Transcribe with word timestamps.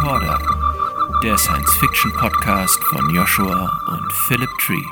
Recorder, 0.00 1.20
der 1.22 1.36
Science-Fiction-Podcast 1.36 2.82
von 2.84 3.14
Joshua 3.14 3.70
und 3.88 4.10
Philip 4.10 4.48
Tree. 4.58 4.82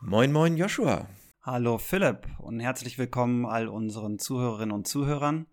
Moin, 0.00 0.32
moin, 0.32 0.56
Joshua. 0.56 1.06
Hallo 1.42 1.76
Philipp 1.76 2.26
und 2.38 2.60
herzlich 2.60 2.96
willkommen 2.96 3.44
all 3.44 3.68
unseren 3.68 4.18
Zuhörerinnen 4.18 4.74
und 4.74 4.88
Zuhörern 4.88 5.46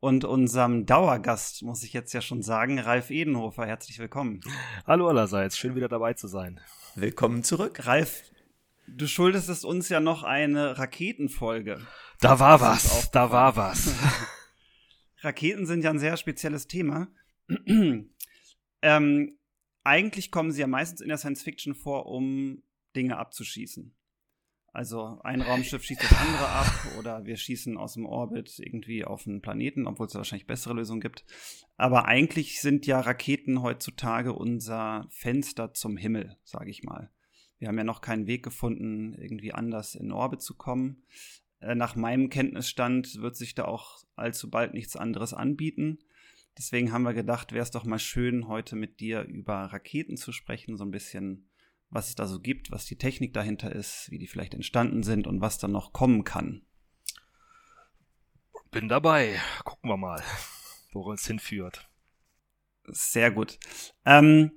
und 0.00 0.26
unserem 0.26 0.84
Dauergast, 0.84 1.62
muss 1.62 1.84
ich 1.84 1.94
jetzt 1.94 2.12
ja 2.12 2.20
schon 2.20 2.42
sagen, 2.42 2.78
Ralf 2.78 3.10
Edenhofer. 3.10 3.64
Herzlich 3.64 3.98
willkommen. 3.98 4.42
Hallo 4.86 5.08
allerseits, 5.08 5.56
schön 5.56 5.74
wieder 5.74 5.88
dabei 5.88 6.12
zu 6.12 6.28
sein. 6.28 6.60
Willkommen 6.96 7.42
zurück. 7.42 7.86
Ralf, 7.86 8.24
du 8.86 9.06
schuldest 9.06 9.64
uns 9.64 9.88
ja 9.88 10.00
noch 10.00 10.22
eine 10.22 10.76
Raketenfolge. 10.76 11.80
Da 12.20 12.38
war 12.40 12.60
was, 12.60 13.10
da 13.10 13.30
war 13.30 13.56
was. 13.56 13.90
Raketen 15.20 15.66
sind 15.66 15.82
ja 15.82 15.90
ein 15.90 15.98
sehr 15.98 16.16
spezielles 16.16 16.66
Thema. 16.66 17.08
ähm, 18.82 19.38
eigentlich 19.84 20.30
kommen 20.30 20.52
sie 20.52 20.60
ja 20.60 20.66
meistens 20.66 21.00
in 21.00 21.08
der 21.08 21.18
Science 21.18 21.42
Fiction 21.42 21.74
vor, 21.74 22.06
um 22.06 22.62
Dinge 22.94 23.18
abzuschießen. 23.18 23.94
Also 24.72 25.20
ein 25.24 25.42
Raumschiff 25.42 25.82
schießt 25.82 26.02
das 26.02 26.16
andere 26.16 26.48
ab 26.48 26.72
oder 26.98 27.24
wir 27.24 27.36
schießen 27.36 27.76
aus 27.76 27.94
dem 27.94 28.06
Orbit 28.06 28.56
irgendwie 28.58 29.04
auf 29.04 29.26
einen 29.26 29.40
Planeten, 29.40 29.86
obwohl 29.86 30.06
es 30.06 30.14
wahrscheinlich 30.14 30.46
bessere 30.46 30.74
Lösungen 30.74 31.00
gibt. 31.00 31.24
Aber 31.76 32.06
eigentlich 32.06 32.60
sind 32.60 32.86
ja 32.86 33.00
Raketen 33.00 33.62
heutzutage 33.62 34.32
unser 34.32 35.08
Fenster 35.10 35.74
zum 35.74 35.96
Himmel, 35.96 36.36
sage 36.44 36.70
ich 36.70 36.84
mal. 36.84 37.10
Wir 37.58 37.68
haben 37.68 37.78
ja 37.78 37.84
noch 37.84 38.00
keinen 38.00 38.26
Weg 38.26 38.44
gefunden, 38.44 39.14
irgendwie 39.14 39.52
anders 39.52 39.94
in 39.94 40.12
Orbit 40.12 40.40
zu 40.40 40.54
kommen. 40.54 41.02
Äh, 41.60 41.74
nach 41.74 41.94
meinem 41.96 42.30
Kenntnisstand 42.30 43.20
wird 43.20 43.36
sich 43.36 43.54
da 43.54 43.64
auch 43.64 44.02
allzu 44.16 44.50
bald 44.50 44.74
nichts 44.74 44.96
anderes 44.96 45.34
anbieten. 45.34 45.98
Deswegen 46.58 46.92
haben 46.92 47.02
wir 47.02 47.14
gedacht, 47.14 47.52
wäre 47.52 47.62
es 47.62 47.70
doch 47.70 47.84
mal 47.84 47.98
schön, 47.98 48.48
heute 48.48 48.76
mit 48.76 49.00
dir 49.00 49.22
über 49.22 49.54
Raketen 49.54 50.16
zu 50.16 50.32
sprechen, 50.32 50.76
so 50.76 50.84
ein 50.84 50.90
bisschen, 50.90 51.48
was 51.90 52.08
es 52.08 52.14
da 52.16 52.26
so 52.26 52.40
gibt, 52.40 52.70
was 52.70 52.86
die 52.86 52.98
Technik 52.98 53.32
dahinter 53.32 53.72
ist, 53.72 54.10
wie 54.10 54.18
die 54.18 54.26
vielleicht 54.26 54.54
entstanden 54.54 55.02
sind 55.02 55.26
und 55.26 55.40
was 55.40 55.58
dann 55.58 55.72
noch 55.72 55.92
kommen 55.92 56.24
kann. 56.24 56.62
Bin 58.70 58.88
dabei. 58.88 59.40
Gucken 59.64 59.90
wir 59.90 59.96
mal, 59.96 60.22
wo 60.92 61.12
es 61.12 61.26
hinführt. 61.26 61.88
Sehr 62.84 63.30
gut. 63.30 63.58
Ähm, 64.04 64.52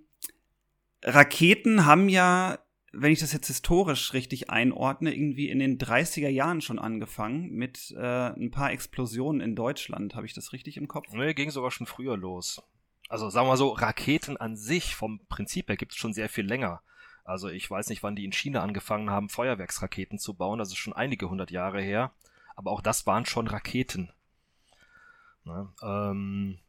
Raketen 1.04 1.86
haben 1.86 2.10
ja 2.10 2.60
wenn 2.94 3.12
ich 3.12 3.20
das 3.20 3.34
jetzt 3.34 3.48
historisch 3.48 4.14
richtig 4.14 4.52
einordne, 4.52 5.14
irgendwie 5.14 5.50
in 5.50 5.60
den 5.60 5.80
30er 5.80 6.30
Jahren 6.30 6.62
schon 6.62 6.78
angefangen 6.78 7.50
mit 7.52 7.92
äh, 7.98 8.30
ein 8.30 8.52
paar 8.52 8.72
Explosionen 8.72 9.42
in 9.42 9.56
Deutschland. 9.56 10.16
Habe 10.16 10.28
ich 10.28 10.34
das 10.34 10.54
richtig 10.54 10.78
im 10.78 10.88
Kopf? 10.88 11.08
Nee, 11.12 11.34
ging 11.34 11.50
sogar 11.50 11.72
schon 11.72 11.88
früher 11.88 12.16
los. 12.16 12.62
Also 13.10 13.30
sagen 13.30 13.48
wir 13.48 13.52
mal 13.52 13.58
so, 13.58 13.70
Raketen 13.70 14.38
an 14.38 14.56
sich 14.56 14.96
vom 14.96 15.26
Prinzip 15.28 15.70
her 15.70 15.76
gibt 15.76 15.94
es 15.94 15.98
schon 15.98 16.14
sehr 16.14 16.30
viel 16.30 16.46
länger. 16.46 16.82
Also 17.26 17.50
ich 17.50 17.70
weiß 17.70 17.90
nicht, 17.90 18.04
wann 18.04 18.16
die 18.16 18.26
in 18.26 18.32
China 18.32 18.62
angefangen 18.62 19.10
haben, 19.10 19.30
Feuerwerksraketen 19.30 20.20
zu 20.20 20.36
bauen. 20.36 20.60
Das 20.60 20.70
ist 20.70 20.78
schon 20.78 20.94
einige 20.94 21.30
hundert 21.30 21.50
Jahre 21.50 21.82
her. 21.82 22.12
Aber 22.56 22.72
auch 22.72 22.82
das 22.82 23.08
waren 23.08 23.26
schon 23.26 23.48
Raketen. 23.48 24.12
Ne? 25.46 25.68
Ähm, 25.82 26.60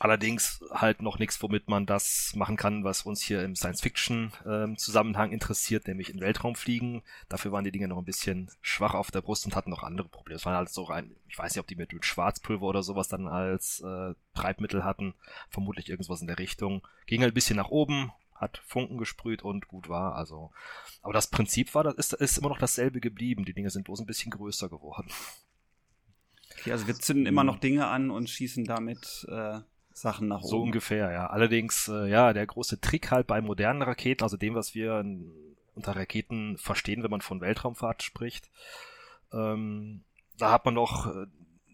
Allerdings 0.00 0.64
halt 0.70 1.02
noch 1.02 1.18
nichts, 1.18 1.42
womit 1.42 1.68
man 1.68 1.84
das 1.84 2.32
machen 2.36 2.56
kann, 2.56 2.84
was 2.84 3.02
uns 3.02 3.20
hier 3.20 3.42
im 3.42 3.56
Science-Fiction-Zusammenhang 3.56 5.28
ähm, 5.28 5.34
interessiert, 5.34 5.88
nämlich 5.88 6.10
in 6.10 6.20
Weltraum 6.20 6.54
fliegen. 6.54 7.02
Dafür 7.28 7.50
waren 7.50 7.64
die 7.64 7.72
Dinge 7.72 7.88
noch 7.88 7.98
ein 7.98 8.04
bisschen 8.04 8.48
schwach 8.60 8.94
auf 8.94 9.10
der 9.10 9.22
Brust 9.22 9.44
und 9.46 9.56
hatten 9.56 9.70
noch 9.70 9.82
andere 9.82 10.08
Probleme. 10.08 10.36
Es 10.36 10.46
waren 10.46 10.56
halt 10.56 10.68
so 10.68 10.84
rein, 10.84 11.16
ich 11.26 11.36
weiß 11.36 11.52
nicht, 11.52 11.60
ob 11.60 11.66
die 11.66 11.74
mit, 11.74 11.92
mit 11.92 12.04
Schwarzpulver 12.04 12.64
oder 12.64 12.84
sowas 12.84 13.08
dann 13.08 13.26
als 13.26 13.80
äh, 13.80 14.14
Treibmittel 14.34 14.84
hatten. 14.84 15.14
Vermutlich 15.50 15.88
irgendwas 15.88 16.20
in 16.20 16.28
der 16.28 16.38
Richtung. 16.38 16.86
Ging 17.06 17.22
halt 17.22 17.32
ein 17.32 17.34
bisschen 17.34 17.56
nach 17.56 17.70
oben, 17.70 18.12
hat 18.36 18.62
Funken 18.66 18.98
gesprüht 18.98 19.42
und 19.42 19.66
gut 19.66 19.88
war. 19.88 20.14
Also, 20.14 20.52
aber 21.02 21.12
das 21.12 21.26
Prinzip 21.26 21.74
war, 21.74 21.82
das 21.82 21.94
ist, 21.96 22.12
ist 22.12 22.38
immer 22.38 22.50
noch 22.50 22.58
dasselbe 22.58 23.00
geblieben. 23.00 23.44
Die 23.44 23.54
Dinge 23.54 23.70
sind 23.70 23.84
bloß 23.84 23.98
ein 23.98 24.06
bisschen 24.06 24.30
größer 24.30 24.68
geworden. 24.68 25.10
Okay, 26.52 26.70
also 26.70 26.86
wir 26.86 26.94
zünden 26.94 27.26
immer 27.26 27.42
noch 27.42 27.58
Dinge 27.58 27.88
an 27.88 28.10
und 28.10 28.30
schießen 28.30 28.64
damit 28.64 29.26
äh, 29.28 29.58
Sachen 30.00 30.28
nach 30.28 30.40
oben. 30.40 30.48
So 30.48 30.62
ungefähr, 30.62 31.10
ja. 31.12 31.26
Allerdings, 31.28 31.88
äh, 31.88 32.08
ja, 32.08 32.32
der 32.32 32.46
große 32.46 32.80
Trick 32.80 33.10
halt 33.10 33.26
bei 33.26 33.40
modernen 33.40 33.82
Raketen, 33.82 34.22
also 34.22 34.36
dem, 34.36 34.54
was 34.54 34.74
wir 34.74 35.04
unter 35.74 35.96
Raketen 35.96 36.58
verstehen, 36.58 37.02
wenn 37.02 37.10
man 37.10 37.20
von 37.20 37.40
Weltraumfahrt 37.40 38.02
spricht, 38.02 38.50
ähm, 39.32 40.04
da 40.36 40.52
hat 40.52 40.64
man 40.64 40.74
noch 40.74 41.06
äh, 41.06 41.26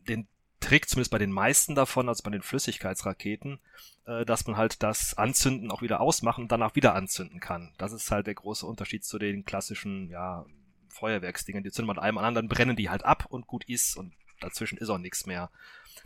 den 0.09 0.29
Trick, 0.61 0.89
zumindest 0.89 1.11
bei 1.11 1.19
den 1.19 1.33
meisten 1.33 1.75
davon, 1.75 2.09
also 2.09 2.23
bei 2.23 2.31
den 2.31 2.43
Flüssigkeitsraketen, 2.43 3.61
äh, 4.07 4.25
dass 4.25 4.47
man 4.47 4.57
halt 4.57 4.83
das 4.83 5.15
Anzünden 5.17 5.71
auch 5.71 5.83
wieder 5.83 6.01
ausmachen 6.01 6.45
und 6.45 6.53
danach 6.53 6.75
wieder 6.75 6.95
anzünden 6.95 7.41
kann. 7.41 7.75
Das 7.77 7.93
ist 7.93 8.11
halt 8.11 8.27
der 8.27 8.35
große 8.35 8.67
Unterschied 8.67 9.05
zu 9.05 9.19
den 9.19 9.45
klassischen, 9.45 10.09
ja, 10.09 10.47
Feuerwerksdingen. 10.89 11.65
Die 11.65 11.71
zünden 11.71 11.89
man 11.89 11.99
einem 11.99 12.19
an 12.19 12.25
anderen, 12.25 12.49
brennen 12.49 12.77
die 12.77 12.89
halt 12.89 13.05
ab 13.05 13.27
und 13.29 13.47
gut 13.47 13.65
ist 13.65 13.97
und 13.97 14.15
dazwischen 14.41 14.79
ist 14.79 14.89
auch 14.89 14.99
nichts 14.99 15.27
mehr. 15.27 15.51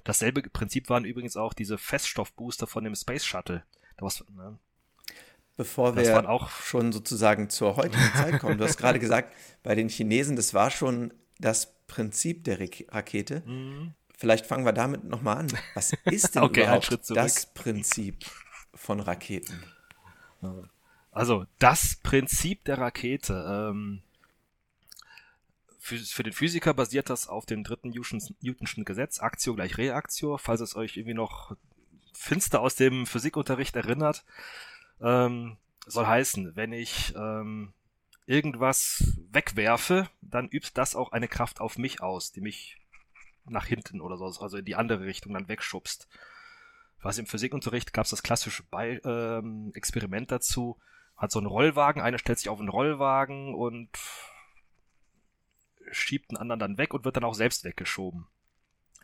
Dasselbe 0.04 0.42
Prinzip 0.42 0.88
waren 0.88 1.04
übrigens 1.04 1.36
auch 1.36 1.52
diese 1.52 1.78
Feststoffbooster 1.78 2.66
von 2.66 2.84
dem 2.84 2.94
Space 2.94 3.24
Shuttle. 3.24 3.64
Da 3.96 4.06
was, 4.06 4.24
ne? 4.34 4.58
Bevor 5.56 5.96
wir 5.96 6.30
auch 6.30 6.50
schon 6.50 6.92
sozusagen 6.92 7.50
zur 7.50 7.76
heutigen 7.76 8.12
Zeit 8.14 8.38
kommen, 8.38 8.58
du 8.58 8.64
hast 8.64 8.76
gerade 8.78 9.00
gesagt, 9.00 9.34
bei 9.64 9.74
den 9.74 9.88
Chinesen, 9.88 10.36
das 10.36 10.54
war 10.54 10.70
schon 10.70 11.12
das 11.40 11.74
Prinzip 11.88 12.44
der 12.44 12.60
Rakete. 12.60 13.42
Mhm. 13.44 13.94
Vielleicht 14.16 14.46
fangen 14.46 14.64
wir 14.64 14.72
damit 14.72 15.04
nochmal 15.04 15.38
an. 15.38 15.52
Was 15.74 15.92
ist 16.04 16.34
denn 16.34 16.42
okay, 16.44 16.62
überhaupt 16.62 16.96
das 17.10 17.46
Prinzip 17.46 18.24
von 18.74 19.00
Raketen? 19.00 19.64
Also, 21.10 21.46
das 21.58 21.96
Prinzip 22.02 22.64
der 22.64 22.78
Rakete. 22.78 23.70
Ähm, 23.72 24.02
für, 25.96 26.22
den 26.22 26.32
Physiker 26.32 26.74
basiert 26.74 27.10
das 27.10 27.28
auf 27.28 27.46
dem 27.46 27.64
dritten 27.64 27.90
Newtonschen 27.90 28.84
Gesetz, 28.84 29.20
Aktio 29.20 29.54
gleich 29.54 29.78
Reaktio, 29.78 30.38
falls 30.38 30.60
es 30.60 30.76
euch 30.76 30.96
irgendwie 30.96 31.14
noch 31.14 31.56
finster 32.12 32.60
aus 32.60 32.74
dem 32.74 33.06
Physikunterricht 33.06 33.76
erinnert. 33.76 34.24
Ähm, 35.00 35.56
soll 35.86 36.06
heißen, 36.06 36.56
wenn 36.56 36.72
ich 36.72 37.14
ähm, 37.16 37.72
irgendwas 38.26 39.16
wegwerfe, 39.30 40.08
dann 40.20 40.48
übt 40.48 40.72
das 40.74 40.94
auch 40.94 41.12
eine 41.12 41.28
Kraft 41.28 41.60
auf 41.60 41.78
mich 41.78 42.02
aus, 42.02 42.32
die 42.32 42.40
mich 42.40 42.78
nach 43.46 43.64
hinten 43.64 44.00
oder 44.00 44.16
so, 44.18 44.26
also 44.26 44.58
in 44.58 44.64
die 44.64 44.74
andere 44.74 45.04
Richtung 45.04 45.32
dann 45.32 45.48
wegschubst. 45.48 46.08
Was 47.00 47.18
im 47.18 47.26
Physikunterricht 47.26 47.92
gab 47.92 48.04
es 48.04 48.10
das 48.10 48.22
klassische 48.22 48.64
Be 48.64 49.00
ähm, 49.04 49.70
Experiment 49.74 50.30
dazu. 50.30 50.78
Hat 51.16 51.30
so 51.30 51.38
einen 51.38 51.46
Rollwagen, 51.46 52.02
einer 52.02 52.18
stellt 52.18 52.38
sich 52.38 52.48
auf 52.48 52.58
einen 52.58 52.68
Rollwagen 52.68 53.54
und 53.54 53.88
schiebt 55.92 56.30
einen 56.30 56.38
anderen 56.38 56.60
dann 56.60 56.78
weg 56.78 56.94
und 56.94 57.04
wird 57.04 57.16
dann 57.16 57.24
auch 57.24 57.34
selbst 57.34 57.64
weggeschoben. 57.64 58.26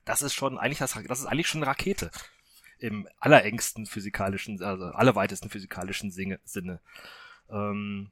Das 0.05 0.23
ist 0.23 0.35
schon 0.35 0.59
eigentlich 0.59 0.79
das, 0.79 0.99
das 1.07 1.21
ist 1.21 1.27
eigentlich 1.27 1.49
schon 1.49 1.63
eine 1.63 1.71
Rakete. 1.71 2.11
Im 2.79 3.09
allerengsten 3.19 3.87
physikalischen, 3.87 4.63
also 4.63 4.87
allerweitesten 4.87 5.49
physikalischen 5.49 6.11
Sinne. 6.11 6.81
Ähm, 7.49 8.11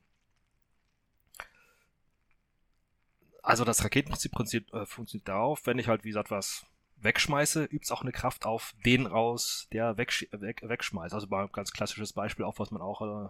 also 3.42 3.64
das 3.64 3.84
Raketenprinzip 3.84 4.72
äh, 4.72 4.86
funktioniert 4.86 5.28
darauf, 5.28 5.66
wenn 5.66 5.78
ich 5.78 5.88
halt, 5.88 6.04
wie 6.04 6.08
gesagt, 6.08 6.30
was 6.30 6.64
wegschmeiße, 6.96 7.64
übt 7.64 7.84
es 7.84 7.90
auch 7.90 8.02
eine 8.02 8.12
Kraft 8.12 8.46
auf 8.46 8.74
den 8.84 9.06
raus, 9.06 9.66
der 9.72 9.96
weg, 9.96 10.28
weg, 10.30 10.62
wegschmeißt. 10.62 11.14
Also 11.14 11.26
mal 11.26 11.44
ein 11.44 11.52
ganz 11.52 11.72
klassisches 11.72 12.12
Beispiel, 12.12 12.44
auch 12.44 12.58
was 12.58 12.70
man 12.70 12.80
auch 12.80 13.02
äh, 13.02 13.28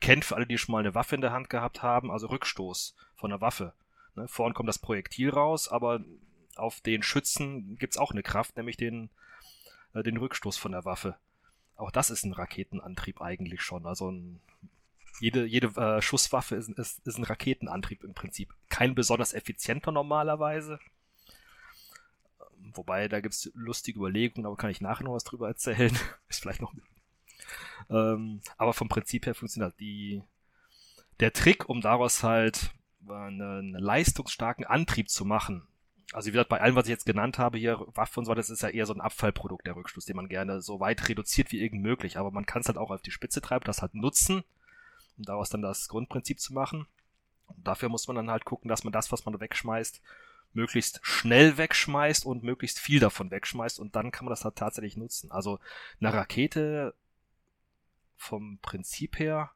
kennt 0.00 0.24
für 0.24 0.36
alle, 0.36 0.46
die 0.46 0.58
schon 0.58 0.72
mal 0.72 0.78
eine 0.78 0.94
Waffe 0.94 1.16
in 1.16 1.20
der 1.20 1.32
Hand 1.32 1.50
gehabt 1.50 1.82
haben, 1.82 2.10
also 2.10 2.28
Rückstoß 2.28 2.94
von 3.16 3.32
einer 3.32 3.40
Waffe. 3.40 3.72
Ne? 4.14 4.28
Vorn 4.28 4.54
kommt 4.54 4.68
das 4.68 4.78
Projektil 4.78 5.30
raus, 5.30 5.68
aber 5.68 6.00
auf 6.56 6.80
den 6.80 7.02
Schützen 7.02 7.76
gibt 7.78 7.94
es 7.94 7.98
auch 7.98 8.12
eine 8.12 8.22
Kraft, 8.22 8.56
nämlich 8.56 8.76
den, 8.76 9.10
äh, 9.94 10.02
den 10.02 10.16
Rückstoß 10.16 10.56
von 10.56 10.72
der 10.72 10.84
Waffe. 10.84 11.16
Auch 11.76 11.90
das 11.90 12.10
ist 12.10 12.24
ein 12.24 12.32
Raketenantrieb 12.32 13.20
eigentlich 13.20 13.62
schon. 13.62 13.86
Also 13.86 14.10
ein, 14.10 14.40
jede, 15.20 15.46
jede 15.46 15.68
äh, 15.80 16.02
Schusswaffe 16.02 16.56
ist, 16.56 16.68
ist, 16.70 17.06
ist 17.06 17.18
ein 17.18 17.24
Raketenantrieb 17.24 18.04
im 18.04 18.14
Prinzip. 18.14 18.52
Kein 18.68 18.94
besonders 18.94 19.32
effizienter 19.32 19.92
normalerweise. 19.92 20.80
Wobei, 22.74 23.08
da 23.08 23.20
gibt 23.20 23.34
es 23.34 23.50
lustige 23.54 23.98
Überlegungen, 23.98 24.46
aber 24.46 24.56
kann 24.56 24.70
ich 24.70 24.80
nachher 24.80 25.04
noch 25.04 25.14
was 25.14 25.24
drüber 25.24 25.48
erzählen. 25.48 25.96
ist 26.28 26.40
vielleicht 26.40 26.60
noch. 26.60 26.74
Ähm, 27.88 28.40
aber 28.56 28.72
vom 28.72 28.88
Prinzip 28.88 29.26
her 29.26 29.34
funktioniert 29.34 29.78
die. 29.80 30.22
Der 31.20 31.32
Trick, 31.32 31.68
um 31.68 31.80
daraus 31.80 32.22
halt 32.22 32.70
einen 33.10 33.72
leistungsstarken 33.72 34.64
Antrieb 34.64 35.08
zu 35.10 35.24
machen. 35.24 35.66
Also 36.12 36.28
wie 36.28 36.32
gesagt, 36.32 36.48
bei 36.48 36.60
allem, 36.60 36.74
was 36.74 36.86
ich 36.86 36.90
jetzt 36.90 37.04
genannt 37.04 37.38
habe, 37.38 37.58
hier 37.58 37.80
Waffe 37.88 38.20
und 38.20 38.26
so, 38.26 38.34
das 38.34 38.48
ist 38.48 38.62
ja 38.62 38.70
eher 38.70 38.86
so 38.86 38.94
ein 38.94 39.00
Abfallprodukt, 39.00 39.66
der 39.66 39.76
Rückschluss, 39.76 40.06
den 40.06 40.16
man 40.16 40.28
gerne 40.28 40.62
so 40.62 40.80
weit 40.80 41.08
reduziert 41.08 41.52
wie 41.52 41.60
irgend 41.60 41.82
möglich. 41.82 42.16
Aber 42.16 42.30
man 42.30 42.46
kann 42.46 42.62
es 42.62 42.68
halt 42.68 42.78
auch 42.78 42.90
auf 42.90 43.02
die 43.02 43.10
Spitze 43.10 43.42
treiben, 43.42 43.64
das 43.64 43.82
halt 43.82 43.94
nutzen, 43.94 44.42
um 45.18 45.24
daraus 45.24 45.50
dann 45.50 45.60
das 45.60 45.88
Grundprinzip 45.88 46.40
zu 46.40 46.54
machen. 46.54 46.86
Und 47.46 47.66
dafür 47.66 47.90
muss 47.90 48.06
man 48.06 48.16
dann 48.16 48.30
halt 48.30 48.44
gucken, 48.44 48.68
dass 48.68 48.84
man 48.84 48.92
das, 48.92 49.12
was 49.12 49.26
man 49.26 49.38
wegschmeißt, 49.38 50.00
möglichst 50.54 51.00
schnell 51.02 51.58
wegschmeißt 51.58 52.24
und 52.24 52.42
möglichst 52.42 52.78
viel 52.78 53.00
davon 53.00 53.30
wegschmeißt 53.30 53.78
und 53.78 53.94
dann 53.96 54.10
kann 54.10 54.24
man 54.24 54.30
das 54.30 54.44
halt 54.44 54.56
tatsächlich 54.56 54.96
nutzen. 54.96 55.30
Also 55.30 55.60
eine 56.00 56.12
Rakete 56.12 56.94
vom 58.16 58.58
Prinzip 58.60 59.18
her 59.18 59.50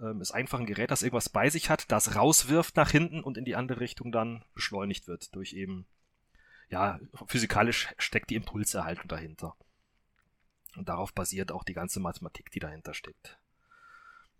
ähm, 0.00 0.20
ist 0.20 0.32
einfach 0.32 0.58
ein 0.58 0.66
Gerät, 0.66 0.90
das 0.90 1.02
irgendwas 1.02 1.28
bei 1.28 1.50
sich 1.50 1.70
hat, 1.70 1.90
das 1.90 2.16
rauswirft 2.16 2.76
nach 2.76 2.90
hinten 2.90 3.22
und 3.22 3.36
in 3.36 3.44
die 3.44 3.56
andere 3.56 3.80
Richtung 3.80 4.12
dann 4.12 4.44
beschleunigt 4.54 5.08
wird 5.08 5.34
durch 5.34 5.52
eben, 5.52 5.86
ja, 6.68 6.98
physikalisch 7.26 7.88
steckt 7.98 8.30
die 8.30 8.36
Impulserhaltung 8.36 9.08
dahinter. 9.08 9.56
Und 10.76 10.88
darauf 10.88 11.12
basiert 11.12 11.52
auch 11.52 11.64
die 11.64 11.74
ganze 11.74 12.00
Mathematik, 12.00 12.50
die 12.50 12.60
dahinter 12.60 12.94
steckt. 12.94 13.38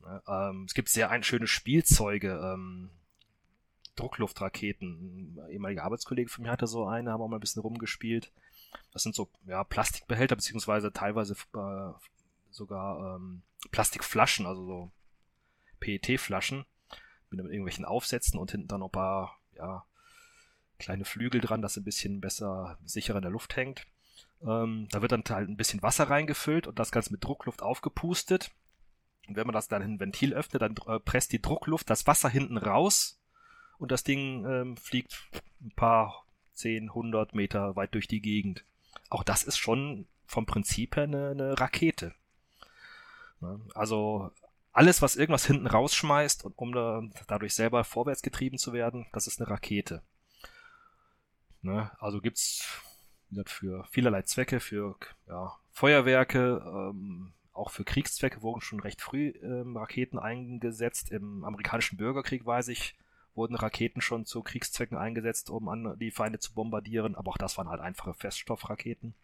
Ja, 0.02 0.50
ähm, 0.50 0.64
es 0.66 0.74
gibt 0.74 0.88
sehr 0.88 1.10
ein 1.10 1.22
schöne 1.22 1.46
Spielzeuge, 1.46 2.40
ähm, 2.42 2.90
Druckluftraketen. 3.96 5.38
Ein 5.38 5.50
ehemaliger 5.50 5.84
Arbeitskollege 5.84 6.30
von 6.30 6.44
mir 6.44 6.50
hatte 6.50 6.66
so 6.66 6.86
eine, 6.86 7.12
haben 7.12 7.20
auch 7.20 7.28
mal 7.28 7.36
ein 7.36 7.40
bisschen 7.40 7.62
rumgespielt. 7.62 8.32
Das 8.92 9.02
sind 9.02 9.14
so 9.14 9.28
ja, 9.46 9.64
Plastikbehälter, 9.64 10.36
beziehungsweise 10.36 10.92
teilweise 10.92 11.34
äh, 11.34 11.92
sogar 12.50 13.16
ähm, 13.16 13.42
Plastikflaschen, 13.72 14.46
also 14.46 14.64
so 14.64 14.92
PET-Flaschen 15.80 16.64
mit 17.30 17.40
irgendwelchen 17.40 17.84
Aufsätzen 17.84 18.38
und 18.38 18.50
hinten 18.50 18.68
dann 18.68 18.80
noch 18.80 18.88
ein 18.88 18.92
paar 18.92 19.38
ja, 19.56 19.84
kleine 20.78 21.04
Flügel 21.04 21.40
dran, 21.40 21.62
dass 21.62 21.76
ein 21.76 21.84
bisschen 21.84 22.20
besser 22.20 22.78
sicherer 22.84 23.18
in 23.18 23.22
der 23.22 23.30
Luft 23.30 23.56
hängt. 23.56 23.86
Ähm, 24.42 24.88
da 24.90 25.02
wird 25.02 25.12
dann 25.12 25.24
halt 25.28 25.48
ein 25.48 25.56
bisschen 25.56 25.82
Wasser 25.82 26.10
reingefüllt 26.10 26.66
und 26.66 26.78
das 26.78 26.92
Ganze 26.92 27.12
mit 27.12 27.22
Druckluft 27.22 27.62
aufgepustet. 27.62 28.50
Und 29.28 29.36
wenn 29.36 29.46
man 29.46 29.54
das 29.54 29.68
dann 29.68 29.82
in 29.82 29.94
ein 29.94 30.00
Ventil 30.00 30.34
öffnet, 30.34 30.62
dann 30.62 30.74
äh, 30.86 30.98
presst 30.98 31.32
die 31.32 31.42
Druckluft 31.42 31.88
das 31.88 32.06
Wasser 32.06 32.28
hinten 32.28 32.56
raus 32.56 33.20
und 33.78 33.92
das 33.92 34.02
Ding 34.02 34.44
ähm, 34.46 34.76
fliegt 34.76 35.22
ein 35.60 35.72
paar 35.76 36.24
10, 36.54 36.88
100 36.88 37.34
Meter 37.34 37.76
weit 37.76 37.94
durch 37.94 38.08
die 38.08 38.20
Gegend. 38.20 38.64
Auch 39.08 39.22
das 39.22 39.42
ist 39.42 39.58
schon 39.58 40.06
vom 40.26 40.46
Prinzip 40.46 40.96
her 40.96 41.04
eine, 41.04 41.30
eine 41.30 41.60
Rakete. 41.60 42.14
Ne? 43.40 43.60
Also 43.74 44.32
alles, 44.72 45.02
was 45.02 45.16
irgendwas 45.16 45.46
hinten 45.46 45.66
rausschmeißt, 45.66 46.44
um 46.56 46.72
da, 46.72 47.02
dadurch 47.26 47.54
selber 47.54 47.84
vorwärts 47.84 48.22
getrieben 48.22 48.58
zu 48.58 48.72
werden, 48.72 49.06
das 49.12 49.26
ist 49.26 49.40
eine 49.40 49.50
Rakete. 49.50 50.02
Ne? 51.62 51.90
Also 51.98 52.20
gibt's 52.20 52.64
für 53.46 53.84
vielerlei 53.90 54.22
Zwecke, 54.22 54.60
für 54.60 54.96
ja, 55.26 55.56
Feuerwerke, 55.72 56.62
ähm, 56.64 57.32
auch 57.52 57.70
für 57.70 57.84
Kriegszwecke 57.84 58.42
wurden 58.42 58.60
schon 58.60 58.80
recht 58.80 59.02
früh 59.02 59.28
ähm, 59.42 59.76
Raketen 59.76 60.18
eingesetzt. 60.18 61.10
Im 61.10 61.44
amerikanischen 61.44 61.96
Bürgerkrieg, 61.96 62.46
weiß 62.46 62.68
ich, 62.68 62.96
wurden 63.34 63.54
Raketen 63.54 64.00
schon 64.00 64.24
zu 64.24 64.42
Kriegszwecken 64.42 64.96
eingesetzt, 64.96 65.50
um 65.50 65.68
an 65.68 65.98
die 65.98 66.10
Feinde 66.10 66.38
zu 66.38 66.54
bombardieren, 66.54 67.14
aber 67.14 67.30
auch 67.30 67.38
das 67.38 67.58
waren 67.58 67.68
halt 67.68 67.80
einfache 67.80 68.14
Feststoffraketen. 68.14 69.14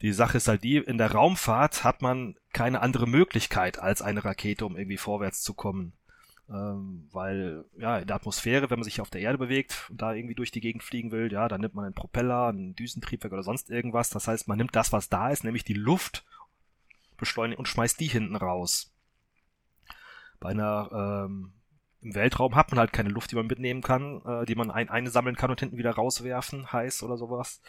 Die 0.00 0.12
Sache 0.12 0.36
ist 0.36 0.48
halt 0.48 0.62
die, 0.62 0.76
in 0.76 0.98
der 0.98 1.12
Raumfahrt 1.12 1.82
hat 1.82 2.02
man 2.02 2.36
keine 2.52 2.80
andere 2.80 3.08
Möglichkeit 3.08 3.78
als 3.78 4.00
eine 4.00 4.24
Rakete, 4.24 4.64
um 4.64 4.76
irgendwie 4.76 4.96
vorwärts 4.96 5.42
zu 5.42 5.54
kommen. 5.54 5.92
Ähm, 6.48 7.08
weil, 7.12 7.64
ja, 7.76 7.98
in 7.98 8.06
der 8.06 8.16
Atmosphäre, 8.16 8.70
wenn 8.70 8.78
man 8.78 8.84
sich 8.84 9.00
auf 9.00 9.10
der 9.10 9.20
Erde 9.20 9.38
bewegt 9.38 9.86
und 9.90 10.00
da 10.00 10.14
irgendwie 10.14 10.34
durch 10.34 10.50
die 10.50 10.60
Gegend 10.60 10.82
fliegen 10.82 11.10
will, 11.10 11.30
ja, 11.30 11.48
dann 11.48 11.60
nimmt 11.60 11.74
man 11.74 11.84
einen 11.84 11.94
Propeller, 11.94 12.46
einen 12.46 12.74
Düsentriebwerk 12.74 13.32
oder 13.32 13.42
sonst 13.42 13.70
irgendwas. 13.70 14.08
Das 14.10 14.28
heißt, 14.28 14.48
man 14.48 14.56
nimmt 14.56 14.74
das, 14.74 14.92
was 14.92 15.08
da 15.08 15.30
ist, 15.30 15.44
nämlich 15.44 15.64
die 15.64 15.74
Luft, 15.74 16.24
beschleunigt 17.18 17.58
und 17.58 17.68
schmeißt 17.68 18.00
die 18.00 18.06
hinten 18.06 18.36
raus. 18.36 18.94
Bei 20.40 20.50
einer 20.50 21.26
ähm, 21.26 21.52
im 22.00 22.14
Weltraum 22.14 22.54
hat 22.54 22.70
man 22.70 22.78
halt 22.78 22.92
keine 22.92 23.08
Luft, 23.08 23.32
die 23.32 23.36
man 23.36 23.48
mitnehmen 23.48 23.82
kann, 23.82 24.22
äh, 24.24 24.46
die 24.46 24.54
man 24.54 24.70
ein, 24.70 24.88
einsammeln 24.88 25.36
kann 25.36 25.50
und 25.50 25.60
hinten 25.60 25.78
wieder 25.78 25.90
rauswerfen, 25.90 26.72
heiß 26.72 27.02
oder 27.02 27.16
sowas. 27.16 27.60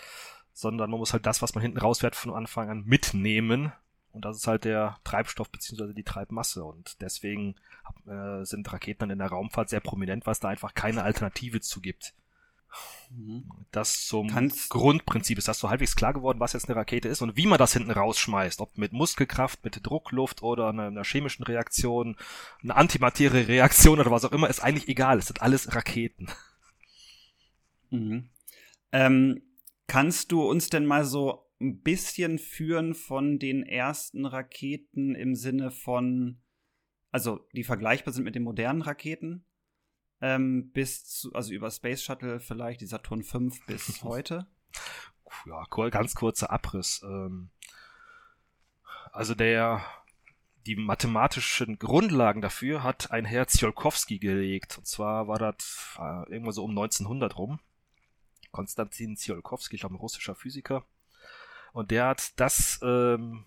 Sondern 0.54 0.90
man 0.90 1.00
muss 1.00 1.14
halt 1.14 1.26
das, 1.26 1.42
was 1.42 1.56
man 1.56 1.62
hinten 1.62 1.80
rauswährt, 1.80 2.16
von 2.16 2.34
Anfang 2.34 2.70
an 2.70 2.84
mitnehmen. 2.86 3.72
Und 4.12 4.26
das 4.26 4.38
ist 4.38 4.48
halt 4.48 4.66
der 4.66 4.98
Treibstoff 5.04 5.50
beziehungsweise 5.50 5.94
die 5.94 6.04
Treibmasse. 6.04 6.64
Und 6.64 7.02
deswegen 7.02 7.56
äh, 8.08 8.44
sind 8.44 8.72
Raketen 8.72 9.00
dann 9.00 9.10
in 9.12 9.20
der 9.20 9.30
Raumfahrt 9.30 9.70
sehr 9.70 9.80
prominent, 9.80 10.26
was 10.26 10.40
da 10.40 10.50
einfach 10.50 10.74
keine 10.74 11.04
Alternative 11.04 11.62
zu 11.62 11.80
gibt. 11.82 12.14
Mhm. 13.10 13.44
Das 13.72 14.06
zum 14.06 14.28
Kannst 14.28 14.70
Grundprinzip 14.70 15.38
ist 15.38 15.48
das 15.48 15.60
so 15.60 15.70
halbwegs 15.70 15.96
klar 15.96 16.14
geworden, 16.14 16.40
was 16.40 16.54
jetzt 16.54 16.70
eine 16.70 16.76
Rakete 16.76 17.08
ist 17.08 17.22
und 17.22 17.36
wie 17.36 17.48
man 17.48 17.58
das 17.58 17.74
hinten 17.74 17.92
rausschmeißt. 17.92 18.62
Ob 18.62 18.78
mit 18.78 18.94
Muskelkraft, 18.94 19.64
mit 19.64 19.80
Druckluft 19.86 20.44
oder 20.44 20.70
einer, 20.70 20.88
einer 20.88 21.04
chemischen 21.04 21.44
Reaktion, 21.44 22.18
eine 22.62 22.76
Antimaterie-Reaktion 22.76 24.00
oder 24.00 24.12
was 24.12 24.26
auch 24.26 24.32
immer, 24.32 24.50
ist 24.50 24.64
eigentlich 24.64 24.88
egal. 24.88 25.18
Es 25.18 25.28
sind 25.28 25.42
alles 25.42 25.74
Raketen. 25.76 26.28
Mhm. 27.90 28.30
Ähm, 28.92 29.42
kannst 29.90 30.32
du 30.32 30.42
uns 30.44 30.70
denn 30.70 30.86
mal 30.86 31.04
so 31.04 31.46
ein 31.60 31.82
bisschen 31.82 32.40
führen 32.40 32.96
von 32.96 33.40
den 33.40 33.64
ersten 33.64 34.26
Raketen 34.26 35.14
im 35.16 35.36
Sinne 35.36 35.72
von, 35.72 36.40
also 37.12 37.46
die 37.54 37.66
vergleichbar 37.66 38.14
sind 38.14 38.24
mit 38.24 38.36
den 38.36 38.44
modernen 38.44 38.82
Raketen? 38.82 39.44
ähm, 40.22 40.72
bis 40.72 41.06
zu, 41.06 41.34
also 41.34 41.54
über 41.54 41.72
Space 41.72 42.04
Shuttle 42.04 42.40
vielleicht, 42.40 42.82
die 42.82 42.88
Saturn 42.88 43.24
V 43.24 43.50
bis 43.68 44.04
heute? 44.04 44.48
Ja, 45.46 45.64
ganz 45.90 46.16
kurzer 46.16 46.52
Abriss. 46.52 47.02
Ähm, 47.04 47.50
also 49.12 49.36
der, 49.36 49.82
die 50.66 50.76
mathematischen 50.76 51.80
Grundlagen 51.80 52.42
dafür 52.42 52.84
hat 52.84 53.12
ein 53.12 53.26
Herr 53.26 53.48
Tsiolkovsky 53.48 54.20
gelegt. 54.20 54.78
Und 54.78 54.88
zwar 54.88 55.28
war 55.28 55.40
das 55.40 55.98
äh, 55.98 56.32
irgendwann 56.32 56.54
so 56.54 56.64
um 56.64 56.72
1900 56.72 57.38
rum. 57.38 57.60
Konstantin 58.52 59.16
Tsiolkovsky, 59.16 59.76
ich 59.76 59.82
glaube 59.82 59.96
ein 59.96 60.00
russischer 60.00 60.36
Physiker. 60.36 60.86
Und 61.72 61.92
der 61.92 62.08
hat 62.08 62.40
das 62.40 62.80
ähm, 62.84 63.46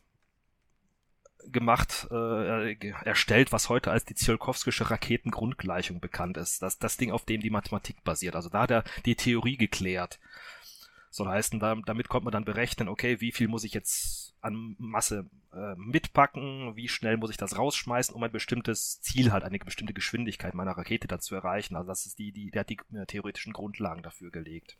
gemacht, 1.51 2.07
äh, 2.11 2.75
erstellt, 3.05 3.53
was 3.53 3.69
heute 3.69 3.91
als 3.91 4.05
die 4.05 4.15
Tsiolkovskische 4.15 4.91
Raketengrundgleichung 4.91 6.01
bekannt 6.01 6.37
ist. 6.37 6.63
Das, 6.63 6.79
das 6.79 6.97
Ding, 6.97 7.11
auf 7.11 7.25
dem 7.25 7.41
die 7.41 7.51
Mathematik 7.51 8.05
basiert. 8.05 8.37
Also 8.37 8.49
da 8.49 8.63
hat 8.63 8.71
er 8.71 8.85
die 9.05 9.17
Theorie 9.17 9.57
geklärt. 9.57 10.21
Soll 11.11 11.29
heißen, 11.29 11.61
da, 11.61 11.75
damit 11.85 12.09
konnte 12.09 12.25
man 12.25 12.33
dann 12.33 12.45
berechnen, 12.45 12.89
okay, 12.89 13.21
wie 13.21 13.33
viel 13.33 13.49
muss 13.49 13.65
ich 13.65 13.75
jetzt 13.75 14.35
an 14.41 14.77
Masse 14.79 15.27
äh, 15.53 15.75
mitpacken, 15.77 16.75
wie 16.75 16.89
schnell 16.89 17.17
muss 17.17 17.31
ich 17.31 17.37
das 17.37 17.59
rausschmeißen, 17.59 18.15
um 18.15 18.23
ein 18.23 18.33
bestimmtes 18.33 19.01
Ziel 19.03 19.31
halt, 19.31 19.45
eine 19.45 19.59
bestimmte 19.59 19.93
Geschwindigkeit 19.93 20.55
meiner 20.55 20.73
Rakete 20.73 21.09
da 21.09 21.19
zu 21.19 21.35
erreichen. 21.35 21.77
Also 21.77 21.89
das 21.89 22.07
ist 22.07 22.19
die, 22.19 22.33
die, 22.33 22.51
der 22.51 22.61
hat 22.61 22.71
die 22.71 22.79
äh, 22.95 23.07
theoretischen 23.07 23.53
Grundlagen 23.53 24.03
dafür 24.03 24.31
gelegt. 24.31 24.79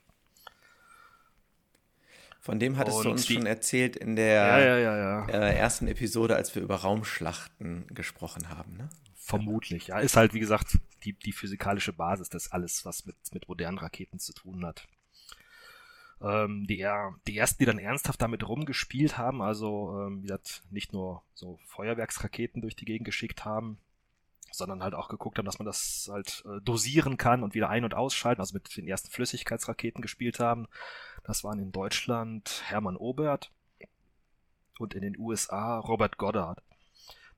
Von 2.43 2.59
dem 2.59 2.77
hattest 2.77 2.97
und 2.97 3.05
du 3.05 3.11
uns 3.11 3.25
schon 3.25 3.45
erzählt 3.45 3.95
in 3.95 4.17
der 4.17 4.33
ja, 4.67 4.77
ja, 4.77 5.25
äh, 5.29 5.55
ersten 5.55 5.87
Episode, 5.87 6.35
als 6.35 6.53
wir 6.53 6.61
über 6.61 6.75
Raumschlachten 6.75 7.87
gesprochen 7.87 8.49
haben. 8.49 8.75
Ne? 8.75 8.89
Vermutlich, 9.15 9.87
ja. 9.87 9.99
Ist 9.99 10.17
halt, 10.17 10.33
wie 10.33 10.41
gesagt, 10.41 10.77
die, 11.05 11.13
die 11.13 11.31
physikalische 11.31 11.93
Basis 11.93 12.27
des 12.27 12.51
alles, 12.51 12.83
was 12.83 13.05
mit, 13.05 13.15
mit 13.31 13.47
modernen 13.47 13.77
Raketen 13.77 14.19
zu 14.19 14.33
tun 14.33 14.65
hat. 14.65 14.89
Ähm, 16.21 16.65
die, 16.67 16.85
die 17.27 17.37
ersten, 17.37 17.59
die 17.59 17.65
dann 17.65 17.79
ernsthaft 17.79 18.21
damit 18.21 18.45
rumgespielt 18.45 19.17
haben, 19.17 19.41
also 19.41 19.97
ähm, 20.01 20.17
wie 20.17 20.27
gesagt, 20.27 20.63
nicht 20.69 20.91
nur 20.91 21.23
so 21.33 21.61
Feuerwerksraketen 21.67 22.61
durch 22.61 22.75
die 22.75 22.83
Gegend 22.83 23.05
geschickt 23.05 23.45
haben, 23.45 23.77
sondern 24.53 24.83
halt 24.83 24.93
auch 24.93 25.09
geguckt 25.09 25.39
haben, 25.39 25.45
dass 25.45 25.57
man 25.57 25.65
das 25.65 26.07
halt 26.11 26.43
äh, 26.45 26.61
dosieren 26.61 27.17
kann 27.17 27.41
und 27.41 27.55
wieder 27.55 27.69
ein- 27.69 27.85
und 27.85 27.95
ausschalten, 27.95 28.39
also 28.39 28.53
mit 28.53 28.77
den 28.77 28.87
ersten 28.87 29.09
Flüssigkeitsraketen 29.09 30.01
gespielt 30.01 30.39
haben. 30.39 30.67
Das 31.23 31.43
waren 31.43 31.59
in 31.59 31.71
Deutschland 31.71 32.61
Hermann 32.65 32.95
Obert 32.95 33.51
und 34.77 34.93
in 34.93 35.01
den 35.01 35.17
USA 35.17 35.79
Robert 35.79 36.17
Goddard. 36.17 36.61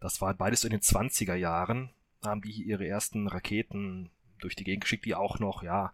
Das 0.01 0.19
war 0.19 0.33
beides 0.33 0.65
in 0.65 0.71
den 0.71 0.81
20er 0.81 1.35
Jahren, 1.35 1.89
haben 2.21 2.41
die 2.41 2.63
ihre 2.63 2.85
ersten 2.85 3.27
Raketen 3.27 4.11
durch 4.39 4.57
die 4.57 4.65
Gegend 4.65 4.83
geschickt, 4.83 5.05
die 5.05 5.15
auch 5.15 5.39
noch, 5.39 5.63
ja, 5.63 5.93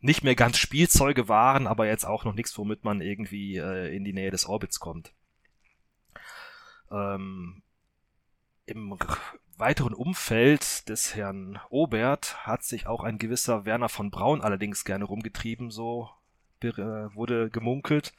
nicht 0.00 0.24
mehr 0.24 0.34
ganz 0.34 0.58
Spielzeuge 0.58 1.28
waren, 1.28 1.68
aber 1.68 1.86
jetzt 1.86 2.04
auch 2.04 2.24
noch 2.24 2.34
nichts, 2.34 2.58
womit 2.58 2.82
man 2.82 3.00
irgendwie 3.00 3.56
äh, 3.56 3.94
in 3.94 4.04
die 4.04 4.12
Nähe 4.12 4.30
des 4.32 4.46
Orbits 4.46 4.80
kommt. 4.80 5.12
Ähm, 6.90 7.62
Im 8.66 8.98
weiteren 9.56 9.94
Umfeld 9.94 10.88
des 10.88 11.14
Herrn 11.14 11.58
Obert 11.70 12.46
hat 12.46 12.64
sich 12.64 12.86
auch 12.86 13.04
ein 13.04 13.18
gewisser 13.18 13.64
Werner 13.64 13.88
von 13.88 14.10
Braun 14.10 14.42
allerdings 14.42 14.84
gerne 14.84 15.04
rumgetrieben, 15.04 15.70
so 15.70 16.10
äh, 16.62 16.72
wurde 17.14 17.48
gemunkelt. 17.50 18.12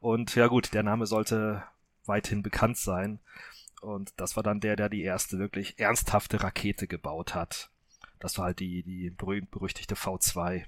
Und 0.00 0.34
ja 0.34 0.46
gut, 0.46 0.72
der 0.72 0.82
Name 0.82 1.06
sollte 1.06 1.64
weithin 2.06 2.42
bekannt 2.42 2.76
sein. 2.76 3.20
Und 3.80 4.12
das 4.16 4.36
war 4.36 4.42
dann 4.42 4.60
der, 4.60 4.76
der 4.76 4.88
die 4.88 5.02
erste 5.02 5.38
wirklich 5.38 5.78
ernsthafte 5.78 6.42
Rakete 6.42 6.86
gebaut 6.86 7.34
hat. 7.34 7.70
Das 8.20 8.38
war 8.38 8.46
halt 8.46 8.60
die, 8.60 8.82
die 8.84 9.10
berühmt-berüchtigte 9.10 9.96
V2. 9.96 10.64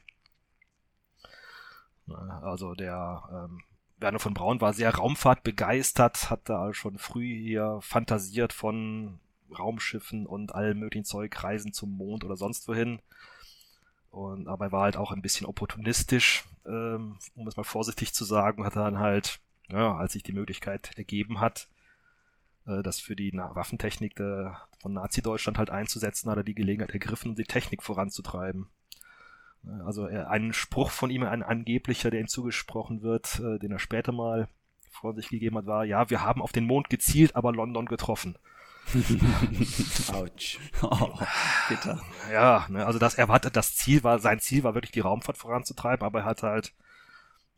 Also 2.43 2.75
der 2.75 3.23
ähm, 3.33 3.63
Werner 4.05 4.19
von 4.19 4.35
Braun 4.35 4.61
war 4.61 4.75
sehr 4.75 4.95
Raumfahrt 4.95 5.45
begeistert, 5.45 6.29
hat 6.29 6.51
da 6.51 6.75
schon 6.75 6.99
früh 6.99 7.27
hier 7.27 7.79
fantasiert 7.81 8.53
von 8.53 9.19
Raumschiffen 9.59 10.27
und 10.27 10.55
allem 10.55 10.79
möglichen 10.79 11.07
Zeug, 11.07 11.43
Reisen 11.43 11.73
zum 11.73 11.97
Mond 11.97 12.23
oder 12.23 12.37
sonst 12.37 12.69
wohin. 12.69 13.01
Und, 14.11 14.47
aber 14.47 14.67
er 14.67 14.73
war 14.73 14.83
halt 14.83 14.99
auch 14.99 15.11
ein 15.11 15.23
bisschen 15.23 15.47
opportunistisch, 15.47 16.45
ähm, 16.67 17.17
um 17.35 17.49
es 17.49 17.57
mal 17.57 17.65
vorsichtig 17.65 18.13
zu 18.13 18.27
sagen, 18.27 18.67
hat 18.67 18.77
dann 18.77 18.99
halt, 18.99 19.41
ja, 19.71 19.97
als 19.97 20.13
sich 20.13 20.23
die 20.23 20.35
Möglichkeit 20.35 20.91
ergeben 20.99 21.41
hat, 21.41 21.69
äh, 22.67 22.83
das 22.83 23.01
für 23.01 23.17
die 23.17 23.31
Na 23.33 23.55
Waffentechnik 23.55 24.17
der, 24.17 24.61
von 24.81 24.93
Nazi-Deutschland 24.93 25.57
halt 25.57 25.71
einzusetzen, 25.71 26.31
hat 26.31 26.37
er 26.37 26.45
die 26.45 26.55
Gelegenheit 26.55 26.93
ergriffen, 26.93 27.31
um 27.31 27.37
die 27.37 27.45
Technik 27.45 27.83
voranzutreiben. 27.83 28.69
Äh, 29.67 29.83
also 29.85 30.07
er, 30.07 30.31
ein 30.31 30.53
Spruch 30.53 30.91
von 30.91 31.11
ihm, 31.11 31.23
ein 31.23 31.43
angeblicher, 31.43 32.11
der 32.11 32.21
ihm 32.21 32.29
zugesprochen 32.29 33.03
wird, 33.03 33.41
äh, 33.41 33.59
den 33.59 33.73
er 33.73 33.79
später 33.79 34.13
mal 34.13 34.49
vor 34.91 35.15
sich 35.15 35.29
gegeben 35.29 35.59
hat, 35.59 35.67
war, 35.67 35.85
ja, 35.85 36.09
wir 36.09 36.23
haben 36.23 36.41
auf 36.41 36.53
den 36.53 36.67
Mond 36.67 36.89
gezielt, 36.89 37.37
aber 37.37 37.53
London 37.53 37.87
getroffen. 37.87 38.37
Autsch. 40.13 40.59
Oh, 40.83 41.19
bitter. 41.69 42.01
Ja, 42.31 42.67
ne, 42.69 42.87
also 42.87 42.99
das 42.99 43.15
erwartet, 43.15 43.57
das 43.57 43.75
Ziel 43.77 44.05
war, 44.05 44.19
sein 44.19 44.41
Ziel 44.41 44.63
war 44.63 44.75
wirklich 44.75 44.93
die 44.93 45.01
Raumfahrt 45.01 45.39
voranzutreiben, 45.39 46.07
aber 46.07 46.21
er 46.21 46.25
hat 46.27 46.43
halt, 46.43 46.75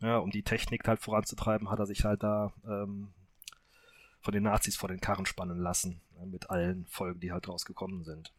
ja, 0.01 0.19
um 0.19 0.31
die 0.31 0.45
Technik 0.45 0.87
halt 0.87 1.01
voranzutreiben, 1.01 1.71
hat 1.71 1.79
er 1.79 1.87
sich 1.87 2.05
halt 2.05 2.23
da 2.23 2.53
ähm, 2.65 3.13
von 4.21 4.33
den 4.33 4.45
Nazis 4.45 4.77
vor 4.77 4.89
den 4.89 5.01
Karren 5.01 5.27
spannen 5.27 5.59
lassen, 5.59 6.01
ne, 6.19 6.27
mit 6.27 6.51
allen 6.51 6.87
Folgen, 6.87 7.21
die 7.21 7.33
halt 7.33 7.49
rausgekommen 7.49 8.05
sind. 8.05 8.33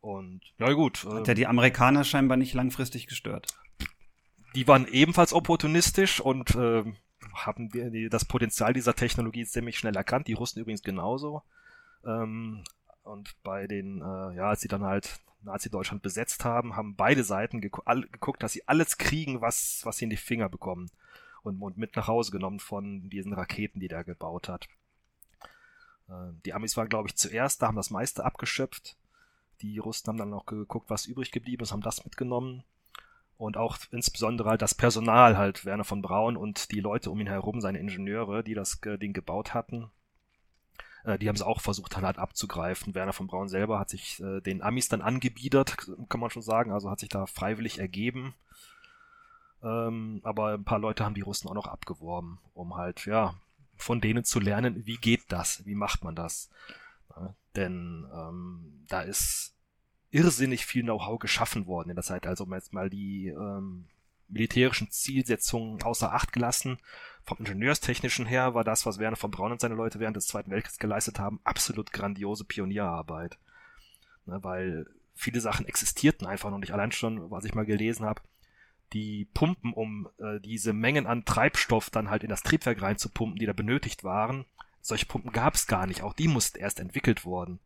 Und, 0.00 0.40
ja 0.58 0.72
gut. 0.72 1.04
Hat 1.04 1.28
ähm, 1.28 1.34
die 1.34 1.46
Amerikaner 1.46 2.04
scheinbar 2.04 2.36
nicht 2.36 2.54
langfristig 2.54 3.06
gestört. 3.06 3.48
Die 4.54 4.68
waren 4.68 4.86
ebenfalls 4.86 5.32
opportunistisch 5.32 6.20
und 6.20 6.54
ähm, 6.54 6.96
haben 7.34 7.72
wir 7.72 8.10
das 8.10 8.24
Potenzial 8.24 8.72
dieser 8.72 8.94
Technologie 8.94 9.44
ziemlich 9.44 9.78
schnell 9.78 9.96
erkannt. 9.96 10.28
Die 10.28 10.34
Russen 10.34 10.60
übrigens 10.60 10.82
genauso. 10.82 11.42
Ähm, 12.06 12.62
und 13.02 13.34
bei 13.42 13.66
den, 13.66 14.00
äh, 14.00 14.36
ja, 14.36 14.48
als 14.48 14.60
sie 14.60 14.68
dann 14.68 14.84
halt 14.84 15.20
Nazi-Deutschland 15.42 16.02
besetzt 16.02 16.44
haben, 16.44 16.76
haben 16.76 16.96
beide 16.96 17.24
Seiten 17.24 17.60
gegu 17.60 17.82
all, 17.84 18.02
geguckt, 18.02 18.42
dass 18.42 18.52
sie 18.52 18.66
alles 18.66 18.96
kriegen, 18.98 19.40
was, 19.40 19.80
was 19.84 19.98
sie 19.98 20.04
in 20.04 20.10
die 20.10 20.16
Finger 20.16 20.48
bekommen. 20.48 20.90
Und, 21.42 21.60
und 21.60 21.76
mit 21.76 21.94
nach 21.96 22.08
Hause 22.08 22.30
genommen 22.30 22.60
von 22.60 23.10
diesen 23.10 23.34
Raketen, 23.34 23.78
die 23.78 23.88
der 23.88 24.04
gebaut 24.04 24.48
hat. 24.48 24.68
Äh, 26.08 26.32
die 26.44 26.54
Amis 26.54 26.76
waren, 26.76 26.88
glaube 26.88 27.08
ich, 27.08 27.16
zuerst, 27.16 27.60
da 27.60 27.66
haben 27.66 27.76
das 27.76 27.90
meiste 27.90 28.24
abgeschöpft. 28.24 28.96
Die 29.64 29.78
Russen 29.78 30.08
haben 30.08 30.18
dann 30.18 30.30
noch 30.30 30.44
geguckt, 30.44 30.90
was 30.90 31.06
übrig 31.06 31.32
geblieben 31.32 31.62
ist, 31.62 31.72
haben 31.72 31.80
das 31.80 32.04
mitgenommen 32.04 32.64
und 33.38 33.56
auch 33.56 33.78
insbesondere 33.90 34.50
halt 34.50 34.62
das 34.62 34.74
Personal 34.74 35.38
halt, 35.38 35.64
Werner 35.64 35.84
von 35.84 36.02
Braun 36.02 36.36
und 36.36 36.70
die 36.70 36.80
Leute 36.80 37.10
um 37.10 37.18
ihn 37.18 37.26
herum, 37.26 37.62
seine 37.62 37.78
Ingenieure, 37.78 38.44
die 38.44 38.54
das 38.54 38.80
Ding 38.82 39.14
gebaut 39.14 39.54
hatten, 39.54 39.90
äh, 41.04 41.18
die 41.18 41.28
haben 41.28 41.36
es 41.36 41.42
auch 41.42 41.62
versucht 41.62 41.96
halt 41.96 42.18
abzugreifen. 42.18 42.94
Werner 42.94 43.14
von 43.14 43.26
Braun 43.26 43.48
selber 43.48 43.78
hat 43.78 43.88
sich 43.88 44.20
äh, 44.20 44.40
den 44.40 44.62
Amis 44.62 44.88
dann 44.88 45.00
angebiedert, 45.00 45.76
kann 46.10 46.20
man 46.20 46.30
schon 46.30 46.42
sagen, 46.42 46.70
also 46.70 46.90
hat 46.90 47.00
sich 47.00 47.08
da 47.08 47.24
freiwillig 47.24 47.78
ergeben. 47.78 48.34
Ähm, 49.62 50.20
aber 50.24 50.52
ein 50.52 50.64
paar 50.64 50.78
Leute 50.78 51.04
haben 51.04 51.14
die 51.14 51.22
Russen 51.22 51.48
auch 51.48 51.54
noch 51.54 51.68
abgeworben, 51.68 52.38
um 52.52 52.76
halt, 52.76 53.06
ja, 53.06 53.34
von 53.76 54.02
denen 54.02 54.24
zu 54.24 54.40
lernen, 54.40 54.84
wie 54.86 54.96
geht 54.98 55.24
das, 55.28 55.64
wie 55.64 55.74
macht 55.74 56.04
man 56.04 56.14
das. 56.14 56.50
Denn 57.56 58.06
ähm, 58.12 58.84
da 58.88 59.02
ist 59.02 59.53
irrsinnig 60.14 60.64
viel 60.64 60.84
Know-how 60.84 61.18
geschaffen 61.18 61.66
worden 61.66 61.90
in 61.90 61.96
der 61.96 62.04
Zeit. 62.04 62.26
Also 62.26 62.46
jetzt 62.52 62.72
mal 62.72 62.88
die 62.88 63.28
ähm, 63.28 63.86
militärischen 64.28 64.88
Zielsetzungen 64.90 65.82
außer 65.82 66.12
Acht 66.14 66.32
gelassen. 66.32 66.78
Vom 67.24 67.38
Ingenieurstechnischen 67.38 68.24
her 68.24 68.54
war 68.54 68.62
das, 68.62 68.86
was 68.86 68.98
Werner 68.98 69.16
von 69.16 69.32
Braun 69.32 69.50
und 69.50 69.60
seine 69.60 69.74
Leute 69.74 69.98
während 69.98 70.16
des 70.16 70.28
Zweiten 70.28 70.52
Weltkriegs 70.52 70.78
geleistet 70.78 71.18
haben, 71.18 71.40
absolut 71.42 71.92
grandiose 71.92 72.44
Pionierarbeit. 72.44 73.38
Ne, 74.26 74.38
weil 74.42 74.86
viele 75.16 75.40
Sachen 75.40 75.66
existierten 75.66 76.26
einfach 76.28 76.50
noch 76.50 76.58
nicht. 76.58 76.72
Allein 76.72 76.92
schon, 76.92 77.30
was 77.30 77.44
ich 77.44 77.54
mal 77.54 77.66
gelesen 77.66 78.06
habe, 78.06 78.22
die 78.92 79.26
Pumpen, 79.34 79.72
um 79.72 80.08
äh, 80.18 80.38
diese 80.38 80.72
Mengen 80.72 81.08
an 81.08 81.24
Treibstoff 81.24 81.90
dann 81.90 82.08
halt 82.08 82.22
in 82.22 82.30
das 82.30 82.44
Triebwerk 82.44 82.80
reinzupumpen, 82.80 83.38
die 83.38 83.46
da 83.46 83.52
benötigt 83.52 84.04
waren, 84.04 84.44
solche 84.80 85.06
Pumpen 85.06 85.32
gab 85.32 85.54
es 85.54 85.66
gar 85.66 85.88
nicht. 85.88 86.02
Auch 86.02 86.12
die 86.12 86.28
mussten 86.28 86.58
erst 86.58 86.78
entwickelt 86.78 87.24
worden. 87.24 87.58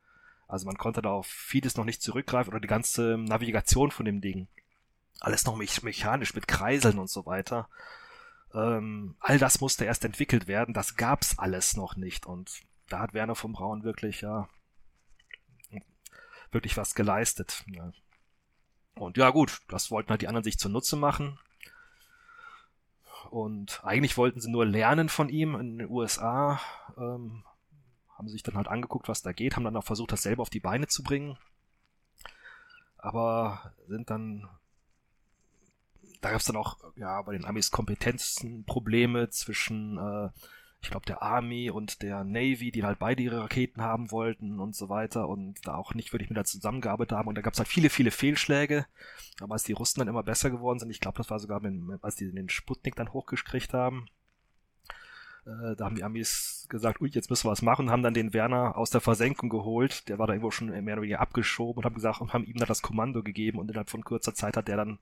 Also 0.48 0.66
man 0.66 0.78
konnte 0.78 1.02
da 1.02 1.10
auf 1.10 1.26
vieles 1.26 1.76
noch 1.76 1.84
nicht 1.84 2.02
zurückgreifen 2.02 2.52
oder 2.52 2.60
die 2.60 2.68
ganze 2.68 3.18
Navigation 3.18 3.90
von 3.90 4.06
dem 4.06 4.20
Ding. 4.20 4.48
Alles 5.20 5.44
noch 5.44 5.56
mechanisch 5.56 6.34
mit 6.34 6.48
Kreiseln 6.48 6.98
und 6.98 7.10
so 7.10 7.26
weiter. 7.26 7.68
Ähm, 8.54 9.16
all 9.20 9.38
das 9.38 9.60
musste 9.60 9.84
erst 9.84 10.04
entwickelt 10.04 10.48
werden. 10.48 10.72
Das 10.72 10.96
gab's 10.96 11.38
alles 11.38 11.76
noch 11.76 11.96
nicht. 11.96 12.24
Und 12.24 12.62
da 12.88 13.00
hat 13.00 13.12
Werner 13.12 13.34
von 13.34 13.52
Braun 13.52 13.84
wirklich, 13.84 14.22
ja, 14.22 14.48
wirklich 16.50 16.76
was 16.76 16.94
geleistet. 16.94 17.64
Ja. 17.66 17.92
Und 18.94 19.16
ja, 19.16 19.30
gut, 19.30 19.60
das 19.68 19.90
wollten 19.90 20.10
halt 20.10 20.22
die 20.22 20.28
anderen 20.28 20.44
sich 20.44 20.58
zunutze 20.58 20.96
machen. 20.96 21.38
Und 23.30 23.84
eigentlich 23.84 24.16
wollten 24.16 24.40
sie 24.40 24.50
nur 24.50 24.64
lernen 24.64 25.10
von 25.10 25.28
ihm 25.28 25.54
in 25.56 25.78
den 25.78 25.90
USA. 25.90 26.60
Ähm, 26.96 27.44
haben 28.18 28.28
sich 28.28 28.42
dann 28.42 28.56
halt 28.56 28.66
angeguckt, 28.66 29.08
was 29.08 29.22
da 29.22 29.32
geht, 29.32 29.54
haben 29.54 29.64
dann 29.64 29.76
auch 29.76 29.84
versucht, 29.84 30.10
das 30.10 30.24
selber 30.24 30.42
auf 30.42 30.50
die 30.50 30.60
Beine 30.60 30.88
zu 30.88 31.04
bringen. 31.04 31.38
Aber 32.96 33.72
sind 33.86 34.10
dann, 34.10 34.48
da 36.20 36.30
gab 36.30 36.40
es 36.40 36.46
dann 36.46 36.56
auch, 36.56 36.78
ja, 36.96 37.22
bei 37.22 37.32
den 37.32 37.44
Amis 37.44 37.70
Kompetenzenprobleme 37.70 39.30
zwischen, 39.30 39.98
äh, 39.98 40.30
ich 40.80 40.90
glaube, 40.90 41.06
der 41.06 41.22
Army 41.22 41.70
und 41.70 42.02
der 42.02 42.24
Navy, 42.24 42.72
die 42.72 42.82
halt 42.82 42.98
beide 42.98 43.22
ihre 43.22 43.40
Raketen 43.40 43.82
haben 43.82 44.10
wollten 44.10 44.58
und 44.58 44.74
so 44.74 44.88
weiter 44.88 45.28
und 45.28 45.64
da 45.66 45.76
auch 45.76 45.94
nicht 45.94 46.12
wirklich 46.12 46.28
mit 46.28 46.36
miteinander 46.36 46.46
zusammengearbeitet 46.46 47.16
haben. 47.16 47.28
Und 47.28 47.36
da 47.36 47.40
gab 47.40 47.52
es 47.52 47.60
halt 47.60 47.68
viele, 47.68 47.88
viele 47.88 48.10
Fehlschläge. 48.10 48.86
Aber 49.40 49.54
als 49.54 49.62
die 49.62 49.72
Russen 49.72 50.00
dann 50.00 50.08
immer 50.08 50.24
besser 50.24 50.50
geworden 50.50 50.80
sind, 50.80 50.90
ich 50.90 51.00
glaube, 51.00 51.18
das 51.18 51.30
war 51.30 51.38
sogar, 51.38 51.60
mit, 51.60 52.02
als 52.02 52.16
die 52.16 52.30
den 52.32 52.48
Sputnik 52.48 52.96
dann 52.96 53.12
hochgekriegt 53.12 53.72
haben, 53.74 54.08
äh, 55.48 55.76
da 55.76 55.86
haben 55.86 55.96
die 55.96 56.04
Amis 56.04 56.66
gesagt, 56.68 57.00
ui, 57.00 57.08
jetzt 57.08 57.30
müssen 57.30 57.46
wir 57.46 57.52
was 57.52 57.62
machen, 57.62 57.90
haben 57.90 58.02
dann 58.02 58.14
den 58.14 58.34
Werner 58.34 58.76
aus 58.76 58.90
der 58.90 59.00
Versenkung 59.00 59.48
geholt. 59.48 60.08
Der 60.08 60.18
war 60.18 60.26
da 60.26 60.34
irgendwo 60.34 60.50
schon 60.50 60.68
mehr 60.68 60.94
oder 60.94 61.02
weniger 61.02 61.20
abgeschoben 61.20 61.78
und 61.78 61.84
haben 61.84 61.94
gesagt 61.94 62.20
und 62.20 62.32
haben 62.32 62.44
ihm 62.44 62.56
dann 62.56 62.68
das 62.68 62.82
Kommando 62.82 63.22
gegeben 63.22 63.58
und 63.58 63.68
innerhalb 63.68 63.90
von 63.90 64.04
kurzer 64.04 64.34
Zeit 64.34 64.56
hat 64.56 64.68
der 64.68 64.76
dann 64.76 64.98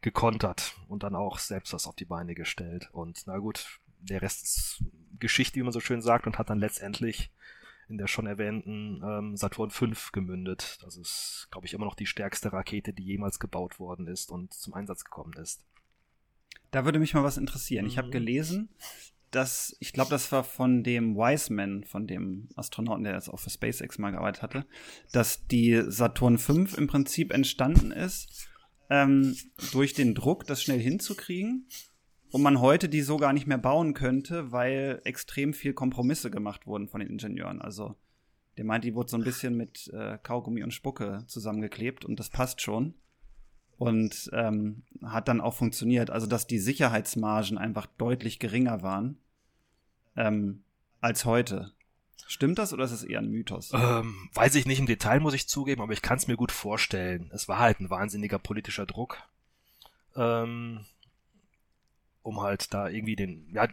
gekontert 0.00 0.76
und 0.88 1.02
dann 1.02 1.14
auch 1.14 1.38
selbst 1.38 1.72
was 1.72 1.86
auf 1.86 1.96
die 1.96 2.04
Beine 2.04 2.34
gestellt. 2.34 2.88
Und 2.92 3.22
na 3.26 3.38
gut, 3.38 3.80
der 4.00 4.22
Rest 4.22 4.42
ist 4.42 4.84
Geschichte, 5.18 5.56
wie 5.56 5.62
man 5.62 5.72
so 5.72 5.80
schön 5.80 6.02
sagt, 6.02 6.26
und 6.26 6.38
hat 6.38 6.50
dann 6.50 6.58
letztendlich 6.58 7.30
in 7.88 7.98
der 7.98 8.06
schon 8.06 8.26
erwähnten 8.26 9.02
ähm, 9.04 9.36
Saturn 9.36 9.70
V 9.70 9.86
gemündet. 10.12 10.78
Das 10.82 10.96
ist, 10.96 11.48
glaube 11.50 11.66
ich, 11.66 11.74
immer 11.74 11.84
noch 11.84 11.94
die 11.94 12.06
stärkste 12.06 12.52
Rakete, 12.52 12.92
die 12.92 13.04
jemals 13.04 13.38
gebaut 13.38 13.78
worden 13.78 14.06
ist 14.06 14.30
und 14.30 14.54
zum 14.54 14.74
Einsatz 14.74 15.04
gekommen 15.04 15.34
ist. 15.34 15.62
Da 16.70 16.84
würde 16.84 16.98
mich 16.98 17.14
mal 17.14 17.24
was 17.24 17.36
interessieren. 17.36 17.86
Ich 17.86 17.98
habe 17.98 18.08
mhm. 18.08 18.12
gelesen, 18.12 18.68
dass, 19.34 19.76
ich 19.80 19.92
glaube, 19.92 20.10
das 20.10 20.30
war 20.32 20.44
von 20.44 20.82
dem 20.84 21.16
Wiseman, 21.16 21.84
von 21.84 22.06
dem 22.06 22.48
Astronauten, 22.54 23.04
der 23.04 23.14
jetzt 23.14 23.28
auch 23.28 23.40
für 23.40 23.50
SpaceX 23.50 23.98
mal 23.98 24.12
gearbeitet 24.12 24.42
hatte, 24.42 24.66
dass 25.12 25.46
die 25.46 25.82
Saturn 25.86 26.38
V 26.38 26.66
im 26.76 26.86
Prinzip 26.86 27.32
entstanden 27.32 27.90
ist, 27.90 28.48
ähm, 28.90 29.36
durch 29.72 29.94
den 29.94 30.14
Druck, 30.14 30.46
das 30.46 30.62
schnell 30.62 30.78
hinzukriegen. 30.78 31.68
Und 32.30 32.42
man 32.42 32.60
heute 32.60 32.88
die 32.88 33.02
so 33.02 33.16
gar 33.16 33.32
nicht 33.32 33.46
mehr 33.46 33.58
bauen 33.58 33.94
könnte, 33.94 34.50
weil 34.50 35.00
extrem 35.04 35.54
viel 35.54 35.72
Kompromisse 35.72 36.30
gemacht 36.30 36.66
wurden 36.66 36.88
von 36.88 37.00
den 37.00 37.10
Ingenieuren. 37.10 37.60
Also, 37.60 37.94
der 38.56 38.64
meint, 38.64 38.84
die 38.84 38.94
wurde 38.94 39.10
so 39.10 39.16
ein 39.16 39.24
bisschen 39.24 39.56
mit 39.56 39.88
äh, 39.92 40.18
Kaugummi 40.22 40.62
und 40.62 40.74
Spucke 40.74 41.24
zusammengeklebt 41.26 42.04
und 42.04 42.18
das 42.18 42.30
passt 42.30 42.60
schon 42.60 42.94
und 43.78 44.30
ähm, 44.32 44.82
hat 45.02 45.28
dann 45.28 45.40
auch 45.40 45.54
funktioniert. 45.54 46.10
Also, 46.10 46.26
dass 46.26 46.46
die 46.46 46.58
Sicherheitsmargen 46.58 47.58
einfach 47.58 47.86
deutlich 47.86 48.38
geringer 48.38 48.82
waren 48.82 49.18
ähm, 50.16 50.64
als 51.00 51.24
heute. 51.24 51.72
Stimmt 52.26 52.58
das 52.58 52.72
oder 52.72 52.84
ist 52.84 52.92
es 52.92 53.02
eher 53.02 53.20
ein 53.20 53.30
Mythos? 53.30 53.72
Ähm, 53.74 54.30
weiß 54.32 54.54
ich 54.54 54.66
nicht 54.66 54.78
im 54.78 54.86
Detail, 54.86 55.20
muss 55.20 55.34
ich 55.34 55.48
zugeben, 55.48 55.82
aber 55.82 55.92
ich 55.92 56.02
kann 56.02 56.16
es 56.16 56.26
mir 56.26 56.36
gut 56.36 56.52
vorstellen. 56.52 57.30
Es 57.34 57.48
war 57.48 57.58
halt 57.58 57.80
ein 57.80 57.90
wahnsinniger 57.90 58.38
politischer 58.38 58.86
Druck. 58.86 59.18
Ähm, 60.16 60.86
um 62.22 62.40
halt 62.40 62.72
da 62.72 62.88
irgendwie 62.88 63.16
den, 63.16 63.50
ja, 63.52 63.68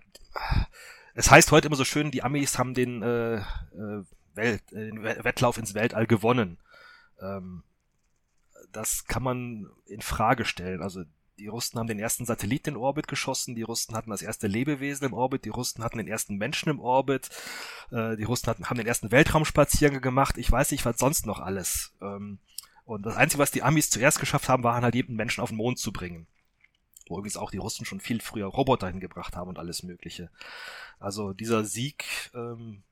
es 1.14 1.32
heißt 1.32 1.52
heute 1.52 1.68
immer 1.68 1.78
so 1.78 1.86
schön, 1.86 2.12
die 2.12 2.24
Amis 2.24 2.58
haben 2.58 2.74
den, 2.74 3.02
äh, 3.02 3.38
äh 3.38 4.04
Welt, 4.34 4.72
äh, 4.72 4.86
den 4.86 5.04
Wettlauf 5.04 5.58
ins 5.58 5.74
Weltall 5.74 6.08
gewonnen. 6.08 6.58
Ähm, 7.20 7.64
das 8.72 9.06
kann 9.06 9.24
man 9.24 9.70
in 9.86 10.02
Frage 10.02 10.46
stellen. 10.46 10.82
Also 10.82 11.04
die 11.42 11.48
Russen 11.48 11.80
haben 11.80 11.88
den 11.88 12.00
ersten 12.00 12.26
Satelliten 12.26 12.70
in 12.70 12.78
Orbit 12.78 13.08
geschossen, 13.08 13.56
die 13.56 13.64
Russen 13.64 13.96
hatten 13.96 14.12
das 14.12 14.22
erste 14.22 14.46
Lebewesen 14.46 15.08
im 15.08 15.14
Orbit, 15.14 15.44
die 15.44 15.50
Russen 15.50 15.84
hatten 15.84 15.98
den 15.98 16.08
ersten 16.08 16.36
Menschen 16.36 16.70
im 16.70 16.80
Orbit, 16.80 17.30
äh, 17.90 18.16
die 18.16 18.26
Russen 18.26 18.48
hatten, 18.48 18.70
haben 18.70 18.78
den 18.78 18.86
ersten 18.86 19.12
Weltraumspaziergang 19.12 20.02
gemacht, 20.02 20.38
ich 20.38 20.52
weiß 20.52 20.70
nicht, 20.70 20.86
was 20.86 21.00
sonst 21.00 21.26
noch 21.26 21.40
alles. 21.40 21.94
Ähm, 22.00 22.38
und 22.86 23.04
das 23.06 23.16
Einzige, 23.16 23.42
was 23.42 23.50
die 23.50 23.64
Amis 23.64 23.90
zuerst 23.90 24.20
geschafft 24.20 24.50
haben, 24.50 24.64
war 24.64 24.80
halt 24.80 24.94
jeden 24.94 25.16
Menschen 25.16 25.42
auf 25.42 25.50
den 25.50 25.58
Mond 25.58 25.80
zu 25.80 25.92
bringen. 25.92 26.28
Wo 27.08 27.18
übrigens 27.18 27.38
auch 27.38 27.50
die 27.50 27.58
Russen 27.58 27.86
schon 27.86 28.00
viel 28.00 28.22
früher 28.22 28.46
Roboter 28.46 28.88
hingebracht 28.88 29.36
haben 29.36 29.50
und 29.50 29.58
alles 29.58 29.82
Mögliche. 29.82 30.30
Also 31.00 31.34
dieser 31.34 31.64
Sieg 31.64 32.06
ähm, 32.36 32.84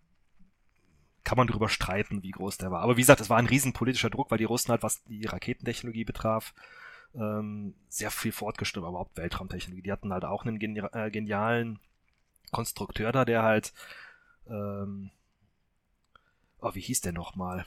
kann 1.24 1.38
man 1.38 1.48
darüber 1.48 1.70
streiten, 1.70 2.24
wie 2.24 2.32
groß 2.32 2.58
der 2.58 2.72
war. 2.72 2.82
Aber 2.82 2.98
wie 2.98 3.02
gesagt, 3.02 3.22
es 3.22 3.30
war 3.30 3.38
ein 3.38 3.46
riesen 3.46 3.74
politischer 3.74 4.10
Druck, 4.10 4.32
weil 4.32 4.40
die 4.40 4.46
Russen 4.46 4.72
halt, 4.72 4.82
was 4.82 5.04
die 5.04 5.26
Raketentechnologie 5.26 6.06
betraf, 6.06 6.54
ähm, 7.16 7.76
sehr 7.88 8.12
viel 8.12 8.32
fortgeschritten, 8.32 8.84
aber 8.84 8.90
überhaupt 8.90 9.18
Weltraumtechnologie. 9.18 9.84
Die 9.84 9.92
hatten 9.92 10.14
halt 10.14 10.26
auch 10.26 10.46
einen 10.46 10.60
äh, 10.60 11.12
genialen 11.12 11.80
Konstrukteur 12.52 13.12
da, 13.12 13.26
der 13.26 13.44
halt, 13.44 13.74
ähm, 14.48 15.12
oh, 16.62 16.74
wie 16.74 16.82
hieß 16.82 17.02
der 17.02 17.14
nochmal? 17.14 17.66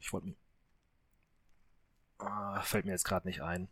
Ich 0.00 0.12
wollte 0.12 0.28
mir, 0.28 0.34
ah, 2.18 2.60
fällt 2.62 2.84
mir 2.84 2.92
jetzt 2.92 3.04
gerade 3.04 3.26
nicht 3.26 3.42
ein. 3.42 3.68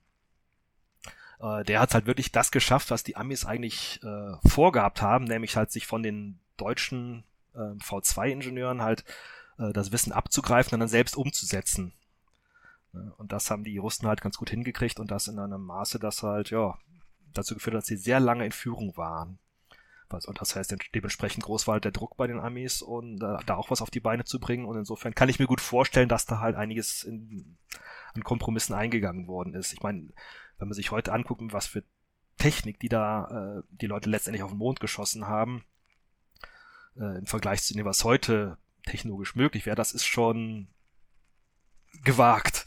Äh, 1.40 1.64
der 1.64 1.80
hat 1.80 1.94
halt 1.94 2.06
wirklich 2.06 2.32
das 2.32 2.50
geschafft, 2.50 2.90
was 2.90 3.02
die 3.02 3.16
Amis 3.16 3.44
eigentlich 3.44 4.00
äh, 4.02 4.48
vorgehabt 4.48 5.02
haben, 5.02 5.24
nämlich 5.24 5.56
halt 5.56 5.72
sich 5.72 5.86
von 5.86 6.02
den 6.02 6.38
deutschen 6.56 7.24
äh, 7.54 7.58
V2-Ingenieuren 7.58 8.82
halt 8.82 9.04
das 9.74 9.92
Wissen 9.92 10.12
abzugreifen 10.12 10.72
und 10.72 10.80
dann 10.80 10.88
selbst 10.88 11.18
umzusetzen. 11.18 11.92
Und 12.92 13.32
das 13.32 13.50
haben 13.50 13.64
die 13.64 13.78
Russen 13.78 14.08
halt 14.08 14.20
ganz 14.20 14.36
gut 14.36 14.50
hingekriegt 14.50 14.98
und 14.98 15.10
das 15.10 15.28
in 15.28 15.38
einem 15.38 15.64
Maße, 15.64 15.98
das 15.98 16.22
halt, 16.22 16.50
ja, 16.50 16.76
dazu 17.32 17.54
geführt 17.54 17.74
hat, 17.74 17.82
dass 17.82 17.86
sie 17.86 17.96
sehr 17.96 18.18
lange 18.18 18.44
in 18.44 18.52
Führung 18.52 18.96
waren. 18.96 19.38
Und 20.08 20.40
das 20.40 20.56
heißt, 20.56 20.74
dementsprechend 20.92 21.44
groß 21.44 21.68
war 21.68 21.74
halt 21.74 21.84
der 21.84 21.92
Druck 21.92 22.16
bei 22.16 22.26
den 22.26 22.40
Amis 22.40 22.82
und 22.82 23.22
äh, 23.22 23.36
da 23.46 23.54
auch 23.54 23.70
was 23.70 23.80
auf 23.80 23.90
die 23.90 24.00
Beine 24.00 24.24
zu 24.24 24.40
bringen. 24.40 24.64
Und 24.64 24.76
insofern 24.76 25.14
kann 25.14 25.28
ich 25.28 25.38
mir 25.38 25.46
gut 25.46 25.60
vorstellen, 25.60 26.08
dass 26.08 26.26
da 26.26 26.40
halt 26.40 26.56
einiges 26.56 27.04
in, 27.04 27.58
an 28.14 28.24
Kompromissen 28.24 28.74
eingegangen 28.74 29.28
worden 29.28 29.54
ist. 29.54 29.72
Ich 29.72 29.82
meine, 29.82 30.08
wenn 30.58 30.66
man 30.66 30.74
sich 30.74 30.90
heute 30.90 31.12
anguckt, 31.12 31.40
was 31.52 31.68
für 31.68 31.84
Technik, 32.38 32.80
die 32.80 32.88
da 32.88 33.60
äh, 33.60 33.62
die 33.70 33.86
Leute 33.86 34.10
letztendlich 34.10 34.42
auf 34.42 34.50
den 34.50 34.58
Mond 34.58 34.80
geschossen 34.80 35.28
haben, 35.28 35.64
äh, 36.96 37.18
im 37.18 37.26
Vergleich 37.26 37.62
zu 37.62 37.74
dem, 37.74 37.86
was 37.86 38.02
heute 38.02 38.58
technologisch 38.86 39.36
möglich 39.36 39.64
wäre, 39.64 39.76
das 39.76 39.92
ist 39.92 40.06
schon 40.06 40.68
gewagt. 42.02 42.64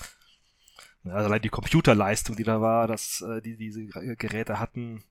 Also 1.04 1.28
allein 1.28 1.42
die 1.42 1.50
Computerleistung, 1.50 2.36
die 2.36 2.44
da 2.44 2.62
war, 2.62 2.88
dass 2.88 3.22
äh, 3.22 3.42
die 3.42 3.58
diese 3.58 3.86
Geräte 3.86 4.60
hatten, 4.60 5.04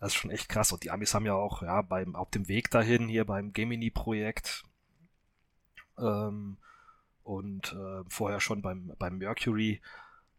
das 0.00 0.08
ist 0.08 0.14
schon 0.14 0.30
echt 0.30 0.48
krass. 0.48 0.72
Und 0.72 0.82
die 0.84 0.90
Amis 0.90 1.14
haben 1.14 1.26
ja 1.26 1.34
auch, 1.34 1.62
ja, 1.62 1.82
beim, 1.82 2.16
auf 2.16 2.30
dem 2.30 2.48
Weg 2.48 2.70
dahin, 2.70 3.08
hier 3.08 3.24
beim 3.24 3.52
Gemini-Projekt, 3.52 4.64
ähm, 5.98 6.56
und 7.22 7.72
äh, 7.72 8.04
vorher 8.08 8.40
schon 8.40 8.60
beim, 8.62 8.92
beim 8.98 9.18
Mercury, 9.18 9.80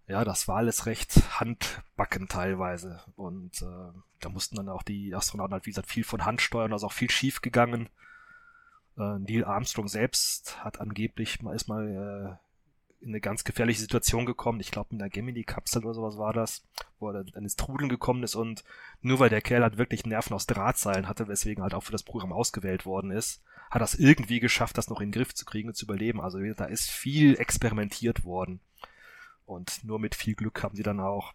ja, 0.08 0.24
das 0.24 0.48
war 0.48 0.58
alles 0.58 0.86
recht 0.86 1.40
handbacken 1.40 2.28
teilweise. 2.28 3.02
Und 3.16 3.62
äh, 3.62 4.00
da 4.20 4.30
mussten 4.30 4.56
dann 4.56 4.70
auch 4.70 4.84
die 4.84 5.16
Astronauten 5.16 5.54
halt, 5.54 5.66
wie 5.66 5.72
gesagt, 5.72 5.90
viel 5.90 6.04
von 6.04 6.26
Hand 6.26 6.42
steuern, 6.42 6.74
also 6.74 6.88
auch 6.88 6.94
viel 6.94 7.10
schief 7.10 7.42
gegangen. 7.42 7.90
Äh, 8.98 9.18
Neil 9.20 9.46
Armstrong 9.46 9.88
selbst 9.88 10.64
hat 10.64 10.80
angeblich 10.80 11.42
mal 11.42 11.56
ist 11.56 11.68
mal 11.68 12.38
äh, 12.40 12.45
in 13.02 13.10
eine 13.10 13.22
ganz 13.22 13.44
gefährliche 13.44 13.82
Situation 13.82 14.26
gekommen. 14.26 14.60
Ich 14.60 14.72
glaube, 14.72 14.90
in 14.92 15.00
der 15.00 15.10
Gemini-Kapsel 15.10 15.84
oder 15.84 15.94
sowas 15.94 16.18
war 16.18 16.34
das, 16.34 16.66
wo 17.00 17.10
er 17.10 17.24
dann 17.24 17.44
ins 17.44 17.56
Trudeln 17.56 17.90
gekommen 17.90 18.24
ist 18.24 18.36
und 18.36 18.64
nur 19.02 19.20
weil 19.20 19.30
der 19.30 19.42
Kerl 19.42 19.64
halt 19.64 19.78
wirklich 19.78 20.06
Nerven 20.06 20.34
aus 20.34 20.48
Drahtseilen 20.48 21.08
hatte, 21.08 21.28
weswegen 21.28 21.64
halt 21.64 21.74
auch 21.74 21.84
für 21.84 21.92
das 21.92 22.04
Programm 22.04 22.34
ausgewählt 22.34 22.86
worden 22.86 23.12
ist, 23.12 23.44
hat 23.70 23.82
das 23.82 23.96
irgendwie 23.96 24.40
geschafft, 24.40 24.78
das 24.78 24.90
noch 24.90 25.02
in 25.02 25.10
den 25.12 25.20
Griff 25.20 25.34
zu 25.34 25.46
kriegen 25.46 25.70
und 25.70 25.76
zu 25.76 25.86
überleben. 25.86 26.22
Also 26.22 26.40
da 26.40 26.66
ist 26.66 26.90
viel 26.90 27.38
experimentiert 27.38 28.24
worden. 28.24 28.60
Und 29.46 29.84
nur 29.84 30.00
mit 30.00 30.16
viel 30.16 30.36
Glück 30.36 30.64
haben 30.64 30.76
sie 30.76 30.84
dann 30.84 31.00
auch 31.00 31.34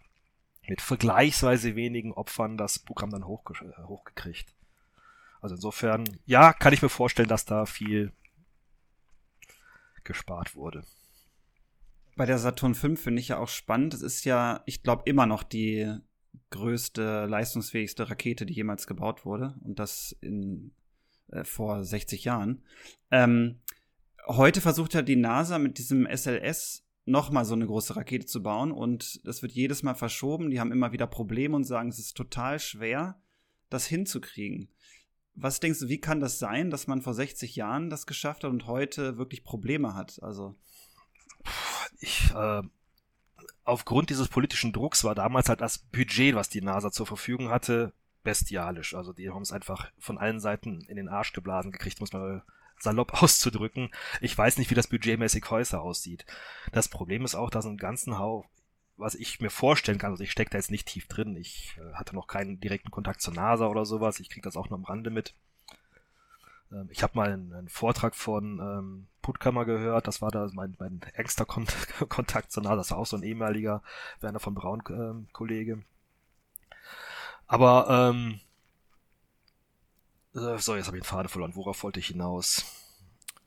mit 0.67 0.81
vergleichsweise 0.81 1.77
wenigen 1.77 2.13
Opfern 2.13 2.57
das 2.57 2.79
Programm 2.79 3.11
dann 3.11 3.27
hochge 3.27 3.55
äh, 3.65 3.85
hochgekriegt. 3.85 4.55
Also 5.41 5.55
insofern, 5.55 6.05
ja, 6.27 6.53
kann 6.53 6.73
ich 6.73 6.83
mir 6.83 6.89
vorstellen, 6.89 7.29
dass 7.29 7.45
da 7.45 7.67
viel 7.67 8.13
gespart 10.05 10.55
wurde. 10.55 10.85
Bei 12.21 12.27
der 12.27 12.39
Saturn 12.39 12.75
V 12.75 12.97
finde 12.97 13.19
ich 13.19 13.29
ja 13.29 13.39
auch 13.39 13.49
spannend. 13.49 13.95
Es 13.95 14.03
ist 14.03 14.27
ja, 14.27 14.63
ich 14.67 14.83
glaube, 14.83 15.05
immer 15.07 15.25
noch 15.25 15.43
die 15.43 15.91
größte, 16.51 17.25
leistungsfähigste 17.25 18.11
Rakete, 18.11 18.45
die 18.45 18.53
jemals 18.53 18.87
gebaut 18.87 19.25
wurde. 19.25 19.55
Und 19.65 19.79
das 19.79 20.15
in, 20.21 20.75
äh, 21.29 21.45
vor 21.45 21.83
60 21.83 22.25
Jahren. 22.25 22.63
Ähm, 23.11 23.61
heute 24.27 24.61
versucht 24.61 24.93
ja 24.93 25.01
die 25.01 25.17
NASA 25.17 25.59
mit 25.59 25.79
diesem 25.79 26.05
SLS 26.05 26.85
nochmal 27.07 27.47
so 27.47 27.55
eine 27.55 27.65
große 27.65 27.97
Rakete 27.97 28.27
zu 28.27 28.43
bauen 28.43 28.71
und 28.71 29.27
das 29.27 29.41
wird 29.41 29.53
jedes 29.53 29.83
Mal 29.83 29.95
verschoben. 29.95 30.51
Die 30.51 30.61
haben 30.61 30.73
immer 30.73 30.93
wieder 30.93 31.07
Probleme 31.07 31.57
und 31.57 31.65
sagen, 31.65 31.89
es 31.89 31.99
ist 31.99 32.19
total 32.19 32.59
schwer, 32.59 33.19
das 33.71 33.87
hinzukriegen. 33.87 34.69
Was 35.37 35.59
denkst 35.59 35.81
du, 35.81 35.89
wie 35.89 36.03
kann 36.03 36.21
das 36.21 36.39
sein, 36.39 36.69
dass 36.69 36.87
man 36.87 37.01
vor 37.01 37.15
60 37.15 37.57
Jahren 37.57 37.89
das 37.89 38.07
geschafft 38.07 38.45
hat 38.45 38.51
und 38.51 38.67
heute 38.67 39.17
wirklich 39.17 39.43
Probleme 39.43 39.95
hat? 39.95 40.23
Also 40.23 40.59
ich 41.99 42.33
äh, 42.35 42.63
aufgrund 43.65 44.11
dieses 44.11 44.29
politischen 44.29 44.73
Drucks 44.73 45.05
war 45.05 45.15
damals 45.15 45.49
halt 45.49 45.61
das 45.61 45.79
Budget, 45.79 46.35
was 46.35 46.49
die 46.49 46.61
NASA 46.61 46.91
zur 46.91 47.07
Verfügung 47.07 47.51
hatte, 47.51 47.93
bestialisch. 48.23 48.95
Also 48.95 49.13
die 49.13 49.31
haben 49.31 49.43
es 49.43 49.53
einfach 49.53 49.91
von 49.99 50.19
allen 50.19 50.41
Seiten 50.41 50.83
in 50.89 50.97
den 50.97 51.09
Arsch 51.09 51.33
geblasen 51.33 51.73
gekriegt, 51.73 52.01
muss 52.01 52.13
man 52.13 52.43
salopp 52.79 53.15
auszudrücken. 53.23 53.91
Ich 54.21 54.37
weiß 54.37 54.59
nicht, 54.59 54.71
wie 54.71 54.75
das 54.75 54.89
budgetmäßig 54.89 55.45
heute 55.51 55.81
aussieht. 55.81 56.27
Das 56.73 56.89
Problem 56.89 57.25
ist 57.25 57.35
auch, 57.35 57.51
dass 57.51 57.67
ein 57.67 57.77
ganzen 57.77 58.19
Hau, 58.19 58.47
was 58.97 59.15
ich 59.15 59.41
mir 59.41 59.51
vorstellen 59.51 59.99
kann, 59.99 60.11
also 60.11 60.23
ich 60.23 60.33
stecke 60.33 60.51
da 60.51 60.59
jetzt 60.59 60.71
nicht 60.71 60.89
tief 60.89 61.07
drin, 61.09 61.37
ich 61.37 61.79
äh, 61.79 61.95
hatte 61.95 62.15
noch 62.15 62.27
keinen 62.27 62.61
direkten 62.61 62.91
Kontakt 62.91 63.23
zur 63.23 63.35
NASA 63.35 63.67
oder 63.67 63.87
sowas, 63.87 64.21
ich 64.21 64.29
kriege 64.29 64.45
das 64.45 64.57
auch 64.57 64.69
nur 64.69 64.79
am 64.79 64.85
Rande 64.85 65.11
mit. 65.11 65.35
Ähm, 66.73 66.89
ich 66.91 67.03
habe 67.03 67.17
mal 67.17 67.33
einen, 67.33 67.53
einen, 67.53 67.69
Vortrag 67.69 68.15
von 68.15 68.59
ähm, 68.59 69.07
Puttkammer 69.23 69.65
gehört, 69.65 70.07
das 70.07 70.23
war 70.23 70.31
da 70.31 70.49
mein, 70.53 70.77
mein 70.79 71.01
engster 71.15 71.45
Kon 71.45 71.67
Kontakt 72.09 72.53
zur 72.53 72.63
NASA, 72.63 72.77
das 72.77 72.91
war 72.91 72.99
auch 72.99 73.07
so 73.07 73.17
ein 73.17 73.23
ehemaliger 73.23 73.83
Werner 74.21 74.41
von 74.41 74.55
Braun 74.55 74.83
ähm, 74.89 75.29
Kollege. 75.33 75.83
Aber 77.47 78.13
ähm, 78.13 78.41
äh, 80.35 80.59
so, 80.59 80.77
jetzt 80.77 80.87
habe 80.87 80.97
ich 80.97 81.03
den 81.03 81.09
Faden 81.09 81.29
verloren. 81.29 81.57
Worauf 81.57 81.83
wollte 81.83 82.01
ich 82.01 82.07
hinaus? 82.07 82.65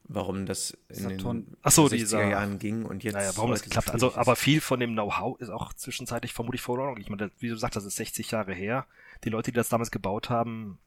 Warum 0.06 0.46
das 0.46 0.78
in 0.90 0.96
Saturn. 0.96 1.46
den 1.46 1.72
so, 1.72 1.86
60er 1.86 1.90
dieser, 1.92 2.28
Jahren 2.28 2.60
ging 2.60 2.84
und 2.84 3.06
jetzt. 3.06 3.14
Naja, 3.14 3.32
warum 3.36 3.52
das 3.52 3.64
geklappt 3.64 3.88
hat. 3.88 3.94
Also, 3.94 4.14
aber 4.16 4.36
viel 4.36 4.60
von 4.60 4.82
dem 4.82 4.92
Know-how 4.92 5.40
ist 5.40 5.50
auch 5.50 5.72
zwischenzeitlich 5.74 6.34
vermutlich 6.34 6.62
verloren. 6.62 7.00
Ich 7.00 7.10
meine, 7.10 7.32
wie 7.40 7.48
du 7.48 7.56
sagst, 7.56 7.78
das 7.78 7.86
ist 7.86 7.96
60 7.96 8.30
Jahre 8.32 8.54
her. 8.54 8.86
Die 9.24 9.30
Leute, 9.30 9.52
die 9.52 9.56
das 9.56 9.70
damals 9.70 9.92
gebaut 9.92 10.30
haben, 10.30 10.78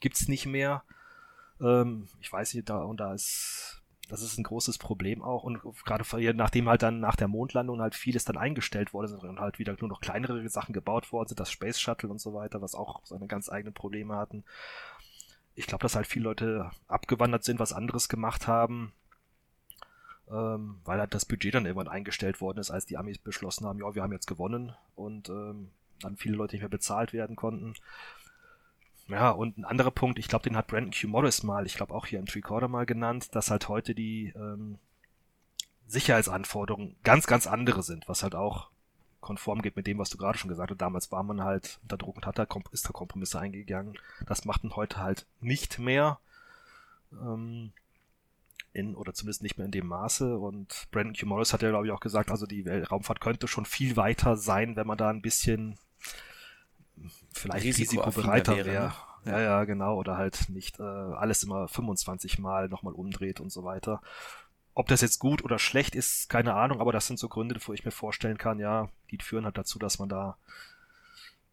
gibt's 0.00 0.28
nicht 0.28 0.44
mehr. 0.44 0.84
Ähm, 1.60 2.08
ich 2.20 2.32
weiß 2.32 2.54
nicht, 2.54 2.68
da 2.68 2.78
und 2.78 3.00
da 3.00 3.14
ist 3.14 3.82
das 4.08 4.22
ist 4.22 4.38
ein 4.38 4.44
großes 4.44 4.78
Problem 4.78 5.20
auch 5.20 5.42
und 5.42 5.60
gerade 5.84 6.04
nachdem 6.34 6.68
halt 6.68 6.82
dann 6.82 7.00
nach 7.00 7.16
der 7.16 7.26
Mondlandung 7.26 7.80
halt 7.80 7.96
vieles 7.96 8.24
dann 8.24 8.36
eingestellt 8.36 8.94
wurde 8.94 9.16
und 9.18 9.40
halt 9.40 9.58
wieder 9.58 9.76
nur 9.80 9.88
noch 9.88 10.00
kleinere 10.00 10.48
Sachen 10.48 10.72
gebaut 10.72 11.10
worden 11.10 11.28
sind, 11.28 11.40
das 11.40 11.50
Space 11.50 11.80
Shuttle 11.80 12.08
und 12.08 12.20
so 12.20 12.32
weiter, 12.32 12.62
was 12.62 12.76
auch 12.76 13.04
seine 13.04 13.26
ganz 13.26 13.48
eigenen 13.48 13.74
Probleme 13.74 14.14
hatten, 14.14 14.44
ich 15.56 15.66
glaube, 15.66 15.82
dass 15.82 15.96
halt 15.96 16.06
viele 16.06 16.24
Leute 16.24 16.70
abgewandert 16.86 17.42
sind, 17.42 17.58
was 17.58 17.72
anderes 17.72 18.08
gemacht 18.08 18.46
haben, 18.46 18.92
ähm, 20.30 20.80
weil 20.84 21.00
halt 21.00 21.14
das 21.14 21.24
Budget 21.24 21.54
dann 21.54 21.64
irgendwann 21.64 21.88
eingestellt 21.88 22.40
worden 22.40 22.58
ist, 22.58 22.70
als 22.70 22.86
die 22.86 22.98
Amis 22.98 23.18
beschlossen 23.18 23.66
haben, 23.66 23.80
ja, 23.80 23.94
wir 23.94 24.02
haben 24.02 24.12
jetzt 24.12 24.26
gewonnen 24.26 24.74
und 24.94 25.30
ähm, 25.30 25.70
dann 26.00 26.16
viele 26.16 26.36
Leute 26.36 26.54
nicht 26.54 26.62
mehr 26.62 26.68
bezahlt 26.68 27.14
werden 27.14 27.36
konnten. 27.36 27.74
Ja, 29.08 29.30
und 29.30 29.56
ein 29.56 29.64
anderer 29.64 29.92
Punkt, 29.92 30.18
ich 30.18 30.28
glaube, 30.28 30.42
den 30.42 30.56
hat 30.56 30.66
Brandon 30.66 30.92
Q. 30.92 31.08
Morris 31.08 31.42
mal, 31.42 31.64
ich 31.66 31.76
glaube 31.76 31.94
auch 31.94 32.06
hier 32.06 32.18
im 32.18 32.26
Tricorder 32.26 32.68
mal 32.68 32.86
genannt, 32.86 33.34
dass 33.34 33.50
halt 33.50 33.68
heute 33.68 33.94
die 33.94 34.32
ähm, 34.34 34.78
Sicherheitsanforderungen 35.86 36.96
ganz, 37.04 37.26
ganz 37.26 37.46
andere 37.46 37.82
sind, 37.82 38.08
was 38.08 38.22
halt 38.22 38.34
auch 38.34 38.70
konform 39.20 39.62
geht 39.62 39.76
mit 39.76 39.86
dem, 39.86 39.98
was 39.98 40.10
du 40.10 40.18
gerade 40.18 40.38
schon 40.38 40.48
gesagt 40.48 40.70
hast. 40.70 40.80
Damals 40.80 41.12
war 41.12 41.22
man 41.22 41.42
halt 41.42 41.78
unter 41.82 41.96
Druck 41.96 42.16
und 42.16 42.26
hat 42.26 42.38
da, 42.38 42.46
ist 42.72 42.88
da 42.88 42.92
Kompromisse 42.92 43.38
eingegangen. 43.38 43.98
Das 44.26 44.44
macht 44.44 44.64
man 44.64 44.74
heute 44.76 44.98
halt 44.98 45.26
nicht 45.40 45.78
mehr. 45.78 46.18
Ähm, 47.12 47.72
in, 48.72 48.94
oder 48.94 49.14
zumindest 49.14 49.42
nicht 49.42 49.56
mehr 49.56 49.64
in 49.64 49.72
dem 49.72 49.86
Maße. 49.86 50.36
Und 50.38 50.88
Brandon 50.90 51.14
Q. 51.14 51.26
Morris 51.26 51.52
hat 51.52 51.62
ja, 51.62 51.70
glaube 51.70 51.86
ich, 51.86 51.92
auch 51.92 52.00
gesagt, 52.00 52.30
also 52.30 52.46
die 52.46 52.68
Raumfahrt 52.68 53.20
könnte 53.20 53.48
schon 53.48 53.64
viel 53.64 53.96
weiter 53.96 54.36
sein, 54.36 54.76
wenn 54.76 54.86
man 54.86 54.98
da 54.98 55.10
ein 55.10 55.22
bisschen 55.22 55.78
vielleicht 57.36 57.64
risikobereiter 57.64 58.56
wäre. 58.56 58.66
Wär. 58.66 58.96
Ne? 59.24 59.32
Ja, 59.32 59.40
ja, 59.40 59.64
genau. 59.64 59.96
Oder 59.96 60.16
halt 60.16 60.48
nicht 60.48 60.78
äh, 60.78 60.82
alles 60.82 61.42
immer 61.42 61.68
25 61.68 62.38
Mal 62.38 62.68
nochmal 62.68 62.94
umdreht 62.94 63.40
und 63.40 63.50
so 63.50 63.64
weiter. 63.64 64.00
Ob 64.74 64.88
das 64.88 65.00
jetzt 65.00 65.18
gut 65.18 65.42
oder 65.42 65.58
schlecht 65.58 65.94
ist, 65.94 66.28
keine 66.28 66.54
Ahnung, 66.54 66.80
aber 66.80 66.92
das 66.92 67.06
sind 67.06 67.18
so 67.18 67.28
Gründe, 67.28 67.58
wo 67.64 67.72
ich 67.72 67.84
mir 67.84 67.90
vorstellen 67.90 68.38
kann, 68.38 68.58
ja, 68.58 68.90
die 69.10 69.18
führen 69.18 69.44
halt 69.44 69.56
dazu, 69.56 69.78
dass 69.78 69.98
man 69.98 70.08
da 70.08 70.36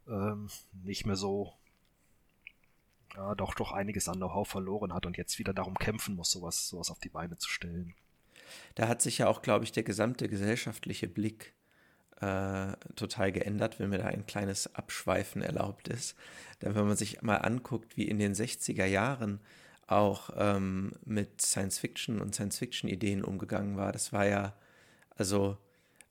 ähm, 0.07 0.49
nicht 0.83 1.05
mehr 1.05 1.15
so 1.15 1.53
ja, 3.15 3.35
doch 3.35 3.53
doch 3.53 3.71
einiges 3.71 4.07
an 4.09 4.17
Know-how 4.17 4.47
verloren 4.47 4.93
hat 4.93 5.05
und 5.05 5.17
jetzt 5.17 5.39
wieder 5.39 5.53
darum 5.53 5.77
kämpfen 5.77 6.15
muss, 6.15 6.31
sowas, 6.31 6.67
sowas 6.67 6.89
auf 6.91 6.99
die 6.99 7.09
Beine 7.09 7.37
zu 7.37 7.49
stellen. 7.49 7.95
Da 8.75 8.87
hat 8.87 9.01
sich 9.01 9.19
ja 9.19 9.27
auch, 9.27 9.41
glaube 9.41 9.65
ich, 9.65 9.71
der 9.71 9.83
gesamte 9.83 10.27
gesellschaftliche 10.27 11.07
Blick 11.07 11.53
äh, 12.23 12.93
total 12.95 13.31
geändert, 13.31 13.79
wenn 13.79 13.89
mir 13.89 13.97
da 13.97 14.05
ein 14.05 14.25
kleines 14.25 14.73
Abschweifen 14.75 15.41
erlaubt 15.41 15.87
ist. 15.87 16.15
Denn 16.61 16.75
wenn 16.75 16.87
man 16.87 16.97
sich 16.97 17.21
mal 17.21 17.37
anguckt, 17.37 17.97
wie 17.97 18.07
in 18.07 18.19
den 18.19 18.33
60er 18.33 18.85
Jahren 18.85 19.39
auch 19.87 20.29
ähm, 20.37 20.93
mit 21.05 21.41
Science-Fiction 21.41 22.21
und 22.21 22.33
Science-Fiction-Ideen 22.33 23.23
umgegangen 23.23 23.77
war. 23.77 23.91
Das 23.91 24.13
war 24.13 24.25
ja 24.25 24.53
also 25.15 25.57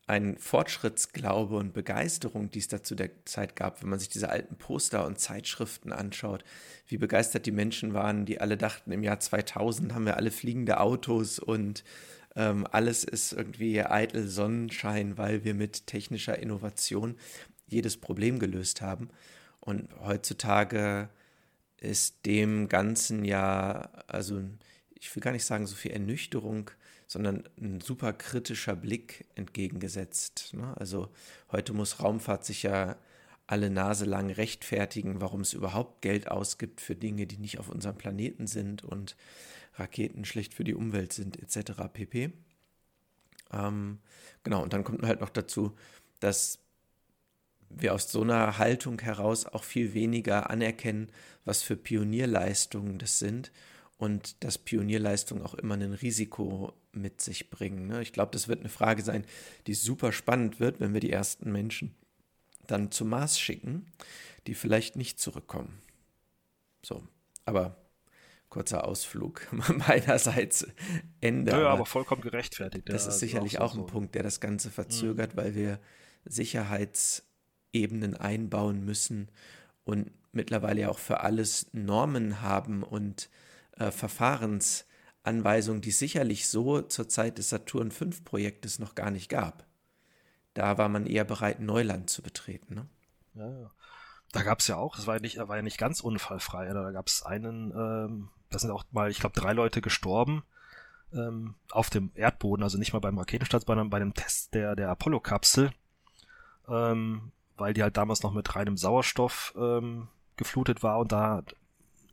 ein 0.07 0.37
Fortschrittsglaube 0.37 1.57
und 1.57 1.73
Begeisterung, 1.73 2.51
die 2.51 2.59
es 2.59 2.69
da 2.69 2.83
zu 2.83 2.95
der 2.95 3.25
Zeit 3.25 3.57
gab, 3.57 3.83
wenn 3.83 3.89
man 3.89 3.99
sich 3.99 4.09
diese 4.09 4.29
alten 4.29 4.57
Poster 4.57 5.07
und 5.07 5.19
Zeitschriften 5.19 5.93
anschaut, 5.93 6.45
wie 6.87 6.99
begeistert 6.99 7.47
die 7.47 7.53
Menschen 7.53 7.95
waren, 7.95 8.27
die 8.27 8.41
alle 8.41 8.57
dachten, 8.57 8.93
im 8.93 9.03
Jahr 9.03 9.21
2000 9.21 9.95
haben 9.95 10.05
wir 10.05 10.17
alle 10.17 10.31
fliegende 10.31 10.81
Autos 10.81 11.39
und 11.39 11.83
ähm, 12.37 12.67
alles 12.71 13.05
ist 13.05 13.33
irgendwie 13.33 13.83
eitel 13.83 14.29
Sonnenschein, 14.29 15.19
weil 15.19 15.45
wir 15.45 15.55
mit 15.55 15.87
technischer 15.87 16.39
Innovation 16.39 17.17
jedes 17.67 17.97
Problem 17.97 18.39
gelöst 18.39 18.81
haben. 18.81 19.11
Und 19.61 19.89
heutzutage 20.01 21.09
ist 21.79 22.27
dem 22.27 22.69
Ganzen 22.69 23.25
ja, 23.25 23.91
also 24.07 24.43
ich 24.91 25.15
will 25.15 25.23
gar 25.23 25.33
nicht 25.33 25.45
sagen 25.45 25.67
so 25.67 25.75
viel 25.75 25.91
Ernüchterung, 25.91 26.71
sondern 27.07 27.45
ein 27.61 27.81
super 27.81 28.13
kritischer 28.13 28.77
Blick 28.77 29.27
entgegengesetzt. 29.35 30.51
Ne? 30.55 30.75
Also 30.79 31.09
heute 31.51 31.73
muss 31.73 32.01
Raumfahrt 32.01 32.45
sich 32.45 32.63
ja 32.63 32.97
alle 33.47 33.69
Nase 33.69 34.05
lang 34.05 34.31
rechtfertigen, 34.31 35.21
warum 35.21 35.43
es 35.43 35.53
überhaupt 35.53 36.01
Geld 36.01 36.29
ausgibt 36.29 36.81
für 36.81 36.95
Dinge, 36.95 37.27
die 37.27 37.37
nicht 37.37 37.59
auf 37.59 37.69
unserem 37.69 37.97
Planeten 37.97 38.47
sind 38.47 38.83
und 38.83 39.17
Raketen 39.75 40.25
schlecht 40.25 40.55
für 40.55 40.65
die 40.65 40.75
Umwelt 40.75 41.13
sind, 41.13 41.39
etc. 41.39 41.89
pp. 41.93 42.33
Ähm, 43.53 43.99
genau, 44.43 44.63
und 44.63 44.73
dann 44.73 44.85
kommt 44.85 45.03
halt 45.03 45.21
noch 45.21 45.31
dazu, 45.31 45.77
dass 46.21 46.59
wir 47.69 47.95
aus 47.95 48.11
so 48.11 48.23
einer 48.23 48.59
Haltung 48.59 49.01
heraus 49.01 49.47
auch 49.47 49.65
viel 49.65 49.95
weniger 49.95 50.51
anerkennen, 50.51 51.11
was 51.45 51.63
für 51.63 51.77
Pionierleistungen 51.77 52.99
das 52.99 53.19
sind 53.19 53.51
und 53.97 54.43
dass 54.45 54.59
Pionierleistungen 54.59 55.45
auch 55.45 55.55
immer 55.55 55.75
ein 55.75 55.95
Risiko 55.95 56.75
mit 56.93 57.21
sich 57.21 57.51
bringen. 57.51 57.87
Ne? 57.87 58.03
Ich 58.03 58.13
glaube, 58.13 58.33
das 58.33 58.49
wird 58.49 58.61
eine 58.61 58.69
Frage 58.69 59.03
sein, 59.03 59.25
die 59.67 59.75
super 59.75 60.13
spannend 60.13 60.61
wird, 60.61 60.81
wenn 60.81 60.93
wir 60.93 61.01
die 61.01 61.13
ersten 61.13 61.51
Menschen 61.51 61.95
dann 62.67 62.91
zum 62.91 63.09
Mars 63.09 63.41
schicken, 63.41 63.87
die 64.47 64.55
vielleicht 64.55 64.97
nicht 64.97 65.19
zurückkommen. 65.19 65.81
So, 66.85 67.03
aber 67.45 67.82
kurzer 68.53 68.87
Ausflug 68.87 69.49
meinerseits 69.89 70.67
Ende. 71.23 71.53
Ja, 71.53 71.71
aber 71.71 71.87
vollkommen 71.87 72.21
gerechtfertigt. 72.21 72.87
Das 72.91 73.07
ist 73.07 73.19
sicherlich 73.19 73.61
auch, 73.61 73.73
so 73.73 73.81
ein 73.81 73.87
so. 73.87 73.93
Punkt, 73.93 74.15
der 74.15 74.23
das 74.23 74.41
Ganze 74.41 74.71
verzögert, 74.71 75.35
mhm. 75.35 75.39
weil 75.39 75.55
wir 75.55 75.81
Sicherheitsebenen 76.27 78.15
einbauen 78.15 78.85
müssen 78.85 79.31
und 79.85 80.11
mittlerweile 80.33 80.91
auch 80.91 80.99
für 80.99 81.21
alles 81.21 81.69
Normen 81.73 82.43
haben 82.43 82.83
und 82.83 83.31
äh, 83.79 83.91
Verfahrensanweisungen, 83.91 85.81
die 85.81 85.89
es 85.89 85.99
sicherlich 85.99 86.47
so 86.47 86.83
zur 86.83 87.09
Zeit 87.09 87.39
des 87.39 87.49
Saturn 87.49 87.91
V-Projektes 87.91 88.79
noch 88.79 88.95
gar 88.95 89.11
nicht 89.11 89.31
gab. 89.31 89.67
Da 90.53 90.77
war 90.77 90.91
man 90.91 91.07
eher 91.07 91.25
bereit, 91.25 91.61
Neuland 91.61 92.11
zu 92.11 92.21
betreten. 92.21 92.75
Ne? 92.75 92.87
Ja, 93.33 93.49
ja. 93.49 93.71
Da 94.33 94.43
gab 94.43 94.61
es 94.61 94.67
ja 94.67 94.77
auch, 94.77 94.99
es 94.99 95.07
war 95.07 95.15
ja 95.15 95.21
nicht, 95.23 95.39
war 95.39 95.57
ja 95.57 95.63
nicht 95.63 95.79
ganz 95.79 96.01
unfallfrei. 96.01 96.71
Da 96.73 96.91
gab 96.91 97.07
es 97.07 97.23
einen 97.23 97.71
ähm, 97.71 98.29
da 98.53 98.59
sind 98.59 98.71
auch 98.71 98.85
mal, 98.91 99.11
ich 99.11 99.19
glaube, 99.19 99.39
drei 99.39 99.53
Leute 99.53 99.81
gestorben 99.81 100.43
ähm, 101.13 101.55
auf 101.71 101.91
dem 101.91 102.11
Erdboden, 102.15 102.63
also 102.63 102.79
nicht 102.79 102.93
mal 102.93 103.01
beim 103.01 103.19
Raketenstart, 103.19 103.67
sondern 103.67 103.91
bei 103.91 103.99
dem 103.99 104.15
Test 104.15 104.55
der, 104.55 104.77
der 104.77 104.91
Apollo-Kapsel, 104.91 105.73
ähm, 106.69 107.33
weil 107.57 107.75
die 107.75 107.83
halt 107.83 107.97
damals 107.97 108.23
noch 108.23 108.33
mit 108.33 108.55
reinem 108.55 108.77
Sauerstoff 108.77 109.55
ähm, 109.57 110.09
geflutet 110.37 110.83
war 110.83 110.99
und 110.99 111.13
da 111.13 111.43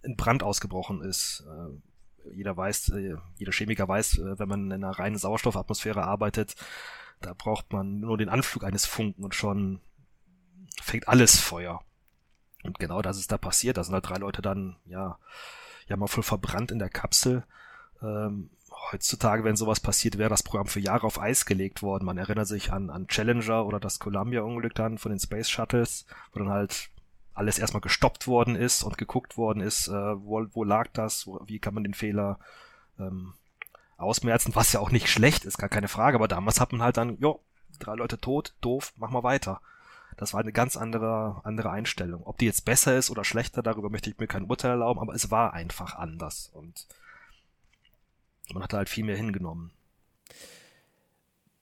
ein 0.04 0.16
Brand 0.16 0.44
ausgebrochen 0.44 1.02
ist. 1.02 1.46
Äh, 1.48 2.36
jeder 2.36 2.56
weiß, 2.56 2.90
äh, 2.90 3.16
jeder 3.38 3.52
Chemiker 3.52 3.88
weiß, 3.88 4.20
äh, 4.20 4.40
wenn 4.40 4.50
man 4.50 4.66
in 4.66 4.84
einer 4.84 4.98
reinen 4.98 5.18
Sauerstoffatmosphäre 5.18 6.04
arbeitet, 6.04 6.56
da 7.22 7.34
braucht 7.34 7.72
man 7.74 8.00
nur 8.00 8.18
den 8.18 8.30
Anflug 8.30 8.64
eines 8.64 8.86
Funken 8.86 9.24
und 9.24 9.36
schon 9.36 9.82
fängt 10.82 11.08
alles 11.08 11.40
Feuer. 11.40 11.82
Und 12.64 12.80
genau 12.80 13.02
das 13.02 13.18
ist 13.18 13.32
da 13.32 13.38
passiert. 13.38 13.78
Da 13.78 13.84
sind 13.84 13.94
halt 13.94 14.08
drei 14.08 14.18
Leute 14.18 14.42
dann, 14.42 14.78
ja, 14.86 15.18
ja 15.90 15.98
mal 15.98 16.08
voll 16.08 16.24
verbrannt 16.24 16.72
in 16.72 16.80
der 16.80 16.90
Kapsel. 16.90 17.44
Ähm, 18.02 18.50
heutzutage, 18.92 19.44
wenn 19.44 19.56
sowas 19.56 19.80
passiert, 19.80 20.18
wäre 20.18 20.30
das 20.30 20.44
Programm 20.44 20.68
für 20.68 20.80
Jahre 20.80 21.06
auf 21.06 21.20
Eis 21.20 21.46
gelegt 21.46 21.82
worden. 21.82 22.06
Man 22.06 22.18
erinnert 22.18 22.48
sich 22.48 22.72
an, 22.72 22.90
an 22.90 23.08
Challenger 23.08 23.66
oder 23.66 23.80
das 23.80 24.00
Columbia-Unglück 24.00 24.76
dann 24.76 24.98
von 24.98 25.12
den 25.12 25.20
Space 25.20 25.50
Shuttles, 25.50 26.06
wo 26.32 26.40
dann 26.40 26.50
halt 26.50 26.90
alles 27.34 27.58
erstmal 27.58 27.82
gestoppt 27.82 28.28
worden 28.28 28.56
ist 28.56 28.84
und 28.84 28.98
geguckt 28.98 29.38
worden 29.38 29.62
ist, 29.62 29.88
äh, 29.88 29.92
wo, 29.92 30.46
wo 30.52 30.64
lag 30.64 30.88
das, 30.94 31.26
wo, 31.26 31.42
wie 31.46 31.60
kann 31.60 31.74
man 31.74 31.84
den 31.84 31.94
Fehler 31.94 32.40
ähm, 33.00 33.34
ausmerzen, 33.98 34.56
was 34.56 34.74
ja 34.74 34.80
auch 34.80 34.92
nicht 34.92 35.10
schlecht 35.10 35.46
ist, 35.46 35.58
gar 35.58 35.70
keine 35.70 35.88
Frage, 35.88 36.16
aber 36.16 36.28
damals 36.28 36.60
hat 36.60 36.72
man 36.72 36.82
halt 36.82 36.98
dann, 36.98 37.18
jo, 37.20 37.42
drei 37.80 37.96
Leute 37.96 38.18
tot, 38.18 38.56
doof, 38.62 38.94
mach 38.98 39.10
mal 39.10 39.24
weiter. 39.24 39.62
Das 40.20 40.34
war 40.34 40.42
eine 40.42 40.52
ganz 40.52 40.76
andere, 40.76 41.40
andere 41.46 41.70
Einstellung. 41.70 42.24
Ob 42.26 42.38
die 42.40 42.46
jetzt 42.46 42.66
besser 42.66 42.98
ist 42.98 43.10
oder 43.10 43.24
schlechter, 43.24 43.64
darüber 43.64 43.90
möchte 43.90 44.10
ich 44.10 44.18
mir 44.18 44.28
kein 44.28 44.44
Urteil 44.44 44.72
erlauben, 44.72 45.00
aber 45.00 45.14
es 45.14 45.32
war 45.32 45.54
einfach 45.54 45.96
anders 45.96 46.50
und 46.52 46.88
man 48.54 48.62
hat 48.62 48.74
halt 48.74 48.90
viel 48.90 49.06
mehr 49.06 49.16
hingenommen. 49.16 49.72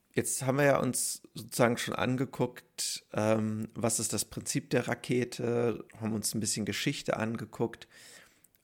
Jetzt 0.09 0.41
haben 0.41 0.57
wir 0.57 0.65
ja 0.65 0.79
uns 0.79 1.21
sozusagen 1.35 1.77
schon 1.77 1.93
angeguckt, 1.93 3.05
ähm, 3.13 3.69
was 3.75 3.99
ist 3.99 4.11
das 4.11 4.25
Prinzip 4.25 4.71
der 4.71 4.87
Rakete, 4.87 5.85
haben 6.01 6.13
uns 6.13 6.33
ein 6.33 6.39
bisschen 6.39 6.65
Geschichte 6.65 7.15
angeguckt. 7.15 7.87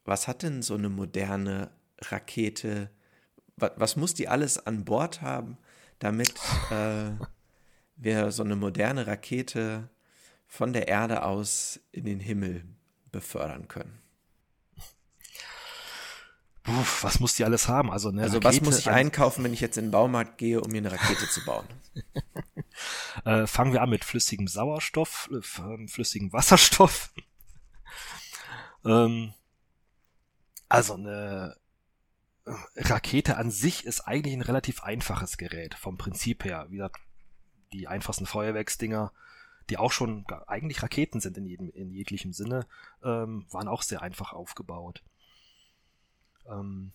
Was 0.06 0.28
hat 0.28 0.42
denn 0.42 0.64
so 0.64 0.74
eine 0.74 0.90
moderne 0.90 1.70
Rakete, 2.00 2.90
was, 3.58 3.74
was 3.76 3.96
muss 3.96 4.16
die 4.16 4.28
alles 4.28 4.58
an 4.58 4.86
Bord 4.86 5.22
haben, 5.22 5.60
damit 6.00 6.34
äh, 6.72 7.12
wir 7.96 8.32
so 8.32 8.44
eine 8.44 8.56
moderne 8.56 9.08
Rakete 9.08 9.90
von 10.48 10.74
der 10.74 10.88
Erde 10.88 11.24
aus 11.24 11.80
in 11.92 12.06
den 12.06 12.20
Himmel 12.20 12.66
befördern 13.12 13.68
können. 13.68 14.00
Uff, 16.68 17.04
was 17.04 17.20
muss 17.20 17.36
die 17.36 17.44
alles 17.44 17.68
haben? 17.68 17.92
Also, 17.92 18.10
eine 18.10 18.22
also 18.22 18.38
Rakete, 18.38 18.48
was 18.48 18.62
muss 18.62 18.80
ich 18.80 18.90
einkaufen, 18.90 19.44
wenn 19.44 19.54
ich 19.54 19.60
jetzt 19.60 19.78
in 19.78 19.86
den 19.86 19.92
Baumarkt 19.92 20.38
gehe, 20.38 20.62
um 20.62 20.72
mir 20.72 20.78
eine 20.78 20.92
Rakete 20.92 21.28
zu 21.28 21.44
bauen? 21.44 21.68
äh, 23.26 23.48
fangen 23.48 23.74
wir 23.74 23.82
an 23.82 23.90
mit 23.90 24.06
flüssigem 24.06 24.48
Sauerstoff, 24.48 25.30
äh, 25.32 25.88
flüssigem 25.88 26.32
Wasserstoff. 26.32 27.14
ähm, 28.86 29.34
also 30.70 30.94
eine 30.94 31.58
Rakete 32.76 33.38
an 33.38 33.52
sich 33.52 33.86
ist 33.86 34.02
eigentlich 34.02 34.34
ein 34.34 34.42
relativ 34.42 34.84
einfaches 34.84 35.38
Gerät 35.38 35.76
vom 35.76 35.98
Prinzip 35.98 36.46
her. 36.46 36.68
Wie 36.70 36.78
gesagt, 36.78 37.00
die 37.74 37.88
einfachsten 37.88 38.26
Feuerwerksdinger, 38.26 39.12
die 39.70 39.78
auch 39.78 39.92
schon 39.92 40.26
eigentlich 40.48 40.84
Raketen 40.84 41.20
sind 41.20 41.38
in, 41.38 41.46
jedem, 41.46 41.70
in 41.72 41.92
jeglichem 41.92 42.34
Sinne, 42.34 42.66
ähm, 43.04 43.46
waren 43.50 43.68
auch 43.68 43.82
sehr 43.82 44.02
einfach 44.02 44.34
aufgebaut. 44.34 45.02
Ähm, 46.50 46.92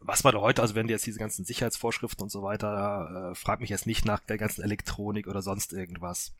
was 0.00 0.22
man 0.22 0.34
da 0.34 0.40
heute, 0.40 0.62
also 0.62 0.74
wenn 0.74 0.88
jetzt 0.88 1.06
diese 1.06 1.18
ganzen 1.18 1.44
Sicherheitsvorschriften 1.44 2.22
und 2.22 2.30
so 2.30 2.42
weiter, 2.42 3.30
äh, 3.30 3.34
frag 3.34 3.60
mich 3.60 3.70
jetzt 3.70 3.86
nicht 3.86 4.04
nach 4.04 4.20
der 4.20 4.38
ganzen 4.38 4.62
Elektronik 4.62 5.26
oder 5.26 5.42
sonst 5.42 5.72
irgendwas. 5.72 6.34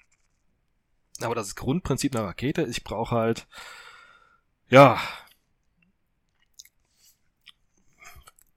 Aber 1.20 1.34
das 1.34 1.54
Grundprinzip 1.54 2.14
einer 2.14 2.26
Rakete, 2.26 2.64
ich 2.64 2.84
brauche 2.84 3.14
halt, 3.14 3.46
ja, 4.68 5.00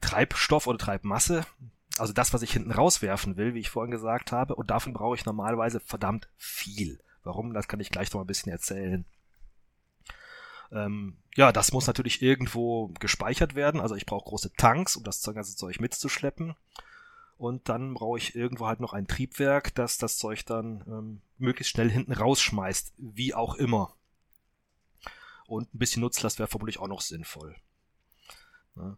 Treibstoff 0.01 0.67
oder 0.67 0.77
Treibmasse, 0.77 1.45
also 1.99 2.13
das, 2.13 2.33
was 2.33 2.41
ich 2.41 2.51
hinten 2.51 2.71
rauswerfen 2.71 3.37
will, 3.37 3.53
wie 3.53 3.59
ich 3.59 3.69
vorhin 3.69 3.91
gesagt 3.91 4.31
habe, 4.31 4.55
und 4.55 4.69
davon 4.69 4.93
brauche 4.93 5.15
ich 5.15 5.25
normalerweise 5.25 5.79
verdammt 5.79 6.29
viel. 6.37 6.99
Warum? 7.23 7.53
Das 7.53 7.67
kann 7.67 7.79
ich 7.79 7.89
gleich 7.89 8.13
noch 8.13 8.21
ein 8.21 8.27
bisschen 8.27 8.51
erzählen. 8.51 9.05
Ähm, 10.71 11.17
ja, 11.35 11.51
das 11.51 11.71
muss 11.71 11.87
natürlich 11.87 12.21
irgendwo 12.21 12.87
gespeichert 12.99 13.55
werden. 13.55 13.79
Also 13.79 13.95
ich 13.95 14.05
brauche 14.05 14.25
große 14.25 14.53
Tanks, 14.53 14.95
um 14.95 15.03
das 15.03 15.21
ganze 15.21 15.55
Zeug 15.55 15.79
mitzuschleppen. 15.79 16.55
Und 17.37 17.69
dann 17.69 17.93
brauche 17.93 18.17
ich 18.17 18.35
irgendwo 18.35 18.65
halt 18.65 18.79
noch 18.79 18.93
ein 18.93 19.07
Triebwerk, 19.07 19.75
das 19.75 19.97
das 19.97 20.17
Zeug 20.17 20.45
dann 20.45 20.83
ähm, 20.87 21.21
möglichst 21.37 21.71
schnell 21.71 21.91
hinten 21.91 22.13
rausschmeißt, 22.13 22.93
wie 22.97 23.35
auch 23.35 23.55
immer. 23.55 23.93
Und 25.45 25.73
ein 25.73 25.77
bisschen 25.77 26.01
Nutzlast 26.01 26.39
wäre 26.39 26.47
vermutlich 26.47 26.79
auch 26.79 26.87
noch 26.87 27.01
sinnvoll. 27.01 27.55
Ja. 28.75 28.97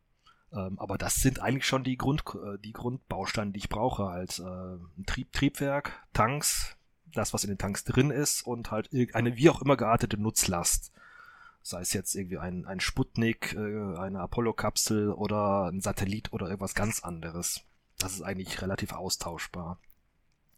Ähm, 0.54 0.80
aber 0.80 0.98
das 0.98 1.16
sind 1.16 1.42
eigentlich 1.42 1.68
schon 1.68 1.84
die, 1.84 1.98
Grund, 1.98 2.24
äh, 2.36 2.58
die 2.60 2.74
Grundbausteine, 2.74 3.52
die 3.52 3.60
ich 3.60 3.70
brauche. 3.70 4.06
Halt 4.06 4.40
äh, 4.40 5.04
Trieb, 5.06 5.32
Triebwerk, 5.32 5.92
Tanks, 6.14 6.76
das, 7.14 7.34
was 7.34 7.44
in 7.44 7.50
den 7.50 7.58
Tanks 7.58 7.84
drin 7.84 8.12
ist 8.12 8.42
und 8.42 8.72
halt 8.72 8.90
eine 9.14 9.36
wie 9.38 9.50
auch 9.50 9.62
immer 9.62 9.78
geartete 9.78 10.18
Nutzlast. 10.18 10.92
Sei 11.62 11.82
es 11.82 11.94
jetzt 11.94 12.16
irgendwie 12.16 12.38
ein, 12.38 12.66
ein 12.66 12.80
Sputnik, 12.80 13.54
äh, 13.54 13.98
eine 13.98 14.22
Apollo-Kapsel 14.22 15.12
oder 15.12 15.66
ein 15.72 15.82
Satellit 15.82 16.34
oder 16.34 16.48
irgendwas 16.48 16.76
ganz 16.76 17.02
anderes. 17.02 17.62
Das 17.98 18.14
ist 18.14 18.22
eigentlich 18.22 18.62
relativ 18.62 18.94
austauschbar. 18.94 19.78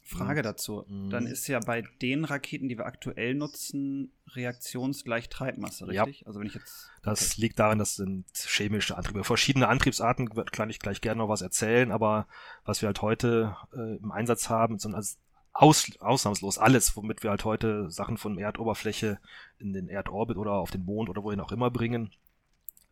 Frage 0.04 0.42
dazu. 0.42 0.86
Mhm. 0.88 1.10
Dann 1.10 1.28
ist 1.28 1.48
ja 1.48 1.60
bei 1.60 1.84
den 2.02 2.26
Raketen, 2.26 2.68
die 2.68 2.78
wir 2.78 2.86
aktuell 2.86 3.36
nutzen, 3.36 4.12
reaktionsgleich 4.28 5.30
Treibmasse, 5.30 5.88
richtig? 5.88 6.22
Ja. 6.22 6.28
Also 6.28 6.40
wenn 6.40 6.48
ich 6.48 6.56
jetzt. 6.56 6.90
Das 7.04 7.32
okay. 7.32 7.42
liegt 7.42 7.60
daran, 7.60 7.80
das 7.80 7.96
sind 7.96 8.26
chemische 8.34 8.98
Antriebe. 8.98 9.24
Verschiedene 9.24 9.68
Antriebsarten 9.68 10.30
kann 10.52 10.70
ich 10.70 10.80
gleich 10.80 11.02
gerne 11.02 11.20
noch 11.20 11.30
was 11.30 11.42
erzählen, 11.42 11.92
aber 11.92 12.28
was 12.66 12.82
wir 12.82 12.88
halt 12.88 13.02
heute 13.02 13.56
äh, 13.74 13.98
im 13.98 14.12
Einsatz 14.12 14.50
haben, 14.50 14.80
sind 14.80 14.96
als 14.96 15.18
aus, 15.54 15.92
ausnahmslos 16.00 16.58
alles, 16.58 16.96
womit 16.96 17.24
wir 17.24 17.30
halt 17.30 17.46
heute 17.46 17.90
Sachen 17.92 18.18
von 18.18 18.38
Erdoberfläche 18.38 19.20
in 19.60 19.74
den 19.74 19.90
Erdorbit 19.90 20.38
oder 20.38 20.54
auf 20.54 20.72
den 20.72 20.86
Mond 20.86 21.10
oder 21.10 21.24
wohin 21.24 21.42
auch 21.42 21.52
immer 21.52 21.70
bringen, 21.70 22.12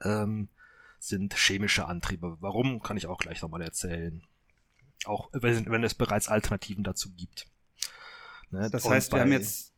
ähm, 0.02 0.50
sind 1.00 1.34
chemische 1.36 1.86
Antriebe. 1.86 2.38
Warum, 2.42 2.82
kann 2.82 2.98
ich 2.98 3.08
auch 3.08 3.20
gleich 3.20 3.42
nochmal 3.42 3.62
erzählen. 3.62 4.24
Auch 5.06 5.30
wenn, 5.32 5.84
es 5.84 5.94
bereits 5.94 6.28
Alternativen 6.28 6.84
dazu 6.84 7.12
gibt. 7.14 7.48
Ne? 8.52 8.70
Das 8.70 8.88
heißt, 8.88 9.14
wir 9.14 9.22
haben 9.22 9.32
jetzt 9.32 9.70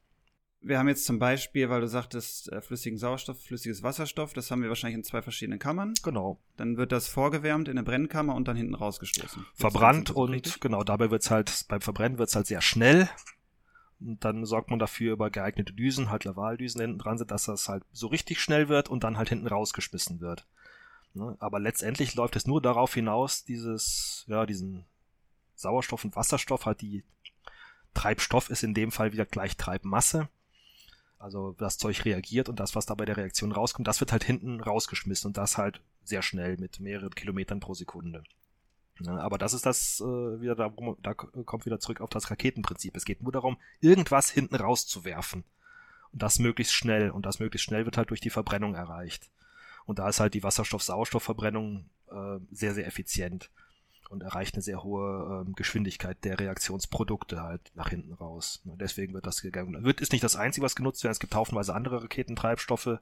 wir 0.64 0.78
haben 0.78 0.88
jetzt 0.88 1.06
zum 1.06 1.18
Beispiel, 1.18 1.70
weil 1.70 1.82
du 1.82 1.88
sagtest, 1.88 2.52
äh, 2.52 2.62
flüssigen 2.62 2.98
Sauerstoff, 2.98 3.42
flüssiges 3.42 3.82
Wasserstoff, 3.82 4.34
das 4.34 4.52
haben 4.52 4.62
wir 4.62 4.70
wahrscheinlich 4.70 4.98
in 4.98 5.04
zwei 5.04 5.22
verschiedenen 5.22 5.58
Kammern. 5.58 5.96
Genau. 6.04 6.40
Dann 6.56 6.78
wird 6.78 6.92
das 6.92 7.08
vorgewärmt 7.08 7.68
in 7.68 7.78
eine 7.78 7.84
Brennkammer 7.84 8.36
und 8.36 8.48
dann 8.48 8.56
hinten 8.56 8.76
rausgestoßen. 8.76 9.46
Verbrannt 9.56 10.12
und 10.12 10.30
richtig? 10.30 10.60
genau, 10.60 10.84
dabei 10.84 11.10
wird's 11.10 11.32
halt, 11.32 11.66
beim 11.68 11.82
Verbrennen 11.82 12.20
wird's 12.20 12.36
halt 12.36 12.46
sehr 12.46 12.62
schnell. 12.62 13.10
Und 14.00 14.24
dann 14.24 14.46
sorgt 14.46 14.70
man 14.70 14.80
dafür 14.80 15.14
über 15.14 15.30
geeignete 15.30 15.74
Düsen, 15.74 16.10
halt 16.10 16.26
Lavaldüsen 16.26 16.82
hinten 16.82 17.00
dran 17.00 17.18
sind, 17.18 17.32
dass 17.32 17.46
das 17.46 17.68
halt 17.68 17.84
so 17.92 18.08
richtig 18.08 18.40
schnell 18.40 18.70
wird 18.70 18.90
und 18.90 19.04
dann 19.04 19.18
halt 19.18 19.30
hinten 19.30 19.48
rausgeschmissen 19.48 20.22
wird. 20.22 20.46
Ne? 21.14 21.36
Aber 21.40 21.60
letztendlich 21.60 22.16
läuft 22.16 22.36
es 22.36 22.48
nur 22.48 22.62
darauf 22.62 22.94
hinaus, 22.94 23.44
dieses, 23.44 24.26
ja, 24.28 24.46
diesen 24.46 24.86
Sauerstoff 25.56 26.04
und 26.04 26.16
Wasserstoff 26.16 26.66
halt 26.66 26.82
die 26.82 27.04
Treibstoff 27.94 28.50
ist 28.50 28.64
in 28.64 28.74
dem 28.74 28.92
Fall 28.92 29.12
wieder 29.12 29.26
gleich 29.26 29.58
Treibmasse. 29.58 30.30
Also 31.20 31.54
das 31.58 31.78
Zeug 31.78 32.04
reagiert 32.06 32.50
und 32.50 32.60
das, 32.60 32.76
was 32.76 32.86
da 32.86 32.96
bei 32.96 33.06
der 33.06 33.18
Reaktion 33.18 33.52
rauskommt, 33.52 33.88
das 33.88 34.00
wird 34.00 34.12
halt 34.12 34.24
hinten 34.24 34.60
rausgeschmissen 34.60 35.28
und 35.28 35.38
das 35.38 35.58
halt 35.58 35.82
sehr 36.04 36.24
schnell 36.24 36.58
mit 36.58 36.80
mehreren 36.80 37.14
Kilometern 37.14 37.60
pro 37.60 37.74
Sekunde. 37.74 38.24
Aber 39.08 39.38
das 39.38 39.54
ist 39.54 39.66
das 39.66 40.00
äh, 40.02 40.42
wieder 40.42 40.56
da, 40.56 40.72
da 41.02 41.14
kommt 41.14 41.66
wieder 41.66 41.80
zurück 41.80 42.02
auf 42.02 42.10
das 42.10 42.30
Raketenprinzip. 42.30 42.96
Es 42.96 43.06
geht 43.06 43.24
nur 43.24 43.32
darum, 43.32 43.58
irgendwas 43.80 44.30
hinten 44.30 44.56
rauszuwerfen. 44.56 45.44
Und 46.12 46.22
das 46.22 46.40
möglichst 46.40 46.74
schnell. 46.74 47.10
Und 47.10 47.26
das 47.26 47.40
möglichst 47.40 47.66
schnell 47.66 47.86
wird 47.86 47.98
halt 47.98 48.10
durch 48.10 48.22
die 48.22 48.30
Verbrennung 48.30 48.76
erreicht. 48.76 49.32
Und 49.86 50.00
da 50.00 50.10
ist 50.10 50.20
halt 50.20 50.34
die 50.34 50.44
Wasserstoff-Sauerstoff-Verbrennung 50.44 51.90
äh, 52.12 52.38
sehr, 52.52 52.74
sehr 52.74 52.86
effizient 52.86 53.50
und 54.12 54.22
erreicht 54.22 54.56
eine 54.56 54.62
sehr 54.62 54.84
hohe 54.84 55.44
ähm, 55.48 55.54
Geschwindigkeit 55.54 56.24
der 56.26 56.38
Reaktionsprodukte 56.38 57.42
halt 57.42 57.72
nach 57.76 57.90
hinten 57.90 58.14
raus. 58.14 58.62
Und 58.66 58.82
deswegen 58.82 59.14
wird 59.14 59.26
das 59.26 59.42
gegangen. 59.42 59.84
Wird 59.86 60.02
ist 60.02 60.12
nicht 60.12 60.24
das 60.24 60.36
einzige, 60.36 60.66
was 60.66 60.76
genutzt 60.76 61.04
wird. 61.04 61.12
Es 61.12 61.20
gibt 61.20 61.34
haufenweise 61.34 61.74
andere 61.74 62.04
Raketentreibstoffe, 62.04 63.00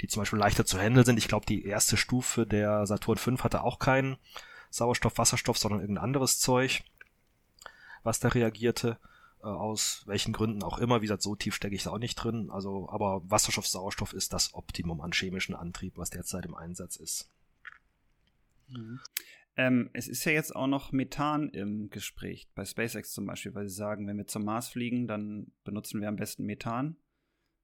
die 0.00 0.08
zum 0.08 0.20
Beispiel 0.20 0.38
leichter 0.38 0.66
zu 0.66 0.78
handeln 0.78 1.06
sind. 1.06 1.16
Ich 1.16 1.28
glaube, 1.28 1.46
die 1.46 1.64
erste 1.64 1.96
Stufe 1.96 2.46
der 2.46 2.86
Saturn 2.86 3.16
V 3.16 3.42
hatte 3.42 3.62
auch 3.62 3.78
keinen 3.78 4.18
Sauerstoff, 4.68 5.16
Wasserstoff, 5.16 5.56
sondern 5.56 5.80
irgendein 5.80 6.04
anderes 6.04 6.38
Zeug, 6.38 6.82
was 8.02 8.20
da 8.20 8.28
reagierte. 8.28 8.98
Äh, 9.42 9.46
aus 9.46 10.02
welchen 10.04 10.34
Gründen 10.34 10.62
auch 10.62 10.78
immer. 10.78 11.00
Wie 11.00 11.06
gesagt, 11.06 11.22
so 11.22 11.34
tief 11.34 11.54
stecke 11.54 11.74
ich 11.74 11.84
da 11.84 11.92
auch 11.92 11.98
nicht 11.98 12.16
drin. 12.16 12.50
Also, 12.50 12.90
aber 12.90 13.22
Wasserstoff, 13.24 13.66
Sauerstoff 13.66 14.12
ist 14.12 14.34
das 14.34 14.52
Optimum 14.52 15.00
an 15.00 15.12
chemischen 15.12 15.54
Antrieb, 15.54 15.96
was 15.96 16.10
derzeit 16.10 16.44
im 16.44 16.54
Einsatz 16.54 16.96
ist. 16.96 17.30
Ähm, 19.56 19.90
es 19.92 20.08
ist 20.08 20.24
ja 20.24 20.32
jetzt 20.32 20.56
auch 20.56 20.66
noch 20.66 20.92
Methan 20.92 21.50
im 21.50 21.90
Gespräch, 21.90 22.48
bei 22.54 22.64
SpaceX 22.64 23.12
zum 23.12 23.26
Beispiel, 23.26 23.54
weil 23.54 23.68
sie 23.68 23.74
sagen, 23.74 24.06
wenn 24.06 24.16
wir 24.16 24.26
zum 24.26 24.44
Mars 24.44 24.68
fliegen, 24.68 25.06
dann 25.06 25.52
benutzen 25.64 26.00
wir 26.00 26.08
am 26.08 26.16
besten 26.16 26.44
Methan, 26.44 26.96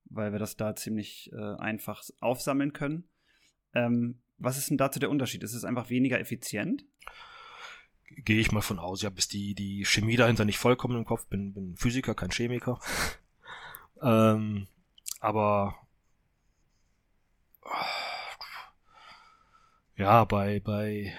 weil 0.05 0.33
wir 0.33 0.39
das 0.39 0.57
da 0.57 0.77
ziemlich 0.77 1.31
äh, 1.33 1.57
einfach 1.57 2.03
aufsammeln 2.21 2.75
können. 2.75 3.09
Ähm, 3.73 4.21
was 4.37 4.59
ist 4.59 4.71
denn 4.71 4.77
dazu 4.77 5.01
der 5.01 5.11
Unterschied? 5.11 5.43
Ist 5.43 5.55
es 5.55 5.65
einfach 5.65 5.89
weniger 5.89 6.21
effizient? 6.21 6.85
Gehe 8.17 8.41
ich 8.41 8.53
mal 8.53 8.61
von 8.61 8.79
aus. 8.79 9.01
Ich 9.01 9.07
habe 9.07 9.17
bis 9.17 9.29
die, 9.29 9.55
die 9.55 9.85
Chemie 9.85 10.17
dahinter 10.17 10.45
nicht 10.45 10.59
vollkommen 10.59 10.97
im 10.97 11.05
Kopf, 11.05 11.27
bin, 11.27 11.55
bin 11.55 11.77
Physiker, 11.77 12.15
kein 12.15 12.31
Chemiker. 12.31 12.81
ähm, 14.03 14.67
aber 15.21 15.77
ja, 19.97 20.25
bei, 20.25 20.61
bei 20.61 21.13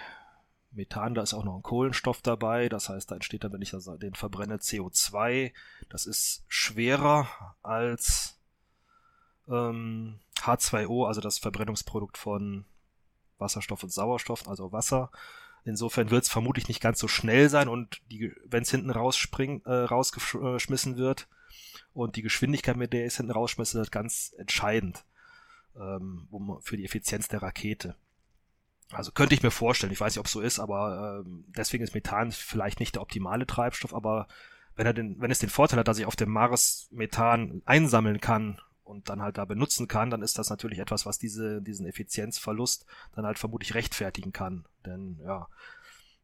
Methan, 0.71 1.15
da 1.15 1.23
ist 1.23 1.33
auch 1.33 1.43
noch 1.43 1.55
ein 1.55 1.63
Kohlenstoff 1.63 2.21
dabei. 2.21 2.69
Das 2.69 2.89
heißt, 2.89 3.09
da 3.09 3.15
entsteht 3.15 3.43
dann, 3.43 3.53
wenn 3.53 3.61
ich 3.61 3.71
den 3.71 4.15
verbrenne, 4.15 4.57
CO2. 4.57 5.51
Das 5.89 6.05
ist 6.05 6.43
schwerer 6.47 7.55
als 7.63 8.39
ähm, 9.47 10.19
H2O, 10.37 11.07
also 11.07 11.21
das 11.21 11.39
Verbrennungsprodukt 11.39 12.17
von 12.17 12.65
Wasserstoff 13.37 13.83
und 13.83 13.91
Sauerstoff, 13.91 14.47
also 14.47 14.71
Wasser. 14.71 15.11
Insofern 15.65 16.09
wird 16.09 16.23
es 16.23 16.29
vermutlich 16.29 16.67
nicht 16.67 16.81
ganz 16.81 16.99
so 16.99 17.07
schnell 17.07 17.49
sein 17.49 17.67
und 17.67 18.01
wenn 18.45 18.63
es 18.63 18.71
hinten 18.71 18.91
rausspringt, 18.91 19.65
äh, 19.65 19.71
rausgeschmissen 19.71 20.97
wird 20.97 21.27
und 21.93 22.15
die 22.15 22.21
Geschwindigkeit, 22.21 22.77
mit 22.77 22.93
der 22.93 23.05
es 23.05 23.17
hinten 23.17 23.31
rausschmissen 23.31 23.79
wird, 23.79 23.91
ganz 23.91 24.33
entscheidend 24.37 25.03
ähm, 25.75 26.27
für 26.61 26.77
die 26.77 26.85
Effizienz 26.85 27.27
der 27.27 27.41
Rakete. 27.41 27.95
Also 28.91 29.11
könnte 29.11 29.35
ich 29.35 29.43
mir 29.43 29.51
vorstellen, 29.51 29.93
ich 29.93 29.99
weiß 29.99 30.13
nicht, 30.13 30.19
ob 30.19 30.25
es 30.25 30.31
so 30.31 30.41
ist, 30.41 30.59
aber 30.59 31.23
ähm, 31.25 31.45
deswegen 31.55 31.83
ist 31.83 31.93
Methan 31.93 32.31
vielleicht 32.31 32.79
nicht 32.79 32.95
der 32.95 33.01
optimale 33.01 33.45
Treibstoff, 33.45 33.93
aber 33.93 34.27
wenn 34.75 34.87
er 34.87 34.93
den, 34.93 35.19
wenn 35.19 35.29
es 35.29 35.39
den 35.39 35.49
Vorteil 35.49 35.79
hat, 35.79 35.87
dass 35.87 35.99
ich 35.99 36.05
auf 36.05 36.15
dem 36.15 36.31
Mars 36.31 36.87
Methan 36.91 37.61
einsammeln 37.65 38.19
kann 38.19 38.59
und 38.83 39.09
dann 39.09 39.21
halt 39.21 39.37
da 39.37 39.45
benutzen 39.45 39.87
kann, 39.87 40.09
dann 40.09 40.23
ist 40.23 40.39
das 40.39 40.49
natürlich 40.49 40.79
etwas, 40.79 41.05
was 41.05 41.19
diese, 41.19 41.61
diesen 41.61 41.85
Effizienzverlust 41.85 42.85
dann 43.13 43.25
halt 43.25 43.37
vermutlich 43.37 43.75
rechtfertigen 43.75 44.31
kann. 44.31 44.65
Denn 44.85 45.19
ja, 45.23 45.47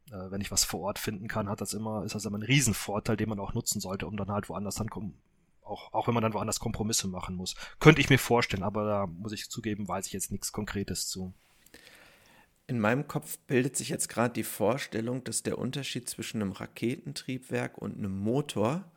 äh, 0.10 0.32
wenn 0.32 0.42
ich 0.42 0.52
was 0.52 0.64
vor 0.64 0.82
Ort 0.82 0.98
finden 1.00 1.28
kann, 1.28 1.50
hat 1.50 1.62
das 1.62 1.74
immer, 1.74 2.04
ist 2.04 2.16
das 2.16 2.26
immer 2.26 2.38
ein 2.38 2.44
Riesenvorteil, 2.44 3.18
den 3.18 3.30
man 3.30 3.40
auch 3.40 3.54
nutzen 3.54 3.80
sollte, 3.80 4.08
um 4.08 4.18
dann 4.18 4.32
halt 4.32 4.50
woanders 4.50 4.76
dann 4.76 4.90
kommen. 4.90 5.16
Auch, 5.62 5.94
auch 5.94 6.08
wenn 6.08 6.14
man 6.14 6.24
dann 6.24 6.34
woanders 6.34 6.60
Kompromisse 6.60 7.08
machen 7.08 7.36
muss. 7.36 7.56
Könnte 7.80 8.02
ich 8.02 8.10
mir 8.10 8.20
vorstellen, 8.20 8.64
aber 8.64 8.86
da 8.86 9.08
muss 9.08 9.34
ich 9.34 9.50
zugeben, 9.50 9.88
weiß 9.88 10.08
ich 10.08 10.14
jetzt 10.14 10.32
nichts 10.32 10.52
Konkretes 10.52 11.08
zu. 11.08 11.34
In 12.68 12.80
meinem 12.80 13.08
Kopf 13.08 13.38
bildet 13.40 13.76
sich 13.76 13.90
jetzt 13.90 14.10
gerade 14.10 14.34
die 14.34 14.44
Vorstellung, 14.44 15.24
dass 15.24 15.44
der 15.44 15.58
Unterschied 15.58 16.10
zwischen 16.10 16.42
einem 16.42 16.52
Raketentriebwerk 16.52 17.78
und 17.78 17.98
einem 17.98 18.18
Motor 18.18 18.92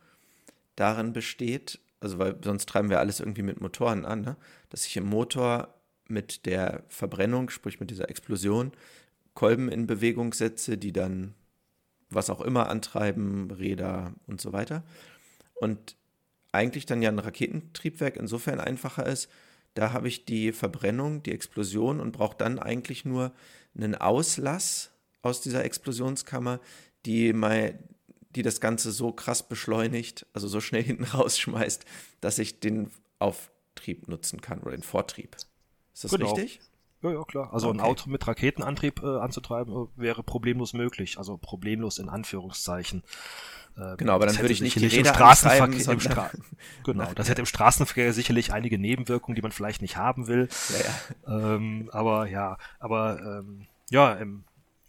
darin 0.75 1.13
besteht, 1.13 1.79
also 1.99 2.17
weil 2.17 2.37
sonst 2.43 2.67
treiben 2.67 2.89
wir 2.89 2.99
alles 2.99 3.19
irgendwie 3.19 3.43
mit 3.43 3.61
Motoren 3.61 4.05
an, 4.05 4.21
ne? 4.21 4.37
dass 4.69 4.85
ich 4.85 4.97
im 4.97 5.05
Motor 5.05 5.75
mit 6.07 6.45
der 6.47 6.83
Verbrennung, 6.87 7.49
sprich 7.49 7.79
mit 7.79 7.91
dieser 7.91 8.09
Explosion, 8.09 8.71
Kolben 9.35 9.69
in 9.69 9.85
Bewegung 9.85 10.33
setze, 10.33 10.77
die 10.77 10.91
dann 10.91 11.35
was 12.09 12.29
auch 12.31 12.41
immer 12.41 12.69
antreiben, 12.69 13.51
Räder 13.51 14.13
und 14.25 14.41
so 14.41 14.51
weiter. 14.51 14.83
Und 15.55 15.95
eigentlich 16.51 16.87
dann 16.87 17.03
ja 17.03 17.09
ein 17.09 17.19
Raketentriebwerk 17.19 18.17
insofern 18.17 18.59
einfacher 18.59 19.05
ist, 19.05 19.29
da 19.75 19.93
habe 19.93 20.07
ich 20.07 20.25
die 20.25 20.51
Verbrennung, 20.51 21.21
die 21.21 21.31
Explosion 21.31 21.99
und 21.99 22.11
brauche 22.11 22.37
dann 22.37 22.57
eigentlich 22.57 23.05
nur 23.05 23.31
einen 23.83 23.95
Auslass 23.95 24.91
aus 25.21 25.41
dieser 25.41 25.63
Explosionskammer, 25.63 26.59
die, 27.05 27.33
mal, 27.33 27.79
die 28.31 28.41
das 28.41 28.61
Ganze 28.61 28.91
so 28.91 29.11
krass 29.11 29.47
beschleunigt, 29.47 30.25
also 30.33 30.47
so 30.47 30.61
schnell 30.61 30.83
hinten 30.89 31.05
rausschmeißt, 31.05 31.85
dass 32.21 32.39
ich 32.39 32.59
den 32.59 32.91
Auftrieb 33.19 34.07
nutzen 34.07 34.41
kann 34.41 34.59
oder 34.59 34.71
den 34.71 34.83
Vortrieb. 34.83 35.35
Ist 35.93 36.03
das 36.03 36.11
genau. 36.11 36.33
richtig? 36.33 36.61
Ja, 37.01 37.11
ja, 37.11 37.23
klar. 37.23 37.53
Also 37.53 37.69
okay. 37.69 37.79
ein 37.79 37.85
Auto 37.85 38.09
mit 38.09 38.27
Raketenantrieb 38.27 39.01
äh, 39.03 39.19
anzutreiben 39.19 39.73
äh, 39.73 39.87
wäre 39.95 40.21
problemlos 40.21 40.73
möglich. 40.73 41.17
Also 41.17 41.37
problemlos 41.37 41.97
in 41.97 42.09
Anführungszeichen. 42.09 43.03
Äh, 43.79 43.95
genau, 43.97 44.13
aber 44.13 44.25
dann 44.25 44.37
würde 44.37 44.51
ich 44.51 44.61
nicht 44.61 44.75
die 44.75 44.87
Räder 44.87 45.09
im 45.09 45.15
Straßenverkehr. 45.15 45.93
Im 45.93 45.99
Stra 45.99 46.31
genau, 46.83 47.13
das 47.13 47.29
hätte 47.29 47.41
im 47.41 47.45
Straßenverkehr 47.45 48.13
sicherlich 48.13 48.51
einige 48.51 48.77
Nebenwirkungen, 48.77 49.35
die 49.35 49.41
man 49.41 49.51
vielleicht 49.51 49.81
nicht 49.81 49.95
haben 49.95 50.27
will. 50.27 50.49
Ja, 50.69 51.33
ja. 51.33 51.55
Ähm, 51.55 51.89
aber 51.93 52.27
ja, 52.27 52.57
aber 52.79 53.19
ähm, 53.21 53.67
ja, 53.89 54.13
im, 54.13 54.43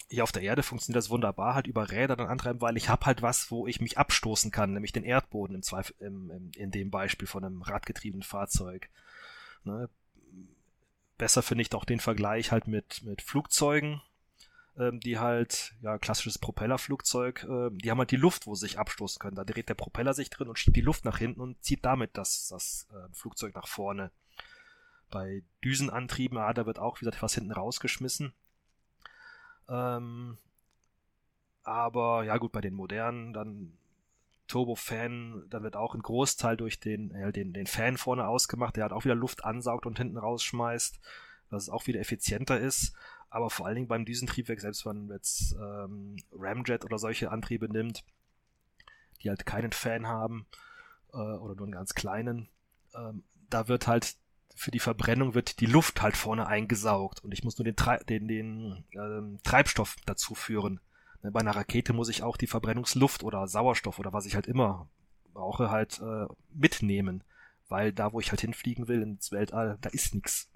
hier 0.09 0.25
auf 0.25 0.33
der 0.33 0.43
Erde 0.43 0.65
funktioniert 0.65 0.97
das 0.97 1.11
wunderbar, 1.11 1.55
halt 1.55 1.69
über 1.69 1.91
Räder 1.91 2.17
dann 2.17 2.27
antreiben, 2.27 2.61
weil 2.61 2.77
ich 2.77 2.89
habe 2.89 3.07
halt 3.07 3.23
was, 3.23 3.51
wo 3.53 3.69
ich 3.69 3.81
mich 3.81 3.97
abstoßen 3.97 4.51
kann, 4.51 4.73
nämlich 4.73 4.93
den 4.93 5.05
Erdboden 5.05 5.55
im 5.55 5.63
Zweifel, 5.63 5.95
im, 6.01 6.31
im, 6.31 6.51
in 6.57 6.71
dem 6.73 6.91
Beispiel 6.91 7.29
von 7.29 7.45
einem 7.45 7.63
radgetriebenen 7.63 8.25
Fahrzeug. 8.25 8.89
Ne? 9.63 9.89
Besser 11.17 11.43
finde 11.43 11.63
ich 11.63 11.73
auch 11.75 11.85
den 11.85 12.01
Vergleich 12.01 12.51
halt 12.51 12.67
mit, 12.67 13.03
mit 13.05 13.23
Flugzeugen, 13.23 14.03
ähm, 14.79 15.01
die 15.01 15.19
halt, 15.19 15.75
ja, 15.83 15.99
klassisches 15.99 16.39
Propellerflugzeug, 16.39 17.45
äh, 17.45 17.71
die 17.73 17.91
haben 17.91 17.99
halt 17.99 18.11
die 18.11 18.17
Luft, 18.17 18.47
wo 18.47 18.55
sie 18.55 18.67
sich 18.67 18.79
abstoßen 18.79 19.19
können. 19.19 19.37
Da 19.37 19.45
dreht 19.45 19.69
der 19.69 19.75
Propeller 19.75 20.15
sich 20.15 20.31
drin 20.31 20.49
und 20.49 20.59
schiebt 20.59 20.77
die 20.77 20.83
Luft 20.83 21.05
nach 21.05 21.19
hinten 21.19 21.41
und 21.41 21.63
zieht 21.63 21.85
damit 21.85 22.17
das, 22.17 22.49
das 22.49 22.89
äh, 22.93 23.13
Flugzeug 23.15 23.55
nach 23.55 23.69
vorne. 23.69 24.11
Bei 25.11 25.43
Düsenantrieben, 25.65 26.39
ah, 26.39 26.53
da 26.53 26.67
wird 26.67 26.79
auch 26.79 27.01
wieder 27.01 27.13
was 27.21 27.35
hinten 27.35 27.53
rausgeschmissen. 27.53 28.33
Ähm, 29.69 30.39
aber 31.63 32.25
ja 32.25 32.37
gut, 32.39 32.53
bei 32.53 32.61
den 32.61 32.75
modernen, 32.75 33.33
dann 33.33 33.73
Turbofan, 34.51 35.47
da 35.49 35.63
wird 35.63 35.77
auch 35.77 35.95
ein 35.95 36.03
Großteil 36.03 36.57
durch 36.57 36.81
den, 36.81 37.13
äh, 37.13 37.33
den, 37.33 37.53
den 37.53 37.67
Fan 37.67 37.97
vorne 37.97 38.27
ausgemacht, 38.27 38.77
der 38.77 38.85
hat 38.85 38.93
auch 38.93 39.05
wieder 39.05 39.15
Luft 39.15 39.45
ansaugt 39.45 39.87
und 39.87 39.99
hinten 39.99 40.19
rausschmeißt, 40.19 41.01
dass 41.51 41.63
es 41.65 41.69
auch 41.69 41.87
wieder 41.87 42.01
effizienter 42.01 42.59
ist. 42.59 42.95
Aber 43.31 43.49
vor 43.49 43.67
allen 43.67 43.77
Dingen 43.77 43.89
beim 43.89 44.05
Düsentriebwerk, 44.05 44.61
selbst 44.61 44.85
wenn 44.85 45.07
man 45.07 45.17
jetzt 45.17 45.55
ähm, 45.55 46.17
Ramjet 46.33 46.85
oder 46.85 46.99
solche 46.99 47.31
Antriebe 47.31 47.69
nimmt, 47.69 48.05
die 49.23 49.29
halt 49.29 49.47
keinen 49.47 49.73
Fan 49.73 50.07
haben 50.07 50.47
äh, 51.13 51.17
oder 51.17 51.55
nur 51.55 51.67
einen 51.67 51.73
ganz 51.73 51.95
kleinen, 51.95 52.49
ähm, 52.95 53.23
da 53.49 53.69
wird 53.69 53.87
halt 53.87 54.17
für 54.61 54.71
die 54.71 54.79
Verbrennung 54.79 55.35
wird 55.35 55.61
die 55.61 55.67
Luft 55.67 56.03
halt 56.03 56.17
vorne 56.17 56.47
eingesaugt 56.47 57.25
und 57.25 57.33
ich 57.33 57.45
muss 57.45 57.57
nur 57.57 57.65
den, 57.65 57.77
Tre 57.77 58.05
den, 58.05 58.29
den 58.29 58.85
ähm, 58.93 59.39
Treibstoff 59.43 59.97
dazu 60.05 60.35
führen. 60.35 60.81
Ne, 61.23 61.31
bei 61.31 61.41
einer 61.41 61.57
Rakete 61.57 61.95
muss 61.95 62.11
ich 62.11 62.23
auch 62.23 62.37
die 62.37 62.47
Verbrennungsluft 62.47 63.23
oder 63.23 63.47
Sauerstoff 63.47 63.99
oder 63.99 64.13
was 64.13 64.27
ich 64.27 64.35
halt 64.35 64.47
immer 64.47 64.89
brauche, 65.33 65.71
halt 65.71 66.01
äh, 66.01 66.27
mitnehmen. 66.53 67.25
Weil 67.69 67.93
da, 67.93 68.13
wo 68.13 68.21
ich 68.21 68.31
halt 68.31 68.43
hinfliegen 68.43 68.87
will, 68.87 69.01
ins 69.01 69.33
Weltall, 69.33 69.79
da 69.81 69.89
ist 69.91 70.15
nichts, 70.15 70.50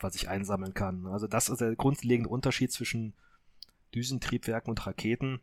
was 0.00 0.14
ich 0.14 0.28
einsammeln 0.28 0.74
kann. 0.74 1.06
Also 1.06 1.26
das 1.26 1.48
ist 1.48 1.60
der 1.60 1.74
grundlegende 1.76 2.30
Unterschied 2.30 2.72
zwischen 2.72 3.14
Düsentriebwerken 3.94 4.70
und 4.70 4.86
Raketen. 4.86 5.40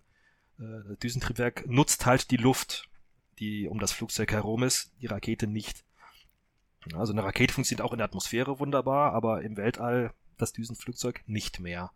Äh, 0.59 0.95
Düsentriebwerk 0.97 1.67
nutzt 1.67 2.05
halt 2.05 2.31
die 2.31 2.37
Luft, 2.37 2.89
die 3.39 3.67
um 3.67 3.79
das 3.79 3.91
Flugzeug 3.91 4.31
herum 4.31 4.63
ist, 4.63 4.91
die 5.01 5.07
Rakete 5.07 5.47
nicht. 5.47 5.83
Also 6.93 7.13
eine 7.13 7.23
Rakete 7.23 7.53
funktioniert 7.53 7.85
auch 7.85 7.93
in 7.93 7.97
der 7.97 8.05
Atmosphäre 8.05 8.59
wunderbar, 8.59 9.13
aber 9.13 9.41
im 9.41 9.57
Weltall 9.57 10.13
das 10.37 10.53
Düsenflugzeug 10.53 11.23
nicht 11.25 11.59
mehr. 11.59 11.91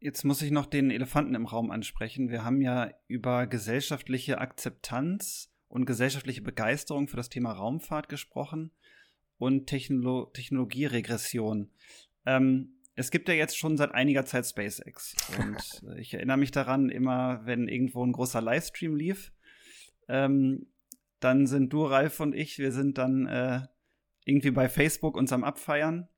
Jetzt 0.00 0.24
muss 0.24 0.42
ich 0.42 0.50
noch 0.50 0.66
den 0.66 0.90
Elefanten 0.90 1.34
im 1.34 1.46
Raum 1.46 1.70
ansprechen. 1.70 2.30
Wir 2.30 2.44
haben 2.44 2.60
ja 2.60 2.90
über 3.08 3.46
gesellschaftliche 3.46 4.38
Akzeptanz 4.38 5.50
und 5.68 5.84
gesellschaftliche 5.84 6.42
Begeisterung 6.42 7.08
für 7.08 7.16
das 7.16 7.28
Thema 7.28 7.52
Raumfahrt 7.52 8.08
gesprochen 8.08 8.70
und 9.38 9.66
Technolo 9.66 10.26
Technologieregression. 10.26 11.70
Ähm, 12.24 12.76
es 12.94 13.10
gibt 13.10 13.28
ja 13.28 13.34
jetzt 13.34 13.58
schon 13.58 13.76
seit 13.76 13.92
einiger 13.92 14.24
Zeit 14.24 14.46
SpaceX. 14.46 15.14
Und 15.38 15.98
ich 15.98 16.14
erinnere 16.14 16.38
mich 16.38 16.50
daran, 16.50 16.88
immer 16.88 17.42
wenn 17.44 17.68
irgendwo 17.68 18.04
ein 18.04 18.12
großer 18.12 18.40
Livestream 18.40 18.96
lief, 18.96 19.32
ähm, 20.08 20.66
dann 21.20 21.46
sind 21.46 21.72
du, 21.72 21.84
Ralf 21.84 22.20
und 22.20 22.34
ich, 22.34 22.58
wir 22.58 22.72
sind 22.72 22.98
dann 22.98 23.26
äh, 23.26 23.62
irgendwie 24.24 24.50
bei 24.50 24.68
Facebook 24.68 25.16
uns 25.16 25.32
am 25.32 25.44
Abfeiern, 25.44 26.08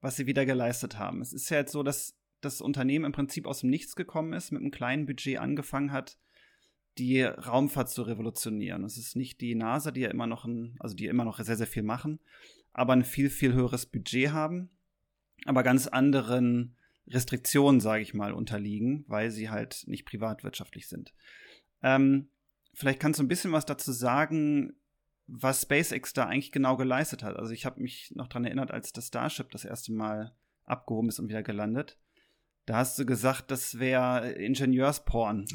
was 0.00 0.16
sie 0.16 0.26
wieder 0.26 0.44
geleistet 0.44 0.98
haben. 0.98 1.20
Es 1.20 1.32
ist 1.32 1.48
ja 1.48 1.58
jetzt 1.58 1.72
so, 1.72 1.82
dass 1.82 2.18
das 2.40 2.60
Unternehmen 2.60 3.04
im 3.04 3.12
Prinzip 3.12 3.46
aus 3.46 3.60
dem 3.60 3.70
Nichts 3.70 3.94
gekommen 3.94 4.32
ist, 4.32 4.50
mit 4.50 4.60
einem 4.60 4.72
kleinen 4.72 5.06
Budget 5.06 5.38
angefangen 5.38 5.92
hat, 5.92 6.18
die 6.98 7.22
Raumfahrt 7.22 7.88
zu 7.90 8.02
revolutionieren. 8.02 8.84
Es 8.84 8.98
ist 8.98 9.16
nicht 9.16 9.40
die 9.40 9.54
NASA, 9.54 9.90
die 9.90 10.00
ja 10.00 10.10
immer 10.10 10.26
noch 10.26 10.44
ein, 10.44 10.76
also 10.78 10.94
die 10.94 11.06
immer 11.06 11.24
noch 11.24 11.40
sehr, 11.40 11.56
sehr 11.56 11.66
viel 11.66 11.82
machen, 11.82 12.20
aber 12.72 12.92
ein 12.92 13.04
viel, 13.04 13.30
viel 13.30 13.52
höheres 13.52 13.86
Budget 13.86 14.32
haben, 14.32 14.70
aber 15.46 15.62
ganz 15.62 15.86
anderen 15.86 16.76
Restriktionen, 17.08 17.80
sage 17.80 18.02
ich 18.02 18.14
mal, 18.14 18.32
unterliegen, 18.32 19.04
weil 19.08 19.30
sie 19.30 19.50
halt 19.50 19.84
nicht 19.86 20.04
privatwirtschaftlich 20.04 20.88
sind. 20.88 21.12
Ähm, 21.82 22.28
vielleicht 22.74 23.00
kannst 23.00 23.18
du 23.18 23.24
ein 23.24 23.28
bisschen 23.28 23.52
was 23.52 23.66
dazu 23.66 23.92
sagen, 23.92 24.74
was 25.26 25.62
SpaceX 25.62 26.12
da 26.12 26.26
eigentlich 26.26 26.52
genau 26.52 26.76
geleistet 26.76 27.22
hat. 27.22 27.36
Also 27.36 27.52
ich 27.52 27.64
habe 27.64 27.80
mich 27.80 28.12
noch 28.14 28.28
daran 28.28 28.44
erinnert, 28.44 28.70
als 28.70 28.92
das 28.92 29.08
Starship 29.08 29.50
das 29.50 29.64
erste 29.64 29.92
Mal 29.92 30.34
abgehoben 30.64 31.08
ist 31.08 31.18
und 31.18 31.28
wieder 31.28 31.42
gelandet. 31.42 31.98
Da 32.64 32.76
hast 32.76 32.96
du 32.98 33.04
gesagt, 33.04 33.50
das 33.50 33.80
wäre 33.80 34.30
Ingenieursporn. 34.32 35.46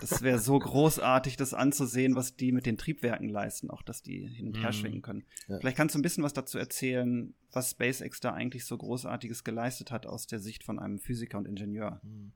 Das 0.00 0.22
wäre 0.22 0.38
so 0.38 0.58
großartig, 0.58 1.36
das 1.36 1.52
anzusehen, 1.52 2.14
was 2.14 2.36
die 2.36 2.52
mit 2.52 2.66
den 2.66 2.76
Triebwerken 2.76 3.28
leisten, 3.28 3.70
auch 3.70 3.82
dass 3.82 4.02
die 4.02 4.28
hin 4.28 4.48
und 4.48 4.58
her 4.58 4.68
mhm. 4.68 4.72
schwingen 4.72 5.02
können. 5.02 5.24
Ja. 5.48 5.58
Vielleicht 5.58 5.76
kannst 5.76 5.94
du 5.94 5.98
ein 5.98 6.02
bisschen 6.02 6.22
was 6.22 6.32
dazu 6.32 6.58
erzählen, 6.58 7.34
was 7.52 7.70
SpaceX 7.70 8.20
da 8.20 8.32
eigentlich 8.32 8.66
so 8.66 8.76
Großartiges 8.76 9.42
geleistet 9.42 9.90
hat 9.90 10.06
aus 10.06 10.26
der 10.26 10.38
Sicht 10.38 10.62
von 10.62 10.78
einem 10.78 11.00
Physiker 11.00 11.38
und 11.38 11.46
Ingenieur. 11.48 12.00
Mhm. 12.02 12.32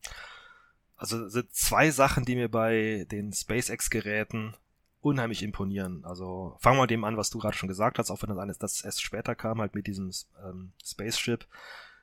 Also 0.96 1.28
sind 1.28 1.52
zwei 1.54 1.92
Sachen, 1.92 2.24
die 2.24 2.34
mir 2.34 2.48
bei 2.48 3.06
den 3.10 3.32
SpaceX-Geräten 3.32 4.54
unheimlich 5.00 5.44
imponieren. 5.44 6.04
Also 6.04 6.56
fangen 6.58 6.76
wir 6.76 6.82
mal 6.82 6.86
dem 6.88 7.04
an, 7.04 7.16
was 7.16 7.30
du 7.30 7.38
gerade 7.38 7.56
schon 7.56 7.68
gesagt 7.68 7.98
hast, 7.98 8.10
auch 8.10 8.20
wenn 8.22 8.30
das, 8.30 8.38
eines, 8.38 8.58
das 8.58 8.82
erst 8.82 9.02
später 9.02 9.36
kam, 9.36 9.60
halt 9.60 9.76
mit 9.76 9.86
diesem 9.86 10.10
ähm, 10.44 10.72
Spaceship, 10.84 11.46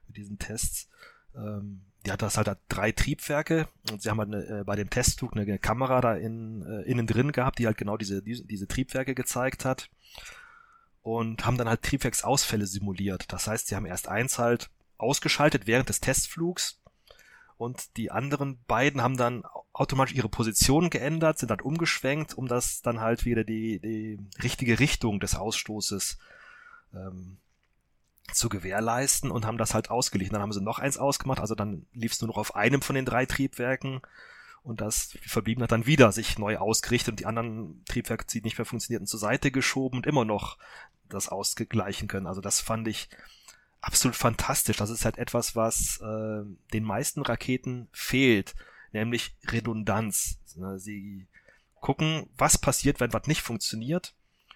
mit 0.07 0.15
diesen 0.15 0.39
Tests. 0.39 0.89
Ähm, 1.35 1.81
die 2.05 2.11
hat 2.11 2.21
das 2.21 2.37
halt 2.37 2.57
drei 2.69 2.91
Triebwerke 2.91 3.67
und 3.91 4.01
sie 4.01 4.09
haben 4.09 4.19
halt 4.19 4.33
eine, 4.33 4.61
äh, 4.61 4.63
bei 4.63 4.75
dem 4.75 4.89
Testflug 4.89 5.35
eine 5.35 5.59
Kamera 5.59 6.01
da 6.01 6.15
in, 6.15 6.61
äh, 6.63 6.81
innen 6.83 7.07
drin 7.07 7.31
gehabt, 7.31 7.59
die 7.59 7.65
halt 7.65 7.77
genau 7.77 7.97
diese, 7.97 8.21
diese, 8.21 8.45
diese 8.45 8.67
Triebwerke 8.67 9.15
gezeigt 9.15 9.65
hat 9.65 9.89
und 11.01 11.45
haben 11.45 11.57
dann 11.57 11.69
halt 11.69 11.81
Triebwerksausfälle 11.81 12.67
simuliert. 12.67 13.31
Das 13.31 13.47
heißt, 13.47 13.67
sie 13.67 13.75
haben 13.75 13.85
erst 13.85 14.07
eins 14.07 14.39
halt 14.39 14.69
ausgeschaltet 14.97 15.67
während 15.67 15.89
des 15.89 15.99
Testflugs 15.99 16.81
und 17.57 17.97
die 17.97 18.11
anderen 18.11 18.63
beiden 18.67 19.01
haben 19.01 19.17
dann 19.17 19.43
automatisch 19.73 20.15
ihre 20.15 20.29
Position 20.29 20.89
geändert, 20.89 21.37
sind 21.37 21.51
dann 21.51 21.61
umgeschwenkt, 21.61 22.33
um 22.33 22.47
das 22.47 22.81
dann 22.81 23.01
halt 23.01 23.25
wieder 23.25 23.43
die, 23.43 23.79
die 23.79 24.19
richtige 24.43 24.79
Richtung 24.79 25.19
des 25.19 25.35
Ausstoßes 25.35 26.17
ähm, 26.93 27.37
zu 28.31 28.49
gewährleisten 28.49 29.31
und 29.31 29.45
haben 29.45 29.57
das 29.57 29.73
halt 29.73 29.89
ausgeglichen. 29.91 30.33
Dann 30.33 30.41
haben 30.41 30.51
sie 30.51 30.61
noch 30.61 30.79
eins 30.79 30.97
ausgemacht, 30.97 31.39
also 31.39 31.55
dann 31.55 31.85
lief 31.93 32.13
es 32.13 32.21
nur 32.21 32.27
noch 32.29 32.37
auf 32.37 32.55
einem 32.55 32.81
von 32.81 32.95
den 32.95 33.05
drei 33.05 33.25
Triebwerken 33.25 34.01
und 34.63 34.81
das 34.81 35.15
verblieben 35.21 35.61
hat 35.61 35.71
dann 35.71 35.85
wieder 35.85 36.11
sich 36.11 36.39
neu 36.39 36.57
ausgerichtet 36.57 37.13
und 37.13 37.19
die 37.19 37.27
anderen 37.27 37.83
Triebwerke, 37.85 38.25
die 38.25 38.41
nicht 38.41 38.57
mehr 38.57 38.65
funktionierten, 38.65 39.07
zur 39.07 39.19
Seite 39.19 39.51
geschoben 39.51 39.97
und 39.97 40.07
immer 40.07 40.25
noch 40.25 40.57
das 41.07 41.29
ausgleichen 41.29 42.07
können. 42.07 42.25
Also 42.25 42.41
das 42.41 42.61
fand 42.61 42.87
ich 42.87 43.09
absolut 43.79 44.15
fantastisch. 44.15 44.77
Das 44.77 44.89
ist 44.89 45.05
halt 45.05 45.19
etwas, 45.19 45.55
was 45.55 46.01
äh, 46.01 46.43
den 46.73 46.83
meisten 46.83 47.21
Raketen 47.21 47.87
fehlt, 47.91 48.55
nämlich 48.91 49.35
Redundanz. 49.47 50.39
Sie 50.77 51.27
gucken, 51.79 52.27
was 52.35 52.57
passiert, 52.57 52.99
wenn 52.99 53.13
was 53.13 53.27
nicht 53.27 53.41
funktioniert 53.41 54.15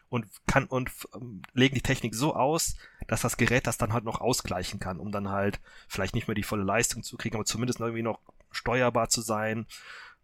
und 0.09 0.27
kann 0.47 0.65
und 0.65 0.91
ähm, 1.13 1.41
legen 1.53 1.75
die 1.75 1.81
Technik 1.81 2.15
so 2.15 2.35
aus, 2.35 2.75
dass 3.07 3.21
das 3.21 3.37
Gerät 3.37 3.67
das 3.67 3.77
dann 3.77 3.93
halt 3.93 4.03
noch 4.03 4.21
ausgleichen 4.21 4.79
kann, 4.79 4.99
um 4.99 5.11
dann 5.11 5.29
halt 5.29 5.59
vielleicht 5.87 6.15
nicht 6.15 6.27
mehr 6.27 6.35
die 6.35 6.43
volle 6.43 6.63
Leistung 6.63 7.03
zu 7.03 7.15
kriegen, 7.17 7.35
aber 7.35 7.45
zumindest 7.45 7.79
irgendwie 7.79 8.01
noch 8.01 8.19
steuerbar 8.51 9.09
zu 9.09 9.21
sein, 9.21 9.67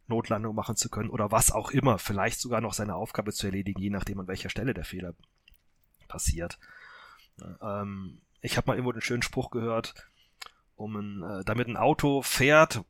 Notlandung 0.08 0.56
machen 0.56 0.76
zu 0.76 0.89
können 0.89 1.10
oder 1.10 1.32
was 1.32 1.52
auch 1.52 1.71
immer, 1.71 2.00
vielleicht 2.00 2.39
sogar 2.39 2.62
noch 2.62 2.74
seine 2.74 2.95
Aufgabe 2.95 3.32
zu 3.34 3.48
erledigen, 3.48 3.82
je 3.82 3.89
nachdem 3.89 4.19
an 4.19 4.28
welcher 4.28 4.50
Stelle 4.50 4.74
der 4.74 4.86
Fehler 4.86 5.13
passiert. 6.08 6.60
Ähm, 7.62 8.21
ich 8.41 8.58
habe 8.58 8.67
mal 8.67 8.74
irgendwo 8.74 8.91
den 8.91 9.02
schönen 9.02 9.24
Spruch 9.24 9.52
gehört, 9.52 9.95
um 10.76 10.95
ein, 10.95 11.24
äh, 11.24 11.43
damit 11.43 11.67
ein 11.67 11.78
Auto 11.78 12.21
fährt, 12.21 12.84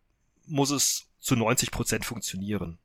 muss 0.45 0.71
es 0.71 1.09
zu 1.19 1.35
90 1.35 1.71
Prozent 1.71 2.05
funktionieren 2.05 2.79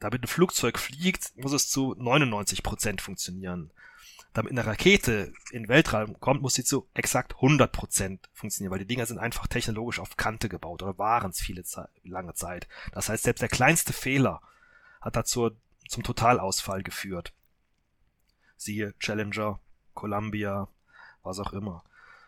damit 0.00 0.22
ein 0.22 0.28
Flugzeug 0.28 0.78
fliegt, 0.78 1.36
muss 1.36 1.52
es 1.52 1.68
zu 1.68 1.94
99 1.98 2.62
Prozent 2.62 3.00
funktionieren. 3.00 3.70
Damit 4.32 4.52
eine 4.52 4.66
Rakete 4.66 5.32
in 5.50 5.64
den 5.64 5.68
Weltraum 5.68 6.20
kommt, 6.20 6.42
muss 6.42 6.54
sie 6.54 6.64
zu 6.64 6.86
exakt 6.94 7.34
100 7.36 7.72
Prozent 7.72 8.28
funktionieren, 8.32 8.72
weil 8.72 8.78
die 8.78 8.86
Dinger 8.86 9.06
sind 9.06 9.18
einfach 9.18 9.46
technologisch 9.46 9.98
auf 9.98 10.16
Kante 10.16 10.48
gebaut 10.48 10.82
oder 10.82 10.98
waren 10.98 11.30
es 11.30 11.40
viele 11.40 11.64
Ze 11.64 11.88
lange 12.04 12.34
Zeit. 12.34 12.68
Das 12.92 13.08
heißt, 13.08 13.24
selbst 13.24 13.40
der 13.40 13.48
kleinste 13.48 13.92
Fehler 13.92 14.40
hat 15.00 15.16
dazu 15.16 15.50
zum 15.88 16.02
Totalausfall 16.02 16.82
geführt. 16.82 17.32
Siehe 18.56 18.94
Challenger, 18.98 19.58
Columbia, 19.94 20.68
was 21.22 21.38
auch 21.38 21.52
immer. 21.52 21.84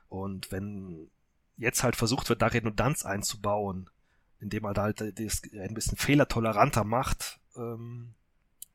Und 0.08 0.50
wenn 0.50 1.10
jetzt 1.56 1.82
halt 1.82 1.96
versucht 1.96 2.28
wird, 2.28 2.42
da 2.42 2.46
Redundanz 2.46 3.04
einzubauen, 3.04 3.90
indem 4.40 4.62
man 4.62 4.74
da 4.74 4.82
halt 4.82 5.00
das 5.00 5.42
ein 5.52 5.74
bisschen 5.74 5.98
fehlertoleranter 5.98 6.84
macht, 6.84 7.39
ähm, 7.56 8.14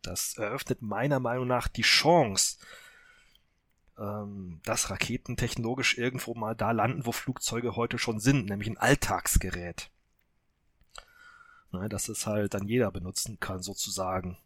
das 0.01 0.37
eröffnet 0.37 0.81
meiner 0.81 1.19
Meinung 1.19 1.47
nach 1.47 1.67
die 1.67 1.81
Chance, 1.81 2.57
ähm, 3.97 4.61
dass 4.63 4.89
Raketen 4.89 5.37
technologisch 5.37 5.97
irgendwo 5.97 6.33
mal 6.33 6.55
da 6.55 6.71
landen, 6.71 7.05
wo 7.05 7.11
Flugzeuge 7.11 7.75
heute 7.75 7.97
schon 7.97 8.19
sind, 8.19 8.45
nämlich 8.45 8.69
ein 8.69 8.77
Alltagsgerät. 8.77 9.89
Ne, 11.71 11.89
dass 11.89 12.09
es 12.09 12.25
halt 12.25 12.53
dann 12.53 12.67
jeder 12.67 12.91
benutzen 12.91 13.39
kann, 13.39 13.61
sozusagen. 13.61 14.37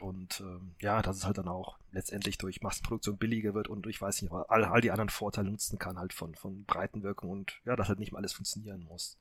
Und 0.00 0.40
ähm, 0.40 0.74
ja, 0.80 1.02
dass 1.02 1.16
es 1.16 1.26
halt 1.26 1.38
dann 1.38 1.48
auch 1.48 1.78
letztendlich 1.92 2.38
durch 2.38 2.62
Massenproduktion 2.62 3.18
billiger 3.18 3.54
wird 3.54 3.68
und 3.68 3.86
ich 3.86 4.00
weiß 4.00 4.22
nicht, 4.22 4.32
all, 4.32 4.64
all 4.64 4.80
die 4.80 4.90
anderen 4.90 5.10
Vorteile 5.10 5.50
nutzen 5.50 5.78
kann, 5.78 5.98
halt 5.98 6.12
von, 6.12 6.34
von 6.34 6.64
Breitenwirkung 6.64 7.30
und 7.30 7.60
ja, 7.64 7.76
dass 7.76 7.88
halt 7.88 7.98
nicht 7.98 8.12
mal 8.12 8.18
alles 8.18 8.32
funktionieren 8.32 8.84
muss. 8.84 9.18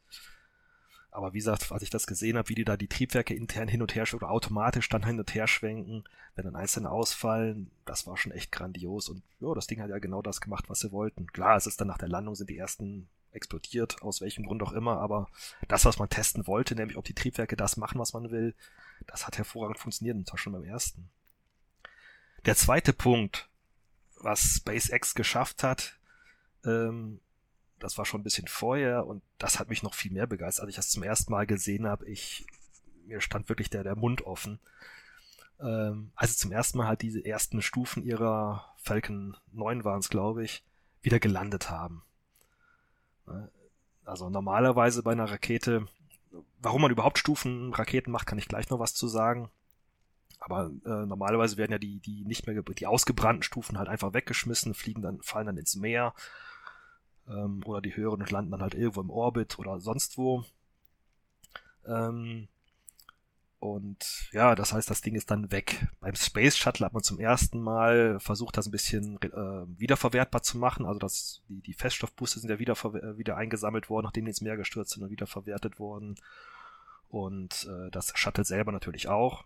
Aber 1.11 1.33
wie 1.33 1.39
gesagt, 1.39 1.71
als 1.71 1.81
ich 1.81 1.89
das 1.89 2.05
gesehen 2.05 2.37
habe, 2.37 2.49
wie 2.49 2.55
die 2.55 2.65
da 2.65 2.77
die 2.77 2.87
Triebwerke 2.87 3.33
intern 3.33 3.67
hin 3.67 3.81
und 3.81 3.95
her 3.95 4.05
oder 4.13 4.29
automatisch 4.29 4.87
dann 4.89 5.05
hin 5.05 5.19
und 5.19 5.33
her 5.33 5.47
schwenken, 5.47 6.03
wenn 6.35 6.45
dann 6.45 6.55
einzelne 6.55 6.91
ausfallen, 6.91 7.71
das 7.85 8.05
war 8.05 8.15
schon 8.15 8.31
echt 8.31 8.51
grandios. 8.51 9.09
Und 9.09 9.23
ja, 9.39 9.53
das 9.55 9.67
Ding 9.67 9.81
hat 9.81 9.89
ja 9.89 9.97
genau 9.97 10.21
das 10.21 10.39
gemacht, 10.39 10.65
was 10.69 10.81
sie 10.81 10.91
wollten. 10.91 11.27
Klar, 11.27 11.57
es 11.57 11.65
ist 11.65 11.81
dann 11.81 11.87
nach 11.87 11.97
der 11.97 12.09
Landung 12.09 12.35
sind 12.35 12.49
die 12.49 12.57
ersten 12.57 13.09
explodiert, 13.31 14.01
aus 14.01 14.21
welchem 14.21 14.45
Grund 14.45 14.63
auch 14.63 14.71
immer, 14.71 14.99
aber 14.99 15.27
das, 15.67 15.85
was 15.85 15.99
man 15.99 16.09
testen 16.09 16.47
wollte, 16.47 16.75
nämlich 16.75 16.97
ob 16.97 17.05
die 17.05 17.13
Triebwerke 17.13 17.55
das 17.55 17.77
machen, 17.77 17.99
was 17.99 18.13
man 18.13 18.31
will, 18.31 18.55
das 19.07 19.27
hat 19.27 19.37
hervorragend 19.37 19.77
funktioniert, 19.77 20.17
und 20.17 20.27
zwar 20.27 20.39
schon 20.39 20.53
beim 20.53 20.63
ersten. 20.63 21.09
Der 22.45 22.55
zweite 22.55 22.93
Punkt, 22.93 23.49
was 24.15 24.55
SpaceX 24.55 25.13
geschafft 25.13 25.63
hat, 25.63 25.99
ähm, 26.65 27.19
das 27.79 27.97
war 27.97 28.05
schon 28.05 28.21
ein 28.21 28.23
bisschen 28.23 28.47
vorher 28.47 29.05
und 29.05 29.23
das 29.37 29.59
hat 29.59 29.69
mich 29.69 29.83
noch 29.83 29.93
viel 29.93 30.11
mehr 30.11 30.27
begeistert, 30.27 30.63
als 30.63 30.69
ich 30.69 30.75
das 30.75 30.89
zum 30.89 31.03
ersten 31.03 31.31
Mal 31.31 31.47
gesehen 31.47 31.87
habe. 31.87 32.05
Ich, 32.07 32.45
mir 33.05 33.21
stand 33.21 33.49
wirklich 33.49 33.69
der, 33.69 33.83
der 33.83 33.95
Mund 33.95 34.21
offen. 34.23 34.59
Ähm, 35.59 36.11
als 36.15 36.37
zum 36.37 36.51
ersten 36.51 36.77
Mal 36.77 36.87
halt 36.87 37.01
diese 37.01 37.23
ersten 37.25 37.61
Stufen 37.61 38.03
ihrer 38.03 38.73
Falcon 38.77 39.35
9 39.51 39.83
waren 39.83 39.99
es, 39.99 40.09
glaube 40.09 40.43
ich, 40.43 40.63
wieder 41.01 41.19
gelandet 41.19 41.69
haben. 41.69 42.03
Ne? 43.25 43.49
Also 44.05 44.29
normalerweise 44.29 45.03
bei 45.03 45.11
einer 45.11 45.29
Rakete, 45.29 45.87
warum 46.59 46.81
man 46.81 46.91
überhaupt 46.91 47.17
Stufen 47.17 47.73
Raketen 47.73 48.11
macht, 48.11 48.27
kann 48.27 48.37
ich 48.37 48.47
gleich 48.47 48.69
noch 48.69 48.79
was 48.79 48.93
zu 48.93 49.07
sagen. 49.07 49.49
Aber 50.39 50.71
äh, 50.85 51.05
normalerweise 51.05 51.57
werden 51.57 51.73
ja 51.73 51.77
die, 51.77 51.99
die 51.99 52.23
nicht 52.23 52.47
mehr 52.47 52.61
die 52.61 52.87
ausgebrannten 52.87 53.43
Stufen 53.43 53.77
halt 53.77 53.89
einfach 53.89 54.13
weggeschmissen, 54.13 54.73
fliegen 54.73 55.01
dann, 55.01 55.21
fallen 55.21 55.47
dann 55.47 55.57
ins 55.57 55.75
Meer 55.75 56.13
ähm, 57.29 57.61
oder 57.65 57.81
die 57.81 57.95
höheren 57.95 58.25
landen 58.25 58.51
dann 58.51 58.61
halt 58.61 58.75
irgendwo 58.75 59.01
im 59.01 59.09
Orbit 59.09 59.59
oder 59.59 59.79
sonst 59.79 60.17
wo. 60.17 60.43
Ähm, 61.85 62.47
und 63.59 64.29
ja, 64.31 64.55
das 64.55 64.71
heißt, 64.71 64.89
das 64.89 65.01
Ding 65.01 65.15
ist 65.15 65.29
dann 65.31 65.51
weg. 65.51 65.87
Beim 65.99 66.15
Space 66.15 66.55
Shuttle 66.55 66.85
hat 66.85 66.93
man 66.93 67.03
zum 67.03 67.19
ersten 67.19 67.59
Mal 67.61 68.17
versucht, 68.21 68.55
das 68.55 68.67
ein 68.67 68.71
bisschen 68.71 69.21
äh, 69.21 69.79
wiederverwertbar 69.79 70.41
zu 70.41 70.57
machen. 70.57 70.85
Also 70.85 70.99
das, 70.99 71.41
die, 71.49 71.61
die 71.61 71.73
Feststoffbooster 71.73 72.39
sind 72.39 72.49
ja 72.49 72.59
wieder, 72.59 72.73
äh, 72.73 73.17
wieder 73.17 73.35
eingesammelt 73.35 73.89
worden, 73.89 74.05
nachdem 74.05 74.23
die 74.23 74.29
ins 74.29 74.41
Meer 74.41 74.55
gestürzt 74.55 74.91
sind 74.91 75.03
und 75.03 75.09
wieder 75.09 75.27
verwertet 75.27 75.77
worden. 75.77 76.15
Und 77.09 77.67
äh, 77.69 77.91
das 77.91 78.13
Shuttle 78.15 78.45
selber 78.45 78.71
natürlich 78.71 79.09
auch. 79.09 79.43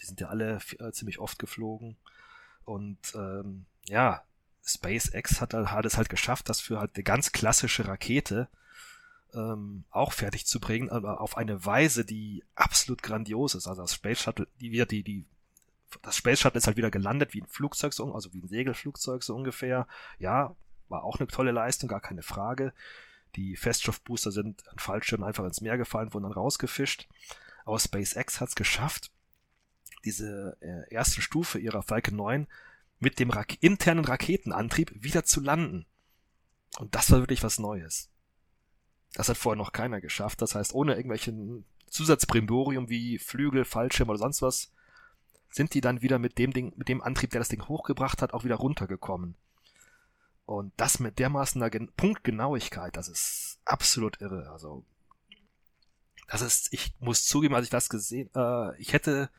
Die 0.00 0.06
sind 0.06 0.20
ja 0.20 0.28
alle 0.28 0.60
äh, 0.78 0.90
ziemlich 0.92 1.18
oft 1.18 1.38
geflogen. 1.38 1.98
Und 2.64 3.14
ähm, 3.14 3.66
ja, 3.86 4.22
SpaceX 4.64 5.40
hat, 5.40 5.54
hat 5.54 5.84
es 5.84 5.96
halt 5.96 6.08
geschafft, 6.08 6.48
das 6.48 6.60
für 6.60 6.78
halt 6.78 6.92
eine 6.94 7.04
ganz 7.04 7.32
klassische 7.32 7.86
Rakete 7.86 8.48
ähm, 9.34 9.84
auch 9.90 10.12
fertig 10.12 10.46
zu 10.46 10.60
bringen, 10.60 10.90
aber 10.90 11.20
auf 11.20 11.36
eine 11.36 11.64
Weise, 11.64 12.04
die 12.04 12.44
absolut 12.54 13.02
grandios 13.02 13.54
ist. 13.54 13.66
Also 13.66 13.82
das 13.82 13.94
Space 13.94 14.22
Shuttle, 14.22 14.48
die 14.60 14.72
wird 14.72 14.90
die, 14.90 15.02
die, 15.02 15.26
das 16.02 16.16
Space 16.16 16.40
Shuttle 16.40 16.58
ist 16.58 16.66
halt 16.66 16.76
wieder 16.76 16.90
gelandet 16.90 17.34
wie 17.34 17.42
ein 17.42 17.46
Flugzeug, 17.46 17.92
so, 17.92 18.12
also 18.14 18.32
wie 18.32 18.40
ein 18.40 18.48
Segelflugzeug 18.48 19.22
so 19.22 19.34
ungefähr. 19.34 19.86
Ja, 20.18 20.56
war 20.88 21.04
auch 21.04 21.18
eine 21.18 21.28
tolle 21.28 21.52
Leistung, 21.52 21.88
gar 21.88 22.00
keine 22.00 22.22
Frage. 22.22 22.72
Die 23.36 23.56
Feststoffbooster 23.56 24.30
sind 24.30 24.66
an 24.68 24.78
Fallschirmen 24.78 25.26
einfach 25.26 25.44
ins 25.44 25.60
Meer 25.60 25.76
gefallen, 25.76 26.14
wurden 26.14 26.24
dann 26.24 26.32
rausgefischt. 26.32 27.08
Aber 27.64 27.78
SpaceX 27.78 28.40
hat 28.40 28.50
es 28.50 28.54
geschafft, 28.54 29.10
diese 30.04 30.56
äh, 30.60 30.92
erste 30.92 31.22
Stufe 31.22 31.58
ihrer 31.58 31.82
Falcon 31.82 32.16
9 32.16 32.46
mit 32.98 33.18
dem 33.18 33.30
Ra 33.30 33.44
internen 33.60 34.04
Raketenantrieb 34.04 34.92
wieder 34.94 35.24
zu 35.24 35.40
landen. 35.40 35.86
Und 36.78 36.94
das 36.94 37.10
war 37.10 37.20
wirklich 37.20 37.42
was 37.42 37.58
Neues. 37.58 38.10
Das 39.14 39.28
hat 39.28 39.36
vorher 39.36 39.56
noch 39.56 39.72
keiner 39.72 40.00
geschafft. 40.00 40.42
Das 40.42 40.54
heißt, 40.54 40.74
ohne 40.74 40.94
irgendwelchen 40.94 41.64
Zusatzbrimborium 41.88 42.88
wie 42.88 43.18
Flügel, 43.18 43.64
Fallschirm 43.64 44.08
oder 44.08 44.18
sonst 44.18 44.42
was, 44.42 44.72
sind 45.50 45.74
die 45.74 45.80
dann 45.80 46.02
wieder 46.02 46.18
mit 46.18 46.38
dem 46.38 46.52
Ding, 46.52 46.72
mit 46.76 46.88
dem 46.88 47.00
Antrieb, 47.00 47.30
der 47.30 47.40
das 47.40 47.48
Ding 47.48 47.68
hochgebracht 47.68 48.22
hat, 48.22 48.34
auch 48.34 48.42
wieder 48.42 48.56
runtergekommen. 48.56 49.36
Und 50.46 50.72
das 50.76 50.98
mit 50.98 51.18
dermaßen 51.18 51.62
einer 51.62 51.86
Punktgenauigkeit, 51.96 52.96
das 52.96 53.08
ist 53.08 53.60
absolut 53.64 54.20
irre. 54.20 54.50
Also, 54.50 54.84
das 56.28 56.42
ist, 56.42 56.72
ich 56.72 56.94
muss 56.98 57.24
zugeben, 57.24 57.54
als 57.54 57.64
ich 57.64 57.70
das 57.70 57.88
gesehen, 57.88 58.30
äh, 58.34 58.76
ich 58.80 58.92
hätte 58.92 59.30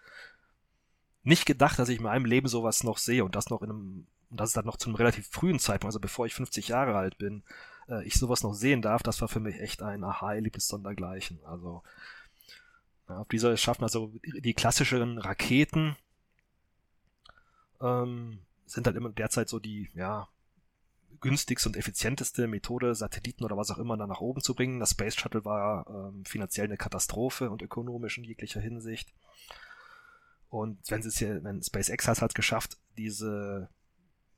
nicht 1.26 1.45
gedacht, 1.45 1.78
dass 1.78 1.89
ich 1.89 1.97
in 1.97 2.03
meinem 2.03 2.26
Leben 2.26 2.47
sowas 2.47 2.84
noch 2.84 2.97
sehe 2.97 3.26
und 3.26 3.36
das 3.36 3.49
noch 3.49 3.61
in 3.61 3.69
einem, 3.69 4.07
und 4.30 4.39
das 4.39 4.49
ist 4.49 4.57
dann 4.57 4.65
noch 4.65 4.78
zu 4.78 4.89
einem 4.89 4.95
relativ 4.95 5.28
frühen 5.28 5.59
Zeitpunkt, 5.59 5.89
also 5.89 5.99
bevor 5.99 6.26
ich 6.26 6.34
50 6.34 6.69
Jahre 6.69 6.95
alt 6.95 7.17
bin 7.17 7.43
äh, 7.89 8.05
ich 8.05 8.15
sowas 8.15 8.43
noch 8.43 8.53
sehen 8.53 8.82
darf, 8.82 9.03
das 9.03 9.21
war 9.21 9.28
für 9.28 9.39
mich 9.39 9.59
echt 9.59 9.82
ein 9.82 10.03
Aha-Erlebnis 10.03 10.67
sondergleichen. 10.67 11.39
Also 11.45 11.84
ja, 13.09 13.19
auf 13.19 13.28
dieser 13.28 13.55
schaffen 13.57 13.84
also 13.84 14.13
die 14.23 14.53
klassischeren 14.53 15.17
Raketen 15.17 15.95
ähm, 17.82 18.39
sind 18.65 18.88
halt 18.88 18.95
immer 18.95 19.09
derzeit 19.09 19.49
so 19.49 19.59
die, 19.59 19.89
ja, 19.93 20.28
günstigste 21.21 21.69
und 21.69 21.78
effizienteste 21.78 22.45
Methode, 22.47 22.93
Satelliten 22.93 23.45
oder 23.45 23.57
was 23.57 23.71
auch 23.71 23.78
immer 23.78 23.95
da 23.97 24.05
nach 24.05 24.19
oben 24.19 24.41
zu 24.41 24.53
bringen. 24.53 24.80
Das 24.80 24.91
Space 24.91 25.15
Shuttle 25.15 25.45
war 25.45 25.88
ähm, 25.88 26.26
finanziell 26.26 26.65
eine 26.65 26.78
Katastrophe 26.78 27.49
und 27.49 27.61
ökonomisch 27.61 28.17
in 28.17 28.26
jeglicher 28.26 28.59
Hinsicht. 28.59 29.13
Und 30.49 30.79
wenn 30.89 31.01
sie 31.01 31.09
es 31.09 31.17
hier, 31.17 31.43
wenn 31.43 31.61
SpaceX 31.61 32.07
hat 32.07 32.17
es 32.17 32.21
halt 32.21 32.35
geschafft, 32.35 32.77
diese 32.97 33.69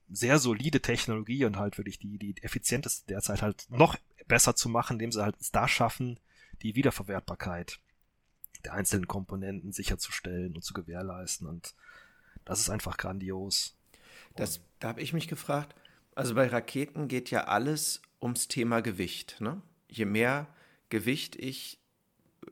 sehr 0.10 0.40
solide 0.40 0.82
Technologie 0.82 1.46
und 1.46 1.58
halt 1.58 1.78
wirklich 1.78 2.00
die, 2.00 2.18
die 2.18 2.36
effizienteste 2.42 3.08
derzeit 3.08 3.42
halt 3.42 3.68
noch 3.70 3.98
besser 4.28 4.56
zu 4.56 4.70
machen, 4.70 4.94
indem 4.94 5.12
sie 5.12 5.24
halt 5.24 5.36
es 5.40 5.52
da 5.52 5.68
schaffen, 5.68 6.20
die 6.62 6.76
Wiederverwertbarkeit 6.76 7.80
der 8.64 8.74
einzelnen 8.74 9.08
Komponenten 9.08 9.72
sicherzustellen 9.72 10.56
und 10.56 10.64
zu 10.64 10.74
gewährleisten. 10.74 11.48
Und 11.48 11.76
das 12.46 12.60
ist 12.60 12.70
einfach 12.70 12.98
grandios. 12.98 13.78
Das, 14.36 14.62
da 14.80 14.90
habe 14.90 15.02
ich 15.02 15.14
mich 15.14 15.28
gefragt, 15.28 15.76
also 16.16 16.36
bei 16.36 16.48
Raketen 16.48 17.08
geht 17.08 17.30
ja 17.30 17.46
alles 17.46 18.02
ums 18.22 18.48
Thema 18.48 18.82
Gewicht. 18.82 19.38
Ne? 19.40 19.62
Je 19.88 20.06
mehr 20.06 20.48
Gewicht 20.90 21.36
ich 21.36 21.80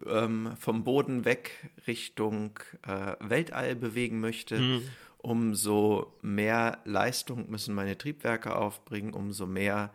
ähm, 0.05 0.51
vom 0.59 0.83
Boden 0.83 1.25
weg 1.25 1.69
Richtung 1.87 2.59
äh, 2.87 3.15
Weltall 3.19 3.75
bewegen 3.75 4.19
möchte, 4.19 4.59
mhm 4.59 4.83
umso 5.25 6.13
mehr 6.21 6.77
Leistung 6.85 7.49
müssen 7.49 7.73
meine 7.73 7.97
Triebwerke 7.97 8.55
aufbringen, 8.55 9.11
umso 9.11 9.47
mehr, 9.47 9.91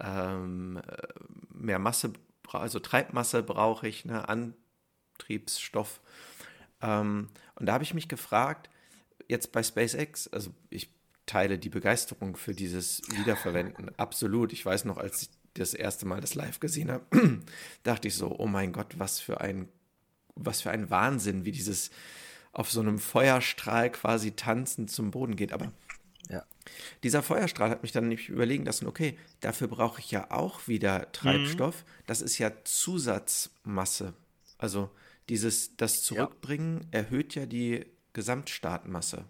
ähm, 0.00 0.80
mehr 1.52 1.78
Masse, 1.78 2.14
also 2.50 2.78
Treibmasse 2.78 3.42
brauche 3.42 3.86
ich, 3.86 4.06
ne, 4.06 4.26
Antriebsstoff. 4.30 6.00
Ähm, 6.80 7.28
und 7.56 7.66
da 7.66 7.74
habe 7.74 7.84
ich 7.84 7.92
mich 7.92 8.08
gefragt, 8.08 8.70
jetzt 9.28 9.52
bei 9.52 9.62
SpaceX, 9.62 10.28
also 10.28 10.54
ich 10.70 10.88
teile 11.26 11.58
die 11.58 11.68
Begeisterung 11.68 12.34
für 12.36 12.54
dieses 12.54 13.02
Wiederverwenden 13.10 13.90
absolut. 13.98 14.54
Ich 14.54 14.64
weiß 14.64 14.86
noch, 14.86 14.96
als 14.96 15.20
ich 15.20 15.28
das 15.54 15.74
erste 15.74 16.06
Mal 16.06 16.20
das 16.20 16.34
live 16.34 16.60
gesehen 16.60 16.90
habe, 16.90 17.04
dachte 17.82 18.08
ich 18.08 18.14
so, 18.14 18.38
oh 18.38 18.46
mein 18.46 18.72
Gott, 18.72 18.98
was 18.98 19.20
für 19.20 19.40
ein, 19.40 19.68
was 20.34 20.62
für 20.62 20.70
ein 20.70 20.90
Wahnsinn, 20.90 21.44
wie 21.44 21.52
dieses 21.52 21.90
auf 22.52 22.70
so 22.70 22.80
einem 22.80 22.98
Feuerstrahl 22.98 23.90
quasi 23.90 24.32
tanzend 24.32 24.90
zum 24.90 25.10
Boden 25.10 25.36
geht. 25.36 25.52
Aber 25.52 25.72
ja. 26.28 26.44
dieser 27.02 27.22
Feuerstrahl 27.22 27.70
hat 27.70 27.82
mich 27.82 27.92
dann 27.92 28.08
nämlich 28.08 28.28
überlegen 28.28 28.64
lassen, 28.64 28.86
okay, 28.86 29.18
dafür 29.40 29.68
brauche 29.68 30.00
ich 30.00 30.10
ja 30.10 30.30
auch 30.30 30.68
wieder 30.68 31.10
Treibstoff. 31.12 31.76
Mhm. 31.76 32.02
Das 32.06 32.20
ist 32.20 32.38
ja 32.38 32.52
Zusatzmasse. 32.64 34.14
Also 34.58 34.90
dieses, 35.28 35.76
das 35.76 36.02
Zurückbringen 36.02 36.88
ja. 36.92 37.00
erhöht 37.00 37.34
ja 37.34 37.46
die 37.46 37.86
Gesamtstartmasse. 38.12 39.24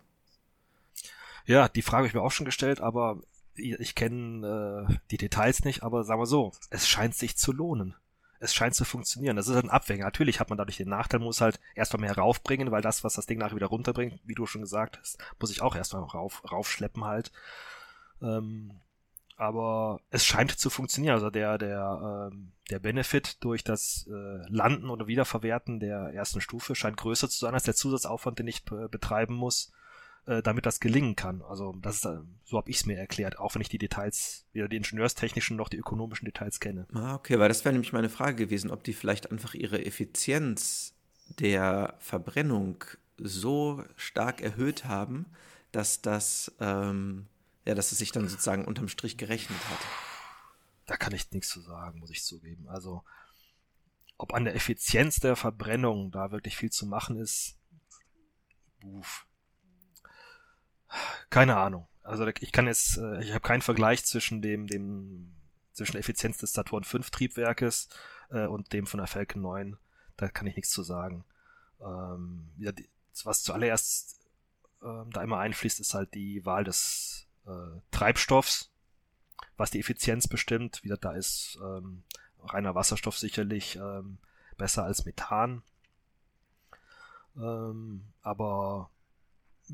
Ja, 1.47 1.69
die 1.69 1.83
Frage 1.83 1.99
habe 1.99 2.07
ich 2.09 2.15
mir 2.15 2.23
auch 2.23 2.33
schon 2.33 2.47
gestellt, 2.47 2.81
aber 2.81 3.21
ich 3.55 3.95
kenne 3.95 4.87
äh, 4.89 4.95
die 5.11 5.19
Details 5.19 5.65
nicht, 5.65 5.83
aber 5.83 6.05
sagen 6.05 6.21
wir 6.21 6.27
so, 6.27 6.53
es 6.71 6.89
scheint 6.89 7.15
sich 7.15 7.37
zu 7.37 7.53
lohnen 7.53 7.95
es 8.43 8.53
scheint 8.53 8.75
zu 8.75 8.85
funktionieren. 8.85 9.37
Das 9.37 9.47
ist 9.47 9.57
ein 9.57 9.71
Abwägen. 9.71 10.05
Natürlich 10.05 10.41
hat 10.41 10.49
man 10.51 10.59
dadurch 10.59 10.77
den 10.77 10.89
Nachteil, 10.89 11.21
muss 11.21 11.41
halt 11.41 11.61
erstmal 11.77 12.01
mehr 12.01 12.17
raufbringen, 12.17 12.73
weil 12.73 12.83
das, 12.83 13.05
was 13.05 13.15
das 13.15 13.27
Ding 13.27 13.39
nachher 13.39 13.55
wieder 13.55 13.69
runterbringt, 13.69 14.21
wie 14.25 14.35
du 14.35 14.47
schon 14.47 14.63
gesagt 14.63 14.99
hast, 14.99 15.19
muss 15.39 15.53
ich 15.53 15.63
auch 15.63 15.77
erstmal 15.77 16.03
rauf, 16.03 16.43
raufschleppen 16.51 17.05
halt. 17.05 17.31
Ähm, 18.21 18.73
aber 19.37 20.01
es 20.11 20.27
scheint 20.27 20.51
zu 20.51 20.71
funktionieren. 20.71 21.15
Also 21.15 21.31
der, 21.31 21.57
der, 21.57 22.31
ähm, 22.33 22.51
der 22.69 22.81
Benefit 22.81 23.43
durch 23.45 23.63
das 23.63 24.09
äh, 24.09 24.49
Landen 24.49 24.91
oder 24.91 25.07
Wiederverwerten 25.07 25.79
der 25.79 26.13
ersten 26.13 26.41
Stufe 26.41 26.75
scheint 26.75 26.97
größer 26.97 27.31
zu 27.31 27.39
sein 27.39 27.55
als 27.55 27.65
der 27.65 27.77
Zusatzaufwand, 27.77 28.41
den 28.41 28.49
ich 28.49 28.65
äh, 28.73 28.89
betreiben 28.89 29.35
muss, 29.35 29.73
äh, 30.27 30.43
damit 30.43 30.67
das 30.67 30.79
gelingen 30.79 31.17
kann. 31.17 31.43
Also 31.43 31.73
das 31.81 31.97
ist, 31.97 32.05
äh, 32.05 32.19
so 32.45 32.57
habe 32.57 32.71
ich 32.71 32.77
es 32.77 32.87
mir 32.87 32.97
erklärt, 32.97 33.39
auch 33.39 33.55
wenn 33.55 33.63
ich 33.63 33.69
die 33.69 33.79
Details, 33.79 34.47
weder 34.53 34.69
die 34.69 34.77
ingenieurstechnischen 34.77 35.57
noch 35.57 35.69
die 35.69 35.79
ökonomischen 35.79 36.27
Details 36.27 36.61
kenne. 36.61 36.87
Ah, 36.95 37.15
okay, 37.15 37.39
weil 37.39 37.49
das 37.49 37.65
wäre 37.65 37.73
nämlich 37.73 37.93
meine 37.93 38.09
Frage 38.09 38.37
gewesen, 38.37 38.71
ob 38.71 38.85
die 38.85 38.93
vielleicht 38.93 39.33
einfach 39.33 39.55
ihre 39.55 39.85
Effizienz 39.85 40.95
der 41.41 41.97
Verbrennung 41.99 42.85
so 43.19 43.85
stark 43.97 44.41
erhöht 44.41 44.85
haben, 44.85 45.27
dass 45.73 46.03
das, 46.03 46.53
ähm, 46.61 47.27
ja, 47.65 47.75
dass 47.75 47.93
es 47.93 47.99
sich 47.99 48.13
dann 48.13 48.29
sozusagen 48.29 48.65
unterm 48.65 48.89
Strich 48.89 49.17
gerechnet 49.17 49.59
hat. 49.71 49.79
Da 50.87 50.97
kann 50.97 51.15
ich 51.15 51.31
nichts 51.33 51.49
zu 51.49 51.61
sagen, 51.61 52.01
muss 52.01 52.11
ich 52.11 52.23
zugeben. 52.23 52.69
Also, 52.69 53.03
ob 54.19 54.35
an 54.35 54.45
der 54.45 54.55
Effizienz 54.55 55.21
der 55.21 55.37
Verbrennung 55.37 56.11
da 56.11 56.31
wirklich 56.31 56.57
viel 56.57 56.71
zu 56.71 56.87
machen 56.87 57.17
ist, 57.17 57.57
uff, 58.85 59.27
keine 61.31 61.57
Ahnung. 61.57 61.89
Also 62.03 62.27
ich 62.27 62.53
kann 62.53 62.67
jetzt, 62.67 62.99
äh, 62.99 63.23
ich 63.23 63.31
habe 63.31 63.41
keinen 63.41 63.63
Vergleich 63.63 64.05
zwischen 64.05 64.43
dem, 64.43 64.67
dem, 64.67 65.33
zwischen 65.73 65.93
der 65.93 66.01
Effizienz 66.01 66.39
des 66.39 66.53
Saturn 66.53 66.85
5 66.85 67.11
Triebwerkes 67.11 67.89
äh, 68.31 68.47
und 68.47 68.73
dem 68.73 68.87
von 68.87 68.99
der 68.99 69.07
Falcon 69.07 69.43
9. 69.43 69.77
Da 70.17 70.29
kann 70.29 70.47
ich 70.47 70.57
nichts 70.57 70.71
zu 70.71 70.83
sagen. 70.83 71.25
Ähm, 71.81 72.51
ja, 72.59 72.73
was 73.25 73.43
zuallererst 73.43 74.21
äh, 74.83 75.05
da 75.11 75.23
immer 75.23 75.39
einfließt, 75.39 75.81
ist 75.81 75.95
halt 75.95 76.15
die 76.15 76.45
Wahl 76.45 76.65
des 76.65 77.27
äh, 77.47 77.81
Treibstoffs, 77.91 78.71
was 79.57 79.71
die 79.71 79.81
Effizienz 79.81 80.29
bestimmt. 80.29 80.83
Wie 80.83 80.89
gesagt, 80.89 81.05
da 81.05 81.13
ist 81.13 81.59
ähm, 81.63 82.03
reiner 82.41 82.75
Wasserstoff 82.75 83.19
sicherlich 83.19 83.77
ähm, 83.77 84.19
besser 84.57 84.85
als 84.85 85.05
Methan. 85.05 85.63
Ähm, 87.37 88.05
aber 88.21 88.91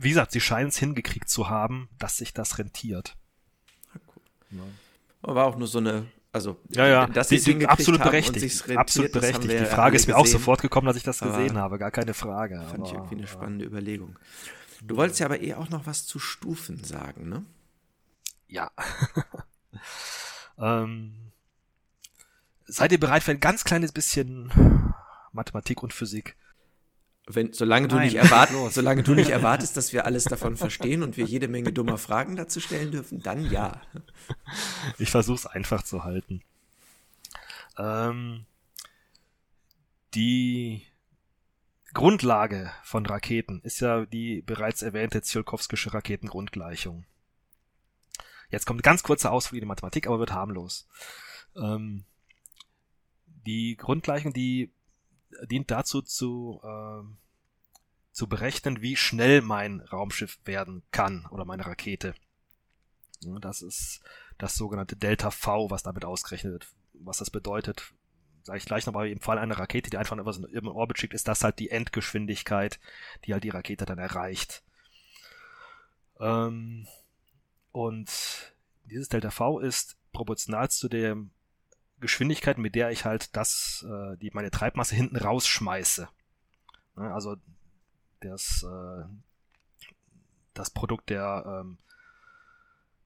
wie 0.01 0.11
gesagt, 0.11 0.33
sie 0.33 0.41
scheinen 0.41 0.69
es 0.69 0.79
hingekriegt 0.79 1.29
zu 1.29 1.49
haben, 1.49 1.89
dass 1.99 2.17
sich 2.17 2.33
das 2.33 2.59
rentiert. 2.59 3.17
Ja. 4.51 4.63
War 5.23 5.47
auch 5.47 5.57
nur 5.57 5.67
so 5.67 5.79
eine, 5.79 6.07
also 6.33 6.57
ja, 6.71 6.87
ja, 6.87 7.07
dass 7.07 7.29
sie 7.29 7.39
sind 7.39 7.67
absolut 7.67 8.03
berechtigt. 8.03 8.61
Rentiert, 8.61 8.79
absolut 8.79 9.13
berechtigt. 9.13 9.53
Die 9.53 9.67
Frage 9.67 9.97
ist 9.97 10.07
mir 10.07 10.15
gesehen. 10.15 10.27
auch 10.27 10.27
sofort 10.27 10.63
gekommen, 10.63 10.87
dass 10.87 10.97
ich 10.97 11.03
das 11.03 11.19
gesehen 11.19 11.53
aber 11.53 11.61
habe, 11.61 11.79
gar 11.79 11.91
keine 11.91 12.15
Frage. 12.15 12.63
Fand 12.63 12.75
aber, 12.75 12.87
ich 12.87 12.93
irgendwie 12.93 13.17
eine 13.17 13.27
spannende 13.27 13.65
ja. 13.65 13.71
Überlegung. 13.71 14.19
Du 14.83 14.97
wolltest 14.97 15.19
ja 15.21 15.27
aber 15.27 15.41
eh 15.41 15.55
auch 15.55 15.69
noch 15.69 15.87
was 15.87 16.07
zu 16.07 16.19
Stufen 16.19 16.85
sagen, 16.85 17.29
ne? 17.29 17.45
Ja. 18.47 18.71
ähm, 20.59 21.33
seid 22.67 22.93
ihr 22.93 23.01
bereit 23.01 23.25
für 23.25 23.33
ein 23.33 23.41
ganz 23.41 23.65
kleines 23.65 23.91
bisschen 23.93 24.95
Mathematik 25.33 25.83
und 25.83 25.93
Physik? 25.93 26.37
Wenn, 27.31 27.53
solange, 27.53 27.89
du 27.89 27.99
nicht 27.99 28.15
erwart, 28.15 28.51
solange 28.71 29.03
du 29.03 29.15
nicht 29.15 29.29
erwartest, 29.29 29.77
dass 29.77 29.93
wir 29.93 30.07
alles 30.07 30.25
davon 30.25 30.57
verstehen 30.57 31.03
und 31.03 31.19
wir 31.19 31.27
jede 31.27 31.47
Menge 31.47 31.73
dummer 31.73 31.99
Fragen 31.99 32.37
dazu 32.37 32.59
stellen 32.59 32.91
dürfen, 32.91 33.23
dann 33.23 33.51
ja. 33.51 33.83
Ich 34.99 35.11
versuche 35.11 35.37
es 35.37 35.47
einfach 35.47 35.83
zu 35.83 36.05
halten. 36.05 36.43
Ähm, 37.77 38.47
die 40.15 40.83
Grundlage 41.93 42.71
von 42.83 43.05
Raketen 43.05 43.61
ist 43.63 43.81
ja 43.81 44.07
die 44.07 44.41
bereits 44.41 44.81
erwähnte 44.81 45.21
Tsiolkovskische 45.21 45.93
Raketengrundgleichung. 45.93 47.05
Jetzt 48.51 48.65
kommt 48.65 48.79
eine 48.79 48.91
ganz 48.91 49.03
kurze 49.03 49.31
Ausflug 49.31 49.59
in 49.59 49.63
die 49.63 49.69
Mathematik, 49.69 50.07
aber 50.07 50.19
wird 50.19 50.33
harmlos. 50.33 50.89
Ähm, 51.57 52.05
die 53.47 53.77
Grundgleichung, 53.77 54.33
die 54.33 54.73
dient 55.51 55.71
dazu 55.71 56.03
zu, 56.03 56.61
äh, 56.63 57.05
zu 58.13 58.29
berechnen, 58.29 58.83
wie 58.83 58.97
schnell 58.97 59.43
mein 59.43 59.81
Raumschiff 59.81 60.39
werden 60.45 60.83
kann 60.91 61.27
oder 61.31 61.45
meine 61.45 61.67
Rakete. 61.67 62.15
Ja, 63.21 63.39
das 63.39 63.63
ist 63.63 64.01
das 64.39 64.55
sogenannte 64.55 64.97
Delta 64.97 65.31
V, 65.31 65.71
was 65.71 65.83
damit 65.83 66.05
ausgerechnet 66.05 66.53
wird. 66.53 66.67
Was 66.95 67.19
das 67.19 67.31
bedeutet, 67.31 67.93
sage 68.43 68.59
ich 68.59 68.65
gleich 68.65 68.87
noch, 68.87 68.95
aber 68.95 69.07
im 69.07 69.21
Fall 69.21 69.39
einer 69.39 69.59
Rakete, 69.59 69.91
die 69.91 69.99
einfach 69.99 70.17
nur 70.17 70.27
was 70.27 70.39
im 70.39 70.69
Orbit 70.69 70.99
schickt, 70.99 71.15
ist 71.15 71.29
das 71.29 71.45
halt 71.45 71.59
die 71.59 71.71
Endgeschwindigkeit, 71.71 72.81
die 73.25 73.33
halt 73.33 73.45
die 73.45 73.51
Rakete 73.51 73.85
dann 73.85 73.99
erreicht. 73.99 74.63
Ähm, 76.21 76.89
und 77.73 78.11
dieses 78.87 79.09
Delta 79.09 79.31
V 79.31 79.61
ist 79.61 79.97
proportional 80.13 80.71
zu 80.71 80.89
dem 80.89 81.31
Geschwindigkeit, 82.01 82.59
mit 82.59 82.75
der 82.75 82.91
ich 82.91 83.05
halt 83.05 83.37
das, 83.37 83.85
äh, 83.89 84.17
die 84.19 84.31
meine 84.33 84.51
Treibmasse 84.51 84.95
hinten 84.95 85.17
rausschmeiße. 85.17 86.09
Ne, 86.97 87.15
also 87.15 87.37
das, 88.21 88.65
äh, 88.65 89.05
das 90.55 90.71
Produkt 90.71 91.11
der 91.11 91.45
ähm, 91.47 91.79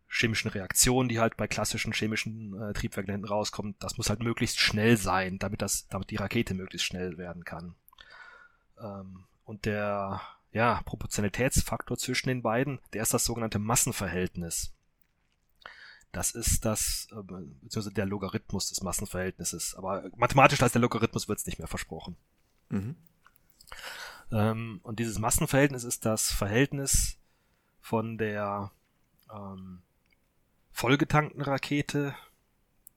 chemischen 0.09 0.51
Reaktion, 0.51 1.09
die 1.09 1.21
halt 1.21 1.37
bei 1.37 1.47
klassischen 1.49 1.93
chemischen 1.93 2.61
äh, 2.61 2.73
Triebwerken 2.75 3.13
hinten 3.13 3.29
rauskommt, 3.29 3.83
das 3.83 3.97
muss 3.97 4.11
halt 4.11 4.23
möglichst 4.23 4.59
schnell 4.59 4.97
sein, 4.97 5.39
damit 5.39 5.63
das, 5.63 5.89
damit 5.89 6.11
die 6.11 6.17
Rakete 6.17 6.55
möglichst 6.55 6.87
schnell 6.87 7.17
werden 7.17 7.45
kann. 7.45 7.75
Ähm, 8.81 9.25
und 9.45 9.65
der 9.65 10.21
ja, 10.53 10.83
Proportionalitätsfaktor 10.85 11.97
zwischen 11.97 12.29
den 12.29 12.43
beiden, 12.43 12.79
der 12.93 13.03
ist 13.03 13.15
das 13.15 13.25
sogenannte 13.25 13.59
Massenverhältnis. 13.59 14.75
Das 16.13 16.31
ist 16.33 16.65
das, 16.67 17.09
äh, 17.11 17.23
beziehungsweise 17.23 17.93
der 17.93 18.07
Logarithmus 18.07 18.69
des 18.69 18.83
Massenverhältnisses. 18.83 19.75
Aber 19.75 20.05
mathematisch 20.17 20.63
als 20.63 20.73
der 20.73 20.83
Logarithmus 20.83 21.27
wird 21.27 21.39
es 21.39 21.47
nicht 21.47 21.59
mehr 21.59 21.69
versprochen. 21.69 22.17
Mhm. 22.69 22.97
Ähm, 24.31 24.81
und 24.83 24.99
dieses 24.99 25.19
Massenverhältnis 25.19 25.85
ist 25.85 26.05
das 26.05 26.31
Verhältnis 26.31 27.19
von 27.81 28.19
der 28.19 28.71
ähm, 29.33 29.83
vollgetankten 30.71 31.43
Rakete 31.43 32.15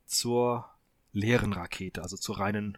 zur 0.05 0.69
leeren 1.11 1.53
Rakete, 1.53 2.01
also 2.01 2.17
zur 2.17 2.39
reinen, 2.39 2.77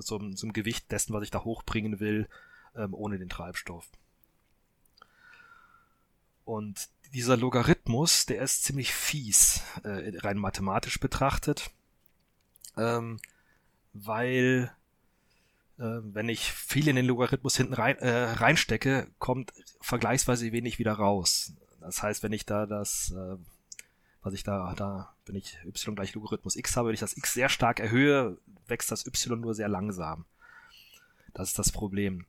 zum, 0.00 0.36
zum 0.36 0.52
Gewicht 0.52 0.90
dessen, 0.92 1.12
was 1.12 1.24
ich 1.24 1.30
da 1.30 1.42
hochbringen 1.42 1.98
will, 1.98 2.28
ähm, 2.76 2.94
ohne 2.94 3.18
den 3.18 3.28
Treibstoff. 3.28 3.88
Und 6.44 6.88
dieser 7.12 7.36
Logarithmus, 7.36 8.26
der 8.26 8.42
ist 8.42 8.64
ziemlich 8.64 8.92
fies, 8.92 9.62
äh, 9.84 10.12
rein 10.18 10.38
mathematisch 10.38 11.00
betrachtet, 11.00 11.70
ähm, 12.76 13.18
weil 13.92 14.72
äh, 15.78 16.00
wenn 16.02 16.28
ich 16.28 16.52
viel 16.52 16.88
in 16.88 16.96
den 16.96 17.06
Logarithmus 17.06 17.56
hinten 17.56 17.74
rein, 17.74 17.96
äh, 17.98 18.24
reinstecke, 18.32 19.08
kommt 19.18 19.52
vergleichsweise 19.80 20.52
wenig 20.52 20.78
wieder 20.78 20.94
raus. 20.94 21.52
Das 21.80 22.02
heißt, 22.02 22.22
wenn 22.22 22.32
ich 22.32 22.46
da 22.46 22.66
das, 22.66 23.12
äh, 23.12 23.36
was 24.22 24.34
ich 24.34 24.42
da, 24.42 24.74
da, 24.74 25.14
wenn 25.26 25.36
ich 25.36 25.58
y 25.64 25.94
gleich 25.94 26.14
Logarithmus 26.14 26.56
x 26.56 26.76
habe, 26.76 26.88
wenn 26.88 26.94
ich 26.94 27.00
das 27.00 27.16
x 27.16 27.34
sehr 27.34 27.48
stark 27.48 27.80
erhöhe, 27.80 28.38
wächst 28.66 28.90
das 28.90 29.06
y 29.06 29.40
nur 29.40 29.54
sehr 29.54 29.68
langsam. 29.68 30.24
Das 31.34 31.48
ist 31.48 31.58
das 31.58 31.70
Problem. 31.70 32.26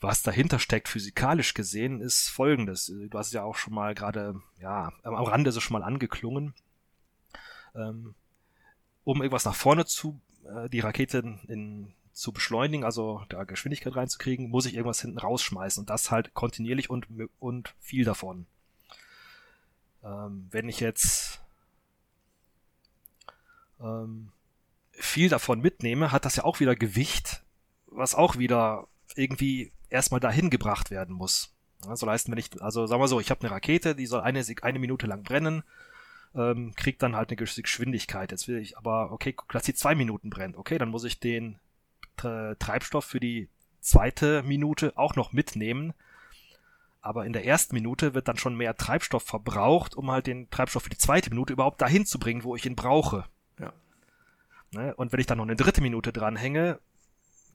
Was 0.00 0.22
dahinter 0.22 0.58
steckt, 0.58 0.88
physikalisch 0.88 1.54
gesehen, 1.54 2.00
ist 2.00 2.28
folgendes. 2.28 2.86
Du 2.86 3.18
hast 3.18 3.28
es 3.28 3.32
ja 3.32 3.44
auch 3.44 3.56
schon 3.56 3.74
mal 3.74 3.94
gerade, 3.94 4.40
ja, 4.60 4.92
am 5.02 5.14
Rande 5.14 5.52
so 5.52 5.60
schon 5.60 5.78
mal 5.78 5.84
angeklungen. 5.84 6.54
Ähm, 7.74 8.14
um 9.04 9.22
irgendwas 9.22 9.44
nach 9.44 9.54
vorne 9.54 9.86
zu, 9.86 10.20
äh, 10.44 10.68
die 10.68 10.80
Rakete 10.80 11.38
in, 11.48 11.94
zu 12.12 12.32
beschleunigen, 12.32 12.84
also 12.84 13.22
da 13.28 13.44
Geschwindigkeit 13.44 13.94
reinzukriegen, 13.94 14.50
muss 14.50 14.66
ich 14.66 14.74
irgendwas 14.74 15.00
hinten 15.00 15.18
rausschmeißen 15.18 15.82
und 15.82 15.90
das 15.90 16.10
halt 16.10 16.34
kontinuierlich 16.34 16.90
und, 16.90 17.06
und 17.38 17.74
viel 17.78 18.04
davon. 18.04 18.46
Ähm, 20.02 20.48
wenn 20.50 20.68
ich 20.68 20.80
jetzt 20.80 21.40
ähm, 23.80 24.32
viel 24.92 25.28
davon 25.28 25.60
mitnehme, 25.60 26.12
hat 26.12 26.24
das 26.24 26.36
ja 26.36 26.44
auch 26.44 26.60
wieder 26.60 26.74
Gewicht, 26.74 27.42
was 27.86 28.14
auch 28.14 28.36
wieder 28.36 28.88
irgendwie 29.14 29.72
erstmal 29.90 30.20
dahin 30.20 30.50
gebracht 30.50 30.90
werden 30.90 31.14
muss. 31.14 31.52
Ja, 31.84 31.96
soll 31.96 32.10
heißen, 32.10 32.30
wenn 32.30 32.38
ich, 32.38 32.50
also 32.62 32.86
sagen 32.86 33.02
wir 33.02 33.08
so, 33.08 33.20
ich 33.20 33.30
habe 33.30 33.42
eine 33.42 33.50
Rakete, 33.50 33.94
die 33.94 34.06
soll 34.06 34.20
eine, 34.20 34.44
eine 34.62 34.78
Minute 34.78 35.06
lang 35.06 35.22
brennen, 35.22 35.62
ähm, 36.34 36.74
kriegt 36.74 37.02
dann 37.02 37.16
halt 37.16 37.30
eine 37.30 37.36
Geschwindigkeit. 37.36 38.30
Jetzt 38.30 38.48
will 38.48 38.58
ich 38.58 38.76
aber, 38.78 39.12
okay, 39.12 39.32
guck, 39.32 39.52
dass 39.52 39.64
sie 39.64 39.74
zwei 39.74 39.94
Minuten 39.94 40.30
brennt. 40.30 40.56
Okay, 40.56 40.78
dann 40.78 40.88
muss 40.88 41.04
ich 41.04 41.20
den 41.20 41.58
Treibstoff 42.16 43.04
für 43.04 43.20
die 43.20 43.48
zweite 43.80 44.42
Minute 44.42 44.92
auch 44.96 45.16
noch 45.16 45.32
mitnehmen. 45.32 45.92
Aber 47.02 47.24
in 47.24 47.32
der 47.32 47.44
ersten 47.44 47.74
Minute 47.74 48.14
wird 48.14 48.26
dann 48.26 48.38
schon 48.38 48.56
mehr 48.56 48.74
Treibstoff 48.74 49.22
verbraucht, 49.22 49.94
um 49.94 50.10
halt 50.10 50.26
den 50.26 50.50
Treibstoff 50.50 50.82
für 50.82 50.90
die 50.90 50.98
zweite 50.98 51.30
Minute 51.30 51.52
überhaupt 51.52 51.80
dahin 51.80 52.04
zu 52.04 52.18
bringen, 52.18 52.42
wo 52.42 52.56
ich 52.56 52.66
ihn 52.66 52.74
brauche. 52.74 53.26
Ja. 53.60 53.72
Ne? 54.72 54.94
Und 54.96 55.12
wenn 55.12 55.20
ich 55.20 55.26
dann 55.26 55.38
noch 55.38 55.44
eine 55.44 55.54
dritte 55.56 55.82
Minute 55.82 56.12
dranhänge, 56.12 56.80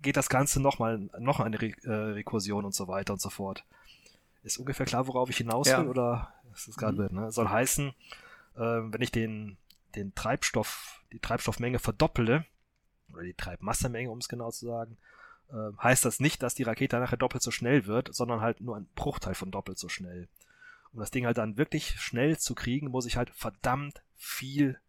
geht 0.02 0.18
das 0.18 0.30
Ganze 0.30 0.62
nochmal, 0.62 1.10
noch 1.20 1.40
eine 1.40 1.62
Re 1.62 1.74
äh, 1.84 1.92
Rekursion 1.92 2.66
und 2.66 2.76
so 2.76 2.88
weiter 2.88 3.14
und 3.14 3.22
so 3.22 3.30
fort. 3.30 3.64
Ist 4.44 4.58
ungefähr 4.58 4.86
klar, 4.86 5.08
worauf 5.08 5.30
ich 5.30 5.38
hinaus 5.38 5.68
will, 5.68 5.74
ja. 5.74 5.84
oder 5.84 6.34
ist 6.54 6.68
es 6.68 6.76
gerade 6.76 7.10
mhm. 7.12 7.20
ne? 7.20 7.32
Soll 7.32 7.50
heißen, 7.50 7.90
äh, 8.56 8.60
wenn 8.60 9.02
ich 9.02 9.12
den, 9.12 9.58
den 9.96 10.16
Treibstoff, 10.16 11.02
die 11.12 11.20
Treibstoffmenge 11.20 11.80
verdoppele, 11.80 12.46
oder 13.14 13.24
die 13.24 13.34
Treibmassemenge, 13.34 14.10
um 14.10 14.20
es 14.20 14.30
genau 14.30 14.52
zu 14.52 14.66
sagen, 14.66 14.98
äh, 15.52 15.78
heißt 15.82 16.06
das 16.06 16.20
nicht, 16.20 16.42
dass 16.44 16.56
die 16.56 16.64
Rakete 16.64 17.00
nachher 17.00 17.18
doppelt 17.18 17.44
so 17.44 17.52
schnell 17.52 17.86
wird, 17.86 18.14
sondern 18.14 18.42
halt 18.42 18.62
nur 18.62 18.78
ein 18.78 18.88
Bruchteil 18.96 19.36
von 19.36 19.52
doppelt 19.52 19.78
so 19.78 19.90
schnell. 19.90 20.28
Um 20.94 21.00
das 21.00 21.12
Ding 21.12 21.26
halt 21.26 21.38
dann 21.38 21.58
wirklich 21.58 22.00
schnell 22.00 22.38
zu 22.38 22.56
kriegen, 22.56 22.90
muss 22.90 23.06
ich 23.06 23.18
halt 23.18 23.30
verdammt 23.32 24.02
viel 24.16 24.80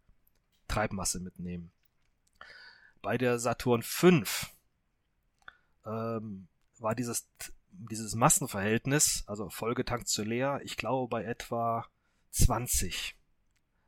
Treibmasse 0.68 1.20
mitnehmen. 1.20 1.70
Bei 3.02 3.18
der 3.18 3.38
Saturn 3.38 3.82
V 3.82 4.22
ähm, 5.86 6.48
war 6.78 6.94
dieses, 6.94 7.28
dieses 7.70 8.14
Massenverhältnis, 8.14 9.24
also 9.26 9.48
vollgetankt 9.50 10.08
zu 10.08 10.22
leer, 10.22 10.60
ich 10.64 10.76
glaube 10.76 11.08
bei 11.08 11.24
etwa 11.24 11.86
20. 12.30 13.16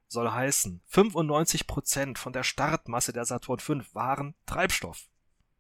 Soll 0.09 0.31
heißen, 0.31 0.81
95% 0.91 2.19
von 2.19 2.33
der 2.33 2.45
Startmasse 2.45 3.13
der 3.13 3.25
Saturn 3.25 3.59
V 3.59 3.81
waren 3.95 4.35
Treibstoff. 4.47 5.09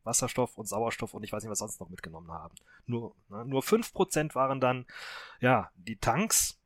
Wasserstoff 0.05 0.57
und 0.59 0.66
Sauerstoff 0.66 1.14
und 1.14 1.24
ich 1.24 1.32
weiß 1.32 1.43
nicht, 1.43 1.51
was 1.51 1.59
sonst 1.59 1.80
noch 1.80 1.89
mitgenommen 1.89 2.30
haben. 2.30 2.55
Nur, 2.87 3.14
ne, 3.28 3.45
nur 3.47 3.62
5% 3.62 4.35
waren 4.35 4.61
dann, 4.61 4.87
ja, 5.41 5.70
die 5.76 5.97
Tanks 5.97 6.59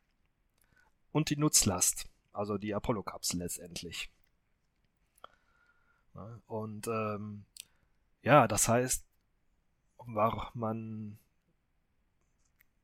und 1.13 1.31
die 1.31 1.37
Nutzlast. 1.37 2.09
Also 2.33 2.59
die 2.59 2.75
Apollo-Kapsel 2.75 3.39
letztendlich. 3.39 4.11
Und 6.47 6.87
ähm, 6.89 7.45
ja, 8.23 8.49
das 8.49 8.69
heißt, 8.69 9.05
war 10.07 10.51
man 10.55 11.19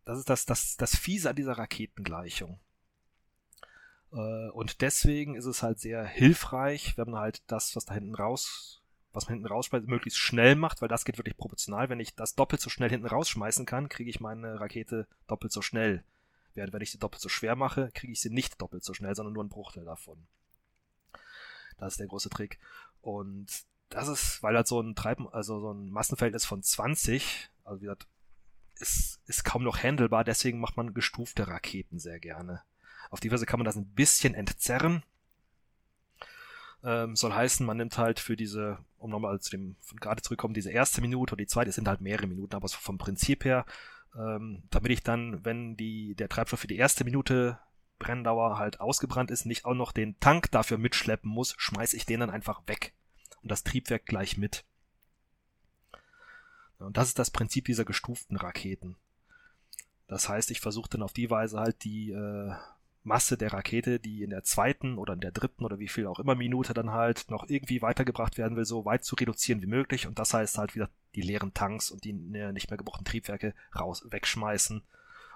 das 0.04 0.18
ist 0.18 0.28
das, 0.28 0.44
das, 0.44 0.76
das 0.76 0.96
Fiese 0.96 1.30
an 1.30 1.36
dieser 1.36 1.56
Raketengleichung. 1.58 2.58
Äh, 4.12 4.50
und 4.50 4.80
deswegen 4.82 5.34
ist 5.34 5.46
es 5.46 5.62
halt 5.62 5.80
sehr 5.80 6.04
hilfreich, 6.04 6.96
wenn 6.98 7.10
man 7.10 7.20
halt 7.20 7.42
das, 7.46 7.74
was 7.74 7.86
da 7.86 7.94
hinten 7.94 8.14
raus, 8.14 8.82
was 9.12 9.26
man 9.26 9.34
hinten 9.34 9.48
rausschmeißt, 9.48 9.86
möglichst 9.86 10.18
schnell 10.18 10.56
macht, 10.56 10.82
weil 10.82 10.88
das 10.88 11.04
geht 11.04 11.18
wirklich 11.18 11.36
proportional. 11.36 11.88
Wenn 11.88 12.00
ich 12.00 12.14
das 12.14 12.34
doppelt 12.34 12.60
so 12.60 12.68
schnell 12.68 12.90
hinten 12.90 13.06
rausschmeißen 13.06 13.64
kann, 13.64 13.88
kriege 13.88 14.10
ich 14.10 14.20
meine 14.20 14.60
Rakete 14.60 15.06
doppelt 15.26 15.52
so 15.52 15.62
schnell. 15.62 16.04
Während 16.54 16.72
wenn 16.72 16.82
ich 16.82 16.90
sie 16.90 16.98
doppelt 16.98 17.22
so 17.22 17.28
schwer 17.28 17.56
mache, 17.56 17.90
kriege 17.94 18.12
ich 18.12 18.20
sie 18.20 18.30
nicht 18.30 18.60
doppelt 18.60 18.84
so 18.84 18.92
schnell, 18.92 19.14
sondern 19.14 19.32
nur 19.32 19.42
einen 19.42 19.50
Bruchteil 19.50 19.84
davon. 19.84 20.26
Das 21.78 21.94
ist 21.94 22.00
der 22.00 22.06
große 22.06 22.30
Trick. 22.30 22.60
Und 23.00 23.64
das 23.94 24.08
ist, 24.08 24.42
weil 24.42 24.56
halt 24.56 24.66
so 24.66 24.80
ein 24.80 24.94
Treiben, 24.94 25.28
also 25.28 25.60
so 25.60 25.72
ein 25.72 25.90
Massenverhältnis 25.90 26.44
von 26.44 26.62
20, 26.62 27.50
also 27.64 27.80
wie 27.80 27.84
gesagt, 27.84 28.06
ist, 28.80 29.20
ist 29.26 29.44
kaum 29.44 29.62
noch 29.62 29.82
handelbar, 29.82 30.24
deswegen 30.24 30.58
macht 30.58 30.76
man 30.76 30.94
gestufte 30.94 31.46
Raketen 31.46 31.98
sehr 31.98 32.18
gerne. 32.18 32.62
Auf 33.10 33.20
die 33.20 33.30
Weise 33.30 33.46
kann 33.46 33.60
man 33.60 33.64
das 33.64 33.76
ein 33.76 33.94
bisschen 33.94 34.34
entzerren. 34.34 35.04
Ähm, 36.82 37.14
soll 37.14 37.32
heißen, 37.32 37.64
man 37.64 37.76
nimmt 37.76 37.96
halt 37.96 38.18
für 38.18 38.36
diese, 38.36 38.78
um 38.98 39.10
nochmal 39.10 39.40
zu 39.40 39.50
dem 39.50 39.76
gerade 40.00 40.22
zurückkommen, 40.22 40.54
diese 40.54 40.72
erste 40.72 41.00
Minute 41.00 41.32
oder 41.32 41.42
die 41.42 41.46
zweite, 41.46 41.70
es 41.70 41.76
sind 41.76 41.88
halt 41.88 42.00
mehrere 42.00 42.26
Minuten, 42.26 42.56
aber 42.56 42.68
vom 42.68 42.98
Prinzip 42.98 43.44
her, 43.44 43.64
ähm, 44.16 44.64
damit 44.70 44.90
ich 44.90 45.02
dann, 45.02 45.44
wenn 45.44 45.76
die, 45.76 46.14
der 46.16 46.28
Treibstoff 46.28 46.60
für 46.60 46.66
die 46.66 46.76
erste 46.76 47.04
Minute 47.04 47.58
Brenndauer 48.00 48.58
halt 48.58 48.80
ausgebrannt 48.80 49.30
ist, 49.30 49.46
nicht 49.46 49.64
auch 49.64 49.74
noch 49.74 49.92
den 49.92 50.18
Tank 50.18 50.50
dafür 50.50 50.78
mitschleppen 50.78 51.30
muss, 51.30 51.54
schmeiß 51.56 51.94
ich 51.94 52.06
den 52.06 52.20
dann 52.20 52.30
einfach 52.30 52.60
weg. 52.66 52.92
Und 53.44 53.50
das 53.50 53.62
Triebwerk 53.62 54.06
gleich 54.06 54.38
mit. 54.38 54.64
Und 56.78 56.96
das 56.96 57.08
ist 57.08 57.18
das 57.18 57.30
Prinzip 57.30 57.66
dieser 57.66 57.84
gestuften 57.84 58.38
Raketen. 58.38 58.96
Das 60.08 60.30
heißt, 60.30 60.50
ich 60.50 60.60
versuche 60.60 60.88
dann 60.88 61.02
auf 61.02 61.12
die 61.12 61.28
Weise 61.28 61.60
halt 61.60 61.84
die 61.84 62.10
äh, 62.10 62.52
Masse 63.02 63.36
der 63.36 63.52
Rakete, 63.52 64.00
die 64.00 64.22
in 64.22 64.30
der 64.30 64.44
zweiten 64.44 64.96
oder 64.96 65.12
in 65.12 65.20
der 65.20 65.30
dritten 65.30 65.66
oder 65.66 65.78
wie 65.78 65.88
viel 65.88 66.06
auch 66.06 66.18
immer 66.18 66.34
Minute 66.34 66.72
dann 66.72 66.90
halt 66.90 67.26
noch 67.28 67.46
irgendwie 67.46 67.82
weitergebracht 67.82 68.38
werden 68.38 68.56
will, 68.56 68.64
so 68.64 68.86
weit 68.86 69.04
zu 69.04 69.14
reduzieren 69.14 69.60
wie 69.60 69.66
möglich. 69.66 70.06
Und 70.06 70.18
das 70.18 70.32
heißt 70.32 70.56
halt 70.56 70.74
wieder 70.74 70.88
die 71.14 71.20
leeren 71.20 71.52
Tanks 71.52 71.90
und 71.90 72.04
die 72.04 72.14
nicht 72.14 72.70
mehr 72.70 72.78
gebrauchten 72.78 73.04
Triebwerke 73.04 73.54
raus 73.78 74.06
wegschmeißen 74.08 74.82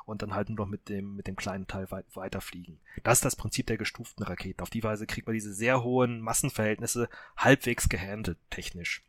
und 0.09 0.23
dann 0.23 0.35
halt 0.35 0.49
nur 0.49 0.57
noch 0.57 0.67
mit 0.67 0.89
dem, 0.89 1.17
mit 1.17 1.27
dem 1.27 1.37
kleinen 1.37 1.67
Teil 1.67 1.91
weit, 1.91 2.07
weiterfliegen. 2.17 2.81
Das 3.05 3.19
ist 3.19 3.27
das 3.27 3.37
Prinzip 3.37 3.67
der 3.67 3.77
gestuften 3.77 4.25
Raketen. 4.25 4.63
Auf 4.63 4.71
die 4.71 4.83
Weise 4.83 5.07
kriegt 5.07 5.27
man 5.27 5.35
diese 5.35 5.53
sehr 5.53 5.83
hohen 5.83 6.21
Massenverhältnisse 6.21 7.11
halbwegs 7.37 7.91
gehandelt, 7.91 8.39
technisch. 8.49 9.05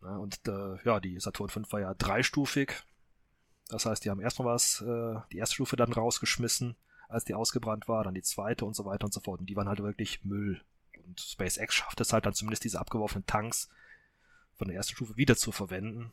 Und 0.00 0.40
äh, 0.48 0.82
ja, 0.84 1.00
die 1.00 1.20
Saturn 1.20 1.50
V 1.50 1.60
war 1.70 1.80
ja 1.80 1.92
dreistufig. 1.92 2.72
Das 3.68 3.84
heißt, 3.84 4.04
die 4.04 4.10
haben 4.10 4.20
erstmal 4.20 4.54
was, 4.54 4.80
äh, 4.80 5.16
die 5.30 5.38
erste 5.38 5.56
Stufe 5.56 5.76
dann 5.76 5.92
rausgeschmissen, 5.92 6.74
als 7.08 7.24
die 7.24 7.34
ausgebrannt 7.34 7.88
war, 7.88 8.04
dann 8.04 8.14
die 8.14 8.22
zweite 8.22 8.64
und 8.64 8.74
so 8.74 8.86
weiter 8.86 9.04
und 9.04 9.12
so 9.12 9.20
fort. 9.20 9.40
Und 9.40 9.50
die 9.50 9.56
waren 9.56 9.68
halt 9.68 9.82
wirklich 9.82 10.24
Müll. 10.24 10.62
Und 11.04 11.20
SpaceX 11.20 11.74
schafft 11.74 12.00
es 12.00 12.12
halt 12.14 12.24
dann 12.24 12.32
zumindest 12.32 12.64
diese 12.64 12.80
abgeworfenen 12.80 13.26
Tanks 13.26 13.68
von 14.54 14.68
der 14.68 14.78
ersten 14.78 14.94
Stufe 14.94 15.18
wieder 15.18 15.36
zu 15.36 15.52
verwenden 15.52 16.12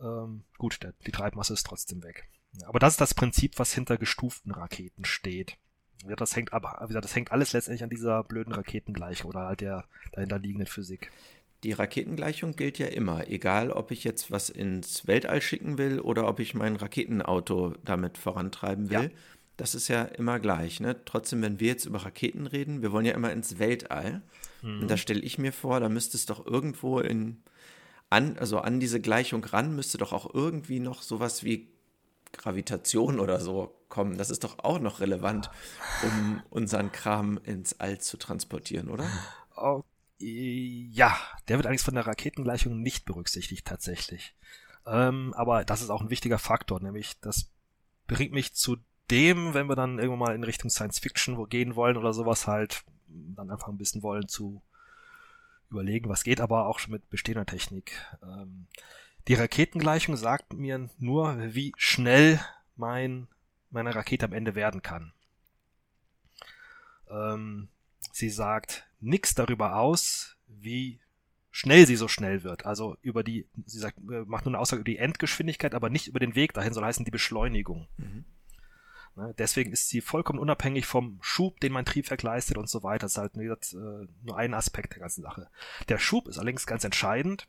ähm, 0.00 0.44
gut, 0.58 0.82
der, 0.82 0.94
die 1.06 1.12
Treibmasse 1.12 1.54
ist 1.54 1.66
trotzdem 1.66 2.02
weg. 2.02 2.28
Aber 2.64 2.78
das 2.78 2.94
ist 2.94 3.00
das 3.00 3.14
Prinzip, 3.14 3.58
was 3.58 3.72
hinter 3.72 3.98
gestuften 3.98 4.52
Raketen 4.52 5.04
steht. 5.04 5.58
Ja, 6.06 6.16
das 6.16 6.36
hängt 6.36 6.52
aber, 6.52 6.86
das 6.90 7.14
hängt 7.14 7.32
alles 7.32 7.52
letztendlich 7.52 7.82
an 7.82 7.90
dieser 7.90 8.22
blöden 8.24 8.52
Raketengleichung 8.52 9.30
oder 9.30 9.46
halt 9.46 9.60
der 9.60 9.84
dahinter 10.12 10.38
liegenden 10.38 10.66
Physik. 10.66 11.10
Die 11.64 11.72
Raketengleichung 11.72 12.54
gilt 12.54 12.78
ja 12.78 12.86
immer, 12.86 13.28
egal 13.28 13.70
ob 13.70 13.90
ich 13.90 14.04
jetzt 14.04 14.30
was 14.30 14.50
ins 14.50 15.06
Weltall 15.06 15.40
schicken 15.40 15.78
will 15.78 16.00
oder 16.00 16.28
ob 16.28 16.38
ich 16.38 16.54
mein 16.54 16.76
Raketenauto 16.76 17.74
damit 17.84 18.18
vorantreiben 18.18 18.90
will. 18.90 19.04
Ja. 19.04 19.18
Das 19.56 19.74
ist 19.74 19.88
ja 19.88 20.02
immer 20.02 20.38
gleich. 20.38 20.80
Ne? 20.80 20.96
Trotzdem, 21.06 21.40
wenn 21.40 21.60
wir 21.60 21.68
jetzt 21.68 21.86
über 21.86 22.04
Raketen 22.04 22.46
reden, 22.46 22.82
wir 22.82 22.92
wollen 22.92 23.06
ja 23.06 23.14
immer 23.14 23.32
ins 23.32 23.58
Weltall. 23.58 24.20
Mhm. 24.60 24.82
Und 24.82 24.90
da 24.90 24.98
stelle 24.98 25.20
ich 25.20 25.38
mir 25.38 25.52
vor, 25.52 25.80
da 25.80 25.88
müsste 25.88 26.18
es 26.18 26.26
doch 26.26 26.46
irgendwo 26.46 27.00
in 27.00 27.42
an, 28.10 28.38
also 28.38 28.58
an 28.58 28.80
diese 28.80 29.00
Gleichung 29.00 29.44
ran 29.44 29.74
müsste 29.74 29.98
doch 29.98 30.12
auch 30.12 30.32
irgendwie 30.32 30.80
noch 30.80 31.02
sowas 31.02 31.42
wie 31.44 31.68
Gravitation 32.32 33.18
oder 33.20 33.40
so 33.40 33.74
kommen. 33.88 34.18
Das 34.18 34.30
ist 34.30 34.44
doch 34.44 34.58
auch 34.60 34.78
noch 34.78 35.00
relevant, 35.00 35.50
um 36.02 36.42
unseren 36.50 36.92
Kram 36.92 37.38
ins 37.44 37.80
All 37.80 37.98
zu 37.98 38.16
transportieren, 38.16 38.88
oder? 38.88 39.08
Oh, 39.56 39.82
ja, 40.18 41.16
der 41.48 41.58
wird 41.58 41.66
eigentlich 41.66 41.82
von 41.82 41.94
der 41.94 42.06
Raketengleichung 42.06 42.80
nicht 42.80 43.04
berücksichtigt 43.04 43.66
tatsächlich. 43.66 44.34
Ähm, 44.86 45.34
aber 45.34 45.64
das 45.64 45.82
ist 45.82 45.90
auch 45.90 46.00
ein 46.00 46.10
wichtiger 46.10 46.38
Faktor, 46.38 46.80
nämlich 46.80 47.18
das 47.20 47.50
bringt 48.06 48.32
mich 48.32 48.54
zu 48.54 48.76
dem, 49.10 49.54
wenn 49.54 49.68
wir 49.68 49.76
dann 49.76 49.98
irgendwann 49.98 50.18
mal 50.18 50.34
in 50.34 50.44
Richtung 50.44 50.70
Science 50.70 50.98
Fiction 50.98 51.48
gehen 51.48 51.76
wollen 51.76 51.96
oder 51.96 52.12
sowas 52.12 52.46
halt, 52.46 52.84
dann 53.08 53.50
einfach 53.50 53.68
ein 53.68 53.78
bisschen 53.78 54.02
wollen 54.02 54.28
zu 54.28 54.62
überlegen, 55.70 56.08
was 56.08 56.24
geht, 56.24 56.40
aber 56.40 56.66
auch 56.66 56.78
schon 56.78 56.92
mit 56.92 57.08
bestehender 57.10 57.46
Technik. 57.46 57.92
Ähm, 58.22 58.66
die 59.28 59.34
Raketengleichung 59.34 60.16
sagt 60.16 60.52
mir 60.52 60.88
nur, 60.98 61.36
wie 61.54 61.72
schnell 61.76 62.40
mein, 62.76 63.28
meine 63.70 63.94
Rakete 63.94 64.26
am 64.26 64.32
Ende 64.32 64.54
werden 64.54 64.82
kann. 64.82 65.12
Ähm, 67.10 67.68
sie 68.12 68.30
sagt 68.30 68.86
nichts 69.00 69.34
darüber 69.34 69.76
aus, 69.76 70.36
wie 70.46 71.00
schnell 71.50 71.86
sie 71.86 71.96
so 71.96 72.08
schnell 72.08 72.44
wird. 72.44 72.66
Also 72.66 72.96
über 73.00 73.22
die, 73.24 73.46
sie 73.64 73.78
sagt, 73.78 73.98
äh, 73.98 74.24
macht 74.26 74.44
nur 74.44 74.54
eine 74.54 74.60
Aussage 74.60 74.80
über 74.80 74.90
die 74.90 74.98
Endgeschwindigkeit, 74.98 75.74
aber 75.74 75.90
nicht 75.90 76.06
über 76.06 76.20
den 76.20 76.34
Weg 76.34 76.52
dahin, 76.52 76.72
soll 76.72 76.84
heißen 76.84 77.04
die 77.04 77.10
Beschleunigung. 77.10 77.88
Mhm. 77.96 78.24
Ne? 79.16 79.34
Deswegen 79.38 79.72
ist 79.72 79.88
sie 79.88 80.00
vollkommen 80.00 80.38
unabhängig 80.38 80.86
vom 80.86 81.18
Schub, 81.22 81.58
den 81.60 81.72
mein 81.72 81.86
Triebwerk 81.86 82.22
leistet 82.22 82.58
und 82.58 82.68
so 82.68 82.82
weiter. 82.82 83.06
Das 83.06 83.12
ist 83.12 83.18
halt 83.18 83.32
gesagt, 83.32 83.72
äh, 83.72 84.06
nur 84.22 84.36
ein 84.36 84.54
Aspekt 84.54 84.92
der 84.92 85.00
ganzen 85.00 85.22
Sache. 85.22 85.48
Der 85.88 85.98
Schub 85.98 86.28
ist 86.28 86.38
allerdings 86.38 86.66
ganz 86.66 86.84
entscheidend. 86.84 87.46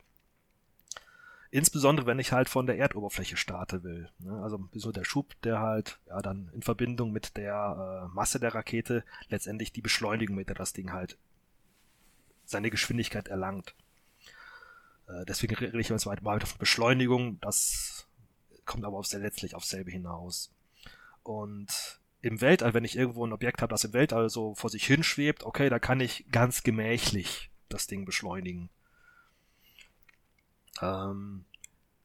Insbesondere, 1.49 2.05
wenn 2.05 2.19
ich 2.19 2.31
halt 2.31 2.49
von 2.49 2.65
der 2.65 2.77
Erdoberfläche 2.77 3.37
starte 3.37 3.83
will. 3.83 4.09
Ne? 4.19 4.41
Also 4.41 4.67
so 4.73 4.91
der 4.91 5.05
Schub, 5.05 5.33
der 5.43 5.59
halt 5.59 5.99
ja 6.07 6.21
dann 6.21 6.49
in 6.53 6.61
Verbindung 6.61 7.11
mit 7.11 7.37
der 7.37 8.07
äh, 8.07 8.13
Masse 8.13 8.39
der 8.39 8.53
Rakete 8.53 9.03
letztendlich 9.29 9.71
die 9.71 9.81
Beschleunigung, 9.81 10.35
mit 10.35 10.49
der 10.49 10.55
das 10.55 10.73
Ding 10.73 10.91
halt 10.91 11.17
seine 12.43 12.69
Geschwindigkeit 12.69 13.27
erlangt. 13.27 13.75
Äh, 15.07 15.25
deswegen 15.25 15.55
rede 15.55 15.79
ich 15.79 15.89
jetzt 15.89 16.05
weiter 16.05 16.47
von 16.47 16.59
Beschleunigung. 16.59 17.39
Das 17.39 18.07
kommt 18.65 18.85
aber 18.85 18.97
auf 18.97 19.07
sehr, 19.07 19.19
letztlich 19.19 19.55
auf 19.55 19.65
selbe 19.65 19.91
hinaus. 19.91 20.51
Und 21.27 21.99
im 22.21 22.39
Weltall, 22.39 22.73
wenn 22.73 22.85
ich 22.85 22.95
irgendwo 22.95 23.25
ein 23.27 23.33
Objekt 23.33 23.61
habe, 23.61 23.71
das 23.71 23.83
im 23.83 23.91
Weltall 23.91 24.29
so 24.29 24.55
vor 24.55 24.69
sich 24.69 24.85
hinschwebt, 24.85 25.43
okay, 25.43 25.69
da 25.69 25.77
kann 25.77 25.99
ich 25.99 26.25
ganz 26.31 26.63
gemächlich 26.63 27.51
das 27.67 27.85
Ding 27.85 28.05
beschleunigen. 28.05 28.69
Ähm, 30.81 31.43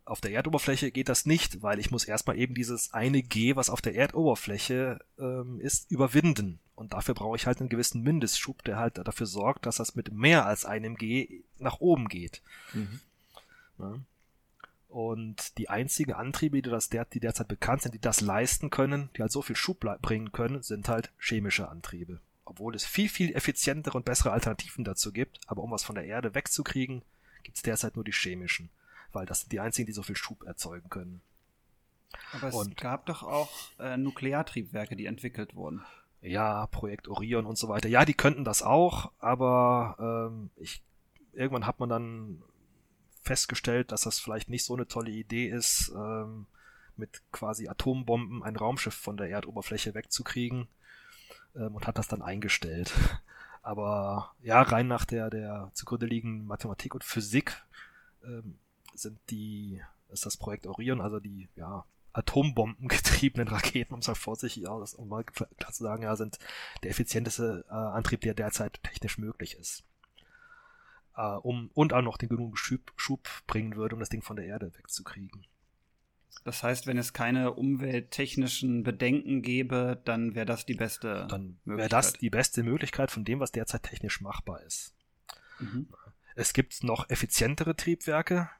auf 0.05 0.21
der 0.21 0.33
Erdoberfläche 0.33 0.91
geht 0.91 1.09
das 1.09 1.25
nicht, 1.25 1.63
weil 1.63 1.79
ich 1.79 1.93
muss 1.93 2.05
erstmal 2.05 2.37
eben 2.37 2.57
dieses 2.57 2.93
eine 2.95 3.23
G, 3.23 3.55
was 3.55 3.71
auf 3.71 3.81
der 3.81 3.95
Erdoberfläche 3.95 4.99
ähm, 5.21 5.61
ist, 5.61 5.89
überwinden. 5.89 6.59
Und 6.75 6.93
dafür 6.93 7.15
brauche 7.15 7.37
ich 7.37 7.47
halt 7.47 7.61
einen 7.61 7.69
gewissen 7.69 8.03
Mindestschub, 8.03 8.65
der 8.65 8.79
halt 8.79 8.99
dafür 8.99 9.27
sorgt, 9.27 9.67
dass 9.67 9.77
das 9.77 9.95
mit 9.95 10.13
mehr 10.13 10.47
als 10.47 10.65
einem 10.65 10.97
G 10.97 11.45
nach 11.59 11.79
oben 11.79 12.09
geht. 12.09 12.43
Mhm. 12.73 12.99
Ja. 13.79 14.01
Und 14.93 15.57
die 15.57 15.71
einzigen 15.71 16.13
Antriebe, 16.13 16.61
die, 16.61 16.69
das 16.69 16.91
der, 16.91 17.07
die 17.07 17.19
derzeit 17.19 17.49
bekannt 17.49 17.81
sind, 17.81 17.95
die 17.95 17.99
das 17.99 18.21
leisten 18.21 18.69
können, 18.69 19.09
die 19.17 19.23
halt 19.23 19.33
so 19.33 19.41
viel 19.41 19.57
Schub 19.57 19.81
bringen 20.03 20.33
können, 20.33 20.63
sind 20.63 20.87
halt 20.87 21.11
chemische 21.19 21.71
Antriebe. 21.71 22.21
Obwohl 22.45 22.75
es 22.75 22.85
viel, 22.85 23.09
viel 23.09 23.35
effizientere 23.35 23.97
und 23.97 24.05
bessere 24.05 24.33
Alternativen 24.33 24.85
dazu 24.85 25.11
gibt. 25.11 25.41
Aber 25.47 25.63
um 25.63 25.71
was 25.71 25.83
von 25.83 25.95
der 25.95 26.05
Erde 26.05 26.35
wegzukriegen, 26.35 27.01
gibt 27.43 27.57
es 27.57 27.63
derzeit 27.63 27.97
nur 27.97 28.05
die 28.05 28.13
chemischen. 28.13 28.69
Weil 29.13 29.25
das 29.25 29.41
sind 29.41 29.53
die 29.53 29.61
einzigen, 29.61 29.87
die 29.87 29.95
so 29.95 30.03
viel 30.03 30.17
Schub 30.17 30.45
erzeugen 30.45 30.91
können. 30.91 31.23
Aber 32.35 32.49
es 32.49 32.55
und, 32.55 32.77
gab 32.77 33.07
doch 33.07 33.23
auch 33.23 33.51
äh, 33.79 33.97
Nukleartriebwerke, 33.97 34.95
die 34.95 35.07
entwickelt 35.07 35.55
wurden. 35.55 35.87
Ja, 36.21 36.67
Projekt 36.67 37.09
Orion 37.09 37.47
und 37.47 37.57
so 37.57 37.71
weiter. 37.71 37.89
Ja, 37.89 38.05
die 38.05 38.13
könnten 38.13 38.45
das 38.45 38.63
auch, 38.63 39.11
aber 39.21 40.29
ähm, 40.31 40.51
ich, 40.57 40.83
irgendwann 41.33 41.67
hat 41.67 41.81
man 41.81 41.89
dann 41.89 42.43
festgestellt, 43.23 43.93
dass 43.93 44.03
das 44.03 44.19
vielleicht 44.19 44.49
nicht 44.49 44.65
so 44.65 44.75
eine 44.75 44.87
tolle 44.87 45.11
Idee 45.11 45.49
ist, 45.49 45.93
ähm, 45.95 46.47
mit 46.97 47.23
quasi 47.33 47.69
Atombomben 47.69 48.43
ein 48.43 48.57
Raumschiff 48.57 48.95
von 48.95 49.17
der 49.17 49.31
Erdoberfläche 49.31 49.95
wegzukriegen 49.95 50.69
ähm, 51.55 51.75
und 51.75 51.87
hat 51.87 51.99
das 51.99 52.09
dann 52.09 52.23
eingestellt. 52.23 52.93
Aber 53.63 54.35
ja, 54.43 54.61
rein 54.61 54.89
nach 54.89 55.05
der, 55.05 55.31
der 55.31 55.71
zugrunde 55.73 56.07
liegenden 56.07 56.47
Mathematik 56.47 56.95
und 56.95 57.05
Physik 57.05 57.63
ähm, 58.25 58.59
sind 58.95 59.19
die, 59.31 59.81
ist 60.11 60.27
das 60.27 60.37
Projekt 60.37 60.67
Orion, 60.67 61.01
also 61.01 61.21
die, 61.21 61.49
ja, 61.55 61.85
atombombengetriebenen 62.13 63.49
Raketen, 63.55 63.95
um 63.95 64.01
es 64.01 64.09
mal 64.09 64.15
vorsichtig 64.15 64.69
aus, 64.69 64.95
um 64.95 65.09
mal 65.09 65.25
klar 65.25 65.73
zu 65.73 65.85
sagen, 65.85 66.03
ja, 66.03 66.17
sind 66.17 66.39
der 66.83 66.91
effizienteste 66.91 67.65
äh, 67.69 67.73
Antrieb, 67.73 68.21
der 68.23 68.35
derzeit 68.35 68.83
technisch 68.83 69.17
möglich 69.17 69.55
ist 69.55 69.85
äh, 71.17 71.23
um 71.23 71.71
und 71.75 71.93
auch 71.93 72.03
noch 72.03 72.17
den 72.17 72.29
genug 72.29 72.59
Schub, 72.59 72.93
Schub 72.97 73.29
bringen 73.47 73.77
würde, 73.77 73.95
um 73.95 74.01
das 74.01 74.09
Ding 74.09 74.23
von 74.23 74.37
der 74.37 74.47
Erde 74.47 74.73
wegzukriegen. 74.77 75.47
Das 76.45 76.63
heißt, 76.63 76.87
wenn 76.87 76.99
es 76.99 77.13
keine 77.13 77.53
umwelttechnischen 77.53 78.83
Bedenken 78.83 79.43
gäbe, 79.43 80.01
dann 80.05 80.35
wäre 80.35 80.47
das 80.47 80.67
die 80.67 80.75
beste 80.75 81.27
Dann 81.29 81.59
wäre 81.65 81.89
das 81.89 82.15
die 82.15 82.31
beste 82.31 82.63
Möglichkeit 82.63 83.11
von 83.11 83.25
dem, 83.25 83.39
was 83.39 83.53
derzeit 83.53 83.85
technisch 83.85 84.21
machbar 84.21 84.63
ist. 84.63 84.95
Mhm. 85.61 85.89
Es 86.35 86.53
gibt 86.53 86.83
noch 86.83 87.09
effizientere 87.11 87.77
Triebwerke, 87.77 88.51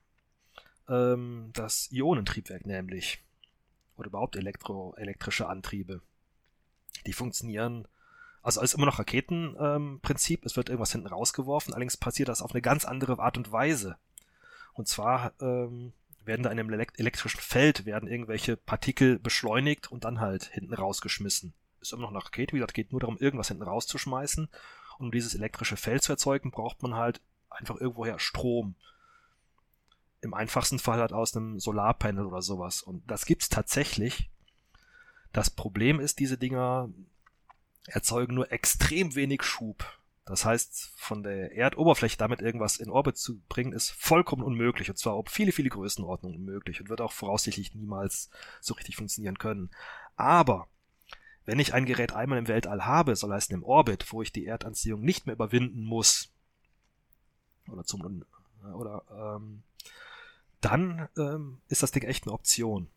ähm, 0.89 1.51
das 1.55 1.91
Ionentriebwerk 1.91 2.67
nämlich. 2.67 3.25
Oder 3.97 4.09
überhaupt 4.09 4.37
elektro 4.37 4.95
elektrische 4.97 5.49
Antriebe. 5.49 6.03
Die 7.07 7.13
funktionieren, 7.13 7.89
also 8.43 8.61
ist 8.61 8.75
immer 8.75 8.87
noch 8.87 8.99
Raketenprinzip, 8.99 10.41
ähm, 10.41 10.47
es 10.47 10.57
wird 10.57 10.69
irgendwas 10.69 10.93
hinten 10.93 11.07
rausgeworfen, 11.07 11.73
allerdings 11.73 11.97
passiert 11.97 12.29
das 12.29 12.43
auf 12.43 12.53
eine 12.53 12.63
ganz 12.63 12.85
andere 12.85 13.19
Art 13.19 13.37
und 13.37 13.53
Weise. 13.53 13.97
Und 14.75 14.89
zwar 14.89 15.33
ähm, 15.41 15.93
werden 16.25 16.43
da 16.43 16.51
in 16.51 16.59
einem 16.59 16.71
elektrischen 16.71 17.41
Feld 17.41 17.85
werden 17.85 18.09
irgendwelche 18.09 18.57
Partikel 18.57 19.19
beschleunigt 19.19 19.91
und 19.91 20.05
dann 20.05 20.21
halt 20.21 20.45
hinten 20.45 20.75
rausgeschmissen. 20.75 21.53
Ist 21.81 21.93
immer 21.93 22.03
noch 22.03 22.11
eine 22.11 22.25
Rakete, 22.25 22.53
wie 22.53 22.59
gesagt, 22.59 22.75
geht 22.75 22.93
nur 22.93 23.01
darum, 23.01 23.19
irgendwas 23.19 23.49
hinten 23.49 23.65
rauszuschmeißen. 23.65 24.49
Und 24.99 25.07
um 25.07 25.11
dieses 25.11 25.35
elektrische 25.35 25.77
Feld 25.77 26.03
zu 26.03 26.13
erzeugen, 26.13 26.51
braucht 26.51 26.83
man 26.83 26.95
halt 26.95 27.21
einfach 27.51 27.77
irgendwoher 27.77 28.19
Strom. 28.19 28.77
Im 30.21 30.35
einfachsten 30.35 30.79
Fall 30.79 31.01
halt 31.01 31.13
aus 31.13 31.37
einem 31.37 31.59
Solarpanel 31.59 32.27
oder 32.27 32.43
sowas. 32.43 32.83
Und 32.83 33.09
das 33.11 33.27
gibt's 33.27 33.49
tatsächlich. 33.49 34.31
Das 35.33 35.51
Problem 35.51 35.99
ist, 35.99 36.21
diese 36.21 36.39
Dinger 36.39 36.89
erzeugen 37.87 38.35
nur 38.35 38.53
extrem 38.53 39.15
wenig 39.15 39.43
Schub. 39.43 39.85
Das 40.25 40.45
heißt, 40.45 40.93
von 40.97 41.23
der 41.23 41.53
Erdoberfläche 41.57 42.17
damit 42.17 42.41
irgendwas 42.41 42.77
in 42.77 42.91
Orbit 42.91 43.17
zu 43.17 43.41
bringen, 43.49 43.73
ist 43.73 43.91
vollkommen 43.91 44.45
unmöglich. 44.45 44.89
Und 44.89 44.97
zwar 44.97 45.17
um 45.19 45.27
viele, 45.27 45.53
viele 45.53 45.69
Größenordnungen 45.69 46.39
unmöglich 46.39 46.81
und 46.81 46.89
wird 46.89 47.01
auch 47.01 47.13
voraussichtlich 47.13 47.75
niemals 47.75 48.31
so 48.61 48.75
richtig 48.75 48.97
funktionieren 48.97 49.39
können. 49.39 49.71
Aber 50.15 50.69
wenn 51.45 51.59
ich 51.59 51.75
ein 51.75 51.87
Gerät 51.87 52.13
einmal 52.13 52.39
im 52.39 52.47
Weltall 52.47 52.87
habe, 52.87 53.17
soll 53.17 53.33
heißen 53.33 53.55
im 53.55 53.65
Orbit, 53.65 54.13
wo 54.13 54.23
ich 54.23 54.33
die 54.33 54.47
Erdanziehung 54.47 55.01
nicht 55.01 55.27
mehr 55.27 55.35
überwinden 55.35 55.83
muss, 55.83 56.33
oder 57.69 57.85
zum 57.85 58.25
oder 58.75 59.03
ähm, 59.11 59.63
dann 60.61 61.09
ähm, 61.17 61.59
ist 61.69 61.83
das 61.83 61.91
Ding 61.91 62.05
echt 62.05 62.25
eine 62.25 62.33
Option. 62.33 62.89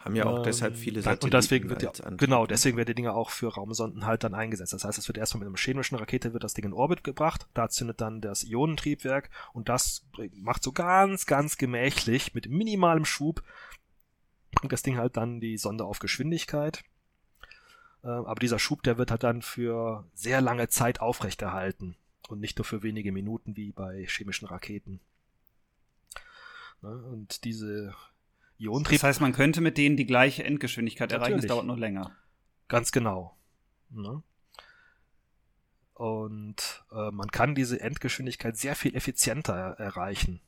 Haben 0.00 0.14
ja 0.14 0.26
auch 0.26 0.38
ähm, 0.38 0.42
deshalb 0.44 0.76
viele 0.76 1.02
Satelliten. 1.02 1.24
Und 1.24 1.34
deswegen 1.34 1.70
wird 1.70 1.82
ja, 1.82 1.90
genau, 2.16 2.46
deswegen 2.46 2.76
werden 2.76 2.86
die 2.86 2.94
Dinge 2.94 3.14
auch 3.14 3.30
für 3.30 3.52
Raumsonden 3.52 4.06
halt 4.06 4.22
dann 4.22 4.34
eingesetzt. 4.34 4.72
Das 4.72 4.84
heißt, 4.84 4.96
es 4.96 5.08
wird 5.08 5.18
erstmal 5.18 5.40
mit 5.40 5.48
einer 5.48 5.58
chemischen 5.58 5.98
Rakete 5.98 6.32
wird 6.32 6.44
das 6.44 6.54
Ding 6.54 6.66
in 6.66 6.72
Orbit 6.72 7.02
gebracht, 7.02 7.48
da 7.54 7.68
zündet 7.68 8.00
dann 8.00 8.20
das 8.20 8.44
Ionentriebwerk 8.44 9.30
und 9.52 9.68
das 9.68 10.06
macht 10.34 10.62
so 10.62 10.72
ganz, 10.72 11.26
ganz 11.26 11.56
gemächlich 11.56 12.32
mit 12.34 12.48
minimalem 12.48 13.04
Schub 13.04 13.42
bringt 14.52 14.72
das 14.72 14.82
Ding 14.82 14.96
halt 14.96 15.16
dann 15.16 15.40
die 15.40 15.58
Sonde 15.58 15.84
auf 15.84 15.98
Geschwindigkeit. 15.98 16.84
Ähm, 18.04 18.26
aber 18.26 18.40
dieser 18.40 18.58
Schub, 18.58 18.82
der 18.82 18.98
wird 18.98 19.10
halt 19.10 19.22
dann 19.22 19.42
für 19.42 20.04
sehr 20.14 20.40
lange 20.40 20.68
Zeit 20.68 21.00
aufrechterhalten 21.00 21.96
und 22.28 22.40
nicht 22.40 22.58
nur 22.58 22.64
für 22.64 22.82
wenige 22.82 23.12
Minuten 23.12 23.56
wie 23.56 23.72
bei 23.72 24.04
chemischen 24.06 24.48
Raketen. 24.48 25.00
Ne, 26.82 26.90
und 26.90 27.44
diese 27.44 27.94
Ionentrieb. 28.58 29.00
Das 29.00 29.04
heißt, 29.04 29.20
man 29.20 29.32
könnte 29.32 29.60
mit 29.60 29.78
denen 29.78 29.96
die 29.96 30.06
gleiche 30.06 30.44
Endgeschwindigkeit 30.44 31.10
Natürlich. 31.10 31.28
erreichen, 31.28 31.44
es 31.44 31.48
dauert 31.48 31.66
nur 31.66 31.78
länger. 31.78 32.16
Ganz 32.66 32.92
genau. 32.92 33.36
Ne? 33.90 34.22
Und 35.94 36.84
äh, 36.92 37.10
man 37.10 37.30
kann 37.30 37.54
diese 37.54 37.80
Endgeschwindigkeit 37.80 38.56
sehr 38.56 38.76
viel 38.76 38.94
effizienter 38.94 39.52
erreichen, 39.78 40.40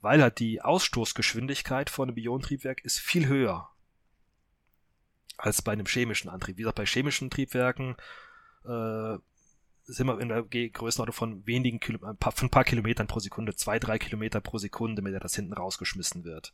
weil 0.00 0.22
halt 0.22 0.38
die 0.38 0.62
Ausstoßgeschwindigkeit 0.62 1.90
von 1.90 2.08
einem 2.08 2.18
Ionentriebwerk 2.18 2.84
ist 2.84 2.98
viel 2.98 3.28
höher 3.28 3.70
als 5.36 5.62
bei 5.62 5.72
einem 5.72 5.86
chemischen 5.86 6.30
Antrieb. 6.30 6.56
Wie 6.56 6.62
gesagt, 6.62 6.76
bei 6.76 6.86
chemischen 6.86 7.30
Triebwerken 7.30 7.96
äh, 8.64 9.16
sind 9.84 10.06
wir 10.06 10.20
in 10.20 10.28
der 10.28 10.42
Größenordnung 10.42 11.14
von 11.14 11.46
wenigen 11.46 11.80
Kilo 11.80 12.04
ein 12.04 12.16
paar, 12.16 12.32
von 12.32 12.48
ein 12.48 12.50
paar 12.50 12.64
Kilometern 12.64 13.06
pro 13.06 13.20
Sekunde, 13.20 13.54
zwei, 13.54 13.78
drei 13.78 13.98
Kilometer 13.98 14.40
pro 14.40 14.58
Sekunde, 14.58 15.02
mit 15.02 15.12
der 15.12 15.20
das 15.20 15.34
hinten 15.34 15.52
rausgeschmissen 15.52 16.24
wird 16.24 16.52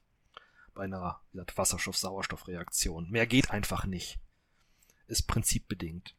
bei 0.76 0.84
einer 0.84 1.20
Wasserstoff-Sauerstoff-Reaktion. 1.32 3.10
Mehr 3.10 3.26
geht 3.26 3.50
einfach 3.50 3.86
nicht. 3.86 4.18
Ist 5.08 5.26
prinzipbedingt. 5.26 6.14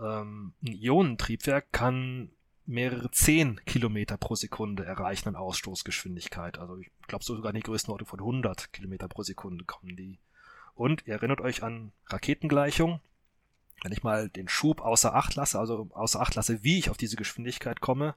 Ähm, 0.00 0.54
ein 0.62 0.72
Ionentriebwerk 0.72 1.72
kann 1.72 2.30
mehrere 2.64 3.10
zehn 3.10 3.60
Kilometer 3.64 4.16
pro 4.16 4.34
Sekunde 4.34 4.84
erreichen 4.84 5.28
an 5.28 5.36
Ausstoßgeschwindigkeit. 5.36 6.58
Also 6.58 6.78
ich 6.78 6.90
glaube 7.06 7.24
sogar 7.24 7.50
in 7.50 7.56
die 7.56 7.62
Größenordnung 7.62 8.08
von 8.08 8.20
100 8.20 8.72
Kilometer 8.72 9.08
pro 9.08 9.22
Sekunde 9.22 9.64
kommen 9.64 9.96
die. 9.96 10.18
Und 10.74 11.06
ihr 11.06 11.14
erinnert 11.14 11.40
euch 11.40 11.62
an 11.62 11.92
Raketengleichung. 12.06 13.00
Wenn 13.82 13.92
ich 13.92 14.02
mal 14.02 14.28
den 14.28 14.48
Schub 14.48 14.80
außer 14.80 15.14
Acht 15.14 15.34
lasse, 15.34 15.58
also 15.58 15.88
außer 15.92 16.20
Acht 16.20 16.34
lasse, 16.34 16.62
wie 16.62 16.78
ich 16.78 16.90
auf 16.90 16.96
diese 16.96 17.16
Geschwindigkeit 17.16 17.80
komme, 17.80 18.14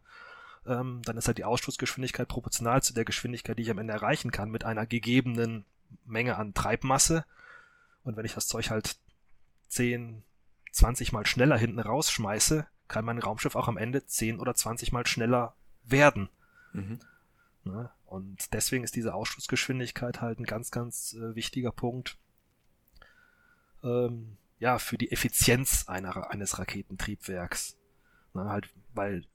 ähm, 0.65 1.01
dann 1.03 1.17
ist 1.17 1.27
halt 1.27 1.37
die 1.37 1.45
Ausstoßgeschwindigkeit 1.45 2.27
proportional 2.27 2.83
zu 2.83 2.93
der 2.93 3.05
Geschwindigkeit, 3.05 3.57
die 3.57 3.63
ich 3.63 3.71
am 3.71 3.77
Ende 3.77 3.93
erreichen 3.93 4.31
kann, 4.31 4.49
mit 4.49 4.63
einer 4.63 4.85
gegebenen 4.85 5.65
Menge 6.05 6.37
an 6.37 6.53
Treibmasse. 6.53 7.25
Und 8.03 8.17
wenn 8.17 8.25
ich 8.25 8.33
das 8.33 8.47
Zeug 8.47 8.69
halt 8.69 8.97
10, 9.69 10.23
20 10.71 11.11
mal 11.11 11.25
schneller 11.25 11.57
hinten 11.57 11.79
rausschmeiße, 11.79 12.67
kann 12.87 13.05
mein 13.05 13.19
Raumschiff 13.19 13.55
auch 13.55 13.67
am 13.67 13.77
Ende 13.77 14.05
10 14.05 14.39
oder 14.39 14.55
20 14.55 14.91
mal 14.91 15.05
schneller 15.05 15.55
werden. 15.83 16.29
Mhm. 16.73 16.99
Ne? 17.63 17.89
Und 18.05 18.53
deswegen 18.53 18.83
ist 18.83 18.95
diese 18.95 19.13
Ausstoßgeschwindigkeit 19.13 20.21
halt 20.21 20.39
ein 20.39 20.45
ganz, 20.45 20.71
ganz 20.71 21.13
äh, 21.13 21.35
wichtiger 21.35 21.71
Punkt. 21.71 22.17
Ähm, 23.83 24.37
ja, 24.57 24.79
für 24.79 24.97
die 24.97 25.11
Effizienz 25.11 25.87
einer, 25.87 26.31
eines 26.31 26.57
Raketentriebwerks. 26.57 27.77
Ne? 28.33 28.45
Halt, 28.45 28.69
weil 28.93 29.25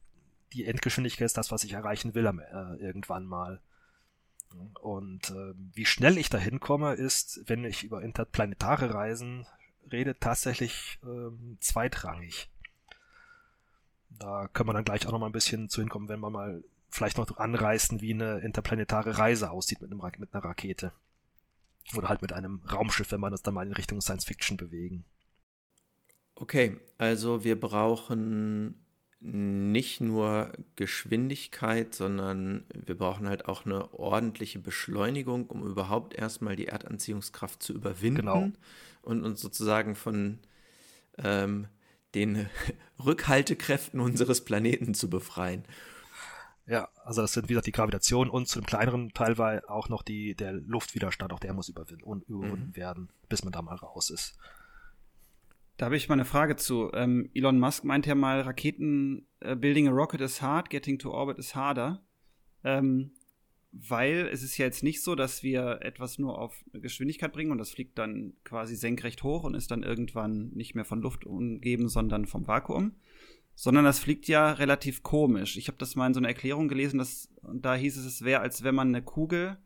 die 0.54 0.64
Endgeschwindigkeit 0.64 1.26
ist 1.26 1.36
das, 1.36 1.50
was 1.50 1.64
ich 1.64 1.72
erreichen 1.72 2.14
will 2.14 2.26
am, 2.26 2.38
äh, 2.38 2.76
irgendwann 2.76 3.26
mal. 3.26 3.60
Und 4.80 5.30
äh, 5.30 5.52
wie 5.72 5.84
schnell 5.84 6.16
ich 6.16 6.30
da 6.30 6.38
hinkomme, 6.38 6.94
ist, 6.94 7.42
wenn 7.46 7.64
ich 7.64 7.82
über 7.82 8.02
interplanetare 8.02 8.94
Reisen 8.94 9.46
rede, 9.90 10.18
tatsächlich 10.18 11.00
äh, 11.02 11.56
zweitrangig. 11.60 12.48
Da 14.10 14.48
können 14.52 14.68
wir 14.68 14.74
dann 14.74 14.84
gleich 14.84 15.06
auch 15.06 15.12
noch 15.12 15.18
mal 15.18 15.26
ein 15.26 15.32
bisschen 15.32 15.68
zu 15.68 15.80
hinkommen, 15.80 16.08
wenn 16.08 16.20
wir 16.20 16.30
mal 16.30 16.62
vielleicht 16.88 17.18
noch 17.18 17.36
anreißen, 17.36 18.00
wie 18.00 18.14
eine 18.14 18.38
interplanetare 18.38 19.18
Reise 19.18 19.50
aussieht 19.50 19.82
mit, 19.82 19.90
einem, 19.90 20.00
mit 20.18 20.32
einer 20.32 20.44
Rakete. 20.44 20.92
Oder 21.96 22.08
halt 22.08 22.22
mit 22.22 22.32
einem 22.32 22.62
Raumschiff, 22.70 23.10
wenn 23.10 23.20
wir 23.20 23.26
uns 23.26 23.42
dann 23.42 23.54
mal 23.54 23.66
in 23.66 23.72
Richtung 23.72 24.00
Science 24.00 24.24
Fiction 24.24 24.56
bewegen. 24.56 25.04
Okay, 26.36 26.80
also 26.96 27.44
wir 27.44 27.58
brauchen 27.58 28.83
nicht 29.20 30.00
nur 30.00 30.52
Geschwindigkeit, 30.76 31.94
sondern 31.94 32.64
wir 32.74 32.96
brauchen 32.96 33.28
halt 33.28 33.46
auch 33.46 33.64
eine 33.64 33.92
ordentliche 33.94 34.58
Beschleunigung, 34.58 35.46
um 35.46 35.66
überhaupt 35.66 36.14
erstmal 36.14 36.56
die 36.56 36.66
Erdanziehungskraft 36.66 37.62
zu 37.62 37.72
überwinden 37.72 38.22
genau. 38.22 38.50
und 39.02 39.24
uns 39.24 39.40
sozusagen 39.40 39.94
von 39.94 40.40
ähm, 41.18 41.68
den 42.14 42.48
Rückhaltekräften 43.04 44.00
unseres 44.00 44.44
Planeten 44.44 44.94
zu 44.94 45.08
befreien. 45.08 45.64
Ja, 46.66 46.88
also 47.04 47.20
das 47.20 47.32
sind 47.32 47.48
wie 47.48 47.52
gesagt 47.52 47.66
die 47.66 47.72
Gravitation 47.72 48.30
und 48.30 48.48
zu 48.48 48.58
einem 48.58 48.66
kleineren 48.66 49.12
Teil 49.12 49.36
war 49.36 49.62
auch 49.68 49.88
noch 49.90 50.02
die, 50.02 50.34
der 50.34 50.52
Luftwiderstand, 50.52 51.32
auch 51.32 51.40
der 51.40 51.52
muss 51.52 51.68
überwinden, 51.68 52.04
überwunden 52.26 52.68
mhm. 52.68 52.76
werden, 52.76 53.08
bis 53.28 53.44
man 53.44 53.52
da 53.52 53.60
mal 53.60 53.76
raus 53.76 54.10
ist. 54.10 54.34
Da 55.76 55.86
habe 55.86 55.96
ich 55.96 56.08
mal 56.08 56.14
eine 56.14 56.24
Frage 56.24 56.56
zu. 56.56 56.90
Ähm, 56.94 57.30
Elon 57.34 57.58
Musk 57.58 57.84
meint 57.84 58.06
ja 58.06 58.14
mal, 58.14 58.42
Raketen, 58.42 59.26
äh, 59.40 59.56
building 59.56 59.88
a 59.88 59.90
rocket 59.90 60.20
is 60.20 60.40
hard, 60.40 60.70
getting 60.70 60.98
to 60.98 61.10
orbit 61.10 61.38
is 61.38 61.54
harder. 61.54 62.04
Ähm, 62.62 63.12
weil 63.72 64.28
es 64.32 64.44
ist 64.44 64.56
ja 64.56 64.66
jetzt 64.66 64.84
nicht 64.84 65.02
so, 65.02 65.16
dass 65.16 65.42
wir 65.42 65.80
etwas 65.82 66.18
nur 66.18 66.38
auf 66.38 66.64
Geschwindigkeit 66.72 67.32
bringen 67.32 67.50
und 67.50 67.58
das 67.58 67.70
fliegt 67.70 67.98
dann 67.98 68.34
quasi 68.44 68.76
senkrecht 68.76 69.24
hoch 69.24 69.42
und 69.42 69.54
ist 69.54 69.72
dann 69.72 69.82
irgendwann 69.82 70.50
nicht 70.50 70.76
mehr 70.76 70.84
von 70.84 71.02
Luft 71.02 71.24
umgeben, 71.24 71.88
sondern 71.88 72.26
vom 72.26 72.46
Vakuum. 72.46 72.94
Sondern 73.56 73.84
das 73.84 73.98
fliegt 73.98 74.28
ja 74.28 74.52
relativ 74.52 75.02
komisch. 75.02 75.56
Ich 75.56 75.66
habe 75.66 75.78
das 75.78 75.96
mal 75.96 76.06
in 76.06 76.14
so 76.14 76.20
einer 76.20 76.28
Erklärung 76.28 76.68
gelesen, 76.68 76.98
dass 76.98 77.28
da 77.42 77.74
hieß 77.74 77.96
es, 77.96 78.04
es 78.04 78.24
wäre, 78.24 78.40
als 78.40 78.62
wenn 78.62 78.74
man 78.76 78.88
eine 78.88 79.02
Kugel 79.02 79.58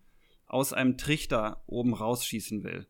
aus 0.46 0.72
einem 0.72 0.96
Trichter 0.96 1.62
oben 1.66 1.92
rausschießen 1.92 2.64
will. 2.64 2.86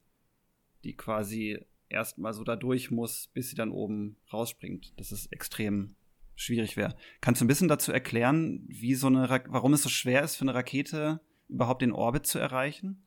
Die 0.85 0.97
quasi 0.97 1.59
erstmal 1.89 2.32
so 2.32 2.45
da 2.45 2.57
durch 2.57 2.91
muss, 2.91 3.28
bis 3.32 3.51
sie 3.51 3.57
dann 3.57 3.70
oben 3.70 4.16
rausspringt. 4.32 4.93
Das 4.99 5.12
ist 5.12 5.32
extrem 5.32 5.95
schwierig 6.36 6.76
wäre. 6.76 6.95
Kannst 7.20 7.41
du 7.41 7.45
ein 7.45 7.49
bisschen 7.49 7.68
dazu 7.68 7.93
erklären, 7.93 8.64
wie 8.68 8.95
so 8.95 9.09
eine, 9.09 9.28
Ra 9.28 9.41
warum 9.49 9.74
es 9.74 9.82
so 9.82 9.89
schwer 9.89 10.22
ist 10.22 10.36
für 10.36 10.43
eine 10.43 10.55
Rakete 10.55 11.20
überhaupt 11.49 11.82
den 11.82 11.93
Orbit 11.93 12.26
zu 12.26 12.39
erreichen? 12.39 13.03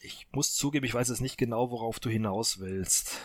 Ich 0.00 0.28
muss 0.32 0.54
zugeben, 0.54 0.86
ich 0.86 0.94
weiß 0.94 1.08
es 1.08 1.20
nicht 1.20 1.38
genau, 1.38 1.70
worauf 1.70 1.98
du 1.98 2.08
hinaus 2.08 2.60
willst. 2.60 3.20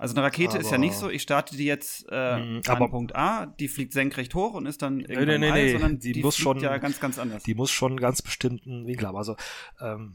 Also 0.00 0.14
eine 0.14 0.22
Rakete 0.24 0.52
aber, 0.52 0.60
ist 0.60 0.70
ja 0.70 0.78
nicht 0.78 0.94
so, 0.94 1.10
ich 1.10 1.20
starte 1.20 1.56
die 1.56 1.66
jetzt 1.66 2.06
äh, 2.10 2.38
mh, 2.38 2.60
an 2.66 2.90
Punkt 2.90 3.14
A, 3.14 3.44
die 3.44 3.68
fliegt 3.68 3.92
senkrecht 3.92 4.34
hoch 4.34 4.54
und 4.54 4.64
ist 4.64 4.80
dann 4.80 5.00
irgendwann 5.00 5.26
nee, 5.26 5.38
nee, 5.38 5.52
nee, 5.52 5.60
All, 5.60 5.72
sondern 5.72 5.98
die, 5.98 6.12
die 6.12 6.22
muss 6.22 6.38
schon 6.38 6.58
ja 6.60 6.78
ganz, 6.78 7.00
ganz 7.00 7.18
anders. 7.18 7.42
Die 7.42 7.54
muss 7.54 7.70
schon 7.70 7.98
ganz 7.98 8.22
bestimmten 8.22 8.86
Winkel 8.86 9.06
haben. 9.08 9.16
Also 9.16 9.36
ähm, 9.78 10.14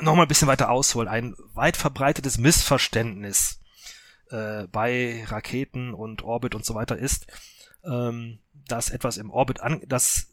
nochmal 0.00 0.26
ein 0.26 0.28
bisschen 0.28 0.48
weiter 0.48 0.70
ausholen. 0.70 1.08
Ein 1.08 1.34
weit 1.54 1.76
verbreitetes 1.76 2.38
Missverständnis 2.38 3.60
äh, 4.30 4.66
bei 4.68 5.24
Raketen 5.26 5.94
und 5.94 6.22
Orbit 6.22 6.54
und 6.54 6.64
so 6.64 6.74
weiter 6.74 6.96
ist, 6.96 7.26
ähm, 7.84 8.38
dass 8.52 8.90
etwas 8.90 9.16
im 9.16 9.30
Orbit 9.30 9.60
an, 9.60 9.82
dass 9.86 10.28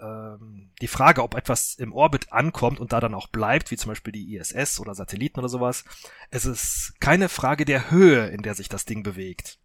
ähm, 0.00 0.70
die 0.80 0.88
Frage, 0.88 1.22
ob 1.22 1.34
etwas 1.34 1.74
im 1.74 1.92
Orbit 1.92 2.32
ankommt 2.32 2.80
und 2.80 2.92
da 2.92 3.00
dann 3.00 3.14
auch 3.14 3.28
bleibt, 3.28 3.70
wie 3.70 3.76
zum 3.76 3.90
Beispiel 3.90 4.12
die 4.12 4.36
ISS 4.36 4.80
oder 4.80 4.94
Satelliten 4.94 5.38
oder 5.38 5.48
sowas, 5.48 5.84
es 6.30 6.44
ist 6.44 6.94
keine 7.00 7.28
Frage 7.28 7.64
der 7.64 7.90
Höhe, 7.90 8.28
in 8.28 8.42
der 8.42 8.54
sich 8.54 8.68
das 8.68 8.84
Ding 8.84 9.02
bewegt. 9.02 9.58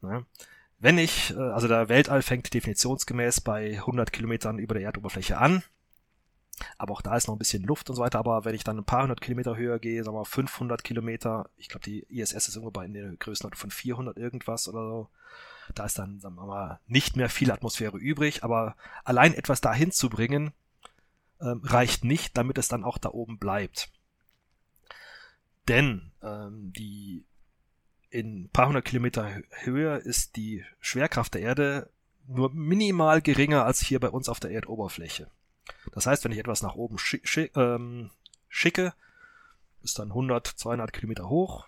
Ne? 0.00 0.24
Wenn 0.78 0.98
ich, 0.98 1.34
äh, 1.34 1.40
also 1.40 1.68
der 1.68 1.88
Weltall 1.88 2.22
fängt 2.22 2.52
definitionsgemäß 2.52 3.40
bei 3.40 3.78
100 3.78 4.12
Kilometern 4.12 4.58
über 4.58 4.74
der 4.74 4.84
Erdoberfläche 4.84 5.38
an, 5.38 5.62
aber 6.78 6.92
auch 6.92 7.02
da 7.02 7.16
ist 7.16 7.28
noch 7.28 7.34
ein 7.34 7.38
bisschen 7.38 7.62
Luft 7.62 7.90
und 7.90 7.96
so 7.96 8.02
weiter. 8.02 8.18
Aber 8.18 8.44
wenn 8.44 8.54
ich 8.54 8.64
dann 8.64 8.78
ein 8.78 8.84
paar 8.84 9.02
hundert 9.02 9.20
Kilometer 9.20 9.56
höher 9.56 9.78
gehe, 9.78 10.02
sagen 10.02 10.16
wir 10.16 10.24
500 10.24 10.82
Kilometer, 10.82 11.50
ich 11.56 11.68
glaube, 11.68 11.84
die 11.84 12.00
ISS 12.08 12.48
ist 12.48 12.56
irgendwo 12.56 12.70
bei 12.70 12.84
in 12.84 12.94
der 12.94 13.12
Größenordnung 13.16 13.58
von 13.58 13.70
400 13.70 14.16
irgendwas 14.16 14.68
oder 14.68 14.88
so. 14.88 15.08
Da 15.74 15.84
ist 15.84 15.98
dann, 15.98 16.20
sagen 16.20 16.36
wir 16.36 16.46
mal, 16.46 16.80
nicht 16.86 17.16
mehr 17.16 17.28
viel 17.28 17.50
Atmosphäre 17.50 17.98
übrig. 17.98 18.44
Aber 18.44 18.76
allein 19.04 19.34
etwas 19.34 19.60
dahin 19.60 19.90
zu 19.90 20.08
bringen, 20.08 20.52
ähm, 21.40 21.60
reicht 21.64 22.04
nicht, 22.04 22.36
damit 22.36 22.58
es 22.58 22.68
dann 22.68 22.84
auch 22.84 22.98
da 22.98 23.10
oben 23.10 23.38
bleibt. 23.38 23.90
Denn 25.68 26.12
ähm, 26.22 26.72
die 26.72 27.24
in 28.10 28.44
ein 28.44 28.48
paar 28.48 28.68
hundert 28.68 28.84
Kilometer 28.84 29.42
Höhe 29.62 29.96
ist 29.96 30.36
die 30.36 30.64
Schwerkraft 30.80 31.34
der 31.34 31.42
Erde 31.42 31.90
nur 32.28 32.52
minimal 32.52 33.20
geringer 33.20 33.64
als 33.64 33.80
hier 33.80 34.00
bei 34.00 34.08
uns 34.08 34.28
auf 34.28 34.40
der 34.40 34.50
Erdoberfläche. 34.50 35.28
Das 35.92 36.06
heißt, 36.06 36.24
wenn 36.24 36.32
ich 36.32 36.38
etwas 36.38 36.62
nach 36.62 36.74
oben 36.74 36.98
schick, 36.98 37.26
schick, 37.28 37.56
ähm, 37.56 38.10
schicke, 38.48 38.94
ist 39.82 39.98
dann 39.98 40.08
100, 40.08 40.46
200 40.46 40.92
Kilometer 40.92 41.28
hoch 41.28 41.66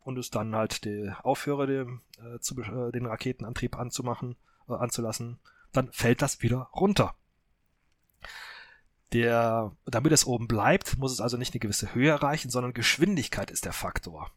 und 0.00 0.18
ist 0.18 0.34
dann 0.34 0.54
halt 0.54 0.84
die, 0.84 1.12
aufhöre, 1.22 1.66
den, 1.66 2.00
äh, 2.18 2.38
zu, 2.40 2.60
äh, 2.60 2.92
den 2.92 3.06
Raketenantrieb 3.06 3.76
anzumachen, 3.76 4.36
äh, 4.68 4.74
anzulassen, 4.74 5.38
dann 5.72 5.90
fällt 5.92 6.22
das 6.22 6.42
wieder 6.42 6.70
runter. 6.74 7.14
Der, 9.12 9.76
damit 9.84 10.12
es 10.12 10.26
oben 10.26 10.48
bleibt, 10.48 10.96
muss 10.98 11.12
es 11.12 11.20
also 11.20 11.36
nicht 11.36 11.52
eine 11.52 11.60
gewisse 11.60 11.94
Höhe 11.94 12.10
erreichen, 12.10 12.50
sondern 12.50 12.72
Geschwindigkeit 12.72 13.50
ist 13.50 13.66
der 13.66 13.74
Faktor. 13.74 14.30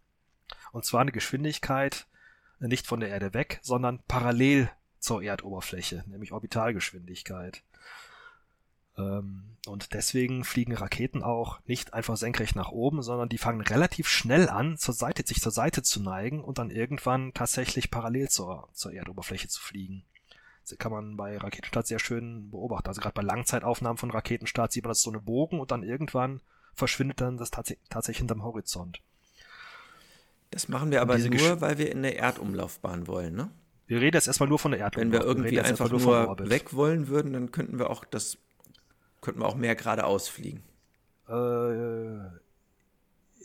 Und 0.72 0.84
zwar 0.84 1.02
eine 1.02 1.14
Geschwindigkeit 1.14 2.08
nicht 2.60 2.86
von 2.88 3.00
der 3.00 3.10
Erde 3.10 3.34
weg, 3.34 3.60
sondern 3.62 4.04
parallel 4.08 4.70
zur 5.00 5.22
Erdoberfläche, 5.22 6.04
nämlich 6.08 6.32
Orbitalgeschwindigkeit. 6.32 7.64
Ähm, 8.98 9.44
und 9.68 9.94
deswegen 9.94 10.44
fliegen 10.44 10.76
Raketen 10.76 11.24
auch 11.24 11.60
nicht 11.66 11.94
einfach 11.94 12.18
senkrecht 12.18 12.56
nach 12.56 12.72
oben, 12.72 13.02
sondern 13.02 13.30
die 13.30 13.38
fangen 13.38 13.62
relativ 13.62 14.08
schnell 14.08 14.48
an, 14.50 14.78
zur 14.78 14.94
Seite, 14.94 15.26
sich 15.26 15.42
zur 15.42 15.52
Seite 15.52 15.82
zu 15.82 16.02
neigen 16.02 16.44
und 16.44 16.60
dann 16.60 16.70
irgendwann 16.70 17.34
tatsächlich 17.34 17.90
parallel 17.92 18.30
zur, 18.30 18.70
zur 18.74 18.94
Erdoberfläche 18.94 19.48
zu 19.48 19.62
fliegen. 19.62 20.04
Das 20.68 20.78
kann 20.78 20.92
man 20.92 21.16
bei 21.16 21.38
Raketenstart 21.38 21.88
sehr 21.88 22.00
schön 22.00 22.50
beobachten. 22.50 22.88
Also 22.88 23.02
gerade 23.02 23.14
bei 23.14 23.22
Langzeitaufnahmen 23.22 23.98
von 23.98 24.12
Raketenstart 24.12 24.72
sieht 24.72 24.84
man 24.84 24.92
das 24.92 25.02
so 25.02 25.12
eine 25.12 25.20
Bogen 25.20 25.60
und 25.60 25.72
dann 25.72 25.84
irgendwann 25.84 26.42
verschwindet 26.74 27.22
dann 27.22 27.38
das 27.38 27.52
tats 27.52 27.74
tatsächlich 27.90 28.20
hinterm 28.20 28.44
Horizont. 28.44 29.02
Das 30.52 30.68
machen 30.68 30.92
wir 30.92 31.02
aber 31.02 31.18
nur, 31.18 31.30
Gesch 31.30 31.62
weil 31.62 31.78
wir 31.78 31.92
in 31.92 32.02
der 32.04 32.18
Erdumlaufbahn 32.18 33.08
wollen, 33.08 33.36
ne? 33.36 33.52
Wir 33.88 34.02
reden 34.02 34.16
jetzt 34.16 34.28
erstmal 34.28 34.50
nur 34.50 34.58
von 34.58 34.72
der 34.72 34.80
Erdumlaufbahn. 34.80 35.12
Wenn 35.12 35.22
wir 35.22 35.28
irgendwie 35.28 35.52
wir 35.52 35.66
einfach 35.66 35.92
nur, 35.92 36.00
nur 36.00 36.50
weg 36.50 36.74
wollen 36.74 37.08
würden, 37.08 37.34
dann 37.34 37.52
könnten 37.52 37.78
wir 37.78 37.90
auch 37.92 38.04
das 38.04 38.40
könnten 39.26 39.42
wir 39.42 39.48
auch 39.48 39.56
mehr 39.56 39.76
geradeaus 39.76 40.28
fliegen. 40.30 40.64
Äh, 41.28 42.26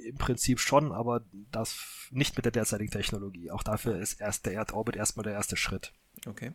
Im 0.09 0.17
Prinzip 0.19 0.61
schon, 0.61 0.93
aber 0.93 1.23
das 1.51 1.79
nicht 2.11 2.37
mit 2.37 2.45
der 2.45 2.53
derzeitigen 2.53 2.91
Technologie. 2.91 3.51
Auch 3.51 3.63
dafür 3.63 3.99
ist 3.99 4.21
erst 4.21 4.47
der 4.47 4.53
Erdorbit 4.53 4.97
erstmal 4.97 5.25
der 5.25 5.33
erste 5.33 5.57
Schritt. 5.57 5.93
Okay. 6.27 6.53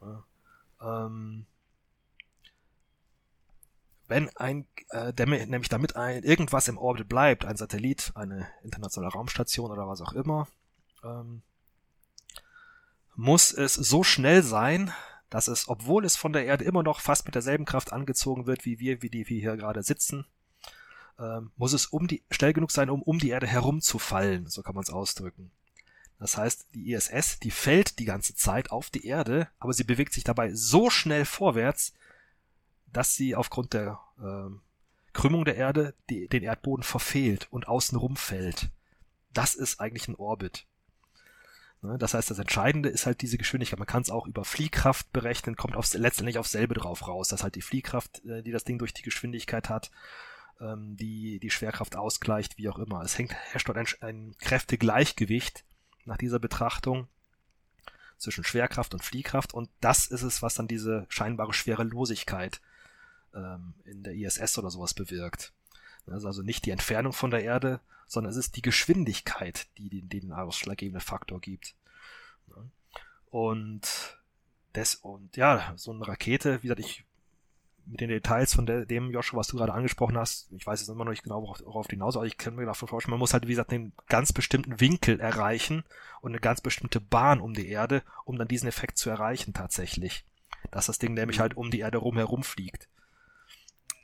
Ja, 0.00 0.24
ähm, 0.80 1.46
wenn 4.06 4.34
ein, 4.36 4.66
äh, 4.90 5.12
der, 5.12 5.26
nämlich 5.26 5.68
damit 5.68 5.96
ein 5.96 6.22
irgendwas 6.22 6.68
im 6.68 6.78
Orbit 6.78 7.08
bleibt, 7.08 7.44
ein 7.44 7.56
Satellit, 7.56 8.12
eine 8.14 8.48
internationale 8.62 9.12
Raumstation 9.12 9.70
oder 9.70 9.88
was 9.88 10.00
auch 10.00 10.12
immer, 10.12 10.46
ähm, 11.04 11.42
muss 13.16 13.52
es 13.52 13.74
so 13.74 14.04
schnell 14.04 14.44
sein, 14.44 14.92
dass 15.30 15.48
es, 15.48 15.68
obwohl 15.68 16.04
es 16.04 16.16
von 16.16 16.32
der 16.32 16.46
Erde 16.46 16.64
immer 16.64 16.82
noch 16.82 17.00
fast 17.00 17.24
mit 17.26 17.34
derselben 17.34 17.64
Kraft 17.64 17.92
angezogen 17.92 18.46
wird, 18.46 18.64
wie 18.64 18.78
wir, 18.78 19.02
wie 19.02 19.10
die 19.10 19.28
wir 19.28 19.40
hier 19.40 19.56
gerade 19.56 19.82
sitzen, 19.82 20.26
ähm, 21.18 21.50
muss 21.56 21.72
es 21.72 21.86
um 21.86 22.06
die, 22.06 22.22
schnell 22.30 22.52
genug 22.52 22.70
sein, 22.70 22.90
um 22.90 23.02
um 23.02 23.18
die 23.18 23.30
Erde 23.30 23.46
herumzufallen, 23.46 24.46
so 24.46 24.62
kann 24.62 24.74
man 24.74 24.84
es 24.84 24.90
ausdrücken. 24.90 25.50
Das 26.18 26.36
heißt, 26.36 26.68
die 26.74 26.92
ISS, 26.92 27.38
die 27.38 27.50
fällt 27.50 27.98
die 27.98 28.04
ganze 28.04 28.34
Zeit 28.34 28.70
auf 28.70 28.90
die 28.90 29.06
Erde, 29.06 29.48
aber 29.58 29.72
sie 29.72 29.84
bewegt 29.84 30.12
sich 30.12 30.24
dabei 30.24 30.52
so 30.52 30.90
schnell 30.90 31.24
vorwärts, 31.24 31.92
dass 32.92 33.14
sie 33.14 33.36
aufgrund 33.36 33.72
der 33.72 34.00
äh, 34.18 34.50
Krümmung 35.12 35.44
der 35.44 35.56
Erde 35.56 35.94
die, 36.10 36.28
den 36.28 36.42
Erdboden 36.42 36.82
verfehlt 36.82 37.46
und 37.50 37.68
außenrum 37.68 38.16
fällt. 38.16 38.70
Das 39.32 39.54
ist 39.54 39.80
eigentlich 39.80 40.08
ein 40.08 40.16
Orbit. 40.16 40.66
Ne? 41.82 41.98
Das 41.98 42.14
heißt, 42.14 42.30
das 42.30 42.38
Entscheidende 42.38 42.88
ist 42.88 43.06
halt 43.06 43.22
diese 43.22 43.38
Geschwindigkeit. 43.38 43.78
Man 43.78 43.86
kann 43.86 44.02
es 44.02 44.10
auch 44.10 44.26
über 44.26 44.44
Fliehkraft 44.44 45.12
berechnen, 45.12 45.56
kommt 45.56 45.76
aufs, 45.76 45.94
letztendlich 45.94 46.38
auf 46.38 46.46
selbe 46.46 46.74
drauf 46.74 47.06
raus, 47.06 47.28
dass 47.28 47.42
halt 47.42 47.54
die 47.54 47.62
Fliehkraft, 47.62 48.24
äh, 48.24 48.42
die 48.42 48.52
das 48.52 48.64
Ding 48.64 48.78
durch 48.78 48.94
die 48.94 49.02
Geschwindigkeit 49.02 49.68
hat, 49.68 49.90
ähm, 50.60 50.96
die 50.96 51.38
die 51.38 51.50
Schwerkraft 51.50 51.96
ausgleicht, 51.96 52.58
wie 52.58 52.68
auch 52.68 52.78
immer. 52.78 53.02
Es 53.02 53.18
hängt, 53.18 53.32
herrscht 53.32 53.68
dort 53.68 53.78
ein, 53.78 53.86
ein 54.00 54.34
Kräftegleichgewicht 54.38 55.64
nach 56.04 56.16
dieser 56.16 56.38
Betrachtung 56.38 57.08
zwischen 58.16 58.42
Schwerkraft 58.42 58.94
und 58.94 59.04
Fliehkraft 59.04 59.54
und 59.54 59.70
das 59.80 60.08
ist 60.08 60.22
es, 60.22 60.42
was 60.42 60.54
dann 60.54 60.66
diese 60.66 61.06
scheinbare 61.08 61.52
Schwerelosigkeit 61.52 62.60
ähm, 63.32 63.74
in 63.84 64.02
der 64.02 64.14
ISS 64.14 64.58
oder 64.58 64.70
sowas 64.70 64.94
bewirkt. 64.94 65.52
Ist 66.16 66.24
also 66.24 66.42
nicht 66.42 66.66
die 66.66 66.70
Entfernung 66.70 67.12
von 67.12 67.30
der 67.30 67.42
Erde, 67.42 67.80
sondern 68.06 68.30
es 68.30 68.36
ist 68.36 68.56
die 68.56 68.62
Geschwindigkeit, 68.62 69.66
die 69.76 69.88
den, 69.88 70.08
den 70.08 70.32
ausschlaggebenden 70.32 71.00
Faktor 71.00 71.40
gibt. 71.40 71.74
Und 73.30 74.18
das, 74.72 74.94
und 74.96 75.36
ja, 75.36 75.72
so 75.76 75.92
eine 75.92 76.06
Rakete, 76.06 76.62
wie 76.62 76.68
gesagt, 76.68 76.80
ich 76.80 77.04
mit 77.90 78.00
den 78.00 78.10
Details 78.10 78.54
von 78.54 78.66
dem, 78.66 79.10
Joshua, 79.10 79.38
was 79.38 79.48
du 79.48 79.56
gerade 79.56 79.72
angesprochen 79.72 80.18
hast, 80.18 80.52
ich 80.52 80.66
weiß 80.66 80.80
jetzt 80.80 80.90
immer 80.90 81.04
noch 81.04 81.10
nicht 81.10 81.22
genau, 81.22 81.42
worauf, 81.42 81.60
worauf 81.64 81.86
hinaus, 81.86 82.16
aber 82.16 82.26
ich 82.26 82.36
kann 82.36 82.54
mir 82.54 82.66
davon 82.66 82.86
vorstellen, 82.86 83.12
man 83.12 83.18
muss 83.18 83.32
halt, 83.32 83.46
wie 83.46 83.52
gesagt, 83.52 83.72
einen 83.72 83.92
ganz 84.08 84.32
bestimmten 84.32 84.78
Winkel 84.78 85.20
erreichen 85.20 85.84
und 86.20 86.32
eine 86.32 86.40
ganz 86.40 86.60
bestimmte 86.60 87.00
Bahn 87.00 87.40
um 87.40 87.54
die 87.54 87.68
Erde, 87.68 88.02
um 88.24 88.36
dann 88.36 88.48
diesen 88.48 88.68
Effekt 88.68 88.98
zu 88.98 89.08
erreichen 89.08 89.54
tatsächlich. 89.54 90.24
Dass 90.70 90.86
das 90.86 90.98
Ding 90.98 91.14
nämlich 91.14 91.40
halt 91.40 91.56
um 91.56 91.70
die 91.70 91.80
Erde 91.80 91.98
rumherum 91.98 92.42
fliegt. 92.42 92.88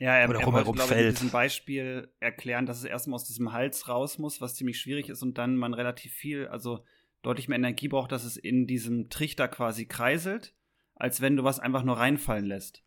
Ja, 0.04 0.16
er, 0.18 0.28
oder 0.28 0.40
er 0.40 0.52
wollte, 0.52 0.70
glaube 0.72 0.94
ich, 0.94 1.14
diesem 1.14 1.30
Beispiel 1.30 2.12
erklären, 2.20 2.66
dass 2.66 2.76
es 2.76 2.84
erstmal 2.84 3.14
aus 3.14 3.24
diesem 3.24 3.54
Hals 3.54 3.88
raus 3.88 4.18
muss, 4.18 4.42
was 4.42 4.54
ziemlich 4.54 4.78
schwierig 4.78 5.08
ist 5.08 5.22
und 5.22 5.38
dann 5.38 5.56
man 5.56 5.72
relativ 5.72 6.12
viel, 6.12 6.46
also 6.46 6.84
deutlich 7.22 7.48
mehr 7.48 7.56
Energie 7.56 7.88
braucht, 7.88 8.12
dass 8.12 8.22
es 8.22 8.36
in 8.36 8.66
diesem 8.66 9.08
Trichter 9.08 9.48
quasi 9.48 9.86
kreiselt, 9.86 10.52
als 10.94 11.22
wenn 11.22 11.36
du 11.36 11.44
was 11.44 11.58
einfach 11.58 11.84
nur 11.84 11.96
reinfallen 11.96 12.44
lässt. 12.44 12.82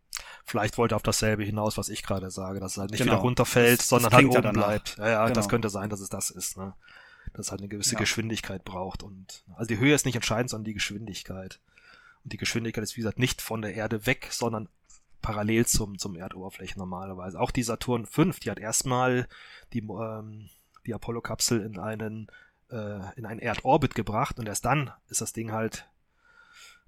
Vielleicht 0.45 0.77
wollte 0.77 0.93
er 0.93 0.97
auf 0.97 1.01
dasselbe 1.01 1.43
hinaus, 1.43 1.75
was 1.75 1.89
ich 1.89 2.03
gerade 2.03 2.29
sage, 2.29 2.59
dass 2.59 2.73
es 2.73 2.77
halt 2.77 2.91
nicht 2.91 2.99
genau. 2.99 3.13
wieder 3.13 3.21
runterfällt, 3.21 3.79
das, 3.79 3.89
sondern 3.89 4.11
das 4.11 4.17
halt 4.17 4.27
oben 4.27 4.43
ja 4.43 4.51
bleibt. 4.51 4.97
Ja, 4.99 5.09
ja, 5.09 5.23
genau. 5.23 5.33
das 5.33 5.49
könnte 5.49 5.69
sein, 5.69 5.89
dass 5.89 6.01
es 6.01 6.09
das 6.09 6.29
ist, 6.29 6.55
ne? 6.55 6.75
Dass 7.33 7.47
es 7.47 7.51
halt 7.51 7.61
eine 7.61 7.67
gewisse 7.67 7.93
ja. 7.93 7.99
Geschwindigkeit 7.99 8.63
braucht 8.63 9.01
und 9.01 9.43
also 9.55 9.67
die 9.67 9.79
Höhe 9.79 9.95
ist 9.95 10.05
nicht 10.05 10.15
entscheidend, 10.15 10.51
sondern 10.51 10.65
die 10.65 10.75
Geschwindigkeit. 10.75 11.61
Und 12.23 12.31
die 12.31 12.37
Geschwindigkeit 12.37 12.83
ist 12.83 12.95
wie 12.95 13.01
gesagt 13.01 13.17
nicht 13.17 13.41
von 13.41 13.63
der 13.63 13.73
Erde 13.73 14.05
weg, 14.05 14.27
sondern 14.29 14.69
parallel 15.27 15.65
zum, 15.65 15.97
zum 15.97 16.15
Erdoberfläche 16.15 16.79
normalerweise. 16.79 17.37
Auch 17.37 17.51
die 17.51 17.63
Saturn 17.63 18.05
V, 18.05 18.31
die 18.41 18.49
hat 18.49 18.59
erstmal 18.59 19.27
die, 19.73 19.79
ähm, 19.79 20.49
die 20.85 20.93
Apollo-Kapsel 20.93 21.65
in 21.65 21.77
einen, 21.79 22.27
äh, 22.69 23.13
in 23.17 23.25
einen 23.25 23.41
Erdorbit 23.41 23.93
gebracht 23.93 24.39
und 24.39 24.47
erst 24.47 24.63
dann 24.63 24.89
ist 25.09 25.19
das 25.19 25.33
Ding 25.33 25.51
halt, 25.51 25.89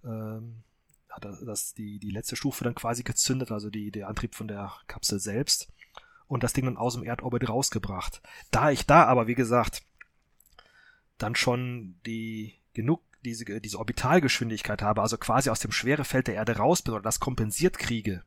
ähm, 0.06 0.64
hat 1.10 1.26
das 1.26 1.74
die, 1.74 2.00
die 2.00 2.12
letzte 2.12 2.38
Stufe 2.38 2.64
dann 2.64 2.76
quasi 2.76 3.04
gezündet, 3.04 3.52
also 3.52 3.70
die, 3.70 3.92
der 3.92 4.08
Antrieb 4.08 4.36
von 4.36 4.48
der 4.48 4.72
Kapsel 4.88 5.20
selbst 5.20 5.68
und 6.28 6.42
das 6.42 6.54
Ding 6.54 6.64
dann 6.64 6.78
aus 6.78 6.94
dem 6.94 7.04
Erdorbit 7.04 7.50
rausgebracht. 7.50 8.22
Da 8.52 8.72
ich 8.72 8.86
da 8.86 9.04
aber, 9.04 9.28
wie 9.28 9.36
gesagt, 9.36 9.84
dann 11.18 11.36
schon 11.36 12.00
die 12.06 12.56
genug 12.74 13.02
diese, 13.26 13.44
diese 13.60 13.80
Orbitalgeschwindigkeit 13.80 14.82
habe, 14.82 15.02
also 15.02 15.18
quasi 15.18 15.50
aus 15.50 15.60
dem 15.60 15.74
Schwerefeld 15.74 16.28
der 16.28 16.36
Erde 16.36 16.56
raus 16.56 16.82
bin 16.82 16.94
oder 16.94 17.04
das 17.04 17.20
kompensiert 17.20 17.78
kriege, 17.78 18.24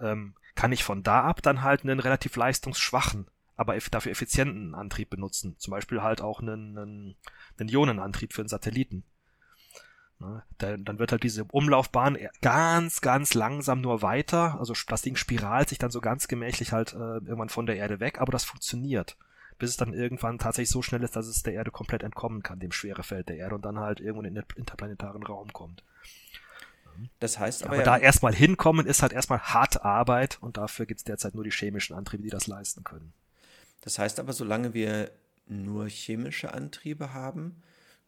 ähm, 0.00 0.34
kann 0.54 0.72
ich 0.72 0.84
von 0.84 1.02
da 1.02 1.22
ab 1.22 1.42
dann 1.42 1.62
halt 1.62 1.82
einen 1.82 2.00
relativ 2.00 2.36
leistungsschwachen 2.36 3.26
aber 3.60 3.76
dafür 3.90 4.12
effizienten 4.12 4.74
Antrieb 4.74 5.10
benutzen. 5.10 5.54
Zum 5.58 5.72
Beispiel 5.72 6.00
halt 6.00 6.22
auch 6.22 6.40
einen, 6.40 6.78
einen, 6.78 7.16
einen 7.58 7.68
Ionenantrieb 7.68 8.32
für 8.32 8.40
einen 8.40 8.48
Satelliten. 8.48 9.04
Ne? 10.18 10.42
Dann 10.56 10.98
wird 10.98 11.12
halt 11.12 11.22
diese 11.24 11.44
Umlaufbahn 11.44 12.16
ganz, 12.40 13.02
ganz 13.02 13.34
langsam 13.34 13.82
nur 13.82 14.00
weiter. 14.00 14.58
Also 14.58 14.72
das 14.88 15.02
Ding 15.02 15.14
spiralt 15.14 15.68
sich 15.68 15.76
dann 15.76 15.90
so 15.90 16.00
ganz 16.00 16.26
gemächlich 16.26 16.72
halt 16.72 16.94
äh, 16.94 16.96
irgendwann 16.96 17.50
von 17.50 17.66
der 17.66 17.76
Erde 17.76 18.00
weg, 18.00 18.18
aber 18.18 18.32
das 18.32 18.44
funktioniert. 18.44 19.18
Bis 19.58 19.68
es 19.68 19.76
dann 19.76 19.92
irgendwann 19.92 20.38
tatsächlich 20.38 20.70
so 20.70 20.80
schnell 20.80 21.02
ist, 21.02 21.14
dass 21.14 21.26
es 21.26 21.42
der 21.42 21.52
Erde 21.52 21.70
komplett 21.70 22.02
entkommen 22.02 22.42
kann, 22.42 22.60
dem 22.60 22.72
Schwerefeld 22.72 23.28
der 23.28 23.36
Erde 23.36 23.56
und 23.56 23.64
dann 23.66 23.78
halt 23.78 24.00
irgendwo 24.00 24.22
in 24.22 24.32
den 24.32 24.44
interplanetaren 24.56 25.22
Raum 25.22 25.52
kommt. 25.52 25.84
Das 27.18 27.38
heißt 27.38 27.62
aber. 27.62 27.72
aber 27.72 27.78
ja, 27.78 27.84
da 27.84 27.98
erstmal 27.98 28.34
hinkommen 28.34 28.86
ist 28.86 29.02
halt 29.02 29.12
erstmal 29.12 29.40
harte 29.40 29.84
Arbeit 29.84 30.38
und 30.40 30.56
dafür 30.56 30.86
gibt 30.86 31.00
es 31.00 31.04
derzeit 31.04 31.34
nur 31.34 31.44
die 31.44 31.50
chemischen 31.50 31.96
Antriebe, 31.96 32.22
die 32.22 32.30
das 32.30 32.46
leisten 32.46 32.84
können. 32.84 33.12
Das 33.82 33.98
heißt 33.98 34.20
aber, 34.20 34.32
solange 34.32 34.74
wir 34.74 35.10
nur 35.46 35.88
chemische 35.88 36.52
Antriebe 36.52 37.12
haben, 37.12 37.62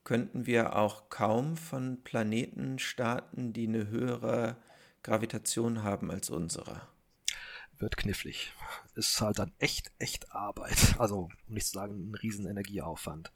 könnten 0.05 0.47
wir 0.47 0.77
auch 0.77 1.09
kaum 1.09 1.57
von 1.57 2.03
Planeten 2.03 2.79
starten, 2.79 3.53
die 3.53 3.69
eine 3.69 3.89
höhere 3.89 4.57
Gravitation 5.03 5.83
haben 5.83 6.11
als 6.11 6.31
unsere. 6.31 6.83
Wird 7.79 7.97
knifflig. 7.97 8.53
Ist 8.95 9.21
halt 9.21 9.39
dann 9.39 9.53
echt, 9.59 9.91
echt 9.99 10.33
Arbeit. 10.33 10.97
Also, 10.99 11.21
um 11.21 11.33
nicht 11.49 11.67
zu 11.67 11.73
sagen, 11.73 12.11
ein 12.11 12.15
riesen 12.15 12.47
Energieaufwand. 12.47 13.33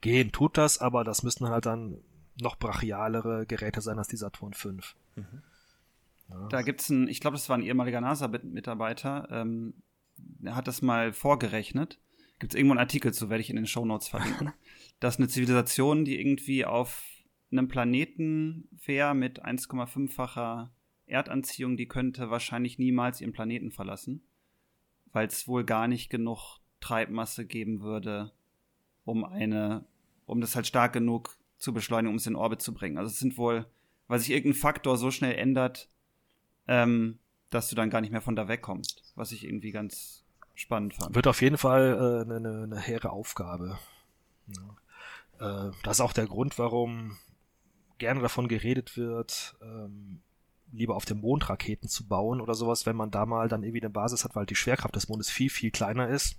Gehen 0.00 0.32
tut 0.32 0.56
das, 0.56 0.78
aber 0.78 1.04
das 1.04 1.22
müssten 1.22 1.48
halt 1.48 1.66
dann 1.66 2.00
noch 2.40 2.56
brachialere 2.56 3.46
Geräte 3.46 3.80
sein 3.80 3.98
als 3.98 4.08
die 4.08 4.16
Saturn 4.16 4.54
V. 4.54 4.70
Mhm. 4.70 4.82
Ja. 6.30 6.48
Da 6.48 6.62
gibt's 6.62 6.88
ein, 6.90 7.08
ich 7.08 7.20
glaube, 7.20 7.36
das 7.36 7.48
war 7.48 7.56
ein 7.56 7.62
ehemaliger 7.62 8.00
NASA-Mitarbeiter, 8.00 9.28
ähm, 9.30 9.74
er 10.42 10.56
hat 10.56 10.68
das 10.68 10.82
mal 10.82 11.12
vorgerechnet. 11.12 11.98
Gibt 12.38 12.52
es 12.52 12.58
irgendwo 12.58 12.72
einen 12.74 12.80
Artikel 12.80 13.12
zu, 13.12 13.30
werde 13.30 13.40
ich 13.40 13.50
in 13.50 13.56
den 13.56 13.66
Show 13.66 13.84
Notes 13.84 14.08
verlinken. 14.08 14.52
dass 15.00 15.18
eine 15.18 15.28
Zivilisation, 15.28 16.04
die 16.04 16.20
irgendwie 16.20 16.64
auf 16.64 17.04
einem 17.50 17.68
Planeten 17.68 18.68
wäre 18.84 19.14
mit 19.14 19.44
1,5-facher 19.44 20.70
Erdanziehung, 21.06 21.76
die 21.76 21.88
könnte 21.88 22.30
wahrscheinlich 22.30 22.78
niemals 22.78 23.20
ihren 23.20 23.32
Planeten 23.32 23.70
verlassen, 23.70 24.22
weil 25.12 25.26
es 25.26 25.48
wohl 25.48 25.64
gar 25.64 25.88
nicht 25.88 26.10
genug 26.10 26.58
Treibmasse 26.80 27.46
geben 27.46 27.80
würde, 27.80 28.32
um 29.04 29.24
eine, 29.24 29.84
um 30.26 30.40
das 30.40 30.54
halt 30.54 30.66
stark 30.66 30.92
genug 30.92 31.37
zu 31.58 31.74
beschleunigen, 31.74 32.10
um 32.10 32.16
es 32.16 32.26
in 32.26 32.36
Orbit 32.36 32.62
zu 32.62 32.72
bringen. 32.72 32.98
Also 32.98 33.10
es 33.10 33.18
sind 33.18 33.36
wohl, 33.36 33.66
weil 34.06 34.18
sich 34.18 34.30
irgendein 34.30 34.58
Faktor 34.58 34.96
so 34.96 35.10
schnell 35.10 35.34
ändert, 35.34 35.88
ähm, 36.66 37.18
dass 37.50 37.68
du 37.68 37.76
dann 37.76 37.90
gar 37.90 38.00
nicht 38.00 38.10
mehr 38.10 38.20
von 38.20 38.36
da 38.36 38.48
wegkommst, 38.48 39.12
was 39.14 39.32
ich 39.32 39.44
irgendwie 39.44 39.72
ganz 39.72 40.24
spannend 40.54 40.94
fand. 40.94 41.14
Wird 41.14 41.26
auf 41.26 41.42
jeden 41.42 41.58
Fall 41.58 42.24
äh, 42.28 42.34
eine, 42.34 42.62
eine 42.64 42.80
hehre 42.80 43.10
Aufgabe. 43.10 43.78
Ja. 44.48 45.68
Äh, 45.68 45.72
das 45.82 45.98
ist 45.98 46.00
auch 46.00 46.12
der 46.12 46.26
Grund, 46.26 46.58
warum 46.58 47.16
gerne 47.98 48.20
davon 48.20 48.48
geredet 48.48 48.96
wird, 48.96 49.56
ähm, 49.60 50.20
lieber 50.72 50.94
auf 50.94 51.04
dem 51.04 51.20
Mond 51.20 51.48
Raketen 51.48 51.88
zu 51.88 52.06
bauen 52.06 52.40
oder 52.40 52.54
sowas, 52.54 52.86
wenn 52.86 52.96
man 52.96 53.10
da 53.10 53.26
mal 53.26 53.48
dann 53.48 53.62
irgendwie 53.62 53.82
eine 53.82 53.90
Basis 53.90 54.24
hat, 54.24 54.36
weil 54.36 54.46
die 54.46 54.54
Schwerkraft 54.54 54.94
des 54.94 55.08
Mondes 55.08 55.30
viel, 55.30 55.50
viel 55.50 55.70
kleiner 55.70 56.08
ist. 56.08 56.38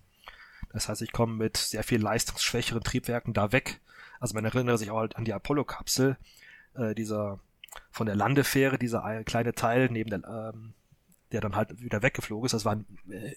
Das 0.72 0.88
heißt, 0.88 1.02
ich 1.02 1.12
komme 1.12 1.34
mit 1.34 1.58
sehr 1.58 1.84
viel 1.84 2.02
leistungsschwächeren 2.02 2.84
Triebwerken 2.84 3.34
da 3.34 3.52
weg. 3.52 3.82
Also 4.20 4.34
man 4.34 4.46
erinnert 4.46 4.80
sich 4.80 4.92
auch 4.92 5.00
halt 5.00 5.16
an 5.16 5.26
die 5.26 5.34
Apollo-Kapsel, 5.34 6.18
äh, 6.76 6.96
dieser 6.96 7.40
von 7.92 8.06
der 8.06 8.16
Landefähre, 8.16 8.78
dieser 8.78 9.24
kleine 9.24 9.54
Teil 9.54 9.90
neben 9.92 10.10
der, 10.10 10.54
ähm, 10.54 10.74
der 11.32 11.42
dann 11.42 11.56
halt 11.56 11.82
wieder 11.82 12.02
weggeflogen 12.02 12.46
ist. 12.46 12.54
Das 12.54 12.66
war 12.66 12.76
ein, 12.76 12.86
äh, 13.10 13.34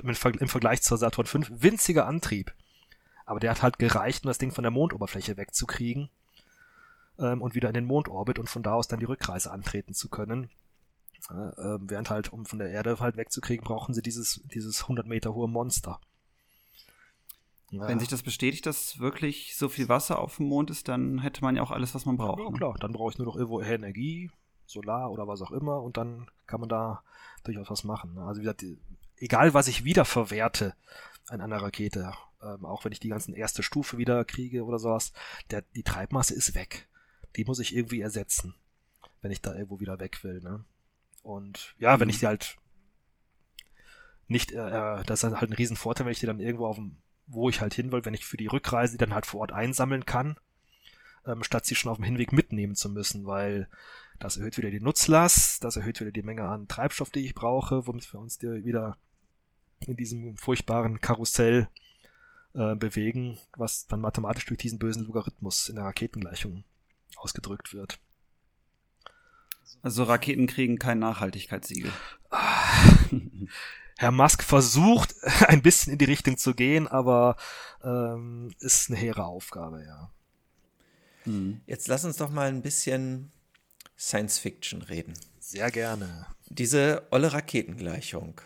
im 0.00 0.48
Vergleich 0.48 0.82
zur 0.82 0.98
Saturn 0.98 1.26
V 1.26 1.40
winziger 1.50 2.06
Antrieb. 2.06 2.52
Aber 3.24 3.40
der 3.40 3.50
hat 3.50 3.62
halt 3.62 3.78
gereicht, 3.78 4.24
um 4.24 4.28
das 4.28 4.38
Ding 4.38 4.52
von 4.52 4.62
der 4.62 4.70
Mondoberfläche 4.70 5.36
wegzukriegen 5.36 6.08
ähm, 7.18 7.42
und 7.42 7.54
wieder 7.54 7.68
in 7.68 7.74
den 7.74 7.84
Mondorbit 7.84 8.38
und 8.38 8.48
von 8.48 8.62
da 8.62 8.74
aus 8.74 8.88
dann 8.88 9.00
die 9.00 9.06
Rückreise 9.06 9.50
antreten 9.50 9.94
zu 9.94 10.08
können. 10.08 10.50
Äh, 11.30 11.34
äh, 11.34 11.78
während 11.82 12.10
halt, 12.10 12.32
um 12.32 12.46
von 12.46 12.58
der 12.58 12.70
Erde 12.70 12.98
halt 13.00 13.16
wegzukriegen, 13.16 13.64
brauchen 13.64 13.94
sie 13.94 14.02
dieses, 14.02 14.40
dieses 14.52 14.82
100 14.82 15.06
Meter 15.06 15.34
hohe 15.34 15.48
Monster. 15.48 16.00
Ja. 17.70 17.86
Wenn 17.86 17.98
sich 17.98 18.08
das 18.08 18.22
bestätigt, 18.22 18.64
dass 18.64 18.98
wirklich 18.98 19.56
so 19.56 19.68
viel 19.68 19.88
Wasser 19.88 20.18
auf 20.18 20.36
dem 20.36 20.46
Mond 20.46 20.70
ist, 20.70 20.88
dann 20.88 21.18
hätte 21.18 21.42
man 21.42 21.54
ja 21.54 21.62
auch 21.62 21.70
alles, 21.70 21.94
was 21.94 22.06
man 22.06 22.16
braucht. 22.16 22.38
Ja, 22.38 22.50
ne? 22.50 22.56
klar, 22.56 22.76
dann 22.80 22.92
brauche 22.92 23.12
ich 23.12 23.18
nur 23.18 23.26
noch 23.26 23.36
irgendwo 23.36 23.60
Energie, 23.60 24.30
Solar 24.64 25.10
oder 25.10 25.28
was 25.28 25.42
auch 25.42 25.50
immer 25.50 25.82
und 25.82 25.96
dann 25.96 26.30
kann 26.46 26.60
man 26.60 26.68
da 26.68 27.02
durchaus 27.44 27.70
was 27.70 27.84
machen. 27.84 28.14
Ne? 28.14 28.22
Also 28.22 28.40
wie 28.40 28.44
gesagt, 28.44 28.64
egal 29.16 29.54
was 29.54 29.68
ich 29.68 29.84
wiederverwerte 29.84 30.74
an 31.28 31.40
einer 31.40 31.60
Rakete, 31.60 32.12
ähm, 32.42 32.64
auch 32.64 32.84
wenn 32.84 32.92
ich 32.92 33.00
die 33.00 33.08
ganzen 33.08 33.34
erste 33.34 33.62
Stufe 33.62 33.98
wieder 33.98 34.24
kriege 34.24 34.64
oder 34.64 34.78
sowas, 34.78 35.12
der, 35.50 35.62
die 35.74 35.82
Treibmasse 35.82 36.34
ist 36.34 36.54
weg. 36.54 36.88
Die 37.36 37.44
muss 37.44 37.58
ich 37.58 37.74
irgendwie 37.76 38.00
ersetzen, 38.00 38.54
wenn 39.20 39.30
ich 39.30 39.42
da 39.42 39.54
irgendwo 39.54 39.80
wieder 39.80 39.98
weg 40.00 40.24
will. 40.24 40.40
Ne? 40.40 40.64
Und 41.22 41.74
ja, 41.78 41.96
mhm. 41.96 42.00
wenn 42.00 42.08
ich 42.08 42.20
die 42.20 42.26
halt 42.26 42.56
nicht, 44.26 44.52
äh, 44.52 45.00
äh, 45.00 45.04
das 45.04 45.22
ist 45.22 45.34
halt 45.34 45.50
ein 45.50 45.54
Riesenvorteil, 45.54 46.06
wenn 46.06 46.12
ich 46.12 46.20
die 46.20 46.26
dann 46.26 46.40
irgendwo 46.40 46.66
auf 46.66 46.76
dem, 46.76 46.96
wo 47.28 47.48
ich 47.48 47.60
halt 47.60 47.74
hin 47.74 47.92
will, 47.92 48.04
wenn 48.04 48.14
ich 48.14 48.24
für 48.24 48.36
die 48.36 48.46
Rückreise 48.46 48.92
die 48.92 48.98
dann 48.98 49.14
halt 49.14 49.26
vor 49.26 49.40
Ort 49.40 49.52
einsammeln 49.52 50.06
kann, 50.06 50.36
ähm, 51.26 51.42
statt 51.44 51.66
sie 51.66 51.74
schon 51.74 51.90
auf 51.90 51.98
dem 51.98 52.04
Hinweg 52.04 52.32
mitnehmen 52.32 52.74
zu 52.74 52.88
müssen, 52.88 53.26
weil 53.26 53.68
das 54.18 54.36
erhöht 54.36 54.56
wieder 54.56 54.70
die 54.70 54.80
Nutzlast, 54.80 55.62
das 55.62 55.76
erhöht 55.76 56.00
wieder 56.00 56.10
die 56.10 56.22
Menge 56.22 56.48
an 56.48 56.66
Treibstoff, 56.66 57.10
die 57.10 57.24
ich 57.24 57.34
brauche, 57.34 57.86
womit 57.86 58.12
wir 58.12 58.20
uns 58.20 58.40
wieder 58.42 58.96
in 59.80 59.96
diesem 59.96 60.36
furchtbaren 60.36 61.00
Karussell 61.00 61.68
äh, 62.54 62.74
bewegen, 62.74 63.38
was 63.56 63.86
dann 63.86 64.00
mathematisch 64.00 64.46
durch 64.46 64.58
diesen 64.58 64.78
bösen 64.78 65.04
Logarithmus 65.06 65.68
in 65.68 65.76
der 65.76 65.84
Raketengleichung 65.84 66.64
ausgedrückt 67.16 67.72
wird. 67.72 68.00
Also 69.82 70.02
Raketen 70.02 70.46
kriegen 70.46 70.78
kein 70.78 70.98
Nachhaltigkeitssiegel. 70.98 71.92
Herr 74.00 74.12
Musk 74.12 74.44
versucht 74.44 75.16
ein 75.48 75.60
bisschen 75.60 75.92
in 75.92 75.98
die 75.98 76.04
Richtung 76.04 76.38
zu 76.38 76.54
gehen, 76.54 76.86
aber 76.86 77.36
ähm, 77.82 78.54
ist 78.60 78.88
eine 78.88 78.96
hehre 78.96 79.24
Aufgabe, 79.24 79.84
ja. 79.84 80.10
Hm. 81.24 81.60
Jetzt 81.66 81.88
lass 81.88 82.04
uns 82.04 82.16
doch 82.16 82.30
mal 82.30 82.46
ein 82.46 82.62
bisschen 82.62 83.32
Science 83.98 84.38
Fiction 84.38 84.82
reden. 84.82 85.14
Sehr 85.40 85.72
gerne. 85.72 86.26
Diese 86.46 87.08
olle 87.10 87.32
Raketengleichung 87.32 88.40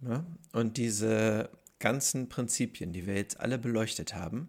ne? 0.00 0.24
und 0.52 0.78
diese 0.78 1.50
ganzen 1.80 2.30
Prinzipien, 2.30 2.94
die 2.94 3.06
wir 3.06 3.14
jetzt 3.14 3.38
alle 3.38 3.58
beleuchtet 3.58 4.14
haben, 4.14 4.48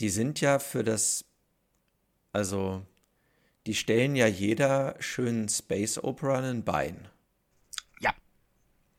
die 0.00 0.10
sind 0.10 0.42
ja 0.42 0.58
für 0.58 0.84
das, 0.84 1.24
also 2.30 2.84
die 3.66 3.74
stellen 3.74 4.16
ja 4.16 4.26
jeder 4.26 4.96
schönen 4.98 5.48
Space 5.48 5.96
Opera 5.96 6.40
ein 6.40 6.62
Bein. 6.62 7.08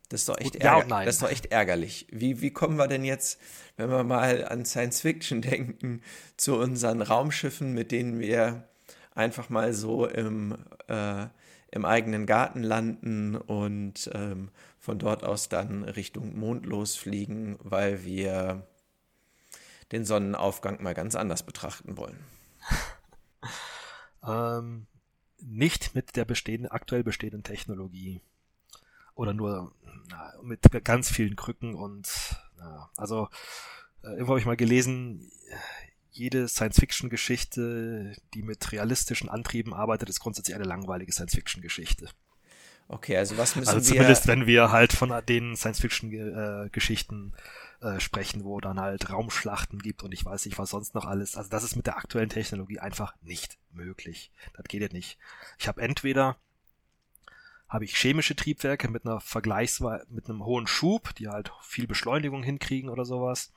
Das 0.09 0.21
ist 0.21 0.29
doch 0.29 0.37
echt, 0.37 0.61
ja 0.61 0.79
ärger 0.79 1.05
das 1.05 1.15
ist 1.15 1.23
doch 1.23 1.29
echt 1.29 1.47
ärgerlich. 1.47 2.07
Wie, 2.11 2.41
wie 2.41 2.51
kommen 2.51 2.77
wir 2.77 2.87
denn 2.87 3.03
jetzt, 3.03 3.39
wenn 3.77 3.89
wir 3.89 4.03
mal 4.03 4.45
an 4.45 4.65
Science 4.65 5.01
Fiction 5.01 5.41
denken, 5.41 6.01
zu 6.37 6.57
unseren 6.57 7.01
Raumschiffen, 7.01 7.73
mit 7.73 7.91
denen 7.91 8.19
wir 8.19 8.67
einfach 9.15 9.49
mal 9.49 9.73
so 9.73 10.05
im, 10.05 10.57
äh, 10.87 11.27
im 11.71 11.85
eigenen 11.85 12.25
Garten 12.25 12.63
landen 12.63 13.35
und 13.35 14.09
ähm, 14.13 14.49
von 14.79 14.99
dort 14.99 15.23
aus 15.23 15.49
dann 15.49 15.83
Richtung 15.83 16.37
Mond 16.37 16.65
losfliegen, 16.65 17.57
weil 17.61 18.03
wir 18.03 18.67
den 19.91 20.05
Sonnenaufgang 20.05 20.81
mal 20.81 20.93
ganz 20.93 21.15
anders 21.15 21.43
betrachten 21.43 21.97
wollen. 21.97 22.19
ähm, 24.27 24.87
nicht 25.39 25.95
mit 25.95 26.15
der 26.15 26.25
bestehenden, 26.25 26.71
aktuell 26.71 27.03
bestehenden 27.03 27.43
Technologie. 27.43 28.21
Oder 29.15 29.33
nur 29.33 29.73
na, 30.09 30.33
mit 30.41 30.61
ganz 30.83 31.09
vielen 31.09 31.35
Krücken 31.35 31.75
und 31.75 32.07
na, 32.57 32.89
also 32.97 33.27
äh, 34.03 34.07
irgendwo 34.07 34.31
habe 34.31 34.39
ich 34.39 34.45
mal 34.45 34.57
gelesen, 34.57 35.31
jede 36.11 36.47
Science-Fiction-Geschichte, 36.47 38.15
die 38.33 38.43
mit 38.43 38.71
realistischen 38.71 39.29
Antrieben 39.29 39.73
arbeitet, 39.73 40.09
ist 40.09 40.19
grundsätzlich 40.19 40.55
eine 40.55 40.65
langweilige 40.65 41.11
Science-Fiction-Geschichte. 41.11 42.09
Okay, 42.87 43.17
also 43.17 43.37
was 43.37 43.55
müssen 43.55 43.69
also 43.69 43.93
wir... 43.93 44.01
Also 44.01 44.21
zumindest, 44.21 44.27
wenn 44.27 44.45
wir 44.45 44.71
halt 44.71 44.93
von 44.93 45.13
den 45.27 45.55
Science-Fiction-Geschichten 45.55 47.33
äh, 47.81 47.99
sprechen, 47.99 48.43
wo 48.43 48.59
dann 48.59 48.79
halt 48.79 49.09
Raumschlachten 49.09 49.79
gibt 49.79 50.03
und 50.03 50.11
ich 50.11 50.23
weiß 50.23 50.45
nicht, 50.45 50.59
was 50.59 50.69
sonst 50.69 50.93
noch 50.93 51.05
alles. 51.05 51.35
Also 51.35 51.49
das 51.49 51.63
ist 51.63 51.75
mit 51.75 51.87
der 51.87 51.97
aktuellen 51.97 52.29
Technologie 52.29 52.79
einfach 52.79 53.15
nicht 53.21 53.57
möglich. 53.71 54.31
Das 54.55 54.65
geht 54.65 54.81
ja 54.81 54.89
nicht. 54.89 55.17
Ich 55.57 55.67
habe 55.67 55.81
entweder 55.81 56.37
habe 57.73 57.85
ich 57.85 57.97
chemische 57.97 58.35
Triebwerke 58.35 58.87
mit 58.87 59.05
einer 59.05 59.19
Vergleichsweise, 59.19 60.05
mit 60.09 60.29
einem 60.29 60.45
hohen 60.45 60.67
Schub, 60.67 61.13
die 61.15 61.27
halt 61.27 61.51
viel 61.61 61.87
Beschleunigung 61.87 62.43
hinkriegen 62.43 62.89
oder 62.89 63.03
sowas 63.03 63.51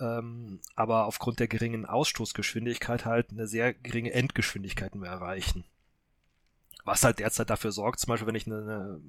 ähm, 0.00 0.60
aber 0.74 1.06
aufgrund 1.06 1.38
der 1.40 1.48
geringen 1.48 1.86
Ausstoßgeschwindigkeit 1.86 3.04
halt 3.04 3.30
eine 3.30 3.46
sehr 3.46 3.72
geringe 3.72 4.12
Endgeschwindigkeit 4.12 4.94
mehr 4.94 5.10
erreichen. 5.10 5.64
Was 6.84 7.04
halt 7.04 7.18
derzeit 7.20 7.48
dafür 7.48 7.72
sorgt, 7.72 8.00
zum 8.00 8.08
Beispiel, 8.08 8.26
wenn 8.26 8.34
ich 8.34 8.46
eine, 8.46 8.58
eine 8.58 9.00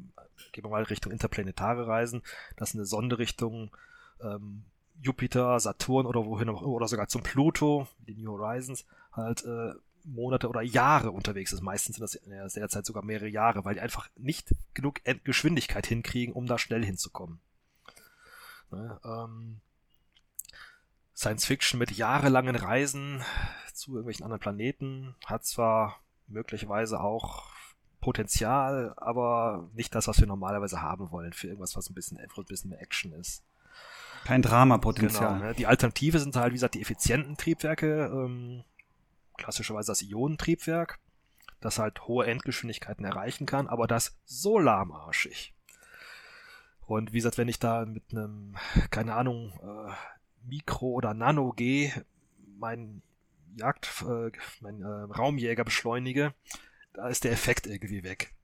gehen 0.51 0.63
wir 0.63 0.69
mal 0.69 0.83
Richtung 0.83 1.11
interplanetare 1.11 1.87
Reisen, 1.87 2.21
dass 2.55 2.73
eine 2.73 2.85
Sonde 2.85 3.17
Richtung 3.17 3.75
ähm, 4.21 4.63
Jupiter, 5.01 5.59
Saturn 5.59 6.05
oder 6.05 6.25
wohin 6.25 6.49
auch 6.49 6.61
immer, 6.61 6.71
oder 6.71 6.87
sogar 6.87 7.07
zum 7.07 7.23
Pluto, 7.23 7.87
die 8.07 8.15
New 8.15 8.31
Horizons, 8.31 8.85
halt 9.11 9.43
äh, 9.43 9.73
Monate 10.05 10.47
oder 10.47 10.61
Jahre 10.61 11.11
unterwegs 11.11 11.51
ist. 11.51 11.61
Meistens 11.61 11.95
sind 11.95 12.03
das 12.03 12.15
in 12.15 12.31
der 12.31 12.69
Zeit 12.69 12.85
sogar 12.85 13.03
mehrere 13.03 13.27
Jahre, 13.27 13.65
weil 13.65 13.75
die 13.75 13.81
einfach 13.81 14.09
nicht 14.15 14.53
genug 14.73 15.01
Geschwindigkeit 15.23 15.87
hinkriegen, 15.87 16.33
um 16.33 16.45
da 16.45 16.57
schnell 16.57 16.85
hinzukommen. 16.85 17.39
Ne, 18.71 18.99
ähm, 19.03 19.61
Science 21.15 21.45
Fiction 21.45 21.79
mit 21.79 21.91
jahrelangen 21.91 22.55
Reisen 22.55 23.23
zu 23.73 23.91
irgendwelchen 23.91 24.23
anderen 24.23 24.41
Planeten 24.41 25.15
hat 25.25 25.45
zwar 25.45 25.99
möglicherweise 26.27 26.99
auch 26.99 27.45
Potenzial, 28.01 28.93
aber 28.97 29.69
nicht 29.73 29.95
das, 29.95 30.07
was 30.07 30.19
wir 30.19 30.27
normalerweise 30.27 30.81
haben 30.81 31.11
wollen 31.11 31.33
für 31.33 31.47
irgendwas, 31.47 31.75
was 31.75 31.89
ein 31.89 31.95
bisschen, 31.95 32.19
ein 32.19 32.27
bisschen 32.47 32.69
mehr 32.69 32.81
Action 32.81 33.13
ist. 33.13 33.43
Kein 34.25 34.41
Dramapotenzial. 34.41 35.35
Genau, 35.35 35.45
ne? 35.45 35.55
Die 35.55 35.67
Alternative 35.67 36.19
sind 36.19 36.35
halt, 36.35 36.51
wie 36.51 36.55
gesagt, 36.55 36.75
die 36.75 36.81
effizienten 36.81 37.37
Triebwerke, 37.37 38.11
ähm, 38.11 38.63
klassischerweise 39.37 39.91
das 39.91 40.01
Ionentriebwerk, 40.01 40.99
das 41.61 41.79
halt 41.79 42.07
hohe 42.07 42.25
Endgeschwindigkeiten 42.25 43.05
erreichen 43.05 43.45
kann, 43.45 43.67
aber 43.67 43.87
das 43.87 44.17
so 44.25 44.59
lahmarschig. 44.59 45.53
Und 46.85 47.13
wie 47.13 47.17
gesagt, 47.17 47.37
wenn 47.37 47.47
ich 47.47 47.59
da 47.59 47.85
mit 47.85 48.03
einem, 48.11 48.55
keine 48.91 49.15
Ahnung, 49.15 49.53
äh, 49.63 49.93
Mikro- 50.47 50.91
oder 50.91 51.13
Nano-G 51.13 51.91
mein 52.57 53.01
Jagd, 53.57 54.03
äh, 54.07 54.31
mein 54.61 54.81
äh, 54.81 54.85
Raumjäger 54.85 55.63
beschleunige, 55.63 56.33
da 56.93 57.07
ist 57.07 57.23
der 57.23 57.31
Effekt 57.31 57.67
irgendwie 57.67 58.03
weg. 58.03 58.34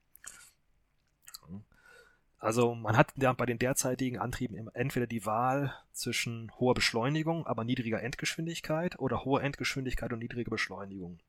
Also 2.42 2.74
man 2.74 2.96
hat 2.96 3.14
bei 3.14 3.46
den 3.46 3.60
derzeitigen 3.60 4.18
Antrieben 4.18 4.68
entweder 4.74 5.06
die 5.06 5.24
Wahl 5.24 5.72
zwischen 5.92 6.50
hoher 6.58 6.74
Beschleunigung, 6.74 7.46
aber 7.46 7.62
niedriger 7.62 8.02
Endgeschwindigkeit 8.02 8.98
oder 8.98 9.24
hoher 9.24 9.44
Endgeschwindigkeit 9.44 10.12
und 10.12 10.18
niedrige 10.18 10.50
Beschleunigung. 10.50 11.20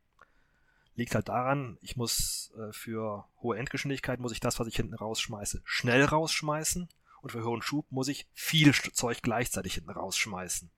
Liegt 0.95 1.13
halt 1.13 1.29
daran, 1.29 1.77
ich 1.81 1.97
muss 1.97 2.51
äh, 2.57 2.73
für 2.73 3.25
hohe 3.43 3.57
Endgeschwindigkeit 3.59 4.19
muss 4.19 4.31
ich 4.31 4.39
das, 4.39 4.59
was 4.59 4.67
ich 4.67 4.75
hinten 4.75 4.95
rausschmeiße, 4.95 5.61
schnell 5.65 6.03
rausschmeißen 6.03 6.89
und 7.21 7.31
für 7.31 7.43
hohen 7.43 7.61
Schub 7.61 7.85
muss 7.91 8.07
ich 8.07 8.25
viel 8.33 8.73
Zeug 8.73 9.21
gleichzeitig 9.21 9.75
hinten 9.75 9.91
rausschmeißen. 9.91 10.71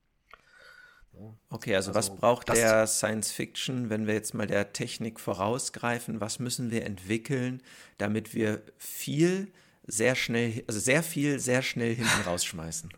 Okay, 1.50 1.78
also, 1.78 1.92
also 1.92 1.98
was 1.98 2.14
braucht 2.14 2.50
der 2.50 2.88
Science 2.88 3.32
Fiction, 3.32 3.90
wenn 3.90 4.06
wir 4.06 4.16
jetzt 4.16 4.34
mal 4.34 4.48
der 4.48 4.74
Technik 4.74 5.22
vorausgreifen? 5.22 6.20
Was 6.20 6.40
müssen 6.40 6.72
wir 6.72 6.86
entwickeln, 6.86 7.64
damit 7.98 8.34
wir 8.34 8.62
viel 8.78 9.54
sehr 9.88 10.16
schnell, 10.16 10.64
also 10.68 10.80
sehr 10.80 11.04
viel 11.04 11.40
sehr 11.40 11.62
schnell 11.62 11.96
hinten 11.96 12.22
rausschmeißen? 12.26 12.92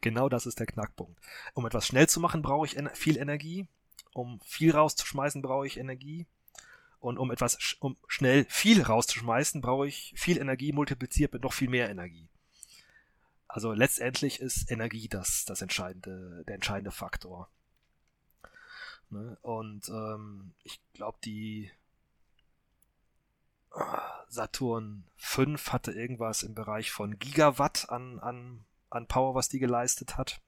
Genau 0.00 0.28
das 0.28 0.46
ist 0.46 0.58
der 0.58 0.66
Knackpunkt. 0.66 1.18
Um 1.54 1.66
etwas 1.66 1.86
schnell 1.86 2.08
zu 2.08 2.20
machen, 2.20 2.42
brauche 2.42 2.66
ich 2.66 2.76
viel 2.94 3.16
Energie. 3.16 3.68
Um 4.14 4.40
viel 4.44 4.72
rauszuschmeißen, 4.72 5.42
brauche 5.42 5.66
ich 5.66 5.78
Energie. 5.78 6.26
Und 6.98 7.18
um 7.18 7.30
etwas, 7.30 7.76
um 7.80 7.96
schnell 8.06 8.46
viel 8.48 8.82
rauszuschmeißen, 8.82 9.60
brauche 9.60 9.86
ich 9.86 10.12
viel 10.16 10.38
Energie 10.38 10.72
multipliziert 10.72 11.32
mit 11.32 11.42
noch 11.42 11.52
viel 11.52 11.68
mehr 11.68 11.90
Energie. 11.90 12.28
Also 13.48 13.72
letztendlich 13.72 14.40
ist 14.40 14.70
Energie 14.70 15.08
das, 15.08 15.44
das 15.44 15.62
entscheidende, 15.62 16.44
der 16.46 16.54
entscheidende 16.54 16.90
Faktor. 16.90 17.50
Ne? 19.10 19.36
Und 19.42 19.88
ähm, 19.88 20.54
ich 20.64 20.80
glaube, 20.94 21.18
die 21.24 21.70
Saturn 24.28 25.04
5 25.16 25.72
hatte 25.72 25.92
irgendwas 25.92 26.42
im 26.42 26.54
Bereich 26.54 26.90
von 26.90 27.18
Gigawatt 27.18 27.88
an, 27.90 28.18
an, 28.20 28.64
an 28.90 29.06
Power, 29.06 29.34
was 29.34 29.48
die 29.48 29.58
geleistet 29.58 30.16
hat. 30.16 30.40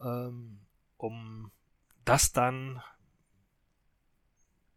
Ähm, 0.00 0.60
um 0.96 1.50
das 2.04 2.32
dann 2.32 2.82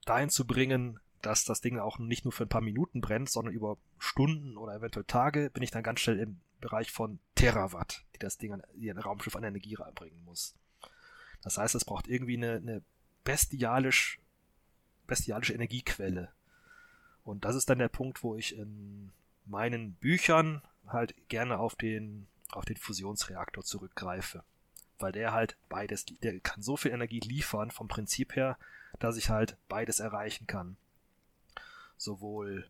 dahin 0.05 0.29
zu 0.29 0.45
bringen, 0.45 0.99
dass 1.21 1.43
das 1.45 1.61
Ding 1.61 1.79
auch 1.79 1.99
nicht 1.99 2.25
nur 2.25 2.31
für 2.31 2.45
ein 2.45 2.49
paar 2.49 2.61
Minuten 2.61 3.01
brennt, 3.01 3.29
sondern 3.29 3.53
über 3.53 3.77
Stunden 3.97 4.57
oder 4.57 4.75
eventuell 4.75 5.05
Tage 5.05 5.49
bin 5.49 5.63
ich 5.63 5.71
dann 5.71 5.83
ganz 5.83 5.99
schnell 5.99 6.19
im 6.19 6.39
Bereich 6.61 6.91
von 6.91 7.19
Terawatt, 7.35 8.05
die 8.15 8.19
das 8.19 8.37
Ding 8.37 8.53
an, 8.53 8.63
die 8.75 8.89
Raumschiff 8.89 9.35
an 9.35 9.43
Energie 9.43 9.75
reinbringen 9.75 10.23
muss. 10.23 10.55
Das 11.41 11.57
heißt, 11.57 11.75
es 11.75 11.85
braucht 11.85 12.07
irgendwie 12.07 12.37
eine, 12.37 12.55
eine 12.55 12.81
bestialisch, 13.23 14.19
bestialische 15.07 15.53
Energiequelle. 15.53 16.29
Und 17.23 17.45
das 17.45 17.55
ist 17.55 17.69
dann 17.69 17.79
der 17.79 17.89
Punkt, 17.89 18.23
wo 18.23 18.35
ich 18.35 18.55
in 18.55 19.11
meinen 19.45 19.93
Büchern 19.93 20.61
halt 20.87 21.15
gerne 21.29 21.57
auf 21.59 21.75
den, 21.75 22.27
auf 22.51 22.65
den 22.65 22.77
Fusionsreaktor 22.77 23.63
zurückgreife. 23.63 24.43
Weil 24.99 25.11
der 25.11 25.33
halt 25.33 25.57
beides, 25.69 26.05
der 26.05 26.39
kann 26.39 26.61
so 26.61 26.77
viel 26.77 26.91
Energie 26.91 27.19
liefern 27.19 27.71
vom 27.71 27.87
Prinzip 27.87 28.35
her, 28.35 28.57
dass 28.99 29.17
ich 29.17 29.29
halt 29.29 29.57
beides 29.67 29.99
erreichen 29.99 30.47
kann 30.47 30.77
sowohl 31.97 32.69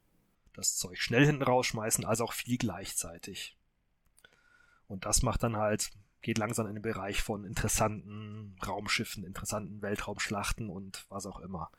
das 0.53 0.75
Zeug 0.75 0.99
schnell 1.01 1.25
hinten 1.25 1.43
rausschmeißen, 1.43 2.05
als 2.05 2.21
auch 2.21 2.33
viel 2.33 2.57
gleichzeitig. 2.57 3.55
Und 4.87 5.05
das 5.05 5.21
macht 5.21 5.43
dann 5.43 5.57
halt, 5.57 5.91
geht 6.21 6.37
langsam 6.37 6.67
in 6.67 6.75
den 6.75 6.81
Bereich 6.81 7.21
von 7.21 7.43
interessanten 7.43 8.55
Raumschiffen, 8.65 9.23
interessanten 9.23 9.81
Weltraumschlachten 9.81 10.69
und 10.69 11.05
was 11.09 11.25
auch 11.25 11.39
immer. 11.39 11.69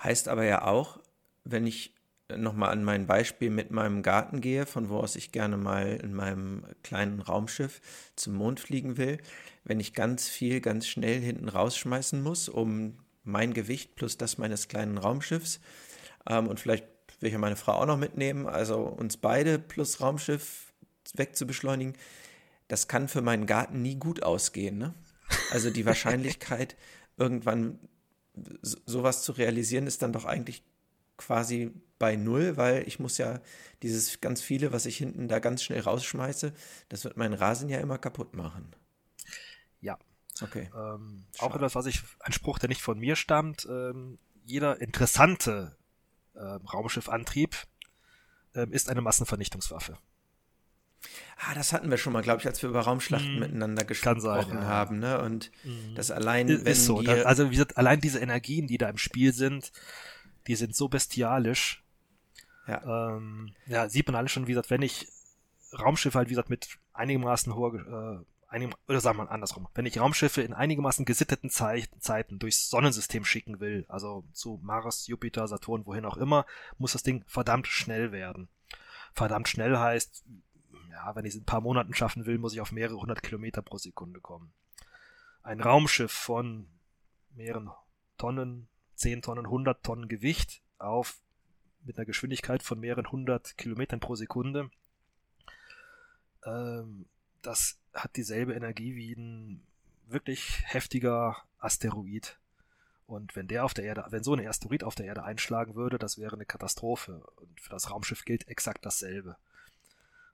Heißt 0.00 0.28
aber 0.28 0.44
ja 0.44 0.64
auch, 0.64 1.00
wenn 1.44 1.66
ich 1.66 1.94
nochmal 2.36 2.70
an 2.70 2.84
mein 2.84 3.06
Beispiel 3.06 3.50
mit 3.50 3.70
meinem 3.70 4.02
Garten 4.02 4.40
gehe, 4.40 4.66
von 4.66 4.88
wo 4.88 4.98
aus 4.98 5.16
ich 5.16 5.32
gerne 5.32 5.56
mal 5.56 5.96
in 6.02 6.14
meinem 6.14 6.64
kleinen 6.82 7.20
Raumschiff 7.20 7.80
zum 8.16 8.34
Mond 8.34 8.60
fliegen 8.60 8.96
will, 8.96 9.18
wenn 9.64 9.80
ich 9.80 9.94
ganz 9.94 10.28
viel 10.28 10.60
ganz 10.60 10.86
schnell 10.86 11.20
hinten 11.20 11.48
rausschmeißen 11.48 12.22
muss, 12.22 12.48
um 12.48 12.98
mein 13.24 13.52
Gewicht 13.52 13.94
plus 13.96 14.16
das 14.16 14.38
meines 14.38 14.68
kleinen 14.68 14.98
Raumschiffs 14.98 15.60
ähm, 16.28 16.48
und 16.48 16.60
vielleicht 16.60 16.86
will 17.20 17.28
ich 17.28 17.32
ja 17.32 17.38
meine 17.38 17.56
Frau 17.56 17.74
auch 17.74 17.86
noch 17.86 17.98
mitnehmen, 17.98 18.46
also 18.46 18.80
uns 18.80 19.16
beide 19.16 19.58
plus 19.58 20.00
Raumschiff 20.00 20.72
wegzubeschleunigen. 21.14 21.94
Das 22.68 22.88
kann 22.88 23.08
für 23.08 23.22
meinen 23.22 23.46
Garten 23.46 23.82
nie 23.82 23.96
gut 23.96 24.22
ausgehen. 24.22 24.78
Ne? 24.78 24.94
Also 25.50 25.70
die 25.70 25.86
Wahrscheinlichkeit, 25.86 26.76
irgendwann 27.16 27.78
sowas 28.62 29.22
zu 29.22 29.32
realisieren, 29.32 29.86
ist 29.86 30.02
dann 30.02 30.12
doch 30.12 30.24
eigentlich 30.24 30.62
quasi 31.16 31.72
bei 31.98 32.16
null, 32.16 32.56
weil 32.56 32.86
ich 32.88 32.98
muss 32.98 33.18
ja 33.18 33.40
dieses 33.82 34.20
ganz 34.20 34.40
viele, 34.40 34.72
was 34.72 34.86
ich 34.86 34.96
hinten 34.96 35.28
da 35.28 35.38
ganz 35.38 35.62
schnell 35.62 35.80
rausschmeiße, 35.80 36.52
das 36.88 37.04
wird 37.04 37.16
meinen 37.16 37.34
Rasen 37.34 37.68
ja 37.68 37.78
immer 37.78 37.98
kaputt 37.98 38.34
machen. 38.34 38.74
Ja. 39.80 39.98
Okay. 40.40 40.70
Ähm, 40.74 41.26
auch 41.38 41.54
etwas, 41.54 41.74
was 41.74 41.86
ich, 41.86 42.02
ein 42.20 42.32
Spruch, 42.32 42.58
der 42.58 42.68
nicht 42.68 42.82
von 42.82 42.98
mir 42.98 43.16
stammt, 43.16 43.66
ähm, 43.70 44.18
jeder 44.44 44.80
interessante 44.80 45.76
äh, 46.34 46.40
Raumschiffantrieb, 46.40 47.56
äh, 48.54 48.66
ist 48.70 48.88
eine 48.88 49.02
Massenvernichtungswaffe. 49.02 49.98
Ah, 51.38 51.54
das 51.54 51.72
hatten 51.72 51.90
wir 51.90 51.98
schon 51.98 52.12
mal, 52.12 52.22
glaube 52.22 52.40
ich, 52.40 52.46
als 52.46 52.62
wir 52.62 52.70
über 52.70 52.80
Raumschlachten 52.80 53.36
mm, 53.36 53.40
miteinander 53.40 53.84
gesprochen 53.84 54.20
sein, 54.20 54.48
ja. 54.48 54.62
haben, 54.62 54.98
ne? 54.98 55.20
Und 55.20 55.50
mm. 55.64 55.94
das 55.96 56.10
allein, 56.10 56.48
ist, 56.48 56.64
wenn 56.64 56.72
ist 56.72 56.84
so. 56.84 57.02
Da, 57.02 57.22
also 57.22 57.46
wie 57.46 57.54
gesagt, 57.54 57.76
allein 57.76 58.00
diese 58.00 58.20
Energien, 58.20 58.66
die 58.66 58.78
da 58.78 58.88
im 58.88 58.98
Spiel 58.98 59.32
sind, 59.32 59.72
die 60.46 60.54
sind 60.54 60.76
so 60.76 60.88
bestialisch. 60.88 61.82
Ja. 62.68 63.16
Ähm, 63.16 63.52
ja, 63.66 63.88
sieht 63.88 64.06
man 64.06 64.14
alles 64.14 64.30
schon, 64.30 64.46
wie 64.46 64.52
gesagt, 64.52 64.70
wenn 64.70 64.82
ich 64.82 65.08
Raumschiffe 65.76 66.18
halt, 66.18 66.28
wie 66.28 66.34
gesagt, 66.34 66.50
mit 66.50 66.78
einigermaßen 66.92 67.54
hoher 67.54 67.74
äh, 68.20 68.24
einigen, 68.52 68.74
oder 68.86 69.00
sagen 69.00 69.18
wir 69.18 69.24
mal 69.24 69.30
andersrum, 69.30 69.66
wenn 69.74 69.86
ich 69.86 69.98
Raumschiffe 69.98 70.42
in 70.42 70.52
einigermaßen 70.52 71.04
gesitteten 71.04 71.50
Zei 71.50 71.84
Zeiten 71.98 72.38
durchs 72.38 72.68
Sonnensystem 72.68 73.24
schicken 73.24 73.60
will, 73.60 73.86
also 73.88 74.24
zu 74.32 74.60
Mars, 74.62 75.06
Jupiter, 75.06 75.48
Saturn, 75.48 75.86
wohin 75.86 76.04
auch 76.04 76.18
immer, 76.18 76.46
muss 76.78 76.92
das 76.92 77.02
Ding 77.02 77.24
verdammt 77.26 77.66
schnell 77.66 78.12
werden. 78.12 78.48
Verdammt 79.14 79.48
schnell 79.48 79.76
heißt, 79.76 80.24
ja, 80.92 81.16
wenn 81.16 81.24
ich 81.24 81.30
es 81.30 81.36
in 81.36 81.42
ein 81.42 81.46
paar 81.46 81.60
Monaten 81.60 81.94
schaffen 81.94 82.26
will, 82.26 82.38
muss 82.38 82.52
ich 82.54 82.60
auf 82.60 82.72
mehrere 82.72 83.00
hundert 83.00 83.22
Kilometer 83.22 83.62
pro 83.62 83.78
Sekunde 83.78 84.20
kommen. 84.20 84.52
Ein 85.42 85.60
Raumschiff 85.60 86.12
von 86.12 86.68
mehreren 87.34 87.70
Tonnen, 88.18 88.68
zehn 88.94 89.22
Tonnen, 89.22 89.48
hundert 89.48 89.82
Tonnen 89.82 90.08
Gewicht 90.08 90.62
auf 90.78 91.20
mit 91.84 91.96
einer 91.96 92.06
Geschwindigkeit 92.06 92.62
von 92.62 92.78
mehreren 92.78 93.10
hundert 93.10 93.56
Kilometern 93.56 93.98
pro 93.98 94.14
Sekunde 94.14 94.70
ähm, 96.44 97.06
das 97.42 97.78
hat 97.92 98.16
dieselbe 98.16 98.54
Energie 98.54 98.94
wie 98.94 99.12
ein 99.12 99.62
wirklich 100.06 100.62
heftiger 100.64 101.36
Asteroid. 101.58 102.38
Und 103.06 103.36
wenn 103.36 103.48
der 103.48 103.64
auf 103.64 103.74
der 103.74 103.84
Erde, 103.84 104.06
wenn 104.10 104.22
so 104.22 104.34
ein 104.34 104.46
Asteroid 104.46 104.84
auf 104.84 104.94
der 104.94 105.06
Erde 105.06 105.24
einschlagen 105.24 105.74
würde, 105.74 105.98
das 105.98 106.18
wäre 106.18 106.34
eine 106.34 106.46
Katastrophe. 106.46 107.22
Und 107.36 107.60
für 107.60 107.70
das 107.70 107.90
Raumschiff 107.90 108.24
gilt 108.24 108.48
exakt 108.48 108.86
dasselbe. 108.86 109.36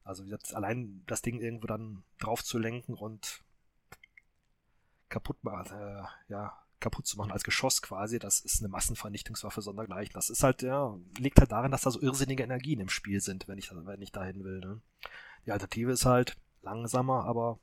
Also 0.09 0.25
gesagt, 0.25 0.55
allein 0.55 1.03
das 1.07 1.21
Ding 1.21 1.39
irgendwo 1.39 1.67
dann 1.67 2.03
drauf 2.19 2.43
zu 2.43 2.59
lenken 2.59 2.95
und 2.95 3.43
kaputt 5.11 5.45
machen, 5.45 5.79
äh, 5.79 6.03
ja, 6.29 6.59
kaputt 6.81 7.07
zu 7.07 7.19
machen 7.19 7.31
als 7.31 7.45
Geschoss 7.45 7.83
quasi, 7.83 8.19
das 8.19 8.41
ist 8.41 8.61
eine 8.61 8.69
Massenvernichtungswaffe 8.69 9.61
sondergleichen. 9.61 10.15
Das 10.15 10.31
ist 10.31 10.43
halt, 10.43 10.63
ja, 10.63 10.97
liegt 11.19 11.39
halt 11.39 11.53
daran, 11.53 11.71
dass 11.71 11.83
da 11.83 11.91
so 11.91 12.01
irrsinnige 12.01 12.43
Energien 12.43 12.81
im 12.81 12.89
Spiel 12.89 13.21
sind, 13.21 13.49
wenn 13.49 13.59
ich, 13.59 13.71
wenn 13.71 14.01
ich 14.01 14.11
dahin 14.11 14.45
will. 14.45 14.61
Ne? 14.61 14.81
Die 15.45 15.53
Alternative 15.53 15.93
ist 15.93 16.07
halt, 16.07 16.39
langsamer, 16.63 17.25
aber 17.25 17.59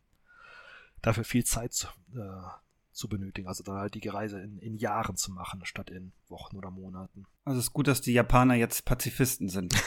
dafür 1.01 1.23
viel 1.23 1.45
Zeit 1.45 1.73
zu, 1.73 1.87
äh, 2.13 2.47
zu 2.91 3.09
benötigen. 3.09 3.47
Also 3.47 3.63
dann 3.63 3.77
halt 3.77 3.95
die 3.95 4.07
Reise 4.07 4.39
in, 4.39 4.59
in 4.59 4.77
Jahren 4.77 5.17
zu 5.17 5.31
machen, 5.31 5.65
statt 5.65 5.89
in 5.89 6.13
Wochen 6.27 6.57
oder 6.57 6.69
Monaten. 6.69 7.25
Also 7.43 7.59
es 7.59 7.65
ist 7.65 7.73
gut, 7.73 7.87
dass 7.87 8.01
die 8.01 8.13
Japaner 8.13 8.53
jetzt 8.53 8.85
Pazifisten 8.85 9.49
sind. 9.49 9.73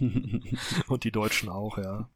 Und 0.88 1.04
die 1.04 1.12
Deutschen 1.12 1.48
auch, 1.48 1.78
ja. 1.78 2.08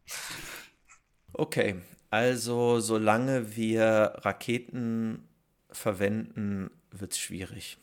Okay, 1.33 1.77
also 2.11 2.81
solange 2.81 3.57
wir 3.57 4.15
Raketen 4.17 5.29
verwenden, 5.71 6.71
wird 6.91 7.13
es 7.13 7.19
schwierig. 7.19 7.79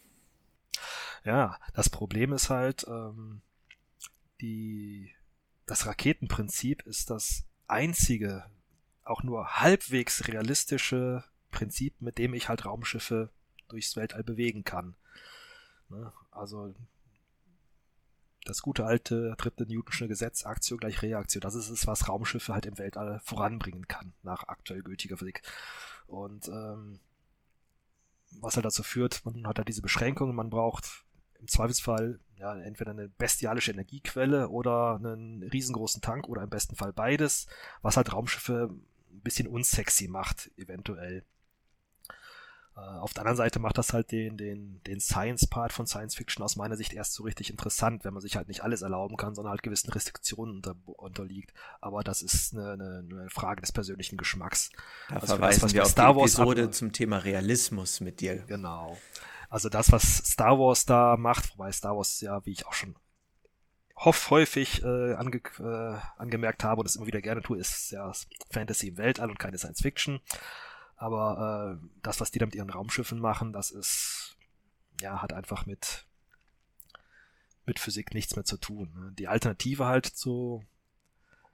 Ja, 1.23 1.59
das 1.73 1.89
Problem 1.89 2.33
ist 2.33 2.49
halt, 2.49 2.85
ähm, 2.87 3.41
die, 4.41 5.11
das 5.65 5.85
Raketenprinzip 5.85 6.83
ist 6.85 7.09
das 7.09 7.45
einzige, 7.67 8.45
auch 9.03 9.23
nur 9.23 9.59
halbwegs 9.59 10.27
realistische 10.27 11.23
Prinzip, 11.51 12.01
mit 12.01 12.17
dem 12.17 12.33
ich 12.33 12.49
halt 12.49 12.65
Raumschiffe 12.65 13.29
durchs 13.69 13.95
Weltall 13.95 14.23
bewegen 14.23 14.63
kann. 14.63 14.95
Ne? 15.89 16.11
Also 16.31 16.73
das 18.45 18.61
gute 18.61 18.85
alte 18.85 19.35
dritte 19.37 19.65
Newtonsche 19.65 20.07
Gesetz, 20.07 20.45
Aktio 20.45 20.77
gleich 20.77 21.01
Reaktio, 21.01 21.41
das 21.41 21.55
ist 21.55 21.69
es, 21.69 21.87
was 21.87 22.07
Raumschiffe 22.07 22.53
halt 22.53 22.65
im 22.65 22.77
Weltall 22.77 23.19
voranbringen 23.23 23.87
kann, 23.87 24.13
nach 24.23 24.47
aktuell 24.47 24.81
gültiger 24.81 25.17
Physik. 25.17 25.41
Und 26.07 26.47
ähm, 26.47 26.99
was 28.39 28.55
halt 28.55 28.65
dazu 28.65 28.83
führt, 28.83 29.25
man 29.25 29.47
hat 29.47 29.57
halt 29.57 29.67
diese 29.67 29.81
Beschränkungen, 29.81 30.35
man 30.35 30.49
braucht 30.49 31.05
im 31.39 31.47
Zweifelsfall 31.47 32.19
ja 32.37 32.55
entweder 32.55 32.91
eine 32.91 33.09
bestialische 33.09 33.71
Energiequelle 33.71 34.49
oder 34.49 34.95
einen 34.95 35.43
riesengroßen 35.43 36.01
Tank 36.01 36.27
oder 36.27 36.43
im 36.43 36.49
besten 36.49 36.75
Fall 36.75 36.93
beides, 36.93 37.47
was 37.81 37.97
halt 37.97 38.13
Raumschiffe 38.13 38.69
ein 39.11 39.21
bisschen 39.21 39.47
unsexy 39.47 40.07
macht, 40.07 40.51
eventuell. 40.57 41.23
Äh, 42.75 42.79
auf 42.79 43.13
der 43.13 43.21
anderen 43.21 43.37
Seite 43.37 43.59
macht 43.59 43.77
das 43.77 43.93
halt 43.93 44.11
den, 44.11 44.37
den, 44.37 44.81
den 44.83 44.99
Science-Part 44.99 45.71
von 45.71 45.87
Science 45.87 46.15
Fiction 46.15 46.43
aus 46.43 46.55
meiner 46.55 46.75
Sicht 46.75 46.93
erst 46.93 47.13
so 47.13 47.23
richtig 47.23 47.49
interessant, 47.49 48.03
wenn 48.03 48.13
man 48.13 48.21
sich 48.21 48.35
halt 48.35 48.47
nicht 48.47 48.63
alles 48.63 48.81
erlauben 48.81 49.15
kann, 49.15 49.33
sondern 49.33 49.51
halt 49.51 49.63
gewissen 49.63 49.91
Restriktionen 49.91 50.57
unter, 50.57 50.75
unterliegt. 50.85 51.53
Aber 51.79 52.03
das 52.03 52.21
ist 52.21 52.53
eine, 52.53 52.73
eine, 52.73 53.07
eine 53.09 53.29
Frage 53.29 53.61
des 53.61 53.71
persönlichen 53.71 54.17
Geschmacks. 54.17 54.71
Da 55.07 55.15
also 55.15 55.27
verweisen 55.27 55.61
das, 55.61 55.73
wir 55.73 55.83
auf 55.83 55.89
Star 55.89 56.13
die 56.13 56.19
Episode 56.19 56.65
ab 56.65 56.73
zum 56.73 56.91
Thema 56.91 57.17
Realismus 57.17 58.01
mit 58.01 58.19
dir. 58.19 58.37
Genau. 58.47 58.97
Also 59.49 59.69
das, 59.69 59.91
was 59.91 60.17
Star 60.17 60.59
Wars 60.59 60.85
da 60.85 61.15
macht, 61.17 61.51
wobei 61.51 61.71
Star 61.71 61.95
Wars 61.95 62.19
ja, 62.19 62.45
wie 62.45 62.51
ich 62.51 62.65
auch 62.65 62.73
schon 62.73 62.95
hoff 63.97 64.29
häufig 64.29 64.83
äh, 64.83 65.13
ange, 65.13 65.41
äh, 65.59 65.97
angemerkt 66.17 66.65
habe 66.65 66.81
und 66.81 66.85
das 66.85 66.97
immer 66.97 67.07
wieder 67.07 67.21
gerne 67.21 67.41
tue, 67.41 67.57
ist 67.57 67.91
ja 67.91 68.11
Fantasy 68.51 68.89
im 68.89 68.97
Weltall 68.97 69.29
und 69.29 69.39
keine 69.39 69.57
Science 69.57 69.81
Fiction. 69.81 70.19
Aber 70.95 71.79
äh, 71.81 71.87
das, 72.03 72.21
was 72.21 72.31
die 72.31 72.39
da 72.39 72.45
mit 72.45 72.55
ihren 72.55 72.69
Raumschiffen 72.69 73.19
machen, 73.19 73.51
das 73.53 73.71
ist, 73.71 74.37
ja, 75.01 75.21
hat 75.21 75.33
einfach 75.33 75.65
mit, 75.65 76.05
mit 77.65 77.79
Physik 77.79 78.13
nichts 78.13 78.35
mehr 78.35 78.45
zu 78.45 78.57
tun. 78.57 78.93
Ne? 78.95 79.11
Die 79.17 79.27
Alternative 79.27 79.85
halt 79.85 80.05
zu 80.05 80.63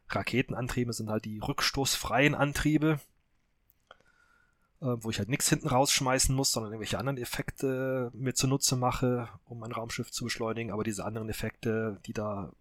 Raketenantrieben 0.09 0.93
sind 0.93 1.09
halt 1.09 1.25
die 1.25 1.39
rückstoßfreien 1.39 2.35
Antriebe, 2.35 2.99
äh, 4.81 4.85
wo 4.97 5.09
ich 5.09 5.17
halt 5.17 5.29
nichts 5.29 5.49
hinten 5.49 5.69
rausschmeißen 5.69 6.35
muss, 6.35 6.51
sondern 6.51 6.73
irgendwelche 6.73 6.99
anderen 6.99 7.17
Effekte 7.17 8.11
mir 8.13 8.35
zunutze 8.35 8.75
mache, 8.75 9.29
um 9.45 9.59
mein 9.59 9.71
Raumschiff 9.71 10.11
zu 10.11 10.25
beschleunigen. 10.25 10.71
Aber 10.71 10.83
diese 10.83 11.05
anderen 11.05 11.29
Effekte, 11.29 11.99
die 12.05 12.13
da, 12.13 12.51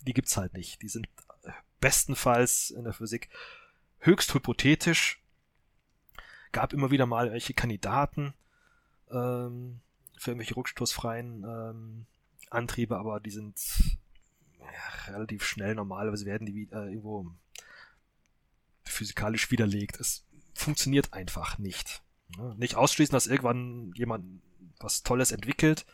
die 0.00 0.14
gibt's 0.14 0.36
halt 0.36 0.54
nicht. 0.54 0.80
Die 0.80 0.88
sind 0.88 1.08
bestenfalls 1.80 2.70
in 2.70 2.84
der 2.84 2.92
Physik 2.94 3.28
höchst 3.98 4.32
hypothetisch 4.34 5.21
gab 6.52 6.72
immer 6.72 6.90
wieder 6.90 7.06
mal 7.06 7.32
welche 7.32 7.54
Kandidaten 7.54 8.34
ähm, 9.10 9.80
für 10.16 10.30
irgendwelche 10.30 10.56
rückstoßfreien 10.56 11.44
ähm, 11.44 12.06
Antriebe, 12.50 12.96
aber 12.98 13.20
die 13.20 13.30
sind 13.30 13.58
ja, 14.60 15.12
relativ 15.12 15.44
schnell 15.44 15.74
normalerweise 15.74 16.26
werden 16.26 16.46
die 16.46 16.68
äh, 16.70 16.88
irgendwo 16.88 17.32
physikalisch 18.84 19.50
widerlegt. 19.50 19.98
Es 19.98 20.24
funktioniert 20.54 21.12
einfach 21.12 21.58
nicht. 21.58 22.02
Ne? 22.36 22.54
Nicht 22.58 22.76
ausschließen, 22.76 23.12
dass 23.12 23.26
irgendwann 23.26 23.92
jemand 23.94 24.42
was 24.78 25.02
Tolles 25.02 25.32
entwickelt, 25.32 25.86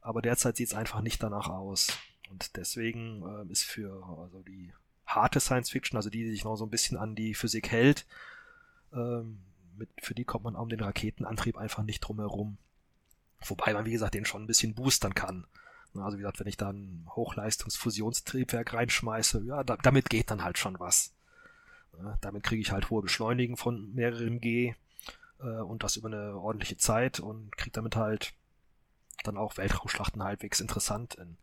aber 0.00 0.22
derzeit 0.22 0.56
sieht 0.56 0.68
es 0.68 0.74
einfach 0.74 1.00
nicht 1.00 1.22
danach 1.22 1.48
aus. 1.48 1.98
Und 2.30 2.56
deswegen 2.56 3.22
äh, 3.22 3.50
ist 3.50 3.64
für 3.64 4.04
also 4.20 4.42
die 4.42 4.72
harte 5.06 5.40
Science 5.40 5.70
Fiction, 5.70 5.96
also 5.96 6.10
die, 6.10 6.24
die 6.24 6.30
sich 6.30 6.44
noch 6.44 6.56
so 6.56 6.66
ein 6.66 6.70
bisschen 6.70 6.98
an 6.98 7.14
die 7.14 7.34
Physik 7.34 7.70
hält, 7.70 8.06
ähm, 8.92 9.40
mit, 9.78 9.88
für 10.00 10.14
die 10.14 10.24
kommt 10.24 10.44
man 10.44 10.56
um 10.56 10.68
den 10.68 10.80
Raketenantrieb 10.80 11.56
einfach 11.56 11.82
nicht 11.82 12.00
drum 12.00 12.18
herum. 12.18 12.58
Wobei 13.46 13.72
man, 13.72 13.84
wie 13.86 13.92
gesagt, 13.92 14.14
den 14.14 14.24
schon 14.24 14.42
ein 14.42 14.48
bisschen 14.48 14.74
boostern 14.74 15.14
kann. 15.14 15.46
Also 15.94 16.18
wie 16.18 16.22
gesagt, 16.22 16.40
wenn 16.40 16.46
ich 16.46 16.56
da 16.56 16.70
ein 16.70 17.06
Hochleistungsfusionstriebwerk 17.10 18.74
reinschmeiße, 18.74 19.42
ja, 19.44 19.64
da, 19.64 19.76
damit 19.76 20.10
geht 20.10 20.30
dann 20.30 20.44
halt 20.44 20.58
schon 20.58 20.78
was. 20.78 21.12
Ja, 21.98 22.18
damit 22.20 22.42
kriege 22.42 22.60
ich 22.60 22.72
halt 22.72 22.90
hohe 22.90 23.02
Beschleunigen 23.02 23.56
von 23.56 23.92
mehreren 23.94 24.40
G 24.40 24.74
äh, 25.40 25.44
und 25.44 25.82
das 25.82 25.96
über 25.96 26.08
eine 26.08 26.36
ordentliche 26.36 26.76
Zeit 26.76 27.20
und 27.20 27.56
kriege 27.56 27.72
damit 27.72 27.96
halt 27.96 28.34
dann 29.24 29.36
auch 29.36 29.56
Weltraumschlachten 29.56 30.22
halbwegs 30.22 30.60
interessant. 30.60 31.14
In, 31.14 31.36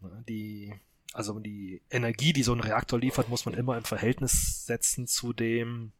ne, 0.00 0.24
die, 0.28 0.74
also 1.12 1.38
die 1.40 1.82
Energie, 1.90 2.32
die 2.32 2.42
so 2.42 2.52
ein 2.52 2.60
Reaktor 2.60 2.98
liefert, 2.98 3.28
muss 3.28 3.46
man 3.46 3.54
immer 3.54 3.76
im 3.76 3.84
Verhältnis 3.84 4.66
setzen 4.66 5.06
zu 5.06 5.32
dem 5.32 5.92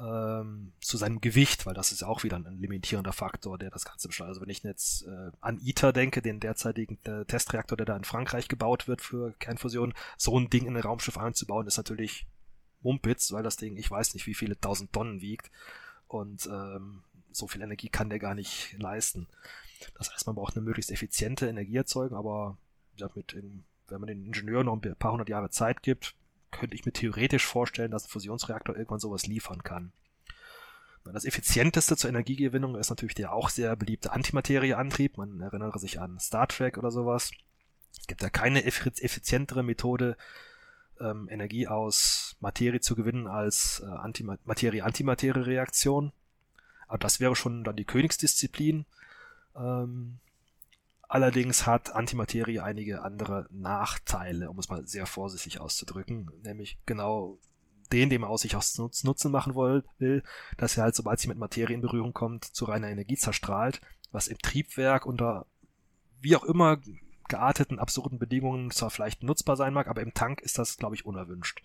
ähm, 0.00 0.72
zu 0.80 0.96
seinem 0.96 1.20
Gewicht, 1.20 1.66
weil 1.66 1.74
das 1.74 1.92
ist 1.92 2.02
ja 2.02 2.08
auch 2.08 2.22
wieder 2.24 2.36
ein 2.36 2.58
limitierender 2.58 3.12
Faktor, 3.12 3.58
der 3.58 3.70
das 3.70 3.84
Ganze 3.84 4.08
beschleunigt. 4.08 4.30
Also 4.30 4.40
wenn 4.42 4.50
ich 4.50 4.62
jetzt 4.62 5.06
äh, 5.06 5.30
an 5.40 5.58
ITER 5.58 5.92
denke, 5.92 6.22
den 6.22 6.40
derzeitigen 6.40 6.98
äh, 7.04 7.24
Testreaktor, 7.24 7.76
der 7.76 7.86
da 7.86 7.96
in 7.96 8.04
Frankreich 8.04 8.48
gebaut 8.48 8.88
wird 8.88 9.02
für 9.02 9.32
Kernfusion, 9.38 9.94
so 10.16 10.38
ein 10.38 10.50
Ding 10.50 10.66
in 10.66 10.76
ein 10.76 10.82
Raumschiff 10.82 11.18
einzubauen, 11.18 11.66
ist 11.66 11.76
natürlich 11.76 12.26
Mumpitz, 12.80 13.32
weil 13.32 13.42
das 13.42 13.56
Ding, 13.56 13.76
ich 13.76 13.90
weiß 13.90 14.14
nicht, 14.14 14.26
wie 14.26 14.34
viele 14.34 14.58
tausend 14.60 14.92
Tonnen 14.92 15.20
wiegt 15.20 15.50
und 16.06 16.46
ähm, 16.46 17.02
so 17.30 17.46
viel 17.46 17.62
Energie 17.62 17.88
kann 17.88 18.10
der 18.10 18.18
gar 18.18 18.34
nicht 18.34 18.76
leisten. 18.78 19.28
Das 19.96 20.12
heißt, 20.12 20.26
man 20.26 20.36
braucht 20.36 20.56
eine 20.56 20.64
möglichst 20.64 20.90
effiziente 20.90 21.48
Energieerzeugung, 21.48 22.16
aber 22.16 22.56
ja, 22.96 23.08
mit 23.14 23.32
dem, 23.32 23.64
wenn 23.88 24.00
man 24.00 24.08
den 24.08 24.24
Ingenieuren 24.24 24.66
noch 24.66 24.80
ein 24.80 24.96
paar 24.96 25.12
hundert 25.12 25.28
Jahre 25.28 25.50
Zeit 25.50 25.82
gibt, 25.82 26.14
könnte 26.50 26.74
ich 26.74 26.84
mir 26.86 26.92
theoretisch 26.92 27.46
vorstellen, 27.46 27.90
dass 27.90 28.04
ein 28.04 28.10
Fusionsreaktor 28.10 28.76
irgendwann 28.76 29.00
sowas 29.00 29.26
liefern 29.26 29.62
kann. 29.62 29.92
Das 31.04 31.24
effizienteste 31.24 31.96
zur 31.96 32.10
Energiegewinnung 32.10 32.76
ist 32.76 32.90
natürlich 32.90 33.14
der 33.14 33.32
auch 33.32 33.48
sehr 33.48 33.76
beliebte 33.76 34.12
Antimaterieantrieb. 34.12 35.16
Man 35.16 35.40
erinnere 35.40 35.78
sich 35.78 36.00
an 36.00 36.18
Star 36.18 36.46
Trek 36.48 36.76
oder 36.76 36.90
sowas. 36.90 37.30
Es 37.98 38.06
gibt 38.06 38.22
ja 38.22 38.28
keine 38.28 38.64
effizientere 38.64 39.62
Methode, 39.62 40.16
ähm, 41.00 41.28
Energie 41.30 41.66
aus 41.66 42.36
Materie 42.40 42.80
zu 42.80 42.94
gewinnen 42.94 43.26
als 43.26 43.80
äh, 43.80 44.22
Materie-Antimaterie-Reaktion. 44.44 46.12
Aber 46.86 46.98
das 46.98 47.20
wäre 47.20 47.36
schon 47.36 47.64
dann 47.64 47.76
die 47.76 47.84
Königsdisziplin. 47.84 48.86
Ähm, 49.56 50.18
Allerdings 51.08 51.66
hat 51.66 51.94
Antimaterie 51.94 52.60
einige 52.60 53.02
andere 53.02 53.46
Nachteile, 53.50 54.50
um 54.50 54.58
es 54.58 54.68
mal 54.68 54.86
sehr 54.86 55.06
vorsichtig 55.06 55.58
auszudrücken, 55.58 56.30
nämlich 56.44 56.78
genau 56.84 57.38
den, 57.92 58.10
dem 58.10 58.20
man 58.20 58.30
aus 58.30 58.42
sich 58.42 58.54
aus 58.54 58.76
Nutzen 58.76 59.32
machen 59.32 59.54
will, 59.54 60.22
dass 60.58 60.76
er 60.76 60.84
halt, 60.84 60.94
sobald 60.94 61.18
sie 61.18 61.28
mit 61.28 61.38
Materie 61.38 61.74
in 61.74 61.80
Berührung 61.80 62.12
kommt, 62.12 62.44
zu 62.44 62.66
reiner 62.66 62.88
Energie 62.88 63.16
zerstrahlt, 63.16 63.80
was 64.12 64.28
im 64.28 64.38
Triebwerk 64.38 65.06
unter 65.06 65.46
wie 66.20 66.36
auch 66.36 66.44
immer 66.44 66.78
gearteten, 67.28 67.78
absurden 67.78 68.18
Bedingungen 68.18 68.70
zwar 68.70 68.90
vielleicht 68.90 69.22
nutzbar 69.22 69.56
sein 69.56 69.72
mag, 69.72 69.88
aber 69.88 70.02
im 70.02 70.12
Tank 70.12 70.40
ist 70.42 70.58
das, 70.58 70.76
glaube 70.76 70.94
ich, 70.94 71.06
unerwünscht. 71.06 71.62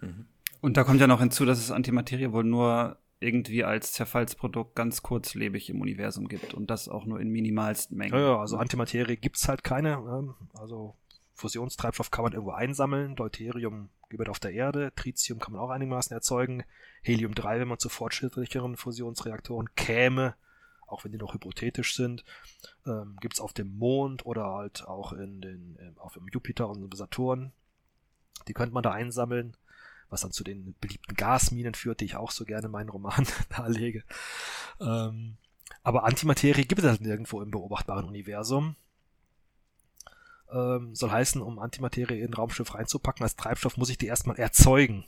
Mhm. 0.00 0.26
Und 0.60 0.76
da 0.76 0.84
kommt 0.84 1.00
ja 1.00 1.08
noch 1.08 1.20
hinzu, 1.20 1.44
dass 1.44 1.58
es 1.58 1.72
Antimaterie 1.72 2.30
wohl 2.30 2.44
nur 2.44 2.98
irgendwie 3.22 3.64
als 3.64 3.92
Zerfallsprodukt 3.92 4.74
ganz 4.74 5.02
kurzlebig 5.02 5.70
im 5.70 5.80
Universum 5.80 6.28
gibt 6.28 6.54
und 6.54 6.70
das 6.70 6.88
auch 6.88 7.04
nur 7.06 7.20
in 7.20 7.28
minimalsten 7.28 7.96
Mengen. 7.96 8.14
Ja, 8.14 8.20
ja 8.20 8.38
also 8.38 8.56
Antimaterie 8.56 9.16
gibt's 9.16 9.48
halt 9.48 9.64
keine. 9.64 9.92
Ähm, 9.92 10.34
also 10.54 10.96
Fusionstreibstoff 11.34 12.10
kann 12.10 12.24
man 12.24 12.32
irgendwo 12.32 12.52
einsammeln, 12.52 13.16
Deuterium 13.16 13.88
gibt 14.08 14.28
auf 14.28 14.38
der 14.38 14.52
Erde, 14.52 14.92
Tritium 14.94 15.38
kann 15.38 15.54
man 15.54 15.62
auch 15.62 15.70
einigermaßen 15.70 16.14
erzeugen, 16.14 16.64
Helium-3, 17.02 17.60
wenn 17.60 17.68
man 17.68 17.78
zu 17.78 17.88
fortschrittlicheren 17.88 18.76
Fusionsreaktoren 18.76 19.74
käme, 19.74 20.34
auch 20.86 21.04
wenn 21.04 21.12
die 21.12 21.18
noch 21.18 21.34
hypothetisch 21.34 21.96
sind, 21.96 22.24
ähm, 22.86 23.16
gibt 23.20 23.40
auf 23.40 23.54
dem 23.54 23.76
Mond 23.78 24.26
oder 24.26 24.44
halt 24.52 24.86
auch 24.86 25.14
in 25.14 25.40
den, 25.40 25.76
äh, 25.78 25.98
auf 25.98 26.12
dem 26.14 26.28
Jupiter 26.28 26.68
und 26.68 26.94
Saturn. 26.94 27.52
Die 28.48 28.52
könnte 28.52 28.74
man 28.74 28.82
da 28.82 28.92
einsammeln 28.92 29.56
was 30.12 30.20
dann 30.20 30.32
zu 30.32 30.44
den 30.44 30.74
beliebten 30.80 31.14
Gasminen 31.14 31.74
führt, 31.74 32.00
die 32.00 32.04
ich 32.04 32.16
auch 32.16 32.30
so 32.30 32.44
gerne 32.44 32.66
in 32.66 32.72
meinen 32.72 32.90
Roman 32.90 33.26
darlege. 33.48 34.04
Ähm, 34.80 35.36
aber 35.82 36.04
Antimaterie 36.04 36.64
gibt 36.64 36.82
es 36.82 36.88
halt 36.88 37.00
nirgendwo 37.00 37.40
im 37.40 37.50
beobachtbaren 37.50 38.04
Universum. 38.04 38.76
Ähm, 40.52 40.94
soll 40.94 41.10
heißen, 41.10 41.40
um 41.40 41.58
Antimaterie 41.58 42.20
in 42.20 42.30
ein 42.30 42.34
Raumschiff 42.34 42.74
reinzupacken 42.74 43.24
als 43.24 43.36
Treibstoff, 43.36 43.76
muss 43.76 43.88
ich 43.88 43.98
die 43.98 44.06
erstmal 44.06 44.38
erzeugen. 44.38 45.06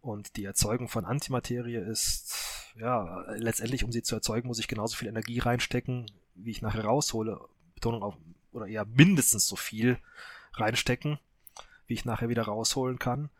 Und 0.00 0.36
die 0.36 0.44
Erzeugung 0.44 0.88
von 0.88 1.04
Antimaterie 1.04 1.76
ist, 1.76 2.34
ja, 2.76 3.24
letztendlich, 3.32 3.84
um 3.84 3.92
sie 3.92 4.02
zu 4.02 4.14
erzeugen, 4.14 4.48
muss 4.48 4.58
ich 4.58 4.68
genauso 4.68 4.96
viel 4.96 5.08
Energie 5.08 5.38
reinstecken, 5.38 6.10
wie 6.34 6.50
ich 6.50 6.62
nachher 6.62 6.84
raushole. 6.84 7.40
Betonung 7.74 8.02
auf, 8.02 8.16
oder 8.52 8.66
eher 8.66 8.84
mindestens 8.84 9.46
so 9.46 9.56
viel 9.56 9.98
reinstecken, 10.54 11.18
wie 11.86 11.94
ich 11.94 12.04
nachher 12.04 12.28
wieder 12.28 12.44
rausholen 12.44 12.98
kann. 12.98 13.30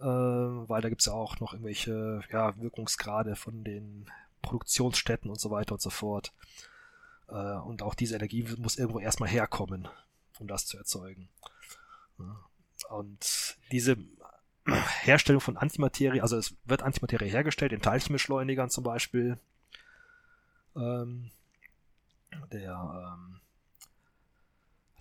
Äh, 0.00 0.04
weil 0.04 0.80
da 0.80 0.88
gibt 0.88 1.02
es 1.02 1.06
ja 1.06 1.12
auch 1.12 1.40
noch 1.40 1.52
irgendwelche 1.52 2.22
ja, 2.32 2.56
Wirkungsgrade 2.58 3.36
von 3.36 3.64
den 3.64 4.06
Produktionsstätten 4.40 5.30
und 5.30 5.38
so 5.38 5.50
weiter 5.50 5.72
und 5.72 5.82
so 5.82 5.90
fort. 5.90 6.32
Äh, 7.28 7.34
und 7.34 7.82
auch 7.82 7.94
diese 7.94 8.16
Energie 8.16 8.46
muss 8.56 8.78
irgendwo 8.78 8.98
erstmal 8.98 9.28
herkommen, 9.28 9.88
um 10.38 10.46
das 10.46 10.66
zu 10.66 10.78
erzeugen. 10.78 11.28
Und 12.88 13.56
diese 13.72 13.98
Herstellung 15.02 15.40
von 15.40 15.56
Antimaterie, 15.56 16.22
also 16.22 16.36
es 16.36 16.54
wird 16.64 16.82
Antimaterie 16.82 17.28
hergestellt 17.28 17.72
in 17.72 17.82
Teilchenbeschleunigern 17.82 18.70
zum 18.70 18.84
Beispiel. 18.84 19.38
Ähm, 20.76 21.30
der 22.52 23.16
ähm, 23.18 23.39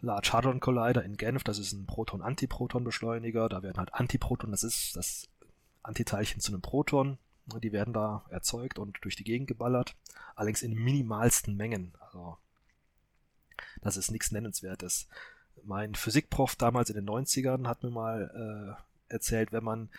Large 0.02 0.32
Hadron 0.34 0.60
Collider 0.60 1.04
in 1.04 1.18
Genf, 1.18 1.44
das 1.44 1.60
ist 1.60 1.74
ein 1.74 1.86
Proton-Antiproton-Beschleuniger. 1.86 3.50
Da 3.50 3.64
werden 3.64 3.78
halt 3.78 3.94
Antiproton, 3.94 4.52
das 4.52 4.64
ist 4.64 4.96
das 4.96 5.28
Antiteilchen 5.84 6.42
zu 6.42 6.52
einem 6.52 6.62
Proton. 6.62 7.18
Die 7.46 7.72
werden 7.72 7.94
da 7.94 8.26
erzeugt 8.30 8.78
und 8.78 8.98
durch 9.02 9.16
die 9.16 9.24
Gegend 9.24 9.48
geballert. 9.48 9.96
Allerdings 10.36 10.62
in 10.62 10.74
minimalsten 10.74 11.56
Mengen. 11.56 11.94
Also, 12.00 12.38
das 13.82 13.98
ist 13.98 14.12
nichts 14.12 14.32
Nennenswertes. 14.32 15.08
Mein 15.64 15.96
Physikprof 15.96 16.56
damals 16.56 16.90
in 16.90 16.96
den 16.96 17.10
90ern 17.10 17.68
hat 17.68 17.84
mir 17.84 17.90
mal 17.90 18.78
äh, 19.10 19.14
erzählt, 19.14 19.52
wenn 19.52 19.64
man 19.64 19.90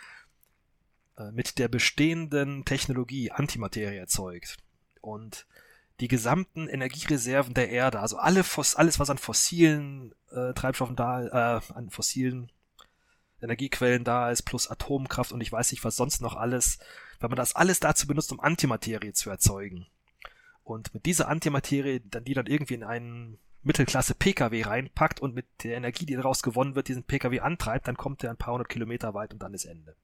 äh, 1.19 1.31
mit 1.33 1.59
der 1.59 1.69
bestehenden 1.69 2.65
Technologie 2.65 3.31
Antimaterie 3.31 3.97
erzeugt 3.97 4.59
und 5.01 5.47
die 6.01 6.09
gesamten 6.09 6.67
Energiereserven 6.67 7.55
der 7.55 7.71
Erde, 7.71 8.01
also 8.01 8.17
alle 8.17 8.43
Foss 8.43 8.75
alles, 8.75 8.99
was 8.99 9.11
an 9.11 9.19
fossilen 9.19 10.15
äh, 10.31 10.55
Treibstoffen 10.55 10.97
da, 10.97 11.59
äh, 11.59 11.61
an 11.75 11.91
fossilen 11.91 12.51
Energiequellen 13.43 14.05
da 14.05 14.31
ist, 14.31 14.43
plus 14.43 14.69
Atomkraft 14.69 15.33
und 15.33 15.41
ich 15.41 15.53
weiß 15.53 15.71
nicht, 15.71 15.85
was 15.85 15.97
sonst 15.97 16.21
noch 16.21 16.37
alles, 16.37 16.79
wenn 17.21 17.31
man 17.31 17.37
das 17.37 17.55
alles 17.55 17.81
dazu 17.81 18.07
benutzt, 18.07 18.33
um 18.33 18.41
Antimaterie 18.41 19.13
zu 19.13 19.31
erzeugen. 19.31 19.87
Und 20.65 20.95
mit 20.95 21.07
dieser 21.07 21.29
Antimaterie, 21.29 22.01
dann 22.11 22.25
die 22.25 22.35
dann 22.35 22.47
irgendwie 22.47 22.75
in 22.75 22.85
einen 22.85 23.39
Mittelklasse 23.63 24.15
PKW 24.15 24.63
reinpackt 24.63 25.21
und 25.21 25.35
mit 25.35 25.47
der 25.65 25.77
Energie, 25.77 26.07
die 26.07 26.17
daraus 26.17 26.43
gewonnen 26.43 26.75
wird, 26.75 26.89
diesen 26.89 27.03
PKW 27.03 27.41
antreibt, 27.41 27.89
dann 27.89 27.97
kommt 27.97 28.23
der 28.23 28.31
ein 28.31 28.37
paar 28.37 28.55
hundert 28.55 28.71
Kilometer 28.71 29.13
weit 29.13 29.33
und 29.33 29.43
dann 29.43 29.53
ist 29.53 29.67
Ende. 29.67 29.95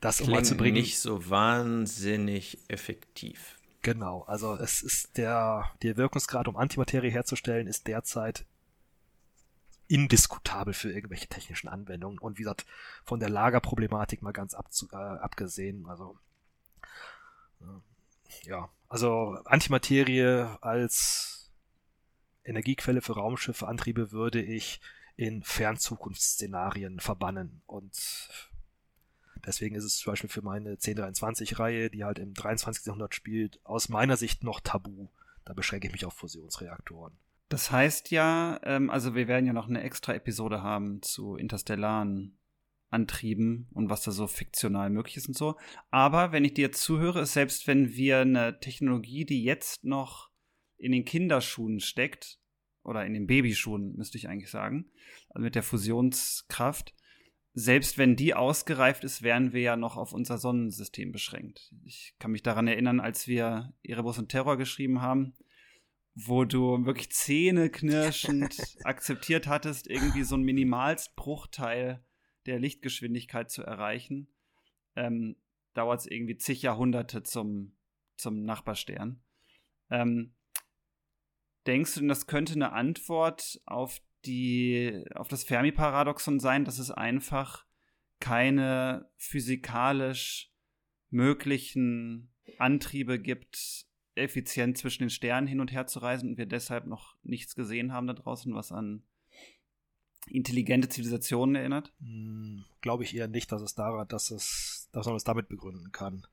Das 0.00 0.20
um 0.20 0.30
mal 0.30 0.44
zu 0.44 0.56
bringen. 0.56 0.76
nicht 0.76 0.98
so 0.98 1.30
wahnsinnig 1.30 2.58
effektiv. 2.68 3.59
Genau, 3.82 4.22
also 4.22 4.56
es 4.56 4.82
ist 4.82 5.16
der, 5.16 5.70
der 5.82 5.96
Wirkungsgrad, 5.96 6.48
um 6.48 6.56
Antimaterie 6.56 7.10
herzustellen, 7.10 7.66
ist 7.66 7.86
derzeit 7.86 8.44
indiskutabel 9.88 10.74
für 10.74 10.92
irgendwelche 10.92 11.26
technischen 11.26 11.68
Anwendungen. 11.68 12.18
Und 12.18 12.38
wie 12.38 12.42
gesagt, 12.42 12.66
von 13.04 13.20
der 13.20 13.30
Lagerproblematik 13.30 14.22
mal 14.22 14.32
ganz 14.32 14.54
abzu, 14.54 14.88
äh, 14.92 14.96
abgesehen. 14.96 15.86
Also 15.86 16.18
äh, 17.60 18.48
ja, 18.48 18.68
also 18.88 19.38
Antimaterie 19.46 20.46
als 20.60 21.50
Energiequelle 22.44 23.00
für 23.00 23.14
Raumschiffe, 23.14 23.66
Antriebe 23.66 24.12
würde 24.12 24.42
ich 24.42 24.80
in 25.16 25.42
Fernzukunftsszenarien 25.42 27.00
verbannen. 27.00 27.62
Und 27.66 28.28
deswegen 29.46 29.74
ist 29.74 29.84
es 29.84 29.98
zum 29.98 30.12
Beispiel 30.12 30.30
für 30.30 30.42
meine 30.42 30.74
1023-Reihe, 30.74 31.90
die 31.90 32.04
halt 32.04 32.18
im 32.18 32.34
23. 32.34 32.86
Jahrhundert 32.86 33.14
spielt, 33.14 33.60
aus 33.64 33.88
meiner 33.88 34.16
Sicht 34.16 34.44
noch 34.44 34.60
tabu. 34.60 35.08
Da 35.44 35.52
beschränke 35.52 35.86
ich 35.86 35.92
mich 35.92 36.04
auf 36.04 36.14
Fusionsreaktoren. 36.14 37.12
Das 37.48 37.70
heißt 37.70 38.10
ja, 38.10 38.60
ähm, 38.62 38.90
also 38.90 39.14
wir 39.14 39.26
werden 39.26 39.46
ja 39.46 39.52
noch 39.52 39.68
eine 39.68 39.82
extra 39.82 40.14
Episode 40.14 40.62
haben 40.62 41.02
zu 41.02 41.36
interstellaren 41.36 42.36
Antrieben 42.90 43.68
und 43.72 43.88
was 43.88 44.02
da 44.02 44.10
so 44.10 44.26
fiktional 44.26 44.90
möglich 44.90 45.16
ist 45.16 45.28
und 45.28 45.36
so. 45.36 45.56
Aber 45.90 46.32
wenn 46.32 46.44
ich 46.44 46.54
dir 46.54 46.72
zuhöre, 46.72 47.20
ist 47.20 47.32
selbst 47.32 47.66
wenn 47.66 47.94
wir 47.94 48.20
eine 48.20 48.60
Technologie, 48.60 49.24
die 49.24 49.44
jetzt 49.44 49.84
noch 49.84 50.30
in 50.76 50.92
den 50.92 51.04
Kinderschuhen 51.04 51.80
steckt, 51.80 52.40
oder 52.82 53.04
in 53.04 53.14
den 53.14 53.26
Babyschuhen, 53.26 53.96
müsste 53.96 54.18
ich 54.18 54.28
eigentlich 54.28 54.50
sagen, 54.50 54.90
also 55.30 55.44
mit 55.44 55.54
der 55.54 55.62
Fusionskraft, 55.62 56.94
selbst 57.52 57.98
wenn 57.98 58.16
die 58.16 58.34
ausgereift 58.34 59.04
ist, 59.04 59.22
wären 59.22 59.52
wir 59.52 59.60
ja 59.60 59.76
noch 59.76 59.96
auf 59.96 60.12
unser 60.12 60.38
Sonnensystem 60.38 61.10
beschränkt. 61.10 61.74
Ich 61.84 62.14
kann 62.18 62.30
mich 62.30 62.42
daran 62.42 62.68
erinnern, 62.68 63.00
als 63.00 63.26
wir 63.26 63.74
Erebus 63.82 64.18
und 64.18 64.28
Terror 64.28 64.56
geschrieben 64.56 65.02
haben, 65.02 65.34
wo 66.14 66.44
du 66.44 66.84
wirklich 66.84 67.10
zähneknirschend 67.10 68.56
akzeptiert 68.84 69.46
hattest, 69.46 69.88
irgendwie 69.88 70.22
so 70.22 70.36
ein 70.36 70.42
Minimalstbruchteil 70.42 72.04
der 72.46 72.58
Lichtgeschwindigkeit 72.58 73.50
zu 73.50 73.62
erreichen, 73.62 74.28
ähm, 74.96 75.36
dauert 75.74 76.00
es 76.00 76.06
irgendwie 76.06 76.36
zig 76.36 76.62
Jahrhunderte 76.62 77.22
zum, 77.22 77.76
zum 78.16 78.42
Nachbarstern. 78.42 79.22
Ähm, 79.90 80.34
denkst 81.66 81.94
du 81.94 82.00
denn, 82.00 82.08
das 82.08 82.26
könnte 82.26 82.54
eine 82.54 82.72
Antwort 82.72 83.60
auf 83.66 84.00
die, 84.24 85.04
auf 85.14 85.28
das 85.28 85.44
Fermi-Paradoxon 85.44 86.40
sein, 86.40 86.64
dass 86.64 86.78
es 86.78 86.90
einfach 86.90 87.64
keine 88.20 89.10
physikalisch 89.16 90.52
möglichen 91.08 92.30
Antriebe 92.58 93.18
gibt, 93.18 93.86
effizient 94.14 94.76
zwischen 94.76 95.04
den 95.04 95.10
Sternen 95.10 95.46
hin 95.46 95.60
und 95.60 95.72
her 95.72 95.86
zu 95.86 96.00
reisen 96.00 96.30
und 96.30 96.38
wir 96.38 96.46
deshalb 96.46 96.86
noch 96.86 97.16
nichts 97.22 97.54
gesehen 97.54 97.92
haben 97.92 98.06
da 98.06 98.12
draußen, 98.12 98.54
was 98.54 98.72
an 98.72 99.02
intelligente 100.26 100.88
Zivilisationen 100.88 101.54
erinnert? 101.54 101.92
Hm, 102.00 102.64
Glaube 102.80 103.04
ich 103.04 103.14
eher 103.16 103.28
nicht, 103.28 103.50
dass 103.52 103.62
es 103.62 103.74
daran, 103.74 104.06
dass 104.08 104.30
es, 104.30 104.88
dass 104.92 105.06
man 105.06 105.16
es 105.16 105.24
damit 105.24 105.48
begründen 105.48 105.92
kann. 105.92 106.26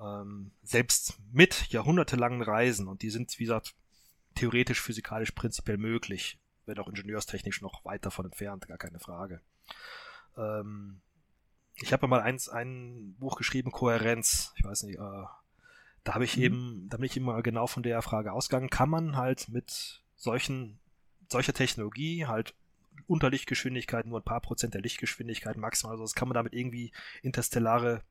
Ähm, 0.00 0.52
selbst 0.62 1.18
mit 1.32 1.68
jahrhundertelangen 1.68 2.42
Reisen, 2.42 2.88
und 2.88 3.02
die 3.02 3.10
sind, 3.10 3.38
wie 3.38 3.44
gesagt, 3.44 3.74
theoretisch, 4.34 4.80
physikalisch, 4.80 5.32
prinzipiell 5.32 5.78
möglich, 5.78 6.38
wenn 6.66 6.78
auch 6.78 6.88
ingenieurstechnisch 6.88 7.60
noch 7.60 7.84
weit 7.84 8.04
davon 8.04 8.26
entfernt, 8.26 8.68
gar 8.68 8.78
keine 8.78 9.00
Frage. 9.00 9.40
Ähm, 10.36 11.00
ich 11.74 11.92
habe 11.92 12.06
mal 12.06 12.20
eins, 12.20 12.48
ein 12.48 13.14
Buch 13.18 13.36
geschrieben, 13.36 13.72
Kohärenz. 13.72 14.52
Ich 14.56 14.64
weiß 14.64 14.84
nicht, 14.84 14.98
äh, 14.98 15.24
da 16.04 16.14
habe 16.14 16.24
ich 16.24 16.36
mhm. 16.36 16.42
eben, 16.42 16.88
da 16.88 16.96
bin 16.96 17.06
ich 17.06 17.16
immer 17.16 17.42
genau 17.42 17.66
von 17.66 17.82
der 17.82 18.02
Frage 18.02 18.32
ausgegangen, 18.32 18.70
kann 18.70 18.90
man 18.90 19.16
halt 19.16 19.48
mit 19.48 20.02
solchen, 20.16 20.78
solcher 21.28 21.52
Technologie 21.52 22.26
halt 22.26 22.54
unter 23.06 23.30
Lichtgeschwindigkeit 23.30 24.06
nur 24.06 24.20
ein 24.20 24.24
paar 24.24 24.40
Prozent 24.40 24.74
der 24.74 24.82
Lichtgeschwindigkeit 24.82 25.56
maximal, 25.56 25.92
also 25.92 26.04
das 26.04 26.14
kann 26.14 26.28
man 26.28 26.34
damit 26.34 26.52
irgendwie 26.52 26.92
interstellare 27.22 28.02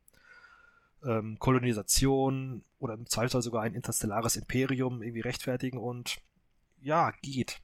ähm, 1.03 1.39
Kolonisation 1.39 2.63
oder 2.79 2.93
im 2.95 3.05
Zweifelsfall 3.05 3.41
sogar 3.41 3.63
ein 3.63 3.75
interstellares 3.75 4.35
Imperium 4.35 5.01
irgendwie 5.01 5.21
rechtfertigen 5.21 5.77
und 5.77 6.17
ja, 6.81 7.11
geht. 7.21 7.61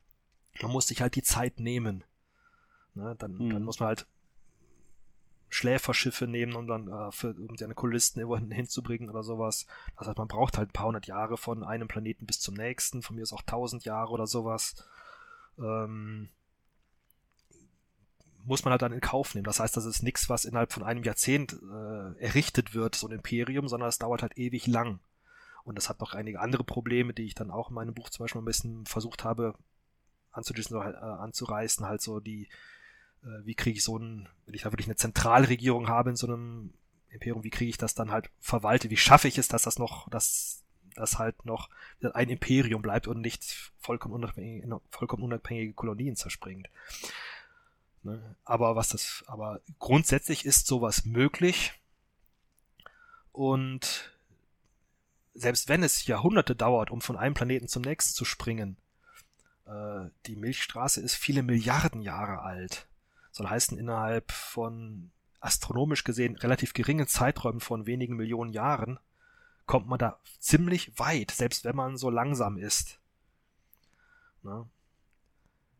Man 0.62 0.72
muss 0.72 0.88
sich 0.88 1.02
halt 1.02 1.16
die 1.16 1.24
Zeit 1.24 1.60
nehmen. 1.60 2.04
Ne, 2.98 3.16
dann, 3.20 3.34
mhm. 3.34 3.50
dann 3.52 3.64
muss 3.64 3.80
man 3.80 3.88
halt 3.88 4.08
Schläferschiffe 5.50 6.28
nehmen, 6.28 6.56
um 6.56 6.68
dann 6.68 6.88
äh, 6.88 7.12
für, 7.12 7.34
um 7.34 7.56
seine 7.56 7.76
Kolonisten 7.76 8.20
irgendwo 8.20 8.54
hinzubringen 8.54 9.10
oder 9.10 9.24
sowas. 9.24 9.66
Das 9.98 10.08
heißt, 10.08 10.18
man 10.18 10.28
braucht 10.28 10.58
halt 10.58 10.70
ein 10.70 10.74
paar 10.74 10.88
hundert 10.88 11.08
Jahre 11.08 11.38
von 11.38 11.64
einem 11.64 11.88
Planeten 11.88 12.26
bis 12.26 12.40
zum 12.40 12.56
nächsten, 12.56 13.02
von 13.02 13.16
mir 13.16 13.22
ist 13.22 13.34
auch 13.34 13.44
tausend 13.44 13.86
Jahre 13.86 14.12
oder 14.12 14.28
sowas. 14.28 14.84
Ähm, 15.60 16.30
muss 18.44 18.64
man 18.64 18.72
halt 18.72 18.82
dann 18.82 18.94
in 18.94 19.02
Kauf 19.02 19.36
nehmen. 19.36 19.46
Das 19.46 19.60
heißt, 19.60 19.76
das 19.76 19.86
ist 19.86 20.04
nichts, 20.04 20.30
was 20.30 20.46
innerhalb 20.46 20.74
von 20.74 20.84
einem 20.84 21.04
Jahrzehnt 21.04 21.54
äh, 21.54 22.20
errichtet 22.20 22.74
wird, 22.74 22.96
so 22.96 23.08
ein 23.08 23.14
Imperium, 23.14 23.68
sondern 23.68 23.90
es 23.90 24.00
dauert 24.00 24.22
halt 24.22 24.38
ewig 24.38 24.68
lang. 24.68 25.00
Und 25.64 25.78
das 25.78 25.90
hat 25.90 26.00
noch 26.00 26.14
einige 26.14 26.40
andere 26.40 26.64
Probleme, 26.64 27.14
die 27.14 27.24
ich 27.24 27.36
dann 27.36 27.52
auch 27.52 27.70
in 27.70 27.76
meinem 27.76 27.94
Buch 27.94 28.10
zum 28.10 28.24
Beispiel 28.24 28.42
ein 28.42 28.46
bisschen 28.46 28.86
versucht 28.86 29.24
habe 29.24 29.54
anzureißen, 30.38 30.78
äh, 30.78 30.96
anzureißen 30.96 31.86
halt 31.86 32.02
so 32.02 32.20
die 32.20 32.48
äh, 33.24 33.46
wie 33.46 33.56
kriege 33.56 33.78
ich 33.78 33.84
so 33.84 33.98
ein, 33.98 34.30
wenn 34.46 34.54
ich 34.54 34.64
da 34.64 34.72
wirklich 34.72 34.88
eine 34.88 34.96
Zentralregierung 34.96 35.88
habe 35.88 36.12
in 36.12 36.16
so 36.16 36.28
einem 36.28 36.74
Imperium, 37.10 37.44
wie 37.44 37.50
kriege 37.50 37.70
ich 37.70 37.78
das 37.78 37.96
dann 37.96 38.12
halt 38.12 38.30
verwaltet, 38.40 38.92
wie 38.92 38.98
schaffe 38.98 39.28
ich 39.28 39.38
es, 39.38 39.48
dass 39.48 39.64
das 39.64 39.80
noch, 39.80 40.10
dass 40.10 40.64
das 40.96 41.18
halt 41.20 41.46
noch 41.46 41.70
ein 42.02 42.30
Imperium 42.30 42.82
bleibt 42.82 43.08
und 43.08 43.22
nicht 43.22 43.72
vollkommen 43.80 44.16
unabhängige, 44.16 44.80
vollkommen 44.90 45.24
unabhängige 45.24 45.74
Kolonien 45.74 46.16
zerspringt. 46.16 46.70
Ne? 48.04 48.36
Aber 48.44 48.76
was 48.76 48.90
das, 48.90 49.24
aber 49.28 49.62
grundsätzlich 49.80 50.46
ist 50.46 50.68
sowas 50.68 51.06
möglich 51.06 51.74
und 53.32 54.12
selbst 55.34 55.70
wenn 55.70 55.84
es 55.84 56.08
Jahrhunderte 56.08 56.56
dauert, 56.56 56.90
um 56.90 57.00
von 57.00 57.16
einem 57.16 57.36
Planeten 57.36 57.68
zum 57.68 57.84
nächsten 57.84 58.16
zu 58.16 58.26
springen, 58.26 58.78
Äh, 59.68 60.10
die 60.26 60.35
Milchstraße 60.35 61.02
ist 61.02 61.15
viele 61.15 61.44
Milliarden 61.44 62.02
Jahre 62.02 62.41
alt. 62.41 62.88
Soll 63.31 63.49
heißen, 63.49 63.77
innerhalb 63.77 64.31
von 64.31 65.11
astronomisch 65.39 66.03
gesehen 66.03 66.35
relativ 66.35 66.73
geringen 66.73 67.07
Zeiträumen 67.07 67.60
von 67.60 67.85
wenigen 67.85 68.15
Millionen 68.15 68.52
Jahren 68.52 68.99
kommt 69.65 69.88
man 69.88 69.99
da 69.99 70.19
ziemlich 70.39 70.98
weit, 70.98 71.31
selbst 71.31 71.65
wenn 71.65 71.76
man 71.76 71.98
so 71.98 72.10
langsam 72.10 72.57
ist. 72.57 72.99
Na? 74.41 74.68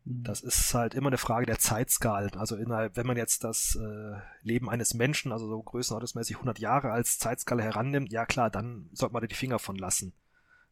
Mhm. 0.04 0.24
Das 0.24 0.42
ist 0.42 0.74
halt 0.74 0.94
immer 0.94 1.08
eine 1.08 1.18
Frage 1.18 1.46
der 1.46 1.58
Zeitskalen. 1.58 2.34
Also 2.34 2.56
innerhalb, 2.56 2.96
wenn 2.96 3.06
man 3.06 3.16
jetzt 3.16 3.44
das 3.44 3.76
äh, 3.76 4.20
Leben 4.42 4.68
eines 4.68 4.92
Menschen, 4.92 5.32
also 5.32 5.48
so 5.48 5.62
größenordnungsmäßig 5.62 6.36
100 6.36 6.58
Jahre 6.58 6.92
als 6.92 7.18
Zeitskala 7.18 7.62
herannimmt, 7.62 8.12
ja 8.12 8.26
klar, 8.26 8.50
dann 8.50 8.90
sollte 8.92 9.14
man 9.14 9.22
da 9.22 9.26
die 9.26 9.34
Finger 9.34 9.58
von 9.58 9.76
lassen 9.76 10.12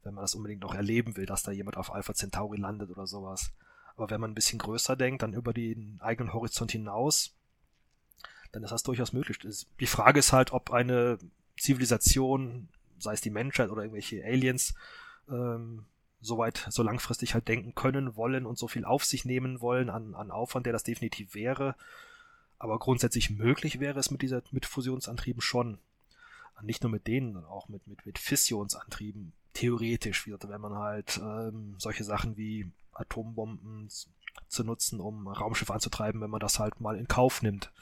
wenn 0.03 0.15
man 0.15 0.23
das 0.23 0.35
unbedingt 0.35 0.63
noch 0.63 0.75
erleben 0.75 1.17
will, 1.17 1.27
dass 1.27 1.43
da 1.43 1.51
jemand 1.51 1.77
auf 1.77 1.93
Alpha 1.93 2.15
Centauri 2.15 2.59
landet 2.59 2.91
oder 2.91 3.07
sowas. 3.07 3.53
Aber 3.97 4.11
wenn 4.11 4.21
man 4.21 4.31
ein 4.31 4.35
bisschen 4.35 4.59
größer 4.59 4.97
denkt, 4.97 5.23
dann 5.23 5.33
über 5.33 5.53
den 5.53 5.99
eigenen 6.01 6.33
Horizont 6.33 6.73
hinaus, 6.73 7.35
dann 8.53 8.63
ist 8.63 8.71
das 8.71 8.83
durchaus 8.83 9.13
möglich. 9.13 9.39
Die 9.81 9.87
Frage 9.87 10.19
ist 10.19 10.33
halt, 10.33 10.53
ob 10.53 10.71
eine 10.71 11.19
Zivilisation, 11.59 12.69
sei 12.99 13.15
es 13.15 13.21
die 13.21 13.31
Menschheit 13.31 13.71
oder 13.71 13.83
irgendwelche 13.83 14.25
Aliens, 14.25 14.75
ähm, 15.29 15.87
so 16.21 16.39
weit, 16.39 16.67
so 16.71 16.83
langfristig 16.83 17.35
halt 17.35 17.49
denken 17.49 17.75
können, 17.75 18.17
wollen 18.17 18.47
und 18.47 18.59
so 18.59 18.69
viel 18.69 18.85
auf 18.85 19.05
sich 19.05 19.25
nehmen 19.25 19.61
wollen 19.61 19.91
an, 19.91 20.15
an 20.15 20.31
Aufwand, 20.31 20.67
der 20.67 20.73
das 20.73 20.83
definitiv 20.83 21.35
wäre. 21.35 21.77
Aber 22.59 22.79
grundsätzlich 22.79 23.31
möglich 23.31 23.81
wäre 23.81 23.99
es 23.99 24.11
mit 24.11 24.23
dieser, 24.23 24.43
mit 24.51 24.67
Fusionsantrieben 24.67 25.41
schon. 25.43 25.79
Nicht 26.63 26.83
nur 26.83 26.91
mit 26.91 27.07
denen, 27.07 27.35
sondern 27.35 27.51
auch 27.51 27.69
mit, 27.69 27.87
mit, 27.87 28.07
mit 28.07 28.19
Fissionsantrieben 28.19 29.35
theoretisch, 29.57 30.27
wenn 30.27 30.61
man 30.61 30.75
halt 30.75 31.19
ähm, 31.23 31.77
solche 31.79 32.05
Sachen 32.05 32.37
wie 32.37 32.71
Atombomben 32.93 33.89
zu 34.49 34.65
nutzen, 34.65 35.01
um 35.01 35.27
Raumschiffe 35.27 35.73
anzutreiben, 35.73 36.21
wenn 36.21 36.31
man 36.31 36.41
das 36.41 36.59
halt 36.59 36.81
mal 36.81 36.97
in 36.97 37.09
Kauf 37.09 37.43
nimmt. 37.43 37.73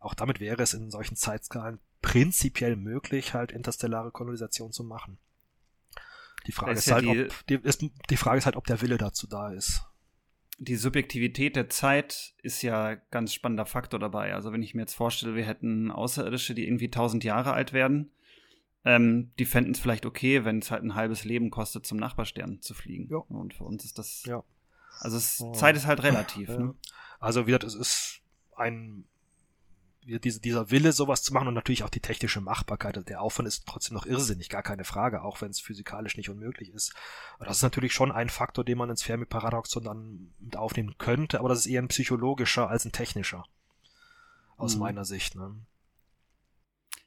Auch 0.00 0.14
damit 0.14 0.40
wäre 0.40 0.60
es 0.60 0.74
in 0.74 0.90
solchen 0.90 1.14
Zeitskalen 1.14 1.78
prinzipiell 2.00 2.74
möglich, 2.74 3.32
halt 3.32 3.52
interstellare 3.52 4.10
Kolonisation 4.10 4.72
zu 4.72 4.82
machen. 4.82 5.18
Die 6.48 6.52
Frage 6.52 6.72
ist, 6.72 6.80
ist 6.80 6.86
ja 6.86 6.96
halt, 6.96 7.04
die, 7.04 7.24
ob, 7.26 7.46
die, 7.46 7.54
ist, 7.68 7.84
die 8.10 8.16
Frage 8.16 8.38
ist 8.38 8.46
halt, 8.46 8.56
ob 8.56 8.66
der 8.66 8.80
Wille 8.80 8.98
dazu 8.98 9.28
da 9.28 9.52
ist. 9.52 9.84
Die 10.58 10.74
Subjektivität 10.74 11.54
der 11.54 11.70
Zeit 11.70 12.34
ist 12.42 12.62
ja 12.62 12.96
ganz 13.12 13.32
spannender 13.32 13.66
Faktor 13.66 14.00
dabei. 14.00 14.34
Also 14.34 14.52
wenn 14.52 14.62
ich 14.62 14.74
mir 14.74 14.82
jetzt 14.82 14.94
vorstelle, 14.94 15.36
wir 15.36 15.46
hätten 15.46 15.92
Außerirdische, 15.92 16.54
die 16.54 16.66
irgendwie 16.66 16.90
tausend 16.90 17.22
Jahre 17.22 17.52
alt 17.52 17.72
werden, 17.72 18.10
ähm, 18.84 19.32
die 19.38 19.44
fänden 19.44 19.74
es 19.74 19.80
vielleicht 19.80 20.06
okay, 20.06 20.44
wenn 20.44 20.58
es 20.58 20.70
halt 20.70 20.82
ein 20.82 20.94
halbes 20.94 21.24
Leben 21.24 21.50
kostet, 21.50 21.86
zum 21.86 21.98
Nachbarstern 21.98 22.60
zu 22.60 22.74
fliegen. 22.74 23.08
Ja. 23.10 23.18
Und 23.18 23.54
für 23.54 23.64
uns 23.64 23.84
ist 23.84 23.98
das. 23.98 24.24
Ja. 24.26 24.42
Also 25.00 25.16
es, 25.16 25.40
oh. 25.40 25.52
Zeit 25.52 25.76
ist 25.76 25.86
halt 25.86 26.02
relativ. 26.02 26.48
Ja. 26.48 26.58
Ne? 26.58 26.74
Also 27.20 27.42
wie 27.46 27.52
gesagt, 27.52 27.64
es 27.64 27.74
ist 27.74 28.20
ein 28.56 29.04
diese, 30.04 30.40
dieser 30.40 30.70
Wille, 30.70 30.92
sowas 30.92 31.22
zu 31.22 31.32
machen 31.32 31.48
und 31.48 31.54
natürlich 31.54 31.84
auch 31.84 31.88
die 31.88 32.00
technische 32.00 32.40
Machbarkeit. 32.40 32.96
Also 32.96 33.06
der 33.06 33.20
Aufwand 33.20 33.46
ist 33.46 33.66
trotzdem 33.66 33.94
noch 33.94 34.06
irrsinnig, 34.06 34.48
gar 34.48 34.62
keine 34.62 34.84
Frage, 34.84 35.22
auch 35.22 35.40
wenn 35.40 35.50
es 35.50 35.60
physikalisch 35.60 36.16
nicht 36.16 36.28
unmöglich 36.28 36.70
ist. 36.70 36.92
Aber 37.36 37.46
das 37.46 37.58
ist 37.58 37.62
natürlich 37.62 37.92
schon 37.92 38.10
ein 38.10 38.28
Faktor, 38.28 38.64
den 38.64 38.78
man 38.78 38.90
ins 38.90 39.02
Fermi-Paradoxon 39.02 39.84
dann 39.84 40.32
mit 40.40 40.56
aufnehmen 40.56 40.96
könnte, 40.98 41.38
aber 41.38 41.48
das 41.48 41.60
ist 41.60 41.66
eher 41.66 41.80
ein 41.80 41.88
psychologischer 41.88 42.68
als 42.68 42.84
ein 42.84 42.92
technischer. 42.92 43.44
Aus 44.56 44.74
mhm. 44.74 44.80
meiner 44.80 45.04
Sicht. 45.04 45.36
Ne? 45.36 45.54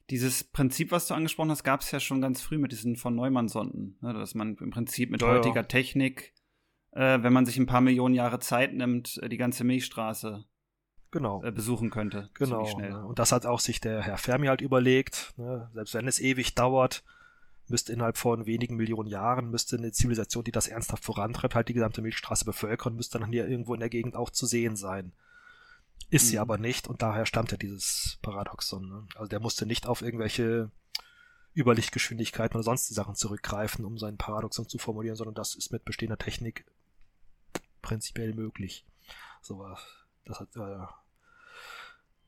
Dieses 0.10 0.44
Prinzip, 0.44 0.92
was 0.92 1.08
du 1.08 1.14
angesprochen 1.16 1.50
hast, 1.50 1.64
gab 1.64 1.82
es 1.82 1.92
ja 1.92 2.00
schon 2.00 2.22
ganz 2.22 2.42
früh 2.42 2.58
mit 2.58 2.72
diesen 2.72 2.96
von 2.96 3.16
Neumann-Sonden. 3.16 3.98
Ne? 4.02 4.14
Dass 4.14 4.36
man 4.36 4.56
im 4.58 4.70
Prinzip 4.70 5.10
mit 5.10 5.22
ja, 5.22 5.28
heutiger 5.28 5.62
ja. 5.62 5.64
Technik, 5.64 6.34
äh, 6.92 7.24
wenn 7.24 7.34
man 7.34 7.46
sich 7.46 7.58
ein 7.58 7.66
paar 7.66 7.82
Millionen 7.82 8.14
Jahre 8.14 8.40
Zeit 8.40 8.74
nimmt, 8.74 9.18
äh, 9.24 9.30
die 9.30 9.38
ganze 9.38 9.64
Milchstraße 9.64 10.46
genau. 11.12 11.44
Äh, 11.44 11.52
besuchen 11.52 11.90
könnte. 11.90 12.30
Genau. 12.36 12.78
Ne? 12.78 13.04
Und 13.06 13.18
das 13.18 13.32
hat 13.32 13.46
auch 13.46 13.60
sich 13.60 13.82
der 13.82 14.02
Herr 14.04 14.18
Fermi 14.18 14.48
halt 14.48 14.62
überlegt. 14.62 15.34
Ne? 15.38 15.70
Selbst 15.74 15.94
wenn 15.96 16.08
es 16.08 16.20
ewig 16.20 16.54
dauert, 16.54 17.04
müsste 17.68 17.94
innerhalb 17.94 18.18
von 18.18 18.46
wenigen 18.46 18.76
Millionen 18.76 19.10
Jahren, 19.10 19.50
müsste 19.50 19.78
eine 19.78 19.92
Zivilisation, 19.92 20.44
die 20.44 20.52
das 20.52 20.68
ernsthaft 20.68 21.04
vorantreibt, 21.04 21.56
halt 21.56 21.70
die 21.70 21.74
gesamte 21.74 22.02
Milchstraße 22.02 22.46
bevölkern, 22.46 22.96
müsste 22.96 23.20
dann 23.20 23.32
hier 23.32 23.48
irgendwo 23.48 23.74
in 23.74 23.80
der 23.80 23.90
Gegend 23.90 24.16
auch 24.16 24.30
zu 24.30 24.46
sehen 24.46 24.76
sein. 24.76 25.14
Ist 26.10 26.26
mhm. 26.26 26.30
sie 26.30 26.40
aber 26.40 26.58
nicht 26.58 26.88
und 26.88 27.02
daher 27.02 27.26
stammt 27.26 27.52
ja 27.52 27.58
dieses 27.58 28.20
Paradoxon. 28.22 28.88
Ne? 28.88 29.08
Also 29.16 29.28
der 29.28 29.40
musste 29.40 29.66
nicht 29.66 29.88
auf 29.88 30.02
irgendwelche 30.02 30.72
Überlichtgeschwindigkeiten 31.56 32.56
oder 32.56 32.64
sonst 32.64 32.90
die 32.90 32.94
Sachen 32.94 33.16
zurückgreifen, 33.16 33.86
um 33.86 33.98
sein 33.98 34.18
Paradoxon 34.18 34.68
zu 34.68 34.78
formulieren, 34.78 35.16
sondern 35.16 35.36
das 35.36 35.56
ist 35.56 35.72
mit 35.72 35.86
bestehender 35.86 36.18
Technik 36.18 36.66
prinzipiell 37.82 38.34
möglich. 38.34 38.86
So, 39.42 39.66
das 40.26 40.40
hat, 40.40 40.56
äh, 40.56 40.86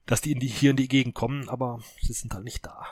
dass 0.05 0.21
die, 0.21 0.31
in 0.31 0.39
die 0.39 0.47
hier 0.47 0.71
in 0.71 0.77
die 0.77 0.87
Gegend 0.87 1.15
kommen, 1.15 1.49
aber 1.49 1.81
sie 2.01 2.13
sind 2.13 2.33
halt 2.33 2.45
nicht 2.45 2.65
da. 2.65 2.85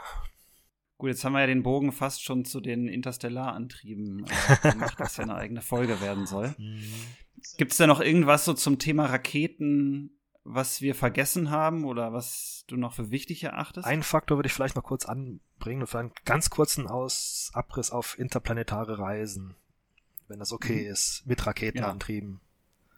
Gut, 0.98 1.10
jetzt 1.10 1.24
haben 1.24 1.34
wir 1.34 1.42
ja 1.42 1.48
den 1.48 1.64
Bogen 1.64 1.92
fast 1.92 2.24
schon 2.24 2.46
zu 2.46 2.62
den 2.62 2.88
Interstellarantrieben 2.88 4.26
äh, 4.26 4.72
gemacht, 4.72 4.96
was 4.98 5.18
ja 5.18 5.24
eine 5.24 5.36
eigene 5.36 5.62
Folge 5.62 6.02
werden 6.02 6.26
soll. 6.26 6.56
Mhm. 6.58 6.84
Gibt 7.58 7.72
es 7.72 7.78
da 7.78 7.88
noch 7.88 8.00
irgendwas 8.00 8.46
so 8.46 8.54
zum 8.54 8.80
Thema 8.80 9.06
Raketen, 9.06 10.18
was 10.46 10.80
wir 10.80 10.94
vergessen 10.94 11.50
haben 11.50 11.84
oder 11.86 12.14
was 12.14 12.64
du 12.68 12.78
noch 12.78 12.94
für 12.94 13.10
wichtig 13.10 13.44
erachtest? 13.44 13.86
Ein 13.86 14.04
Faktor 14.04 14.38
würde 14.38 14.48
ich 14.48 14.54
vielleicht 14.54 14.76
noch 14.76 14.84
kurz 14.84 15.06
anbringen, 15.06 15.88
für 15.88 16.00
einen 16.00 16.12
ganz 16.24 16.52
kurzen 16.52 16.88
Aus 16.88 17.50
Abriss 17.54 17.92
auf 17.92 18.18
interplanetare 18.18 19.00
Reisen, 19.00 19.56
wenn 20.28 20.40
das 20.40 20.54
okay 20.54 20.86
mhm. 20.86 20.92
ist, 20.92 21.26
mit 21.26 21.46
Raketenantrieben. 21.46 22.40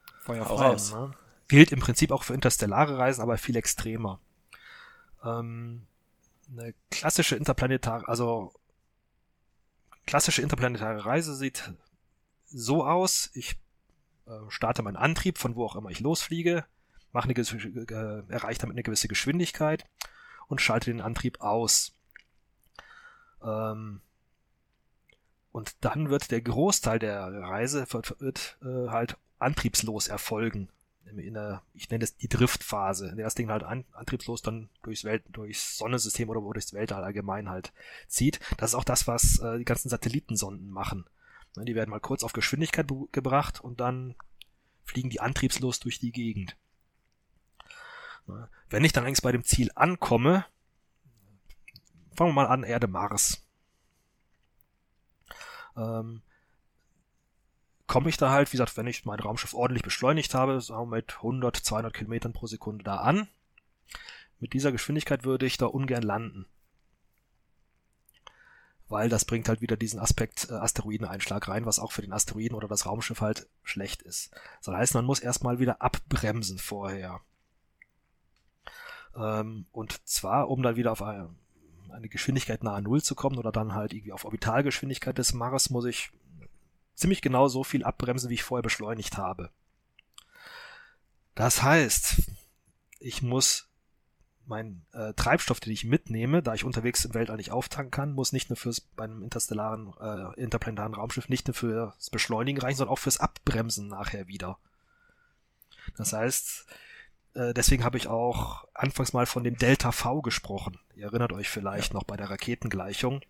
Ja. 0.05 0.19
Feuer 0.21 0.45
voraus. 0.45 0.93
Ne? 0.93 1.11
Gilt 1.47 1.71
im 1.71 1.79
Prinzip 1.79 2.11
auch 2.11 2.23
für 2.23 2.33
interstellare 2.33 2.97
Reisen, 2.97 3.21
aber 3.21 3.37
viel 3.37 3.55
extremer. 3.55 4.19
Ähm, 5.23 5.87
eine 6.51 6.73
klassische 6.91 7.37
interplanetare, 7.37 8.09
also 8.09 8.53
klassische 10.05 10.41
interplanetare 10.41 11.05
Reise 11.05 11.33
sieht 11.33 11.71
so 12.45 12.85
aus, 12.85 13.29
ich 13.33 13.55
äh, 14.25 14.31
starte 14.49 14.83
meinen 14.83 14.97
Antrieb, 14.97 15.37
von 15.37 15.55
wo 15.55 15.65
auch 15.65 15.77
immer 15.77 15.89
ich 15.91 16.01
losfliege, 16.01 16.65
mache 17.17 17.29
eine 17.29 17.33
äh, 17.33 18.31
erreicht 18.31 18.61
damit 18.61 18.75
eine 18.75 18.83
gewisse 18.83 19.07
Geschwindigkeit 19.07 19.85
und 20.47 20.61
schalte 20.61 20.91
den 20.91 21.01
Antrieb 21.01 21.41
aus. 21.41 21.95
Ähm, 23.43 24.01
und 25.51 25.75
dann 25.81 26.11
wird 26.11 26.29
der 26.29 26.41
Großteil 26.41 26.99
der 26.99 27.25
Reise 27.25 27.91
wird, 27.91 28.19
wird 28.21 28.57
äh, 28.61 28.89
halt 28.89 29.17
antriebslos 29.39 30.07
erfolgen. 30.07 30.69
In 31.05 31.33
der, 31.33 31.63
ich 31.73 31.89
nenne 31.89 32.03
es 32.03 32.17
die 32.17 32.27
Driftphase, 32.27 33.07
in 33.07 33.15
der 33.15 33.25
das 33.25 33.33
Ding 33.33 33.49
halt 33.49 33.63
an, 33.63 33.85
antriebslos 33.93 34.43
dann 34.43 34.69
durchs, 34.83 35.03
Welt, 35.03 35.23
durchs 35.29 35.77
Sonnensystem 35.77 36.29
oder 36.29 36.41
durchs 36.41 36.73
Weltall 36.73 37.03
allgemein 37.03 37.49
halt 37.49 37.73
zieht. 38.07 38.39
Das 38.57 38.71
ist 38.71 38.75
auch 38.75 38.83
das, 38.83 39.07
was 39.07 39.39
äh, 39.39 39.57
die 39.57 39.65
ganzen 39.65 39.89
Satellitensonden 39.89 40.69
machen. 40.69 41.05
Ne, 41.55 41.65
die 41.65 41.73
werden 41.73 41.89
mal 41.89 41.99
kurz 41.99 42.23
auf 42.23 42.33
Geschwindigkeit 42.33 42.87
gebracht 43.11 43.61
und 43.61 43.79
dann 43.79 44.15
fliegen 44.83 45.09
die 45.09 45.21
antriebslos 45.21 45.79
durch 45.79 45.97
die 45.97 46.11
Gegend. 46.11 46.57
Wenn 48.69 48.83
ich 48.83 48.93
dann 48.93 49.05
längst 49.05 49.23
bei 49.23 49.31
dem 49.31 49.43
Ziel 49.43 49.71
ankomme, 49.75 50.45
fangen 52.15 52.31
wir 52.31 52.43
mal 52.43 52.47
an, 52.47 52.63
Erde, 52.63 52.87
Mars. 52.87 53.43
Ähm, 55.75 56.21
komme 57.85 58.09
ich 58.09 58.17
da 58.17 58.31
halt, 58.31 58.49
wie 58.49 58.57
gesagt, 58.57 58.75
wenn 58.77 58.87
ich 58.87 59.05
mein 59.05 59.19
Raumschiff 59.19 59.53
ordentlich 59.53 59.83
beschleunigt 59.83 60.33
habe, 60.33 60.59
wir 60.59 60.85
mit 60.85 61.15
100, 61.17 61.55
200 61.55 61.93
Kilometern 61.93 62.33
pro 62.33 62.47
Sekunde 62.47 62.83
da 62.83 62.97
an. 62.97 63.27
Mit 64.39 64.53
dieser 64.53 64.71
Geschwindigkeit 64.71 65.23
würde 65.23 65.45
ich 65.45 65.57
da 65.57 65.65
ungern 65.65 66.03
landen. 66.03 66.45
Weil 68.89 69.09
das 69.09 69.25
bringt 69.25 69.49
halt 69.49 69.61
wieder 69.61 69.75
diesen 69.75 69.99
Aspekt 69.99 70.49
äh, 70.49 70.53
Asteroideneinschlag 70.53 71.47
rein, 71.47 71.65
was 71.65 71.79
auch 71.79 71.91
für 71.91 72.01
den 72.01 72.13
Asteroiden 72.13 72.55
oder 72.55 72.67
das 72.67 72.85
Raumschiff 72.85 73.21
halt 73.21 73.47
schlecht 73.63 74.01
ist. 74.01 74.31
Das 74.63 74.73
heißt, 74.73 74.93
man 74.93 75.05
muss 75.05 75.19
erstmal 75.19 75.59
wieder 75.59 75.81
abbremsen 75.81 76.57
vorher. 76.57 77.21
Ähm, 79.17 79.65
und 79.71 80.07
zwar, 80.07 80.49
um 80.49 80.61
dann 80.61 80.75
wieder 80.75 80.91
auf 80.91 81.01
eine, 81.01 81.29
eine 81.89 82.09
Geschwindigkeit 82.09 82.63
nahe 82.63 82.81
Null 82.81 83.01
zu 83.01 83.15
kommen 83.15 83.37
oder 83.37 83.51
dann 83.51 83.73
halt 83.73 83.93
irgendwie 83.93 84.11
auf 84.11 84.25
Orbitalgeschwindigkeit 84.25 85.17
des 85.17 85.33
Mars, 85.33 85.69
muss 85.69 85.85
ich 85.85 86.11
ziemlich 86.93 87.21
genau 87.21 87.47
so 87.47 87.63
viel 87.63 87.83
abbremsen, 87.83 88.29
wie 88.29 88.35
ich 88.35 88.43
vorher 88.43 88.63
beschleunigt 88.63 89.17
habe. 89.17 89.49
Das 91.35 91.61
heißt, 91.61 92.23
ich 92.99 93.21
muss 93.21 93.69
meinen 94.45 94.85
äh, 94.93 95.13
Treibstoff, 95.13 95.59
den 95.59 95.73
ich 95.73 95.83
mitnehme, 95.83 96.41
da 96.41 96.53
ich 96.53 96.63
unterwegs 96.63 97.05
im 97.05 97.13
Weltall 97.13 97.37
nicht 97.37 97.51
auftanken 97.51 97.91
kann, 97.91 98.13
muss 98.13 98.31
nicht 98.31 98.49
nur 98.49 98.57
fürs 98.57 98.81
beim 98.81 99.21
interstellaren, 99.21 99.93
äh, 99.99 100.41
interplanetaren 100.41 100.93
Raumschiff 100.93 101.29
nicht 101.29 101.47
nur 101.47 101.53
fürs 101.53 102.09
Beschleunigen 102.09 102.61
reichen, 102.61 102.77
sondern 102.77 102.93
auch 102.93 102.99
fürs 102.99 103.19
Abbremsen 103.19 103.87
nachher 103.87 104.27
wieder. 104.27 104.57
Das 105.97 106.13
heißt, 106.13 106.65
deswegen 107.53 107.83
habe 107.83 107.97
ich 107.97 108.07
auch 108.07 108.67
anfangs 108.73 109.13
mal 109.13 109.25
von 109.25 109.43
dem 109.43 109.57
Delta 109.57 109.91
V 109.91 110.21
gesprochen. 110.21 110.79
Ihr 110.95 111.05
erinnert 111.05 111.33
euch 111.33 111.49
vielleicht 111.49 111.89
ja. 111.89 111.93
noch 111.93 112.03
bei 112.03 112.17
der 112.17 112.29
Raketengleichung. 112.29 113.21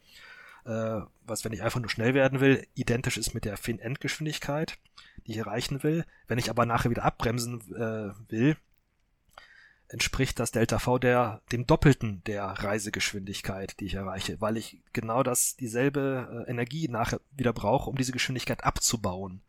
Äh, 0.66 1.02
was, 1.26 1.46
wenn 1.46 1.54
ich 1.54 1.64
einfach 1.64 1.80
nur 1.80 1.90
schnell 1.90 2.14
werden 2.14 2.40
will, 2.40 2.68
identisch 2.76 3.18
ist 3.18 3.34
mit 3.34 3.46
der 3.46 3.58
Fin-Endgeschwindigkeit. 3.58 4.78
die 5.26 5.32
ich 5.32 5.38
erreichen 5.38 5.84
will. 5.84 6.06
Wenn 6.28 6.40
ich 6.40 6.50
aber 6.50 6.66
nachher 6.66 6.90
wieder 6.90 7.04
abbremsen 7.04 7.62
äh, 7.76 8.32
will, 8.32 8.58
entspricht 9.90 10.40
das 10.40 10.52
Delta 10.52 10.80
V 10.80 11.00
der, 11.00 11.42
dem 11.52 11.66
Doppelten 11.66 12.22
der 12.26 12.46
Reisegeschwindigkeit, 12.46 13.80
die 13.80 13.86
ich 13.86 13.94
erreiche, 13.96 14.40
weil 14.42 14.58
ich 14.58 14.82
genau 14.94 15.24
das, 15.24 15.56
dieselbe 15.56 16.46
äh, 16.46 16.52
Energie 16.52 16.88
nachher 16.90 17.22
wieder 17.32 17.54
brauche, 17.54 17.90
um 17.90 17.96
diese 17.96 18.12
Geschwindigkeit 18.12 18.64
abzubauen. 18.64 19.42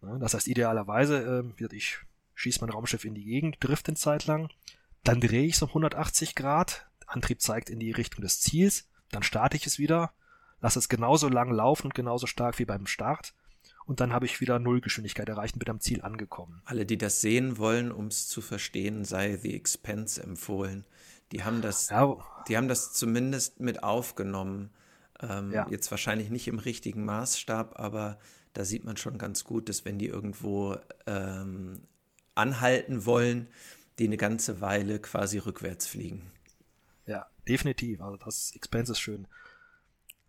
Das 0.00 0.34
heißt, 0.34 0.48
idealerweise, 0.48 1.44
äh, 1.58 1.74
ich 1.74 1.98
schieße 2.40 2.60
mein 2.60 2.70
Raumschiff 2.70 3.04
in 3.04 3.14
die 3.14 3.24
Gegend, 3.24 3.56
drift 3.60 3.88
eine 3.88 3.96
Zeit 3.96 4.26
lang, 4.26 4.50
dann 5.04 5.20
drehe 5.20 5.44
ich 5.44 5.54
es 5.54 5.62
um 5.62 5.68
180 5.68 6.34
Grad, 6.34 6.86
Antrieb 7.06 7.40
zeigt 7.40 7.70
in 7.70 7.80
die 7.80 7.92
Richtung 7.92 8.22
des 8.22 8.40
Ziels, 8.40 8.88
dann 9.10 9.22
starte 9.22 9.56
ich 9.56 9.66
es 9.66 9.78
wieder, 9.78 10.12
lasse 10.60 10.78
es 10.78 10.88
genauso 10.88 11.28
lang 11.28 11.50
laufen 11.50 11.86
und 11.86 11.94
genauso 11.94 12.26
stark 12.26 12.58
wie 12.58 12.64
beim 12.64 12.86
Start 12.86 13.34
und 13.90 14.00
dann 14.00 14.12
habe 14.12 14.24
ich 14.24 14.40
wieder 14.40 14.58
Nullgeschwindigkeit 14.58 15.28
erreicht 15.28 15.56
und 15.56 15.58
bin 15.58 15.70
am 15.70 15.80
Ziel 15.80 16.02
angekommen. 16.02 16.62
Alle, 16.64 16.86
die 16.86 16.96
das 16.96 17.20
sehen 17.20 17.58
wollen, 17.58 17.90
um 17.90 18.06
es 18.06 18.28
zu 18.28 18.40
verstehen, 18.40 19.04
sei 19.04 19.36
The 19.36 19.54
Expense 19.54 20.22
empfohlen. 20.22 20.84
Die 21.32 21.44
haben 21.44 21.60
das, 21.60 21.90
ja. 21.90 22.16
die 22.48 22.56
haben 22.56 22.68
das 22.68 22.92
zumindest 22.92 23.60
mit 23.60 23.82
aufgenommen. 23.82 24.70
Ähm, 25.20 25.50
ja. 25.52 25.66
Jetzt 25.68 25.90
wahrscheinlich 25.90 26.30
nicht 26.30 26.48
im 26.48 26.58
richtigen 26.58 27.04
Maßstab, 27.04 27.78
aber 27.78 28.18
da 28.52 28.64
sieht 28.64 28.84
man 28.84 28.96
schon 28.96 29.18
ganz 29.18 29.44
gut, 29.44 29.68
dass 29.68 29.84
wenn 29.84 29.98
die 29.98 30.06
irgendwo 30.06 30.76
ähm, 31.06 31.82
anhalten 32.40 33.06
wollen, 33.06 33.48
die 33.98 34.06
eine 34.06 34.16
ganze 34.16 34.60
Weile 34.60 34.98
quasi 34.98 35.38
rückwärts 35.38 35.86
fliegen. 35.86 36.30
Ja, 37.06 37.26
definitiv. 37.46 38.00
Also 38.00 38.16
das 38.16 38.52
Expense 38.54 38.92
ist 38.92 39.00
schön. 39.00 39.26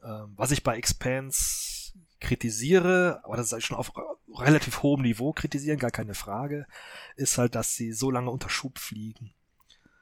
Ähm, 0.04 0.34
was 0.36 0.52
ich 0.52 0.64
bei 0.64 0.78
Expanse 0.78 1.94
kritisiere, 2.20 3.22
aber 3.24 3.38
das 3.38 3.48
ist 3.48 3.54
halt 3.54 3.64
schon 3.64 3.78
auf 3.78 3.92
relativ 4.36 4.84
hohem 4.84 5.02
Niveau 5.02 5.34
kritisieren, 5.34 5.80
gar 5.80 5.92
keine 5.92 6.14
Frage, 6.14 6.68
ist 7.16 7.38
halt, 7.38 7.56
dass 7.56 7.76
sie 7.76 7.92
so 7.92 8.12
lange 8.12 8.30
unter 8.30 8.50
Schub 8.50 8.78
fliegen. 8.78 9.34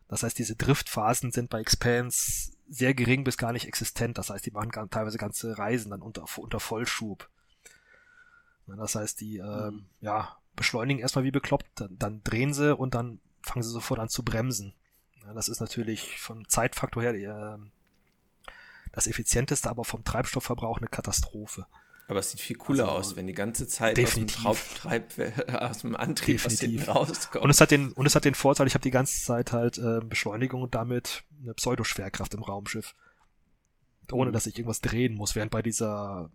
Das 0.07 0.23
heißt, 0.23 0.37
diese 0.37 0.55
Driftphasen 0.55 1.31
sind 1.31 1.49
bei 1.49 1.61
Expanse 1.61 2.51
sehr 2.67 2.93
gering 2.93 3.23
bis 3.23 3.37
gar 3.37 3.53
nicht 3.53 3.67
existent. 3.67 4.17
Das 4.17 4.29
heißt, 4.29 4.45
die 4.45 4.51
machen 4.51 4.71
teilweise 4.89 5.17
ganze 5.17 5.57
Reisen 5.57 5.91
dann 5.91 6.01
unter, 6.01 6.25
unter 6.37 6.59
Vollschub. 6.59 7.29
Das 8.67 8.95
heißt, 8.95 9.19
die 9.21 9.37
ähm, 9.37 9.73
mhm. 9.73 9.85
ja, 10.01 10.37
beschleunigen 10.59 11.01
erstmal 11.01 11.23
wie 11.23 11.31
bekloppt, 11.31 11.65
dann, 11.75 11.97
dann, 11.97 12.23
drehen 12.23 12.53
sie 12.53 12.75
und 12.75 12.93
dann 12.93 13.19
fangen 13.41 13.63
sie 13.63 13.71
sofort 13.71 13.99
an 13.99 14.09
zu 14.09 14.23
bremsen. 14.23 14.73
Ja, 15.25 15.33
das 15.33 15.47
ist 15.49 15.59
natürlich 15.59 16.19
vom 16.19 16.47
Zeitfaktor 16.47 17.01
her 17.01 17.13
äh, 17.13 17.57
das 18.91 19.07
effizienteste, 19.07 19.69
aber 19.69 19.85
vom 19.85 20.03
Treibstoffverbrauch 20.03 20.77
eine 20.77 20.87
Katastrophe. 20.87 21.65
Aber 22.07 22.19
es 22.19 22.31
sieht 22.31 22.41
viel 22.41 22.55
cooler 22.55 22.85
also, 22.85 22.97
aus, 22.97 23.15
wenn 23.15 23.27
die 23.27 23.33
ganze 23.33 23.67
Zeit 23.67 23.95
definitiv. 23.95 24.43
aus 24.43 24.57
dem, 24.57 24.75
Treib, 24.77 25.13
aus 25.61 25.77
dem 25.79 25.95
Antrieb 25.95 26.41
definitiv. 26.41 26.87
rauskommt. 26.87 27.43
Und 27.43 27.51
es 27.51 27.61
hat 27.61 27.69
den, 27.69 27.91
und 27.91 28.07
es 28.07 28.15
hat 28.15 28.25
den 28.25 28.33
Vorteil, 28.33 28.65
ich 28.65 28.73
habe 28.73 28.81
die 28.81 28.89
ganze 28.89 29.23
Zeit 29.23 29.53
halt 29.53 29.77
äh, 29.77 29.99
Beschleunigung 30.03 30.63
und 30.63 30.73
damit 30.73 31.23
eine 31.43 31.53
Pseudoschwerkraft 31.53 32.33
im 32.33 32.41
Raumschiff. 32.41 32.95
Ohne 34.11 34.31
mhm. 34.31 34.33
dass 34.33 34.47
ich 34.47 34.57
irgendwas 34.57 34.81
drehen 34.81 35.13
muss, 35.13 35.35
während 35.35 35.51
bei 35.51 35.61
dieser, 35.61 36.31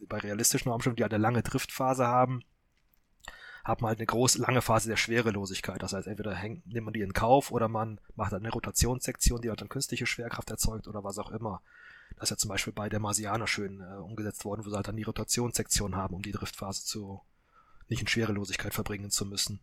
bei 0.00 0.18
realistischen 0.18 0.70
Raumschiffen, 0.70 0.96
die 0.96 1.04
eine 1.04 1.16
lange 1.16 1.42
Driftphase 1.42 2.06
haben, 2.06 2.42
haben 3.64 3.86
halt 3.86 3.98
eine 3.98 4.06
große, 4.06 4.40
lange 4.40 4.62
Phase 4.62 4.88
der 4.88 4.96
Schwerelosigkeit. 4.96 5.82
Das 5.82 5.92
heißt, 5.92 6.08
entweder 6.08 6.34
hängt, 6.34 6.66
nimmt 6.66 6.86
man 6.86 6.94
die 6.94 7.00
in 7.00 7.12
Kauf 7.12 7.50
oder 7.50 7.68
man 7.68 8.00
macht 8.16 8.32
halt 8.32 8.42
eine 8.42 8.52
Rotationssektion, 8.52 9.40
die 9.40 9.48
halt 9.48 9.60
dann 9.60 9.68
künstliche 9.68 10.06
Schwerkraft 10.06 10.50
erzeugt 10.50 10.88
oder 10.88 11.04
was 11.04 11.18
auch 11.18 11.30
immer. 11.30 11.62
Das 12.16 12.24
ist 12.24 12.30
ja 12.30 12.36
zum 12.36 12.48
Beispiel 12.48 12.72
bei 12.72 12.88
der 12.88 13.00
Marsianer 13.00 13.46
schön 13.46 13.80
äh, 13.80 13.96
umgesetzt 13.96 14.44
worden, 14.44 14.64
wo 14.64 14.70
sie 14.70 14.76
halt 14.76 14.88
dann 14.88 14.96
die 14.96 15.02
Rotationssektion 15.04 15.96
haben, 15.96 16.14
um 16.14 16.22
die 16.22 16.32
Driftphase 16.32 16.84
zu 16.84 17.22
nicht 17.88 18.00
in 18.00 18.08
Schwerelosigkeit 18.08 18.74
verbringen 18.74 19.10
zu 19.10 19.26
müssen. 19.26 19.60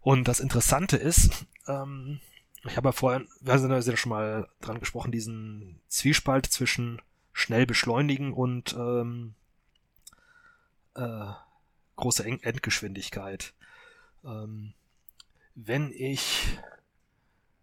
Und 0.00 0.28
das 0.28 0.40
Interessante 0.40 0.96
ist, 0.96 1.46
ähm, 1.66 2.20
ich 2.64 2.76
habe 2.76 2.88
ja 2.88 2.92
vorhin, 2.92 3.28
wir 3.40 3.58
sind 3.58 3.70
ja 3.70 3.96
schon 3.96 4.10
mal 4.10 4.48
dran 4.60 4.80
gesprochen, 4.80 5.12
diesen 5.12 5.80
Zwiespalt 5.88 6.46
zwischen 6.46 7.02
schnell 7.32 7.66
beschleunigen 7.66 8.32
und 8.32 8.74
ähm, 8.74 9.34
äh, 10.94 11.32
große 11.96 12.24
Endgeschwindigkeit. 12.24 13.54
Ähm, 14.24 14.74
wenn 15.54 15.92
ich 15.92 16.58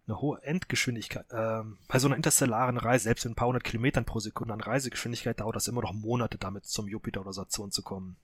eine 0.07 0.22
hohe 0.22 0.41
Endgeschwindigkeit, 0.41 1.26
äh, 1.30 1.64
bei 1.88 1.99
so 1.99 2.07
einer 2.07 2.15
interstellaren 2.15 2.77
Reise, 2.77 3.06
selbst 3.06 3.26
in 3.26 3.31
ein 3.31 3.35
paar 3.35 3.47
hundert 3.47 3.64
Kilometern 3.64 4.06
pro 4.06 4.19
Sekunde 4.19 4.53
an 4.53 4.61
Reisegeschwindigkeit, 4.61 5.39
dauert 5.39 5.56
das 5.56 5.68
immer 5.68 5.81
noch 5.81 5.93
Monate 5.93 6.38
damit 6.38 6.65
zum 6.65 6.88
Jupiter 6.88 7.22
oder 7.22 7.34
Saturn 7.34 7.72
zu 7.72 7.84
kommen. 7.84 8.18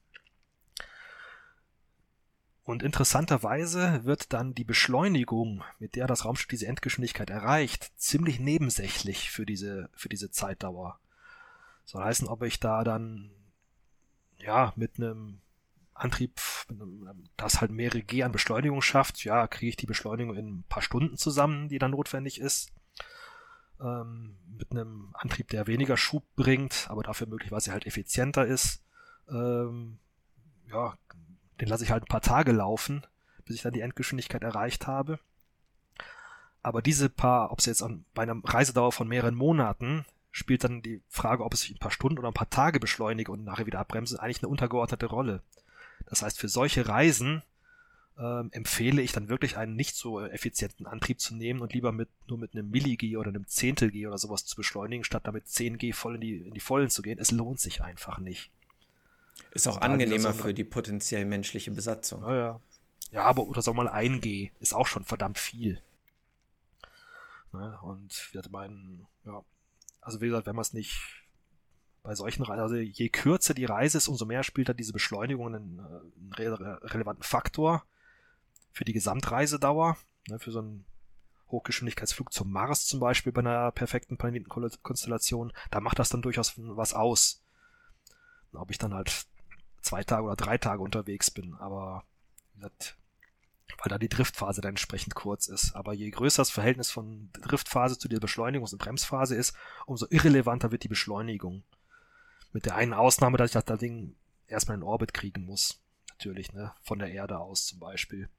Und 2.63 2.81
interessanterweise 2.81 4.03
wird 4.05 4.33
dann 4.33 4.55
die 4.55 4.63
Beschleunigung, 4.63 5.63
mit 5.77 5.95
der 5.95 6.07
das 6.07 6.25
Raumschiff 6.25 6.47
diese 6.47 6.65
Endgeschwindigkeit 6.65 7.29
erreicht, 7.29 7.91
ziemlich 7.95 8.39
nebensächlich 8.39 9.29
für 9.29 9.45
diese, 9.45 9.89
für 9.93 10.09
diese 10.09 10.31
Zeitdauer. 10.31 10.99
Soll 11.85 12.03
heißen, 12.03 12.27
ob 12.27 12.41
ich 12.41 12.59
da 12.59 12.83
dann, 12.83 13.29
ja, 14.39 14.73
mit 14.75 14.97
einem 14.97 15.41
Antrieb, 15.95 16.41
das 17.37 17.61
halt 17.61 17.71
mehrere 17.71 18.01
G 18.01 18.23
an 18.23 18.33
Beschleunigung 18.33 18.81
schafft, 18.81 19.23
ja, 19.23 19.47
kriege 19.47 19.69
ich 19.69 19.77
die 19.77 19.85
Beschleunigung 19.85 20.35
in 20.35 20.47
ein 20.57 20.63
paar 20.67 20.81
Stunden 20.81 21.17
zusammen, 21.17 21.69
die 21.69 21.79
dann 21.79 21.91
notwendig 21.91 22.39
ist. 22.39 22.73
Ähm, 23.81 24.37
mit 24.57 24.71
einem 24.71 25.09
Antrieb, 25.13 25.49
der 25.49 25.67
weniger 25.67 25.95
Schub 25.95 26.23
bringt, 26.35 26.87
aber 26.89 27.03
dafür 27.03 27.27
möglicherweise 27.27 27.71
halt 27.71 27.85
effizienter 27.85 28.45
ist. 28.45 28.83
Ähm, 29.29 29.97
ja, 30.69 30.97
den 31.61 31.69
lasse 31.69 31.85
ich 31.85 31.91
halt 31.91 32.03
ein 32.03 32.07
paar 32.09 32.21
Tage 32.21 32.51
laufen, 32.51 33.05
bis 33.45 33.55
ich 33.55 33.61
dann 33.61 33.73
die 33.73 33.81
Endgeschwindigkeit 33.81 34.43
erreicht 34.43 34.87
habe. 34.87 35.19
Aber 36.61 36.81
diese 36.81 37.09
paar, 37.09 37.51
ob 37.51 37.61
sie 37.61 37.69
jetzt 37.69 37.83
an, 37.83 38.05
bei 38.13 38.23
einer 38.23 38.41
Reisedauer 38.43 38.91
von 38.91 39.07
mehreren 39.07 39.35
Monaten, 39.35 40.05
spielt 40.31 40.65
dann 40.65 40.81
die 40.81 41.01
Frage, 41.07 41.45
ob 41.45 41.53
es 41.53 41.61
sich 41.61 41.71
ein 41.71 41.79
paar 41.79 41.91
Stunden 41.91 42.19
oder 42.19 42.27
ein 42.27 42.33
paar 42.33 42.49
Tage 42.49 42.81
beschleunige 42.81 43.31
und 43.31 43.45
nachher 43.45 43.65
wieder 43.65 43.79
abbremse, 43.79 44.21
eigentlich 44.21 44.43
eine 44.43 44.49
untergeordnete 44.49 45.05
Rolle. 45.05 45.41
Das 46.05 46.21
heißt, 46.21 46.39
für 46.39 46.49
solche 46.49 46.87
Reisen 46.87 47.43
ähm, 48.17 48.49
empfehle 48.51 49.01
ich 49.01 49.11
dann 49.11 49.27
wirklich 49.29 49.57
einen 49.57 49.75
nicht 49.75 49.95
so 49.95 50.21
effizienten 50.21 50.85
Antrieb 50.85 51.19
zu 51.19 51.35
nehmen 51.35 51.61
und 51.61 51.73
lieber 51.73 51.91
mit 51.91 52.09
nur 52.27 52.37
mit 52.37 52.53
einem 52.53 52.69
Milli-G 52.69 53.17
oder 53.17 53.29
einem 53.29 53.47
Zehntel-G 53.47 54.07
oder 54.07 54.17
sowas 54.17 54.45
zu 54.45 54.55
beschleunigen, 54.55 55.03
statt 55.03 55.23
damit 55.25 55.45
10G 55.47 55.93
voll 55.93 56.15
in 56.15 56.21
die, 56.21 56.37
in 56.37 56.53
die 56.53 56.59
Vollen 56.59 56.89
zu 56.89 57.01
gehen. 57.01 57.19
Es 57.19 57.31
lohnt 57.31 57.59
sich 57.59 57.81
einfach 57.81 58.19
nicht. 58.19 58.51
Ist 59.51 59.67
auch 59.67 59.81
angenehmer 59.81 60.33
für 60.33 60.53
die 60.53 60.63
potenziell 60.63 61.25
menschliche 61.25 61.71
Besatzung. 61.71 62.23
Ja, 62.23 62.35
ja. 62.35 62.61
ja 63.11 63.23
aber 63.23 63.43
oder 63.47 63.61
sag 63.61 63.75
mal 63.75 63.89
1G 63.89 64.51
ist 64.59 64.73
auch 64.73 64.87
schon 64.87 65.03
verdammt 65.03 65.37
viel. 65.37 65.81
Ne? 67.51 67.77
Und 67.81 68.29
wir 68.31 68.41
meinen, 68.49 69.07
ja, 69.25 69.43
also 70.01 70.21
wie 70.21 70.27
gesagt, 70.27 70.47
wenn 70.47 70.55
man 70.55 70.63
es 70.63 70.73
nicht 70.73 71.24
bei 72.05 72.13
solchen 72.13 72.43
Reisen, 72.43 72.61
also 72.61 72.75
je 72.75 73.09
kürzer 73.09 73.55
die 73.55 73.65
Reise 73.65 73.97
ist, 73.97 74.07
umso 74.07 74.25
mehr 74.25 74.43
spielt 74.43 74.69
da 74.69 74.73
diese 74.73 74.93
Beschleunigung 74.93 75.47
einen, 75.47 75.79
einen 75.79 76.33
re 76.33 76.79
relevanten 76.83 77.23
Faktor 77.23 77.83
für 78.71 78.85
die 78.85 78.93
Gesamtreisedauer. 78.93 79.97
Ne, 80.29 80.39
für 80.39 80.51
so 80.51 80.59
einen 80.59 80.85
Hochgeschwindigkeitsflug 81.49 82.31
zum 82.31 82.51
Mars 82.51 82.85
zum 82.85 82.99
Beispiel 82.99 83.31
bei 83.31 83.41
einer 83.41 83.71
perfekten 83.71 84.17
Planetenkonstellation, 84.17 85.51
da 85.71 85.81
macht 85.81 85.97
das 85.97 86.09
dann 86.09 86.21
durchaus 86.21 86.53
was 86.57 86.93
aus. 86.93 87.43
Ob 88.53 88.69
ich 88.69 88.77
dann 88.77 88.93
halt 88.93 89.25
zwei 89.81 90.03
Tage 90.03 90.23
oder 90.23 90.35
drei 90.35 90.57
Tage 90.57 90.81
unterwegs 90.81 91.31
bin, 91.31 91.55
aber 91.55 92.03
gesagt, 92.55 92.97
weil 93.79 93.89
da 93.89 93.97
die 93.97 94.09
Driftphase 94.09 94.61
dann 94.61 94.69
entsprechend 94.69 95.15
kurz 95.15 95.47
ist. 95.47 95.75
Aber 95.75 95.93
je 95.93 96.09
größer 96.09 96.41
das 96.41 96.51
Verhältnis 96.51 96.91
von 96.91 97.29
Driftphase 97.33 97.97
zu 97.97 98.07
der 98.07 98.19
Beschleunigungs- 98.19 98.73
und 98.73 98.79
Bremsphase 98.79 99.35
ist, 99.35 99.55
umso 99.85 100.05
irrelevanter 100.09 100.71
wird 100.71 100.83
die 100.83 100.87
Beschleunigung. 100.87 101.63
Mit 102.55 102.65
der 102.65 102.75
einen 102.75 102.93
Ausnahme, 102.93 103.35
dass 103.35 103.53
ich 103.53 103.61
das 103.61 103.79
Ding 103.79 104.15
erstmal 104.47 104.77
in 104.77 104.83
Orbit 104.83 105.13
kriegen 105.13 105.43
muss. 105.43 105.81
Natürlich, 106.11 106.53
ne? 106.53 106.71
Von 106.83 106.99
der 106.99 107.11
Erde 107.11 107.37
aus 107.37 107.65
zum 107.65 107.81
Beispiel. 107.81 108.29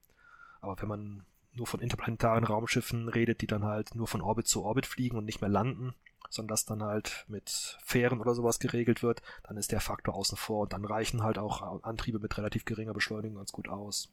Aber 0.63 0.81
wenn 0.81 0.89
man 0.89 1.27
nur 1.53 1.67
von 1.67 1.81
interplanetaren 1.81 2.45
Raumschiffen 2.45 3.11
redet, 3.11 3.43
die 3.43 3.47
dann 3.47 3.65
halt 3.65 3.95
nur 3.95 4.07
von 4.07 4.23
Orbit 4.23 4.49
zu 4.49 4.65
Orbit 4.65 4.87
fliegen 4.87 5.19
und 5.19 5.27
nicht 5.27 5.43
mehr 5.43 5.51
landen, 5.51 5.95
sondern 6.31 6.55
das 6.55 6.65
dann 6.65 6.83
halt 6.83 7.27
mit 7.29 7.77
Fähren 7.85 8.19
oder 8.19 8.35
sowas 8.35 8.59
geregelt 8.59 9.03
wird, 9.03 9.21
dann 9.43 9.59
ist 9.59 9.71
der 9.71 9.83
Faktor 9.83 10.15
außen 10.15 10.39
vor 10.39 10.63
und 10.63 10.73
dann 10.73 10.87
reichen 10.87 11.23
halt 11.23 11.37
auch 11.37 11.83
Antriebe 11.85 12.19
mit 12.19 12.39
relativ 12.39 12.65
geringer 12.65 12.95
Beschleunigung 12.95 13.37
ganz 13.37 13.53
gut 13.53 13.69
aus. 13.69 14.09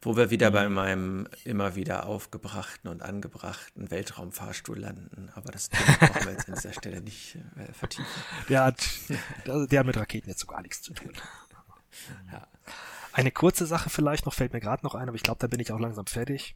Wo 0.00 0.16
wir 0.16 0.30
wieder 0.30 0.50
bei 0.52 0.68
meinem 0.68 1.26
immer 1.44 1.74
wieder 1.74 2.06
aufgebrachten 2.06 2.88
und 2.88 3.02
angebrachten 3.02 3.90
Weltraumfahrstuhl 3.90 4.78
landen. 4.78 5.30
Aber 5.34 5.50
das 5.50 5.68
brauchen 5.98 6.24
wir 6.24 6.32
jetzt 6.32 6.48
an 6.48 6.54
dieser 6.54 6.72
Stelle 6.72 7.00
nicht 7.00 7.36
äh, 7.56 7.72
vertiefen. 7.72 8.06
Der 8.48 8.64
hat, 8.64 8.84
der 9.46 9.80
hat 9.80 9.86
mit 9.86 9.96
Raketen 9.96 10.28
jetzt 10.28 10.40
so 10.40 10.46
gar 10.46 10.62
nichts 10.62 10.82
zu 10.82 10.92
tun. 10.94 11.12
Ja. 12.30 12.46
Eine 13.12 13.32
kurze 13.32 13.66
Sache 13.66 13.90
vielleicht 13.90 14.24
noch, 14.24 14.34
fällt 14.34 14.52
mir 14.52 14.60
gerade 14.60 14.84
noch 14.84 14.94
ein, 14.94 15.08
aber 15.08 15.16
ich 15.16 15.24
glaube, 15.24 15.40
da 15.40 15.48
bin 15.48 15.58
ich 15.58 15.72
auch 15.72 15.80
langsam 15.80 16.06
fertig. 16.06 16.54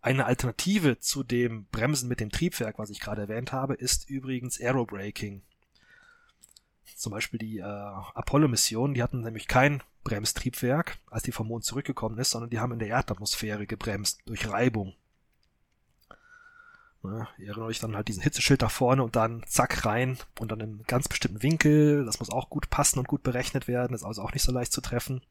Eine 0.00 0.24
Alternative 0.24 0.98
zu 0.98 1.22
dem 1.22 1.66
Bremsen 1.66 2.08
mit 2.08 2.20
dem 2.20 2.30
Triebwerk, 2.30 2.78
was 2.78 2.88
ich 2.88 3.00
gerade 3.00 3.22
erwähnt 3.22 3.52
habe, 3.52 3.74
ist 3.74 4.08
übrigens 4.08 4.58
Aerobraking. 4.58 5.42
Zum 7.02 7.10
Beispiel 7.10 7.40
die 7.40 7.58
äh, 7.58 7.64
Apollo-Mission, 7.64 8.94
die 8.94 9.02
hatten 9.02 9.22
nämlich 9.22 9.48
kein 9.48 9.82
Bremstriebwerk, 10.04 10.98
als 11.10 11.24
die 11.24 11.32
vom 11.32 11.48
Mond 11.48 11.64
zurückgekommen 11.64 12.16
ist, 12.16 12.30
sondern 12.30 12.48
die 12.48 12.60
haben 12.60 12.72
in 12.72 12.78
der 12.78 12.86
Erdatmosphäre 12.86 13.66
gebremst 13.66 14.20
durch 14.24 14.48
Reibung. 14.48 14.94
Ne, 17.02 17.26
ihr 17.38 17.48
erinnert 17.48 17.66
euch 17.66 17.80
dann 17.80 17.96
halt 17.96 18.06
diesen 18.06 18.22
Hitzeschild 18.22 18.62
da 18.62 18.68
vorne 18.68 19.02
und 19.02 19.16
dann 19.16 19.42
zack 19.48 19.84
rein 19.84 20.16
und 20.38 20.52
dann 20.52 20.60
im 20.60 20.84
ganz 20.84 21.08
bestimmten 21.08 21.42
Winkel. 21.42 22.04
Das 22.04 22.20
muss 22.20 22.30
auch 22.30 22.48
gut 22.48 22.70
passen 22.70 23.00
und 23.00 23.08
gut 23.08 23.24
berechnet 23.24 23.66
werden, 23.66 23.94
ist 23.94 24.04
also 24.04 24.22
auch 24.22 24.32
nicht 24.32 24.44
so 24.44 24.52
leicht 24.52 24.70
zu 24.70 24.80
treffen. 24.80 25.22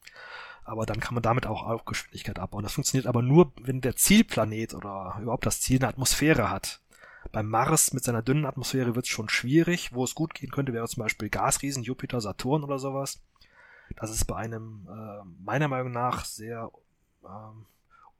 Aber 0.65 0.85
dann 0.85 0.99
kann 0.99 1.13
man 1.13 1.23
damit 1.23 1.47
auch 1.47 1.85
Geschwindigkeit 1.85 2.37
abbauen. 2.37 2.63
Das 2.63 2.73
funktioniert 2.73 3.07
aber 3.07 3.21
nur, 3.21 3.53
wenn 3.61 3.79
der 3.79 3.95
Zielplanet 3.95 4.73
oder 4.73 5.17
überhaupt 5.21 5.45
das 5.45 5.61
Ziel 5.61 5.77
eine 5.79 5.87
Atmosphäre 5.87 6.49
hat. 6.49 6.80
Beim 7.31 7.47
Mars 7.47 7.93
mit 7.93 8.03
seiner 8.03 8.21
dünnen 8.21 8.45
Atmosphäre 8.45 8.95
wird 8.95 9.05
es 9.05 9.11
schon 9.11 9.29
schwierig. 9.29 9.93
Wo 9.93 10.03
es 10.03 10.15
gut 10.15 10.33
gehen 10.33 10.51
könnte, 10.51 10.73
wäre 10.73 10.87
zum 10.87 11.03
Beispiel 11.03 11.29
Gasriesen, 11.29 11.83
Jupiter, 11.83 12.19
Saturn 12.21 12.63
oder 12.63 12.79
sowas. 12.79 13.21
Das 13.95 14.09
ist 14.09 14.25
bei 14.25 14.35
einem 14.35 14.87
äh, 14.89 15.23
meiner 15.43 15.67
Meinung 15.67 15.91
nach 15.91 16.25
sehr 16.25 16.71
ähm, 17.23 17.65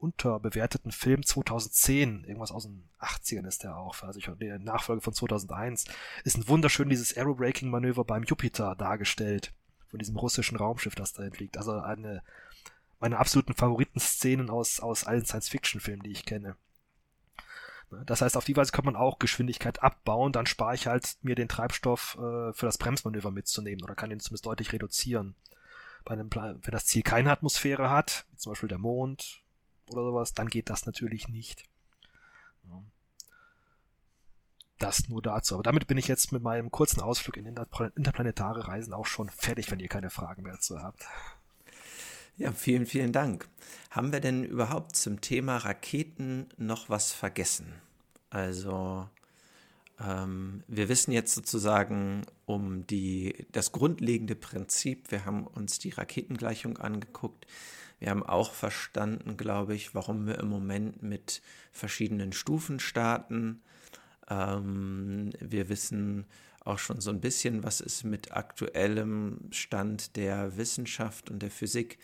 unterbewerteten 0.02 0.90
Film 0.90 1.24
2010, 1.24 2.24
irgendwas 2.24 2.50
aus 2.50 2.64
den 2.64 2.82
80ern 3.00 3.46
ist 3.46 3.62
der 3.62 3.76
auch, 3.76 4.02
also 4.02 4.18
ich, 4.18 4.28
der 4.40 4.58
Nachfolge 4.58 5.00
von 5.00 5.14
2001, 5.14 5.84
ist 6.24 6.36
ein 6.36 6.48
wunderschön 6.48 6.88
dieses 6.88 7.16
Aerobraking-Manöver 7.16 8.04
beim 8.04 8.24
Jupiter 8.24 8.74
dargestellt, 8.74 9.52
von 9.88 10.00
diesem 10.00 10.16
russischen 10.16 10.56
Raumschiff, 10.56 10.96
das 10.96 11.12
da 11.12 11.22
entfliegt. 11.22 11.56
Also 11.56 11.78
eine 11.78 12.22
meiner 12.98 13.20
absoluten 13.20 13.54
Favoritenszenen 13.54 14.50
aus, 14.50 14.80
aus 14.80 15.04
allen 15.04 15.24
Science-Fiction-Filmen, 15.24 16.02
die 16.02 16.12
ich 16.12 16.24
kenne. 16.24 16.56
Ne, 17.92 18.04
das 18.06 18.22
heißt, 18.22 18.36
auf 18.36 18.44
die 18.44 18.56
Weise 18.56 18.72
kann 18.72 18.86
man 18.86 18.96
auch 18.96 19.18
Geschwindigkeit 19.18 19.82
abbauen, 19.82 20.32
dann 20.32 20.46
spare 20.46 20.74
ich 20.74 20.86
halt 20.86 21.16
mir 21.22 21.34
den 21.34 21.48
Treibstoff 21.48 22.14
äh, 22.14 22.52
für 22.52 22.66
das 22.66 22.78
Bremsmanöver 22.78 23.30
mitzunehmen 23.30 23.84
oder 23.84 23.94
kann 23.94 24.10
ihn 24.10 24.20
zumindest 24.20 24.46
deutlich 24.46 24.72
reduzieren. 24.72 25.34
Bei 26.04 26.14
einem 26.14 26.30
Plan, 26.30 26.58
wenn 26.62 26.72
das 26.72 26.86
Ziel 26.86 27.02
keine 27.02 27.30
Atmosphäre 27.30 27.90
hat, 27.90 28.26
wie 28.30 28.36
zum 28.38 28.52
Beispiel 28.52 28.68
der 28.68 28.78
Mond, 28.78 29.42
oder 29.90 30.02
sowas, 30.02 30.32
dann 30.32 30.48
geht 30.48 30.70
das 30.70 30.86
natürlich 30.86 31.28
nicht. 31.28 31.64
Das 34.78 35.08
nur 35.08 35.22
dazu. 35.22 35.54
Aber 35.54 35.62
damit 35.62 35.86
bin 35.86 35.98
ich 35.98 36.08
jetzt 36.08 36.32
mit 36.32 36.42
meinem 36.42 36.70
kurzen 36.70 37.00
Ausflug 37.00 37.36
in 37.36 37.46
interplanetare 37.46 38.66
Reisen 38.66 38.94
auch 38.94 39.06
schon 39.06 39.28
fertig, 39.28 39.70
wenn 39.70 39.78
ihr 39.78 39.88
keine 39.88 40.10
Fragen 40.10 40.42
mehr 40.42 40.54
dazu 40.54 40.80
habt. 40.80 41.04
Ja, 42.38 42.50
vielen, 42.52 42.86
vielen 42.86 43.12
Dank. 43.12 43.46
Haben 43.90 44.10
wir 44.10 44.20
denn 44.20 44.42
überhaupt 44.42 44.96
zum 44.96 45.20
Thema 45.20 45.58
Raketen 45.58 46.46
noch 46.56 46.88
was 46.88 47.12
vergessen? 47.12 47.74
Also, 48.30 49.06
ähm, 50.00 50.64
wir 50.66 50.88
wissen 50.88 51.12
jetzt 51.12 51.34
sozusagen 51.34 52.22
um 52.46 52.86
die, 52.86 53.46
das 53.52 53.70
grundlegende 53.70 54.34
Prinzip. 54.34 55.10
Wir 55.10 55.26
haben 55.26 55.46
uns 55.46 55.78
die 55.78 55.90
Raketengleichung 55.90 56.78
angeguckt. 56.78 57.46
Wir 57.98 58.08
haben 58.08 58.22
auch 58.22 58.52
verstanden, 58.52 59.36
glaube 59.36 59.74
ich, 59.74 59.94
warum 59.94 60.26
wir 60.26 60.38
im 60.38 60.48
Moment 60.48 61.02
mit 61.02 61.42
verschiedenen 61.70 62.32
Stufen 62.32 62.80
starten. 62.80 63.60
Ähm, 64.30 65.30
wir 65.38 65.68
wissen 65.68 66.24
auch 66.64 66.78
schon 66.78 67.00
so 67.00 67.10
ein 67.10 67.20
bisschen, 67.20 67.64
was 67.64 67.80
ist 67.80 68.04
mit 68.04 68.32
aktuellem 68.32 69.48
Stand 69.50 70.16
der 70.16 70.56
Wissenschaft 70.56 71.30
und 71.30 71.40
der 71.40 71.50
Physik 71.50 71.98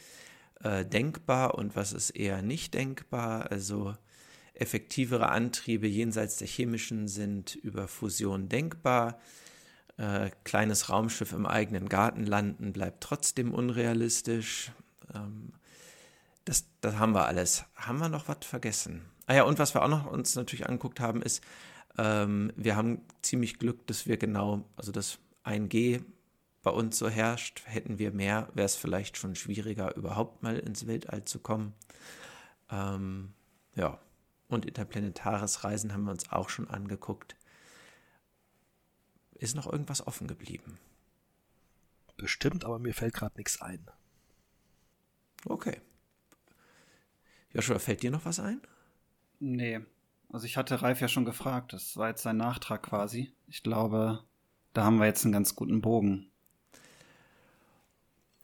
äh, 0.62 0.84
denkbar 0.84 1.54
und 1.54 1.76
was 1.76 1.92
ist 1.92 2.10
eher 2.10 2.42
nicht 2.42 2.74
denkbar. 2.74 3.50
Also 3.50 3.94
effektivere 4.54 5.28
Antriebe 5.28 5.86
jenseits 5.86 6.36
der 6.36 6.48
chemischen 6.48 7.08
sind 7.08 7.54
über 7.54 7.86
Fusion 7.86 8.48
denkbar. 8.48 9.20
Äh, 9.96 10.30
kleines 10.44 10.90
Raumschiff 10.90 11.32
im 11.32 11.46
eigenen 11.46 11.88
Garten 11.88 12.24
landen 12.24 12.72
bleibt 12.72 13.02
trotzdem 13.02 13.54
unrealistisch. 13.54 14.72
Ähm, 15.14 15.52
das, 16.44 16.64
das 16.80 16.96
haben 16.96 17.12
wir 17.12 17.26
alles. 17.26 17.64
Haben 17.74 17.98
wir 17.98 18.08
noch 18.08 18.28
was 18.28 18.38
vergessen? 18.42 19.02
Ah 19.26 19.34
ja, 19.34 19.42
und 19.42 19.58
was 19.58 19.74
wir 19.74 19.82
auch 19.82 19.88
noch 19.88 20.06
uns 20.06 20.34
natürlich 20.34 20.66
angeguckt 20.66 21.00
haben, 21.00 21.20
ist, 21.22 21.42
ähm, 21.98 22.52
wir 22.56 22.76
haben 22.76 23.02
ziemlich 23.22 23.58
Glück, 23.58 23.86
dass 23.86 24.06
wir 24.06 24.16
genau, 24.16 24.64
also 24.76 24.92
das 24.92 25.18
1G 25.44 26.02
bei 26.62 26.70
uns 26.70 26.98
so 26.98 27.08
herrscht. 27.08 27.62
Hätten 27.66 27.98
wir 27.98 28.12
mehr, 28.12 28.48
wäre 28.54 28.66
es 28.66 28.76
vielleicht 28.76 29.16
schon 29.16 29.34
schwieriger, 29.34 29.94
überhaupt 29.96 30.42
mal 30.42 30.58
ins 30.58 30.86
Weltall 30.86 31.24
zu 31.24 31.40
kommen. 31.40 31.74
Ähm, 32.70 33.34
ja, 33.74 34.00
und 34.48 34.64
interplanetares 34.64 35.64
Reisen 35.64 35.92
haben 35.92 36.04
wir 36.04 36.12
uns 36.12 36.30
auch 36.30 36.48
schon 36.48 36.70
angeguckt. 36.70 37.36
Ist 39.34 39.54
noch 39.54 39.70
irgendwas 39.70 40.06
offen 40.06 40.26
geblieben? 40.26 40.78
Bestimmt, 42.16 42.64
aber 42.64 42.78
mir 42.78 42.94
fällt 42.94 43.14
gerade 43.14 43.36
nichts 43.36 43.60
ein. 43.60 43.86
Okay. 45.44 45.80
Joshua, 47.52 47.78
fällt 47.78 48.02
dir 48.02 48.10
noch 48.10 48.24
was 48.24 48.40
ein? 48.40 48.60
Nee. 49.38 49.80
Also 50.30 50.46
ich 50.46 50.56
hatte 50.56 50.82
Ralf 50.82 51.00
ja 51.00 51.08
schon 51.08 51.24
gefragt. 51.24 51.72
Das 51.72 51.96
war 51.96 52.08
jetzt 52.08 52.22
sein 52.22 52.36
Nachtrag 52.36 52.82
quasi. 52.82 53.32
Ich 53.46 53.62
glaube, 53.62 54.20
da 54.74 54.84
haben 54.84 54.98
wir 54.98 55.06
jetzt 55.06 55.24
einen 55.24 55.32
ganz 55.32 55.54
guten 55.54 55.80
Bogen 55.80 56.30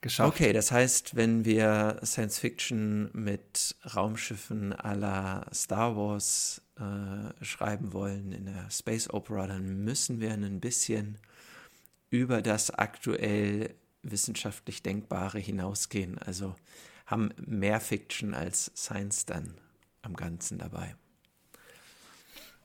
geschafft. 0.00 0.34
Okay, 0.34 0.52
das 0.52 0.70
heißt, 0.72 1.16
wenn 1.16 1.44
wir 1.44 2.00
Science 2.04 2.38
Fiction 2.38 3.10
mit 3.12 3.76
Raumschiffen 3.94 4.72
à 4.74 4.94
la 4.94 5.46
Star 5.52 5.96
Wars 5.96 6.62
äh, 6.76 7.44
schreiben 7.44 7.92
wollen 7.92 8.32
in 8.32 8.46
der 8.46 8.70
Space 8.70 9.10
Opera, 9.10 9.46
dann 9.46 9.84
müssen 9.84 10.20
wir 10.20 10.32
ein 10.32 10.60
bisschen 10.60 11.18
über 12.10 12.42
das 12.42 12.70
aktuell 12.70 13.74
wissenschaftlich 14.02 14.82
Denkbare 14.82 15.38
hinausgehen. 15.38 16.18
Also 16.18 16.54
haben 17.06 17.30
mehr 17.36 17.80
Fiction 17.80 18.34
als 18.34 18.70
Science 18.76 19.26
dann 19.26 19.54
am 20.02 20.14
Ganzen 20.14 20.58
dabei. 20.58 20.94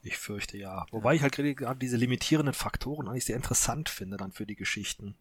Ich 0.02 0.18
fürchte 0.18 0.56
ja. 0.56 0.86
Wobei 0.90 1.14
ich 1.14 1.22
halt 1.22 1.34
gerade 1.34 1.78
diese 1.78 1.96
limitierenden 1.96 2.54
Faktoren 2.54 3.08
eigentlich 3.08 3.26
sehr 3.26 3.36
interessant 3.36 3.88
finde 3.88 4.16
dann 4.16 4.32
für 4.32 4.46
die 4.46 4.56
Geschichten. 4.56 5.14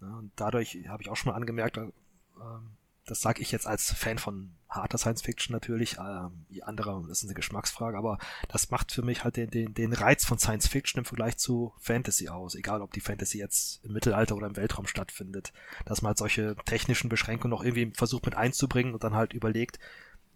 und 0.00 0.32
dadurch 0.36 0.78
habe 0.88 1.02
ich 1.02 1.08
auch 1.08 1.16
schon 1.16 1.32
mal 1.32 1.36
angemerkt, 1.36 1.78
äh, 1.78 1.90
das 3.06 3.20
sage 3.20 3.42
ich 3.42 3.52
jetzt 3.52 3.66
als 3.66 3.92
Fan 3.92 4.18
von 4.18 4.54
harter 4.68 4.98
Science 4.98 5.22
Fiction 5.22 5.52
natürlich, 5.52 5.98
äh, 5.98 6.28
die 6.48 6.62
andere, 6.62 7.04
das 7.06 7.18
ist 7.18 7.24
eine 7.24 7.34
Geschmacksfrage, 7.34 7.98
aber 7.98 8.18
das 8.48 8.70
macht 8.70 8.92
für 8.92 9.02
mich 9.02 9.24
halt 9.24 9.36
den, 9.36 9.50
den, 9.50 9.74
den 9.74 9.92
Reiz 9.92 10.24
von 10.24 10.38
Science 10.38 10.68
Fiction 10.68 11.00
im 11.00 11.04
Vergleich 11.04 11.36
zu 11.36 11.74
Fantasy 11.78 12.28
aus, 12.28 12.54
egal 12.54 12.80
ob 12.82 12.92
die 12.92 13.00
Fantasy 13.00 13.38
jetzt 13.38 13.84
im 13.84 13.92
Mittelalter 13.92 14.36
oder 14.36 14.46
im 14.46 14.56
Weltraum 14.56 14.86
stattfindet, 14.86 15.52
dass 15.84 16.02
man 16.02 16.10
halt 16.10 16.18
solche 16.18 16.56
technischen 16.64 17.08
Beschränkungen 17.08 17.50
noch 17.50 17.62
irgendwie 17.62 17.92
versucht 17.94 18.24
mit 18.24 18.36
einzubringen 18.36 18.94
und 18.94 19.04
dann 19.04 19.14
halt 19.14 19.34
überlegt, 19.34 19.78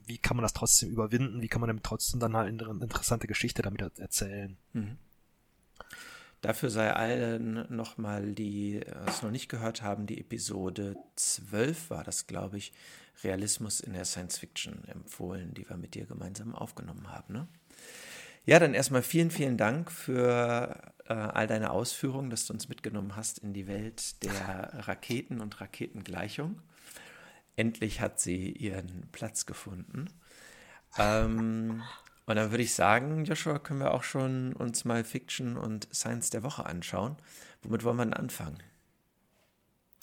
wie 0.09 0.18
kann 0.18 0.36
man 0.36 0.43
das 0.43 0.52
trotzdem 0.52 0.90
überwinden, 0.90 1.43
wie 1.43 1.48
kann 1.48 1.60
man 1.60 1.68
damit 1.68 1.85
trotzdem 1.85 2.20
dann 2.20 2.36
halt 2.36 2.48
eine 2.48 2.82
interessante 2.82 3.26
Geschichte 3.26 3.62
damit 3.62 3.82
erzählen. 3.98 4.56
Mhm. 4.72 4.97
Dafür 6.40 6.70
sei 6.70 6.93
allen 6.93 7.66
nochmal, 7.74 8.32
die 8.32 8.80
es 9.06 9.22
noch 9.22 9.30
nicht 9.30 9.48
gehört 9.48 9.82
haben, 9.82 10.06
die 10.06 10.20
Episode 10.20 10.97
12 11.16 11.90
war 11.90 12.05
das, 12.05 12.28
glaube 12.28 12.59
ich, 12.59 12.72
Realismus 13.24 13.80
in 13.80 13.93
der 13.93 14.05
Science 14.05 14.39
Fiction 14.39 14.85
empfohlen, 14.85 15.52
die 15.55 15.68
wir 15.68 15.76
mit 15.76 15.94
dir 15.94 16.06
gemeinsam 16.06 16.55
aufgenommen 16.55 17.10
haben. 17.10 17.35
Ne? 17.35 17.48
Ja, 18.47 18.60
dann 18.60 18.72
erstmal 18.72 19.02
vielen, 19.02 19.32
vielen 19.32 19.56
Dank 19.56 19.90
für 19.90 20.80
äh, 21.06 21.12
all 21.12 21.48
deine 21.48 21.70
Ausführungen, 21.70 22.30
dass 22.30 22.47
du 22.47 22.52
uns 22.52 22.68
mitgenommen 22.68 23.16
hast 23.16 23.40
in 23.40 23.52
die 23.52 23.66
Welt 23.66 24.22
der 24.22 24.86
Raketen 24.86 25.40
und 25.40 25.60
Raketengleichung. 25.60 26.62
Endlich 27.59 28.01
hat 28.01 28.20
sie 28.20 28.52
ihren 28.52 29.09
Platz 29.10 29.44
gefunden. 29.44 30.09
Ähm, 30.97 31.82
und 32.24 32.36
dann 32.36 32.52
würde 32.52 32.62
ich 32.62 32.72
sagen, 32.72 33.24
Joshua, 33.24 33.59
können 33.59 33.80
wir 33.80 33.94
auch 33.94 34.05
schon 34.05 34.52
uns 34.52 34.85
mal 34.85 35.02
Fiction 35.02 35.56
und 35.56 35.89
Science 35.93 36.30
der 36.30 36.44
Woche 36.44 36.66
anschauen. 36.66 37.16
Womit 37.62 37.82
wollen 37.82 37.97
wir 37.97 38.05
denn 38.05 38.14
anfangen? 38.14 38.59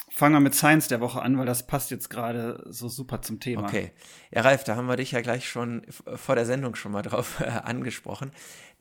Fangen 0.10 0.36
wir 0.36 0.42
mit 0.42 0.54
Science 0.54 0.90
der 0.90 1.00
Woche 1.00 1.22
an, 1.22 1.38
weil 1.38 1.46
das 1.46 1.66
passt 1.66 1.92
jetzt 1.92 2.10
gerade 2.10 2.62
so 2.68 2.90
super 2.90 3.22
zum 3.22 3.40
Thema. 3.40 3.64
Okay. 3.64 3.94
Ja, 4.32 4.42
Ralf, 4.42 4.66
da 4.66 4.76
haben 4.76 4.88
wir 4.88 4.98
dich 4.98 5.12
ja 5.12 5.22
gleich 5.22 5.48
schon 5.48 5.84
vor 5.90 6.36
der 6.36 6.46
Sendung 6.46 6.76
schon 6.76 6.92
mal 6.92 7.04
drauf 7.04 7.40
äh, 7.40 7.46
angesprochen. 7.46 8.32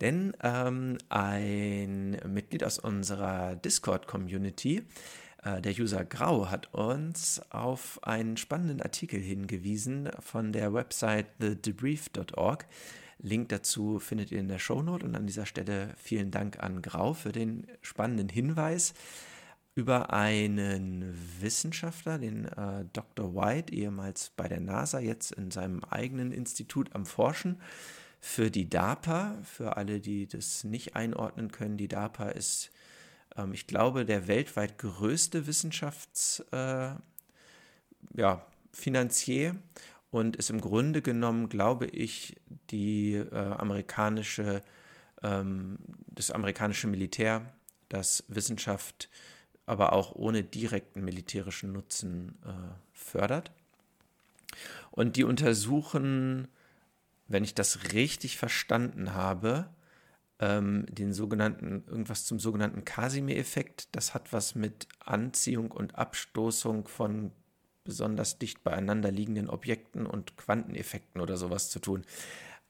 Denn 0.01 0.36
ähm, 0.42 0.98
ein 1.10 2.20
Mitglied 2.26 2.64
aus 2.64 2.80
unserer 2.80 3.55
Discord-Community, 3.55 4.84
der 5.45 5.73
User 5.79 6.05
Grau, 6.05 6.51
hat 6.51 6.73
uns 6.73 7.41
auf 7.51 7.99
einen 8.03 8.37
spannenden 8.37 8.81
Artikel 8.81 9.21
hingewiesen 9.21 10.11
von 10.21 10.53
der 10.53 10.73
Website 10.73 11.27
thedebrief.org. 11.39 12.66
Link 13.19 13.49
dazu 13.49 13.99
findet 13.99 14.33
ihr 14.33 14.41
in 14.41 14.49
der 14.49 14.59
Shownote 14.59 15.07
und 15.07 15.15
an 15.15 15.27
dieser 15.27 15.47
Stelle 15.47 15.95
vielen 15.97 16.31
Dank 16.31 16.62
an 16.62 16.83
Grau 16.83 17.15
für 17.15 17.33
den 17.33 17.66
spannenden 17.81 18.29
Hinweis 18.29 18.95
über 19.75 20.12
einen 20.12 21.15
Wissenschaftler, 21.41 22.19
den 22.19 22.45
äh, 22.45 22.85
Dr. 22.93 23.35
White, 23.35 23.73
ehemals 23.73 24.31
bei 24.37 24.47
der 24.47 24.61
NASA, 24.61 25.01
jetzt 25.01 25.33
in 25.33 25.51
seinem 25.51 25.83
eigenen 25.85 26.33
Institut 26.33 26.95
am 26.95 27.07
Forschen 27.07 27.61
für 28.21 28.51
die 28.51 28.69
DARPA. 28.69 29.39
Für 29.43 29.77
alle, 29.77 30.01
die 30.01 30.29
das 30.29 30.65
nicht 30.65 30.95
einordnen 30.95 31.51
können, 31.51 31.77
die 31.77 31.89
DARPA 31.89 32.29
ist 32.29 32.71
ähm, 33.36 33.52
ich 33.52 33.66
glaube, 33.66 34.05
der 34.05 34.28
weltweit 34.28 34.78
größte 34.78 35.47
Wissenschaftsfinanzier 35.47 36.97
äh, 39.43 39.52
ja, 39.52 39.56
und 40.11 40.36
ist 40.36 40.51
im 40.51 40.61
Grunde 40.61 41.02
genommen, 41.02 41.48
glaube 41.48 41.86
ich, 41.86 42.36
die 42.70 43.15
äh, 43.15 43.35
amerikanische, 43.35 44.62
ähm, 45.23 45.78
das 46.06 46.31
amerikanische 46.31 46.86
Militär, 46.86 47.52
das 47.89 48.24
Wissenschaft 48.28 49.09
aber 49.66 49.93
auch 49.93 50.15
ohne 50.15 50.43
direkten 50.43 51.05
militärischen 51.05 51.73
Nutzen 51.73 52.39
äh, 52.44 52.74
fördert. 52.93 53.51
Und 54.90 55.16
die 55.16 55.24
untersuchen, 55.24 56.48
wenn 57.28 57.44
ich 57.44 57.55
das 57.55 57.93
richtig 57.93 58.36
verstanden 58.36 59.15
habe, 59.15 59.69
ähm, 60.45 60.85
den 60.91 61.15
sogenannten, 61.15 61.85
irgendwas 61.87 62.27
zum 62.27 62.39
sogenannten 62.39 62.85
Casimir-Effekt. 62.85 63.89
Das 63.93 64.12
hat 64.12 64.33
was 64.33 64.55
mit 64.55 64.87
Anziehung 65.01 65.71
und 65.71 65.95
Abstoßung 65.97 66.87
von 66.87 67.33
besonders 67.83 68.39
dicht 68.39 68.62
beieinander 68.62 69.11
liegenden 69.11 69.49
Objekten 69.49 70.07
und 70.07 70.37
Quanteneffekten 70.37 71.21
oder 71.21 71.39
sowas 71.39 71.71
zu 71.71 71.79
tun. 71.79 72.05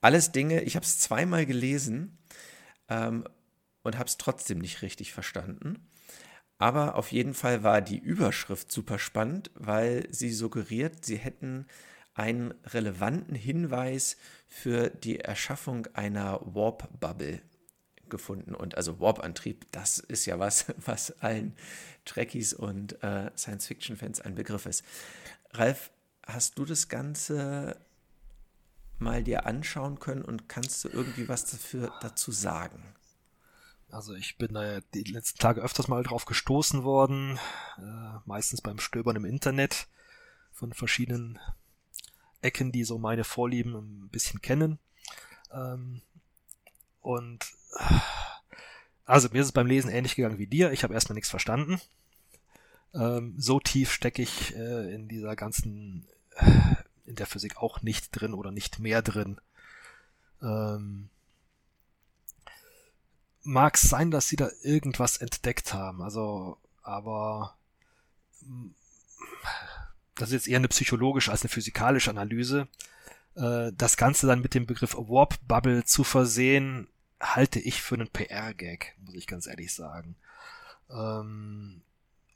Alles 0.00 0.30
Dinge, 0.30 0.62
ich 0.62 0.76
habe 0.76 0.84
es 0.84 0.98
zweimal 0.98 1.46
gelesen 1.46 2.18
ähm, 2.88 3.24
und 3.82 3.98
habe 3.98 4.08
es 4.08 4.18
trotzdem 4.18 4.58
nicht 4.58 4.82
richtig 4.82 5.12
verstanden. 5.12 5.88
Aber 6.58 6.94
auf 6.94 7.10
jeden 7.10 7.34
Fall 7.34 7.64
war 7.64 7.80
die 7.80 7.98
Überschrift 7.98 8.70
super 8.70 9.00
spannend, 9.00 9.50
weil 9.54 10.06
sie 10.10 10.30
suggeriert, 10.30 11.04
sie 11.04 11.16
hätten 11.16 11.66
einen 12.14 12.54
relevanten 12.66 13.34
Hinweis 13.34 14.16
für 14.46 14.90
die 14.90 15.18
Erschaffung 15.18 15.88
einer 15.94 16.40
Warp-Bubble 16.44 17.42
gefunden. 18.10 18.54
Und 18.54 18.76
also 18.76 19.00
Warp-Antrieb, 19.00 19.66
das 19.72 19.98
ist 19.98 20.26
ja 20.26 20.38
was, 20.38 20.66
was 20.84 21.10
allen 21.22 21.56
Trekkies 22.04 22.52
und 22.52 23.02
äh, 23.02 23.30
Science-Fiction-Fans 23.36 24.20
ein 24.20 24.34
Begriff 24.34 24.66
ist. 24.66 24.84
Ralf, 25.52 25.90
hast 26.26 26.58
du 26.58 26.64
das 26.64 26.88
Ganze 26.88 27.76
mal 28.98 29.22
dir 29.22 29.46
anschauen 29.46 29.98
können 29.98 30.22
und 30.22 30.48
kannst 30.48 30.84
du 30.84 30.88
irgendwie 30.88 31.28
was 31.28 31.44
dafür, 31.46 31.92
dazu 32.00 32.32
sagen? 32.32 32.94
Also 33.90 34.14
ich 34.14 34.38
bin 34.38 34.54
da 34.54 34.80
die 34.92 35.04
letzten 35.04 35.38
Tage 35.38 35.60
öfters 35.60 35.88
mal 35.88 36.02
drauf 36.02 36.24
gestoßen 36.24 36.82
worden, 36.82 37.38
äh, 37.78 38.18
meistens 38.24 38.60
beim 38.60 38.80
Stöbern 38.80 39.16
im 39.16 39.24
Internet 39.24 39.86
von 40.50 40.72
verschiedenen 40.72 41.38
Ecken, 42.40 42.72
die 42.72 42.84
so 42.84 42.98
meine 42.98 43.24
Vorlieben 43.24 43.74
ein 43.74 44.08
bisschen 44.08 44.42
kennen. 44.42 44.78
Ähm, 45.52 46.02
und 47.00 47.44
also 49.04 49.28
mir 49.32 49.40
ist 49.40 49.46
es 49.48 49.52
beim 49.52 49.66
Lesen 49.66 49.90
ähnlich 49.90 50.16
gegangen 50.16 50.38
wie 50.38 50.46
dir. 50.46 50.72
Ich 50.72 50.82
habe 50.82 50.94
erstmal 50.94 51.14
nichts 51.14 51.30
verstanden. 51.30 51.80
Ähm, 52.94 53.34
so 53.36 53.60
tief 53.60 53.92
stecke 53.92 54.22
ich 54.22 54.54
äh, 54.54 54.94
in 54.94 55.08
dieser 55.08 55.36
ganzen, 55.36 56.06
äh, 56.36 56.74
in 57.06 57.16
der 57.16 57.26
Physik 57.26 57.56
auch 57.56 57.82
nicht 57.82 58.10
drin 58.12 58.34
oder 58.34 58.50
nicht 58.50 58.78
mehr 58.78 59.02
drin. 59.02 59.40
Ähm, 60.42 61.08
mag 63.42 63.76
sein, 63.76 64.10
dass 64.10 64.28
sie 64.28 64.36
da 64.36 64.48
irgendwas 64.62 65.18
entdeckt 65.18 65.74
haben. 65.74 66.02
Also, 66.02 66.56
aber 66.82 67.56
das 70.14 70.28
ist 70.28 70.34
jetzt 70.34 70.48
eher 70.48 70.58
eine 70.58 70.68
psychologische 70.68 71.30
als 71.30 71.42
eine 71.42 71.48
physikalische 71.50 72.10
Analyse. 72.10 72.68
Äh, 73.34 73.72
das 73.74 73.96
Ganze 73.96 74.26
dann 74.26 74.40
mit 74.40 74.54
dem 74.54 74.66
Begriff 74.66 74.94
Warp 74.96 75.38
Bubble 75.46 75.84
zu 75.84 76.04
versehen, 76.04 76.88
halte 77.24 77.58
ich 77.58 77.82
für 77.82 77.94
einen 77.94 78.08
PR-Gag, 78.08 78.96
muss 79.04 79.14
ich 79.14 79.26
ganz 79.26 79.46
ehrlich 79.46 79.74
sagen. 79.74 80.16
Ähm, 80.90 81.82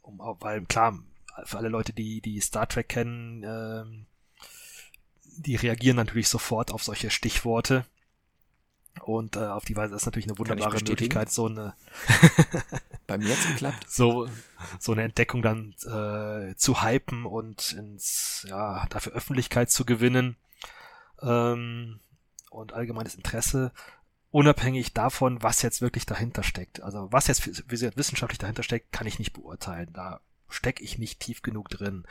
um, 0.03 0.19
weil 0.41 0.65
klar, 0.67 0.99
für 1.45 1.59
alle 1.59 1.69
Leute, 1.69 1.93
die 1.93 2.21
die 2.21 2.41
Star 2.41 2.69
Trek 2.69 2.89
kennen, 2.89 3.45
ähm, 3.45 4.07
die 5.25 5.57
reagieren 5.57 5.97
natürlich 5.97 6.29
sofort 6.29 6.73
auf 6.73 6.83
solche 6.83 7.11
Stichworte. 7.11 7.85
Und 9.03 9.37
äh, 9.37 9.41
auf 9.41 9.65
die 9.65 9.77
Weise 9.77 9.95
ist 9.95 10.07
natürlich 10.07 10.27
eine 10.27 10.39
wunderbare 10.39 10.79
Möglichkeit, 10.79 11.31
so 11.31 11.47
eine 11.47 11.75
bei 13.07 13.19
mir 13.19 13.35
geklappt. 13.35 13.91
So, 13.91 14.29
so 14.79 14.93
eine 14.93 15.03
Entdeckung 15.03 15.43
dann 15.43 15.75
äh, 15.85 16.55
zu 16.57 16.83
hypen 16.83 17.25
und 17.25 17.73
ins, 17.73 18.47
ja, 18.49 18.87
dafür 18.91 19.13
Öffentlichkeit 19.13 19.71
zu 19.71 19.85
gewinnen 19.85 20.37
ähm, 21.23 22.01
und 22.51 22.73
allgemeines 22.73 23.15
Interesse, 23.15 23.73
unabhängig 24.31 24.93
davon, 24.93 25.43
was 25.43 25.63
jetzt 25.63 25.81
wirklich 25.81 26.07
dahinter 26.07 26.43
steckt. 26.43 26.83
Also 26.83 27.09
was 27.11 27.27
jetzt 27.27 27.47
wissenschaftlich 27.71 28.39
dahinter 28.39 28.63
steckt, 28.63 28.93
kann 28.93 29.07
ich 29.07 29.19
nicht 29.19 29.33
beurteilen. 29.33 29.93
Da 29.93 30.21
stecke 30.49 30.83
ich 30.83 30.99
nicht 30.99 31.21
tief 31.21 31.43
genug 31.43 31.69
drin. 31.69 32.05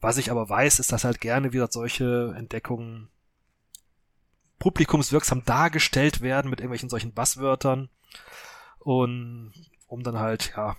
Was 0.00 0.16
ich 0.16 0.30
aber 0.30 0.48
weiß, 0.48 0.78
ist, 0.78 0.92
dass 0.92 1.04
halt 1.04 1.20
gerne 1.20 1.52
wieder 1.52 1.68
solche 1.70 2.34
Entdeckungen 2.36 3.08
publikumswirksam 4.58 5.44
dargestellt 5.44 6.20
werden 6.20 6.50
mit 6.50 6.60
irgendwelchen 6.60 6.88
solchen 6.90 7.12
Basswörtern 7.12 7.88
und 8.78 9.52
um 9.86 10.02
dann 10.02 10.18
halt 10.18 10.52
ja 10.56 10.76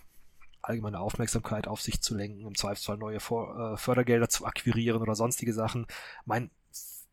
allgemeine 0.61 0.99
Aufmerksamkeit 0.99 1.67
auf 1.67 1.81
sich 1.81 2.01
zu 2.01 2.15
lenken, 2.15 2.45
im 2.45 2.55
Zweifelsfall 2.55 2.97
neue 2.97 3.19
Vor 3.19 3.73
äh, 3.73 3.77
Fördergelder 3.77 4.29
zu 4.29 4.45
akquirieren 4.45 5.01
oder 5.01 5.15
sonstige 5.15 5.53
Sachen. 5.53 5.87
Mein 6.25 6.51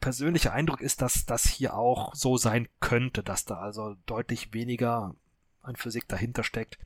persönlicher 0.00 0.52
Eindruck 0.52 0.80
ist, 0.80 1.02
dass 1.02 1.26
das 1.26 1.44
hier 1.44 1.74
auch 1.74 2.14
so 2.14 2.36
sein 2.36 2.68
könnte, 2.80 3.22
dass 3.22 3.44
da 3.44 3.58
also 3.58 3.96
deutlich 4.06 4.52
weniger 4.52 5.14
an 5.62 5.76
Physik 5.76 6.08
dahinter 6.08 6.44
steckt, 6.44 6.78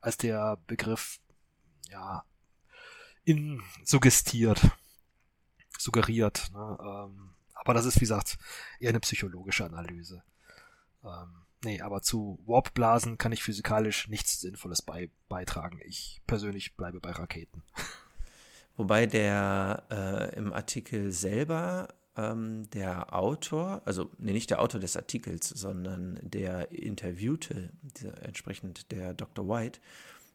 als 0.00 0.16
der 0.16 0.58
Begriff 0.66 1.18
ja 1.90 2.24
in 3.24 3.62
suggestiert, 3.84 4.70
suggeriert. 5.78 6.50
Ne? 6.52 6.78
Ähm, 6.80 7.30
aber 7.54 7.74
das 7.74 7.86
ist, 7.86 7.96
wie 7.96 8.00
gesagt, 8.00 8.38
eher 8.78 8.90
eine 8.90 9.00
psychologische 9.00 9.64
Analyse. 9.64 10.22
Ähm, 11.04 11.42
nee, 11.64 11.80
aber 11.80 12.02
zu 12.02 12.38
Warpblasen 12.46 13.18
kann 13.18 13.32
ich 13.32 13.42
physikalisch 13.42 14.08
nichts 14.08 14.40
Sinnvolles 14.40 14.82
bei, 14.82 15.10
beitragen. 15.28 15.80
Ich 15.84 16.22
persönlich 16.26 16.76
bleibe 16.76 17.00
bei 17.00 17.10
Raketen. 17.10 17.62
Wobei 18.76 19.06
der 19.06 19.84
äh, 19.90 20.36
im 20.36 20.52
Artikel 20.52 21.10
selber 21.10 21.88
ähm, 22.16 22.68
der 22.70 23.14
Autor, 23.14 23.82
also 23.84 24.10
nee, 24.18 24.32
nicht 24.32 24.50
der 24.50 24.60
Autor 24.60 24.80
des 24.80 24.96
Artikels, 24.96 25.48
sondern 25.48 26.18
der 26.22 26.72
Interviewte, 26.72 27.70
der, 28.02 28.22
entsprechend 28.24 28.90
der 28.92 29.14
Dr. 29.14 29.48
White, 29.48 29.80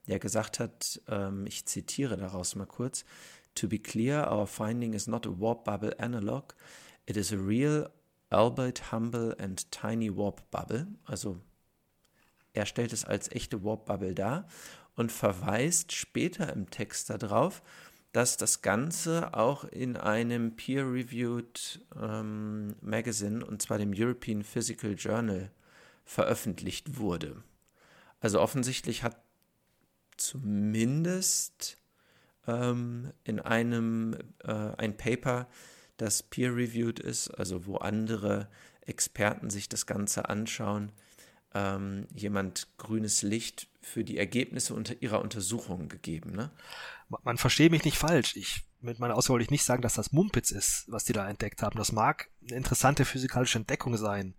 der 0.07 0.19
gesagt 0.19 0.59
hat, 0.59 1.01
ähm, 1.07 1.45
ich 1.45 1.65
zitiere 1.65 2.17
daraus 2.17 2.55
mal 2.55 2.65
kurz, 2.65 3.05
To 3.55 3.67
be 3.67 3.79
clear, 3.79 4.31
our 4.31 4.47
finding 4.47 4.93
is 4.93 5.07
not 5.07 5.27
a 5.27 5.29
warp 5.29 5.65
bubble 5.65 5.93
analog. 5.99 6.53
It 7.05 7.17
is 7.17 7.33
a 7.33 7.37
real, 7.37 7.89
albeit 8.31 8.93
humble 8.93 9.35
and 9.39 9.69
tiny 9.71 10.09
warp 10.09 10.49
bubble. 10.51 10.87
Also 11.03 11.41
er 12.53 12.65
stellt 12.65 12.93
es 12.93 13.05
als 13.05 13.31
echte 13.31 13.63
Warp 13.63 13.85
Bubble 13.85 14.13
dar 14.13 14.47
und 14.95 15.11
verweist 15.11 15.93
später 15.93 16.51
im 16.53 16.69
Text 16.69 17.09
darauf, 17.09 17.61
dass 18.11 18.37
das 18.37 18.61
Ganze 18.61 19.33
auch 19.33 19.63
in 19.63 19.95
einem 19.95 20.55
peer-reviewed 20.55 21.85
ähm, 21.99 22.75
Magazine, 22.81 23.45
und 23.45 23.61
zwar 23.61 23.77
dem 23.77 23.93
European 23.95 24.43
Physical 24.43 24.95
Journal, 24.97 25.51
veröffentlicht 26.03 26.97
wurde. 26.97 27.43
Also 28.19 28.41
offensichtlich 28.41 29.03
hat 29.03 29.17
zumindest 30.17 31.77
ähm, 32.47 33.11
in 33.23 33.39
einem 33.39 34.17
äh, 34.43 34.51
ein 34.77 34.97
Paper 34.97 35.47
das 35.97 36.23
peer-reviewed 36.23 36.99
ist, 36.99 37.29
also 37.29 37.65
wo 37.65 37.77
andere 37.77 38.49
Experten 38.81 39.49
sich 39.49 39.69
das 39.69 39.85
Ganze 39.85 40.27
anschauen, 40.27 40.91
ähm, 41.53 42.07
jemand 42.15 42.67
grünes 42.77 43.21
Licht 43.21 43.67
für 43.81 44.03
die 44.03 44.17
Ergebnisse 44.17 44.73
unter 44.73 45.01
ihrer 45.01 45.21
Untersuchung 45.21 45.89
gegeben. 45.89 46.31
Ne? 46.31 46.51
Man 47.23 47.37
verstehe 47.37 47.69
mich 47.69 47.83
nicht 47.83 47.97
falsch. 47.97 48.35
Ich 48.35 48.63
mit 48.81 48.99
meiner 48.99 49.15
Aussage 49.15 49.33
wollte 49.33 49.43
ich 49.43 49.51
nicht 49.51 49.63
sagen, 49.63 49.81
dass 49.81 49.93
das 49.93 50.11
Mumpitz 50.11 50.51
ist, 50.51 50.85
was 50.87 51.03
die 51.03 51.13
da 51.13 51.29
entdeckt 51.29 51.61
haben. 51.61 51.77
Das 51.77 51.91
mag 51.91 52.29
eine 52.47 52.57
interessante 52.57 53.05
physikalische 53.05 53.59
Entdeckung 53.59 53.95
sein. 53.97 54.33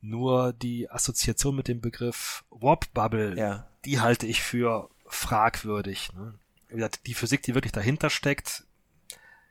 Nur 0.00 0.52
die 0.52 0.90
Assoziation 0.90 1.56
mit 1.56 1.68
dem 1.68 1.80
Begriff 1.80 2.44
Warp 2.50 2.92
Bubble, 2.92 3.36
ja. 3.36 3.68
die 3.84 4.00
halte 4.00 4.26
ich 4.26 4.42
für 4.42 4.90
fragwürdig. 5.06 6.10
Ne? 6.12 6.38
Die 7.06 7.14
Physik, 7.14 7.42
die 7.42 7.54
wirklich 7.54 7.72
dahinter 7.72 8.10
steckt, 8.10 8.64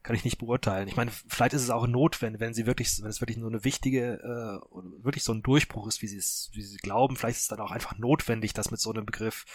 kann 0.04 0.16
ich 0.16 0.24
nicht 0.24 0.38
beurteilen. 0.38 0.88
Ich 0.88 0.96
meine, 0.96 1.12
vielleicht 1.12 1.54
ist 1.54 1.64
es 1.64 1.70
auch 1.70 1.86
notwendig, 1.86 2.40
wenn 2.40 2.54
sie 2.54 2.66
wirklich, 2.66 3.02
wenn 3.02 3.10
es 3.10 3.22
wirklich 3.22 3.40
so 3.40 3.48
eine 3.48 3.64
wichtige, 3.64 4.14
äh, 4.14 5.04
wirklich 5.04 5.24
so 5.24 5.34
ein 5.34 5.44
Durchbruch 5.44 5.88
ist, 5.88 6.02
wie 6.02 6.08
sie 6.08 6.18
es, 6.18 6.50
wie 6.54 6.62
sie 6.62 6.78
glauben, 6.78 7.16
vielleicht 7.16 7.38
ist 7.38 7.44
es 7.44 7.48
dann 7.50 7.60
auch 7.60 7.72
einfach 7.72 7.98
notwendig, 7.98 8.54
das 8.54 8.72
mit 8.72 8.80
so 8.80 8.92
einem 8.92 9.06
Begriff 9.06 9.46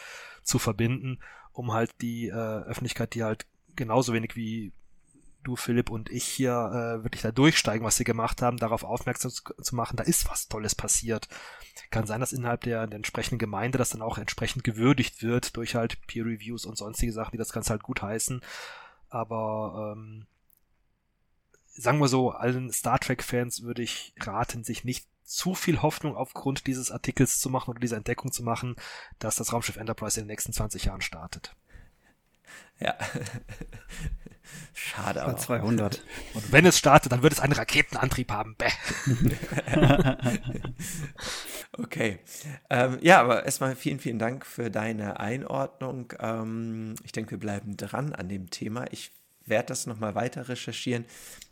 zu 0.42 0.58
verbinden, 0.58 1.20
um 1.52 1.72
halt 1.72 1.90
die 2.00 2.28
äh, 2.28 2.32
Öffentlichkeit, 2.32 3.14
die 3.14 3.24
halt 3.24 3.46
genauso 3.74 4.12
wenig 4.12 4.36
wie 4.36 4.72
du, 5.44 5.56
Philipp 5.56 5.90
und 5.90 6.10
ich 6.10 6.24
hier 6.24 6.50
äh, 6.52 7.04
wirklich 7.04 7.22
da 7.22 7.30
durchsteigen, 7.30 7.84
was 7.84 7.96
sie 7.96 8.04
gemacht 8.04 8.42
haben, 8.42 8.56
darauf 8.56 8.82
aufmerksam 8.82 9.30
zu, 9.30 9.42
zu, 9.42 9.76
machen, 9.76 9.96
da 9.96 10.02
ist 10.02 10.28
was 10.30 10.48
Tolles 10.48 10.74
passiert. 10.74 11.28
Kann 11.90 12.06
sein, 12.06 12.20
dass 12.20 12.32
innerhalb 12.32 12.62
der, 12.62 12.86
der 12.86 12.96
entsprechenden 12.96 13.38
Gemeinde 13.38 13.78
das 13.78 13.90
dann 13.90 14.02
auch 14.02 14.18
entsprechend 14.18 14.64
gewürdigt 14.64 15.22
wird 15.22 15.56
durch 15.56 15.74
halt 15.74 15.98
Peer 16.06 16.24
Reviews 16.24 16.64
und 16.64 16.76
sonstige 16.76 17.12
Sachen, 17.12 17.32
die 17.32 17.38
das 17.38 17.52
Ganze 17.52 17.70
halt 17.70 17.82
gut 17.82 18.02
heißen. 18.02 18.40
Aber 19.10 19.94
ähm, 19.96 20.26
sagen 21.74 21.98
wir 21.98 22.08
so, 22.08 22.30
allen 22.30 22.72
Star 22.72 22.98
Trek-Fans 22.98 23.62
würde 23.62 23.82
ich 23.82 24.14
raten, 24.20 24.64
sich 24.64 24.84
nicht 24.84 25.06
zu 25.24 25.54
viel 25.54 25.82
Hoffnung 25.82 26.16
aufgrund 26.16 26.66
dieses 26.66 26.90
Artikels 26.90 27.40
zu 27.40 27.48
machen 27.50 27.70
oder 27.70 27.80
dieser 27.80 27.96
Entdeckung 27.96 28.30
zu 28.30 28.42
machen, 28.42 28.76
dass 29.18 29.36
das 29.36 29.52
Raumschiff 29.52 29.76
Enterprise 29.76 30.20
in 30.20 30.26
den 30.26 30.32
nächsten 30.32 30.52
20 30.52 30.84
Jahren 30.84 31.00
startet. 31.00 31.56
Ja. 32.78 32.96
Schade 34.74 35.22
aber. 35.22 35.36
200. 35.36 36.02
Und 36.34 36.52
wenn 36.52 36.66
es 36.66 36.78
startet, 36.78 37.10
dann 37.12 37.22
wird 37.22 37.32
es 37.32 37.40
einen 37.40 37.54
Raketenantrieb 37.54 38.30
haben. 38.30 38.56
Bäh. 38.56 38.70
okay. 41.72 42.18
Ähm, 42.68 42.98
ja, 43.00 43.20
aber 43.20 43.44
erstmal 43.44 43.74
vielen, 43.74 44.00
vielen 44.00 44.18
Dank 44.18 44.44
für 44.44 44.70
deine 44.70 45.18
Einordnung. 45.18 46.12
Ähm, 46.18 46.94
ich 47.02 47.12
denke, 47.12 47.32
wir 47.32 47.38
bleiben 47.38 47.76
dran 47.76 48.12
an 48.12 48.28
dem 48.28 48.50
Thema. 48.50 48.84
Ich 48.92 49.12
werde 49.46 49.68
das 49.68 49.86
nochmal 49.86 50.14
weiter 50.14 50.48
recherchieren, 50.48 51.04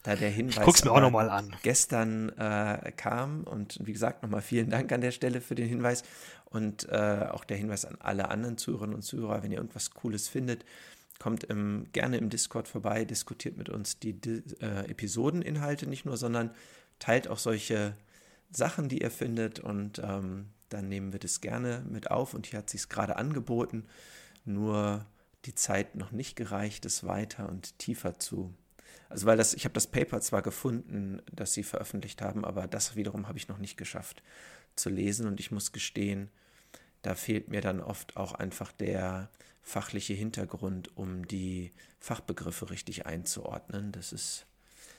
da 0.03 0.17
der 0.17 0.31
Hinweis 0.31 0.67
ich 0.77 0.85
mir 0.85 0.93
auch 0.93 1.01
noch 1.01 1.11
mal 1.11 1.31
an. 1.31 1.55
gestern 1.63 2.31
äh, 2.31 2.93
kam. 2.97 3.45
Und 3.45 3.79
wie 3.83 3.93
gesagt, 3.93 4.23
nochmal 4.23 4.43
vielen 4.43 4.71
Dank 4.71 4.91
an 4.93 5.01
der 5.01 5.13
Stelle 5.13 5.41
für 5.41 5.55
den 5.55 5.69
Hinweis. 5.69 6.03
Und 6.47 6.89
äh, 6.89 7.27
auch 7.31 7.45
der 7.45 7.57
Hinweis 7.57 7.85
an 7.85 7.97
alle 8.01 8.29
anderen 8.29 8.59
Zuhörerinnen 8.59 8.95
und 8.95 9.03
Zuhörer, 9.03 9.43
wenn 9.43 9.53
ihr 9.53 9.59
irgendwas 9.59 9.91
Cooles 9.91 10.29
findet, 10.29 10.65
kommt 11.19 11.45
im, 11.45 11.87
gerne 11.93 12.17
im 12.17 12.31
Discord 12.31 12.69
vorbei, 12.69 13.05
diskutiert 13.05 13.57
mit 13.57 13.69
uns 13.69 13.99
die, 13.99 14.13
die 14.13 14.43
äh, 14.61 14.91
Episodeninhalte 14.91 15.87
nicht 15.87 16.05
nur, 16.05 16.17
sondern 16.17 16.51
teilt 16.99 17.29
auch 17.29 17.39
solche 17.39 17.95
Sachen, 18.51 18.89
die 18.89 19.03
ihr 19.03 19.11
findet. 19.11 19.61
Und 19.61 20.01
ähm, 20.05 20.49
dann 20.69 20.89
nehmen 20.89 21.13
wir 21.13 21.21
das 21.21 21.41
gerne 21.41 21.85
mit 21.89 22.11
auf. 22.11 22.35
Und 22.35 22.47
hier 22.47 22.59
hat 22.59 22.71
sich 22.71 22.89
gerade 22.89 23.17
angeboten. 23.17 23.87
Nur 24.45 25.07
die 25.53 25.55
Zeit 25.55 25.97
noch 25.97 26.13
nicht 26.13 26.35
gereicht, 26.35 26.87
es 26.87 27.05
weiter 27.05 27.49
und 27.49 27.79
tiefer 27.79 28.19
zu. 28.19 28.55
Also 29.11 29.27
weil 29.27 29.37
das, 29.37 29.53
ich 29.53 29.65
habe 29.65 29.75
das 29.75 29.87
Paper 29.87 30.21
zwar 30.23 30.41
gefunden, 30.41 31.21
das 31.31 31.53
sie 31.53 31.63
veröffentlicht 31.63 32.23
haben, 32.23 32.45
aber 32.45 32.67
das 32.67 32.97
wiederum 32.97 33.29
habe 33.29 33.37
ich 33.37 33.49
noch 33.49 33.59
nicht 33.59 33.77
geschafft 33.77 34.23
zu 34.77 34.89
lesen 34.89 35.27
und 35.27 35.41
ich 35.41 35.51
muss 35.51 35.73
gestehen, 35.73 36.31
da 37.03 37.15
fehlt 37.15 37.49
mir 37.49 37.61
dann 37.61 37.81
oft 37.81 38.17
auch 38.17 38.33
einfach 38.33 38.73
der 38.73 39.29
fachliche 39.63 40.15
Hintergrund, 40.15 40.97
um 40.97 41.27
die 41.29 41.73
Fachbegriffe 42.01 42.71
richtig 42.71 43.05
einzuordnen. 43.05 43.93
Das 43.93 44.13
ist, 44.13 44.47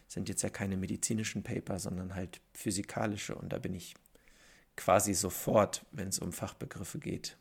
sind 0.08 0.30
jetzt 0.30 0.44
ja 0.44 0.50
keine 0.50 0.78
medizinischen 0.78 1.42
Paper, 1.42 1.80
sondern 1.80 2.14
halt 2.14 2.40
physikalische 2.54 3.34
und 3.34 3.52
da 3.52 3.58
bin 3.58 3.74
ich 3.74 3.96
quasi 4.76 5.16
sofort, 5.16 5.84
wenn 5.92 6.10
es 6.10 6.20
um 6.20 6.32
Fachbegriffe 6.32 7.00
geht, 7.00 7.38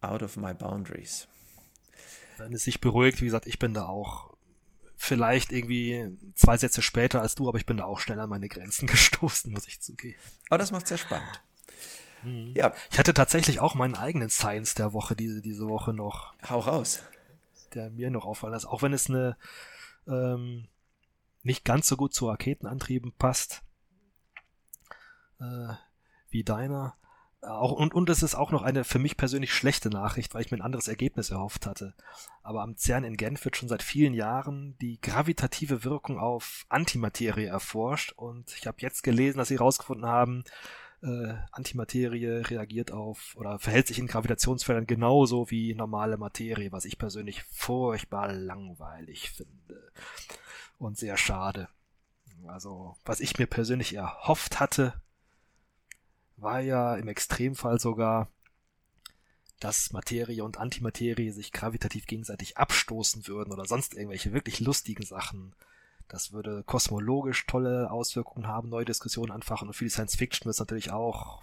out 0.00 0.22
of 0.22 0.38
my 0.38 0.54
boundaries 0.54 1.28
wenn 2.38 2.52
es 2.52 2.64
sich 2.64 2.80
beruhigt, 2.80 3.20
wie 3.20 3.26
gesagt, 3.26 3.46
ich 3.46 3.58
bin 3.58 3.74
da 3.74 3.86
auch 3.86 4.36
vielleicht 4.96 5.52
irgendwie 5.52 6.16
zwei 6.34 6.56
Sätze 6.56 6.82
später 6.82 7.22
als 7.22 7.34
du, 7.34 7.48
aber 7.48 7.58
ich 7.58 7.66
bin 7.66 7.76
da 7.76 7.84
auch 7.84 8.00
schnell 8.00 8.18
an 8.18 8.30
meine 8.30 8.48
Grenzen 8.48 8.86
gestoßen, 8.88 9.52
muss 9.52 9.68
ich 9.68 9.80
zugeben. 9.80 10.18
Aber 10.48 10.58
das 10.58 10.72
macht 10.72 10.86
sehr 10.88 10.98
spannend. 10.98 11.42
Mhm. 12.22 12.52
Ja. 12.56 12.72
Ich 12.90 12.98
hatte 12.98 13.14
tatsächlich 13.14 13.60
auch 13.60 13.74
meinen 13.74 13.94
eigenen 13.94 14.30
Science 14.30 14.74
der 14.74 14.92
Woche, 14.92 15.14
diese, 15.14 15.40
diese 15.40 15.68
Woche 15.68 15.92
noch. 15.92 16.34
Hau 16.48 16.58
raus. 16.58 17.02
Der 17.74 17.90
mir 17.90 18.10
noch 18.10 18.24
auffallen 18.24 18.54
ist, 18.54 18.64
auch 18.64 18.82
wenn 18.82 18.92
es 18.92 19.08
eine 19.08 19.36
ähm, 20.06 20.68
nicht 21.42 21.64
ganz 21.64 21.86
so 21.86 21.96
gut 21.96 22.14
zu 22.14 22.28
Raketenantrieben 22.28 23.12
passt 23.12 23.62
äh, 25.40 25.74
wie 26.30 26.44
deiner. 26.44 26.96
Auch, 27.40 27.70
und, 27.70 27.94
und 27.94 28.10
es 28.10 28.24
ist 28.24 28.34
auch 28.34 28.50
noch 28.50 28.62
eine 28.62 28.82
für 28.82 28.98
mich 28.98 29.16
persönlich 29.16 29.52
schlechte 29.52 29.90
Nachricht, 29.90 30.34
weil 30.34 30.42
ich 30.42 30.50
mir 30.50 30.58
ein 30.58 30.62
anderes 30.62 30.88
Ergebnis 30.88 31.30
erhofft 31.30 31.66
hatte. 31.66 31.94
Aber 32.42 32.62
am 32.62 32.76
CERN 32.76 33.04
in 33.04 33.16
Genf 33.16 33.44
wird 33.44 33.56
schon 33.56 33.68
seit 33.68 33.82
vielen 33.82 34.12
Jahren 34.12 34.76
die 34.80 35.00
gravitative 35.00 35.84
Wirkung 35.84 36.18
auf 36.18 36.66
Antimaterie 36.68 37.44
erforscht. 37.44 38.12
Und 38.12 38.52
ich 38.58 38.66
habe 38.66 38.78
jetzt 38.80 39.02
gelesen, 39.02 39.38
dass 39.38 39.48
sie 39.48 39.58
herausgefunden 39.58 40.06
haben, 40.06 40.42
äh, 41.00 41.34
Antimaterie 41.52 42.42
reagiert 42.48 42.90
auf 42.90 43.36
oder 43.36 43.60
verhält 43.60 43.86
sich 43.86 44.00
in 44.00 44.08
Gravitationsfeldern 44.08 44.88
genauso 44.88 45.48
wie 45.48 45.74
normale 45.74 46.16
Materie, 46.16 46.72
was 46.72 46.84
ich 46.84 46.98
persönlich 46.98 47.44
furchtbar 47.44 48.32
langweilig 48.32 49.30
finde. 49.30 49.92
Und 50.76 50.98
sehr 50.98 51.16
schade. 51.16 51.68
Also, 52.48 52.96
was 53.04 53.20
ich 53.20 53.38
mir 53.38 53.46
persönlich 53.46 53.94
erhofft 53.94 54.58
hatte, 54.58 55.00
war 56.38 56.60
ja 56.60 56.96
im 56.96 57.08
Extremfall 57.08 57.78
sogar, 57.78 58.28
dass 59.60 59.92
Materie 59.92 60.44
und 60.44 60.58
Antimaterie 60.58 61.30
sich 61.30 61.52
gravitativ 61.52 62.06
gegenseitig 62.06 62.56
abstoßen 62.56 63.26
würden 63.26 63.52
oder 63.52 63.64
sonst 63.64 63.94
irgendwelche 63.94 64.32
wirklich 64.32 64.60
lustigen 64.60 65.04
Sachen. 65.04 65.54
Das 66.06 66.32
würde 66.32 66.62
kosmologisch 66.64 67.44
tolle 67.46 67.90
Auswirkungen 67.90 68.46
haben, 68.46 68.68
neue 68.68 68.84
Diskussionen 68.84 69.32
anfachen 69.32 69.68
und 69.68 69.74
für 69.74 69.84
die 69.84 69.90
Science 69.90 70.16
Fiction 70.16 70.46
wird 70.46 70.54
es 70.54 70.60
natürlich 70.60 70.90
auch 70.90 71.42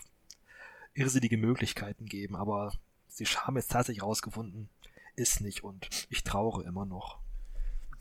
irrsinnige 0.94 1.38
Möglichkeiten 1.38 2.06
geben, 2.06 2.36
aber 2.36 2.74
sie 3.10 3.26
haben 3.26 3.58
jetzt 3.58 3.72
tatsächlich 3.72 4.02
rausgefunden, 4.04 4.70
ist 5.16 5.42
nicht 5.42 5.64
und 5.64 5.90
ich 6.10 6.24
traure 6.24 6.64
immer 6.64 6.86
noch. 6.86 7.20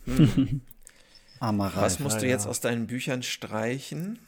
Hm. 0.05 0.63
Armer 1.45 1.67
Ralf. 1.67 1.77
Was 1.77 1.99
musst 1.99 2.23
du 2.23 2.27
jetzt 2.27 2.47
aus 2.47 2.61
deinen 2.61 2.87
Büchern 2.87 3.23
streichen? 3.23 4.19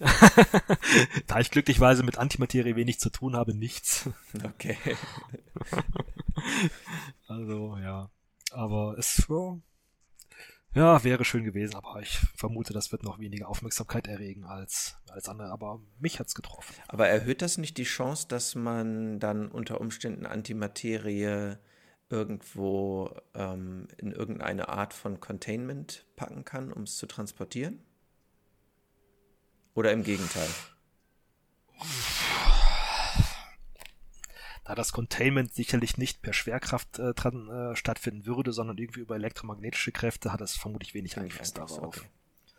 da 1.26 1.40
ich 1.40 1.50
glücklicherweise 1.50 2.02
mit 2.02 2.18
Antimaterie 2.18 2.76
wenig 2.76 3.00
zu 3.00 3.08
tun 3.08 3.34
habe, 3.34 3.54
nichts. 3.54 4.10
Okay. 4.44 4.76
also, 7.28 7.78
ja. 7.78 8.10
Aber 8.52 8.96
es 8.98 9.26
ja, 9.28 9.56
ja, 10.74 11.04
wäre 11.04 11.24
schön 11.24 11.44
gewesen, 11.44 11.74
aber 11.74 12.00
ich 12.02 12.18
vermute, 12.36 12.74
das 12.74 12.92
wird 12.92 13.02
noch 13.02 13.18
weniger 13.18 13.48
Aufmerksamkeit 13.48 14.06
erregen 14.08 14.44
als, 14.44 14.96
als 15.08 15.26
andere. 15.26 15.50
Aber 15.50 15.80
mich 15.98 16.20
hat's 16.20 16.34
getroffen. 16.34 16.74
Aber 16.86 17.08
erhöht 17.08 17.40
das 17.40 17.56
nicht 17.56 17.78
die 17.78 17.84
Chance, 17.84 18.28
dass 18.28 18.54
man 18.54 19.18
dann 19.20 19.48
unter 19.48 19.80
Umständen 19.80 20.26
Antimaterie 20.26 21.56
irgendwo 22.08 23.14
ähm, 23.34 23.88
in 23.98 24.12
irgendeine 24.12 24.68
Art 24.68 24.94
von 24.94 25.20
Containment 25.20 26.06
packen 26.16 26.44
kann, 26.44 26.72
um 26.72 26.82
es 26.84 26.96
zu 26.96 27.06
transportieren? 27.06 27.82
Oder 29.74 29.92
im 29.92 30.04
Gegenteil? 30.04 30.48
Da 34.64 34.74
das 34.74 34.92
Containment 34.92 35.54
sicherlich 35.54 35.96
nicht 35.96 36.22
per 36.22 36.32
Schwerkraft 36.32 36.98
äh, 36.98 37.14
dran, 37.14 37.48
äh, 37.48 37.76
stattfinden 37.76 38.26
würde, 38.26 38.52
sondern 38.52 38.78
irgendwie 38.78 39.00
über 39.00 39.14
elektromagnetische 39.14 39.92
Kräfte, 39.92 40.32
hat 40.32 40.40
es 40.40 40.56
vermutlich 40.56 40.94
wenig 40.94 41.18
Einfluss 41.18 41.52
darauf. 41.52 41.82
Okay. 41.82 42.06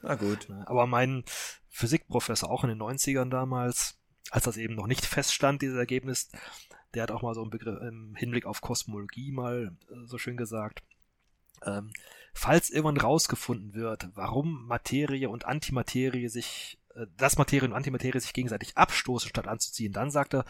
Na 0.03 0.15
gut. 0.15 0.47
Aber 0.65 0.87
mein 0.87 1.23
Physikprofessor 1.69 2.49
auch 2.49 2.63
in 2.63 2.69
den 2.69 2.81
90ern 2.81 3.29
damals, 3.29 3.97
als 4.29 4.45
das 4.45 4.57
eben 4.57 4.75
noch 4.75 4.87
nicht 4.87 5.05
feststand, 5.05 5.61
dieses 5.61 5.77
Ergebnis, 5.77 6.29
der 6.93 7.03
hat 7.03 7.11
auch 7.11 7.21
mal 7.21 7.33
so 7.33 7.41
einen 7.41 7.49
Begriff 7.49 7.81
im 7.81 8.15
Hinblick 8.15 8.45
auf 8.45 8.61
Kosmologie 8.61 9.31
mal 9.31 9.75
äh, 9.89 10.05
so 10.05 10.17
schön 10.17 10.37
gesagt. 10.37 10.83
Ähm, 11.65 11.91
falls 12.33 12.69
irgendwann 12.69 12.97
rausgefunden 12.97 13.73
wird, 13.73 14.09
warum 14.15 14.65
Materie 14.67 15.29
und 15.29 15.45
Antimaterie 15.45 16.27
sich, 16.29 16.79
äh, 16.95 17.07
dass 17.17 17.37
Materie 17.37 17.67
und 17.67 17.73
Antimaterie 17.73 18.19
sich 18.19 18.33
gegenseitig 18.33 18.77
abstoßen 18.77 19.29
statt 19.29 19.47
anzuziehen, 19.47 19.93
dann 19.93 20.11
sagt 20.11 20.33
er, 20.33 20.45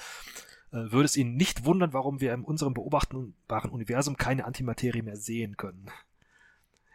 äh, 0.72 0.92
würde 0.92 1.06
es 1.06 1.16
ihn 1.16 1.36
nicht 1.36 1.66
wundern, 1.66 1.94
warum 1.94 2.20
wir 2.20 2.34
in 2.34 2.44
unserem 2.44 2.74
beobachtbaren 2.74 3.72
Universum 3.72 4.18
keine 4.18 4.46
Antimaterie 4.46 5.02
mehr 5.02 5.18
sehen 5.18 5.58
können. 5.58 5.90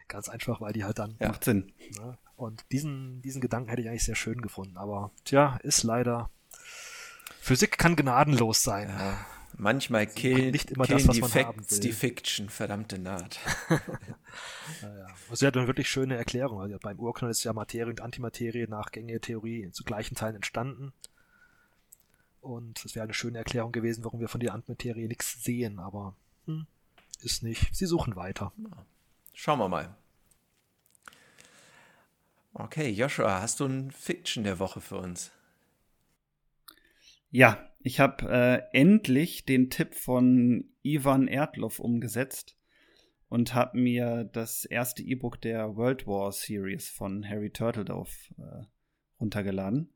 Ganz 0.09 0.29
einfach, 0.29 0.61
weil 0.61 0.75
die 0.75 0.85
halt 0.85 0.99
dann. 0.99 1.17
Ja, 1.21 1.29
macht 1.29 1.45
Sinn. 1.45 1.73
Ne? 1.99 2.19
Und 2.37 2.67
diesen, 2.71 3.23
diesen 3.23 3.41
Gedanken 3.41 3.71
hätte 3.71 3.81
ich 3.81 3.89
eigentlich 3.89 4.05
sehr 4.05 4.15
schön 4.15 4.43
gefunden. 4.43 4.77
Aber 4.77 5.11
tja, 5.25 5.57
ist 5.63 5.85
leider 5.85 6.29
Physik 7.43 7.77
kann 7.77 7.97
gnadenlos 7.97 8.63
sein. 8.63 8.89
Ja. 8.89 9.27
Manchmal 9.55 10.07
killen, 10.07 10.53
nicht 10.53 10.71
immer 10.71 10.87
killen 10.87 11.05
das, 11.05 11.17
die 11.17 11.23
Facts 11.23 11.81
die 11.81 11.91
Fiction, 11.91 12.49
verdammte 12.49 13.01
Naht. 13.01 13.41
naja. 14.81 15.09
Also 15.29 15.41
sie 15.41 15.47
hat 15.49 15.57
eine 15.57 15.67
wirklich 15.67 15.89
schöne 15.89 16.17
Erklärung. 16.17 16.61
Also 16.61 16.79
beim 16.79 17.01
Urknall 17.01 17.33
ist 17.33 17.43
ja 17.43 17.53
Materie 17.53 17.91
und 17.91 18.01
Antimaterie 18.01 18.69
nach 18.69 18.93
gängiger 18.93 19.21
Theorie 19.21 19.69
zu 19.73 19.83
gleichen 19.83 20.15
Teilen 20.15 20.37
entstanden. 20.37 20.93
Und 22.41 22.85
es 22.85 22.95
wäre 22.95 23.03
eine 23.03 23.15
schöne 23.15 23.39
Erklärung 23.39 23.73
gewesen, 23.73 24.05
warum 24.05 24.21
wir 24.21 24.29
von 24.29 24.41
der 24.41 24.55
Antimaterie 24.55 25.09
nichts 25.09 25.43
sehen, 25.43 25.81
aber 25.81 26.15
hm, 26.47 26.69
ist 27.23 27.43
nicht. 27.43 27.75
Sie 27.75 27.87
suchen 27.87 28.15
weiter. 28.15 28.53
Schauen 29.35 29.59
wir 29.59 29.69
mal. 29.69 29.97
Okay, 32.55 32.89
Joshua, 32.91 33.41
hast 33.41 33.59
du 33.59 33.65
ein 33.67 33.91
Fiction 33.91 34.45
der 34.45 34.61
Woche 34.61 34.81
für 34.81 34.99
uns? 34.99 35.33
Ja, 37.35 37.67
ich 37.81 37.99
habe 37.99 38.31
äh, 38.31 38.79
endlich 38.79 39.47
den 39.47 39.71
Tipp 39.71 39.95
von 39.95 40.69
Ivan 40.83 41.29
Erdloff 41.29 41.81
umgesetzt. 41.81 42.59
und 43.29 43.55
habe 43.55 43.79
mir 43.79 44.25
das 44.25 44.67
erste 44.67 45.03
E-Book 45.03 45.41
der 45.41 45.75
World 45.75 46.07
War 46.07 46.31
Series 46.33 46.91
von 46.91 47.27
Harry 47.27 47.49
Turtledove 47.49 48.11
äh, 48.37 48.67
runtergeladen. 49.19 49.95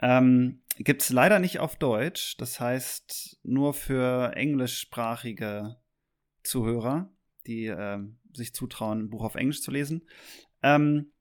Ähm, 0.00 0.62
Gibt 0.78 1.02
es 1.02 1.10
leider 1.10 1.38
nicht 1.38 1.58
auf 1.58 1.76
Deutsch, 1.76 2.38
das 2.38 2.58
heißt 2.58 3.40
nur 3.42 3.74
für 3.74 4.34
englischsprachige 4.34 5.76
Zuhörer, 6.42 7.12
die 7.46 7.66
äh, 7.66 7.98
sich 8.32 8.54
zutrauen, 8.54 9.00
ein 9.00 9.10
Buch 9.10 9.24
auf 9.24 9.34
Englisch 9.34 9.60
zu 9.60 9.70
lesen. 9.70 10.08
Ähm, 10.62 11.12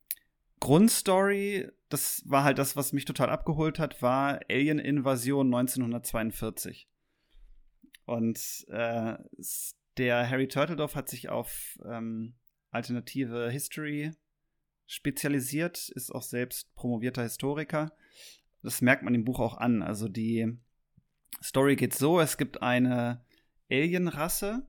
Grundstory, 0.60 1.70
das 1.90 2.24
war 2.26 2.44
halt 2.44 2.58
das, 2.58 2.76
was 2.76 2.94
mich 2.94 3.06
total 3.06 3.30
abgeholt 3.30 3.80
hat, 3.80 4.02
war 4.02 4.40
Alien-Invasion 4.50 5.48
1942. 5.48 6.88
Und 8.06 8.66
äh, 8.70 9.16
der 9.98 10.30
Harry 10.30 10.48
Turtledorf 10.48 10.96
hat 10.96 11.10
sich 11.10 11.30
auf 11.30 11.80
ähm, 11.86 12.36
alternative 12.72 13.50
History 13.50 14.12
spezialisiert, 14.86 15.90
ist 15.90 16.12
auch 16.12 16.22
selbst 16.22 16.74
promovierter 16.76 17.24
Historiker. 17.24 17.96
Das 18.62 18.82
merkt 18.82 19.04
man 19.04 19.16
im 19.16 19.26
Buch 19.26 19.40
auch 19.40 19.58
an. 19.58 19.82
Also 19.82 20.08
die 20.08 20.58
Story 21.44 21.76
geht 21.76 21.94
so: 21.94 22.20
Es 22.20 22.38
gibt 22.38 22.62
eine 22.62 23.24
Alien-Rasse, 23.70 24.68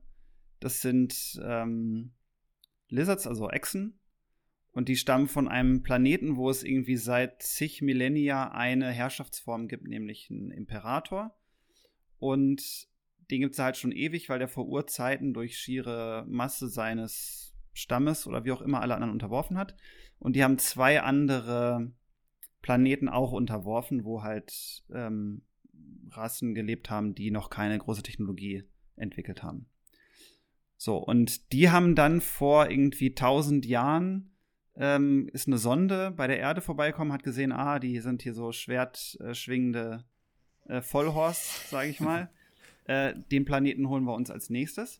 das 0.59 0.81
sind 0.81 1.39
ähm, 1.43 2.13
Lizards, 2.89 3.27
also 3.27 3.49
Echsen, 3.49 3.99
und 4.77 4.89
die 4.89 4.95
stammen 4.95 5.27
von 5.27 5.47
einem 5.47 5.81
Planeten, 5.81 6.35
wo 6.35 6.51
es 6.51 6.61
irgendwie 6.61 6.97
seit 6.97 7.41
zig 7.41 7.81
Millennia 7.81 8.51
eine 8.51 8.91
Herrschaftsform 8.91 9.67
gibt, 9.67 9.87
nämlich 9.87 10.29
einen 10.29 10.51
Imperator. 10.51 11.35
Und 12.19 12.87
den 13.31 13.41
gibt 13.41 13.53
es 13.53 13.59
halt 13.59 13.75
schon 13.75 13.91
ewig, 13.91 14.29
weil 14.29 14.37
der 14.37 14.47
vor 14.47 14.67
Urzeiten 14.67 15.33
durch 15.33 15.57
schiere 15.57 16.27
Masse 16.29 16.67
seines 16.69 17.55
Stammes 17.73 18.27
oder 18.27 18.45
wie 18.45 18.51
auch 18.51 18.61
immer 18.61 18.79
alle 18.81 18.93
anderen 18.93 19.13
unterworfen 19.13 19.57
hat. 19.57 19.75
Und 20.19 20.35
die 20.35 20.43
haben 20.43 20.59
zwei 20.59 21.01
andere 21.01 21.91
Planeten 22.61 23.09
auch 23.09 23.31
unterworfen, 23.31 24.03
wo 24.03 24.21
halt 24.21 24.83
ähm, 24.93 25.41
Rassen 26.11 26.53
gelebt 26.53 26.91
haben, 26.91 27.15
die 27.15 27.31
noch 27.31 27.49
keine 27.49 27.79
große 27.79 28.03
Technologie 28.03 28.63
entwickelt 28.95 29.41
haben. 29.41 29.65
So, 30.77 30.97
und 30.97 31.51
die 31.51 31.71
haben 31.71 31.95
dann 31.95 32.21
vor 32.21 32.69
irgendwie 32.69 33.15
tausend 33.15 33.65
Jahren 33.65 34.36
ähm, 34.79 35.29
ist 35.33 35.47
eine 35.47 35.57
Sonde 35.57 36.11
bei 36.11 36.27
der 36.27 36.39
Erde 36.39 36.61
vorbeikommen, 36.61 37.11
hat 37.11 37.23
gesehen, 37.23 37.51
ah, 37.51 37.79
die 37.79 37.99
sind 37.99 38.21
hier 38.21 38.33
so 38.33 38.51
schwertschwingende 38.51 40.03
äh, 40.67 40.81
Vollhorst, 40.81 41.69
sage 41.69 41.89
ich 41.89 41.99
mal. 41.99 42.29
äh, 42.85 43.13
den 43.31 43.45
Planeten 43.45 43.89
holen 43.89 44.03
wir 44.03 44.13
uns 44.13 44.29
als 44.29 44.49
nächstes. 44.49 44.99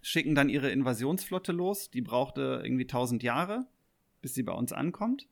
Schicken 0.00 0.34
dann 0.34 0.48
ihre 0.48 0.70
Invasionsflotte 0.70 1.52
los. 1.52 1.90
Die 1.90 2.02
brauchte 2.02 2.62
irgendwie 2.64 2.84
1000 2.84 3.22
Jahre, 3.22 3.66
bis 4.22 4.34
sie 4.34 4.42
bei 4.42 4.52
uns 4.52 4.72
ankommt. 4.72 5.28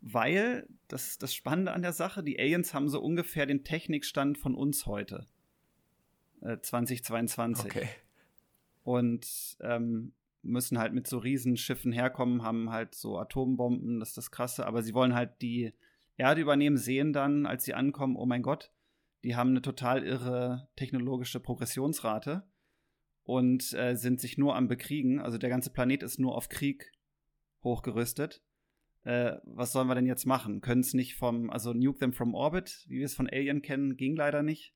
Weil, 0.00 0.68
das 0.88 1.08
ist 1.08 1.22
das 1.22 1.34
Spannende 1.34 1.72
an 1.72 1.82
der 1.82 1.92
Sache, 1.92 2.22
die 2.22 2.38
Aliens 2.38 2.72
haben 2.72 2.88
so 2.88 3.00
ungefähr 3.00 3.46
den 3.46 3.64
Technikstand 3.64 4.38
von 4.38 4.54
uns 4.54 4.86
heute. 4.86 5.26
Äh, 6.40 6.58
2022. 6.60 7.64
Okay. 7.66 7.88
Und 8.84 9.26
ähm, 9.60 10.12
müssen 10.42 10.78
halt 10.78 10.92
mit 10.92 11.06
so 11.06 11.18
Riesenschiffen 11.18 11.92
herkommen, 11.92 12.42
haben 12.42 12.70
halt 12.70 12.94
so 12.94 13.18
Atombomben, 13.18 14.00
das 14.00 14.10
ist 14.10 14.18
das 14.18 14.30
Krasse, 14.30 14.66
aber 14.66 14.82
sie 14.82 14.94
wollen 14.94 15.14
halt 15.14 15.42
die 15.42 15.72
Erde 16.16 16.40
übernehmen, 16.40 16.76
sehen 16.76 17.12
dann, 17.12 17.46
als 17.46 17.64
sie 17.64 17.74
ankommen, 17.74 18.16
oh 18.16 18.26
mein 18.26 18.42
Gott, 18.42 18.72
die 19.24 19.36
haben 19.36 19.50
eine 19.50 19.62
total 19.62 20.04
irre 20.04 20.68
technologische 20.76 21.40
Progressionsrate 21.40 22.44
und 23.24 23.72
äh, 23.74 23.96
sind 23.96 24.20
sich 24.20 24.38
nur 24.38 24.56
am 24.56 24.68
Bekriegen. 24.68 25.20
Also 25.20 25.36
der 25.36 25.50
ganze 25.50 25.70
Planet 25.70 26.02
ist 26.02 26.18
nur 26.18 26.36
auf 26.36 26.48
Krieg 26.48 26.92
hochgerüstet. 27.62 28.42
Äh, 29.02 29.36
was 29.44 29.72
sollen 29.72 29.88
wir 29.88 29.94
denn 29.94 30.06
jetzt 30.06 30.26
machen? 30.26 30.60
Können 30.60 30.80
es 30.80 30.94
nicht 30.94 31.16
vom, 31.16 31.50
also 31.50 31.72
nuke 31.72 31.98
them 31.98 32.12
from 32.12 32.34
orbit, 32.34 32.84
wie 32.88 32.98
wir 32.98 33.04
es 33.04 33.14
von 33.14 33.28
Alien 33.28 33.62
kennen, 33.62 33.96
ging 33.96 34.16
leider 34.16 34.42
nicht. 34.42 34.74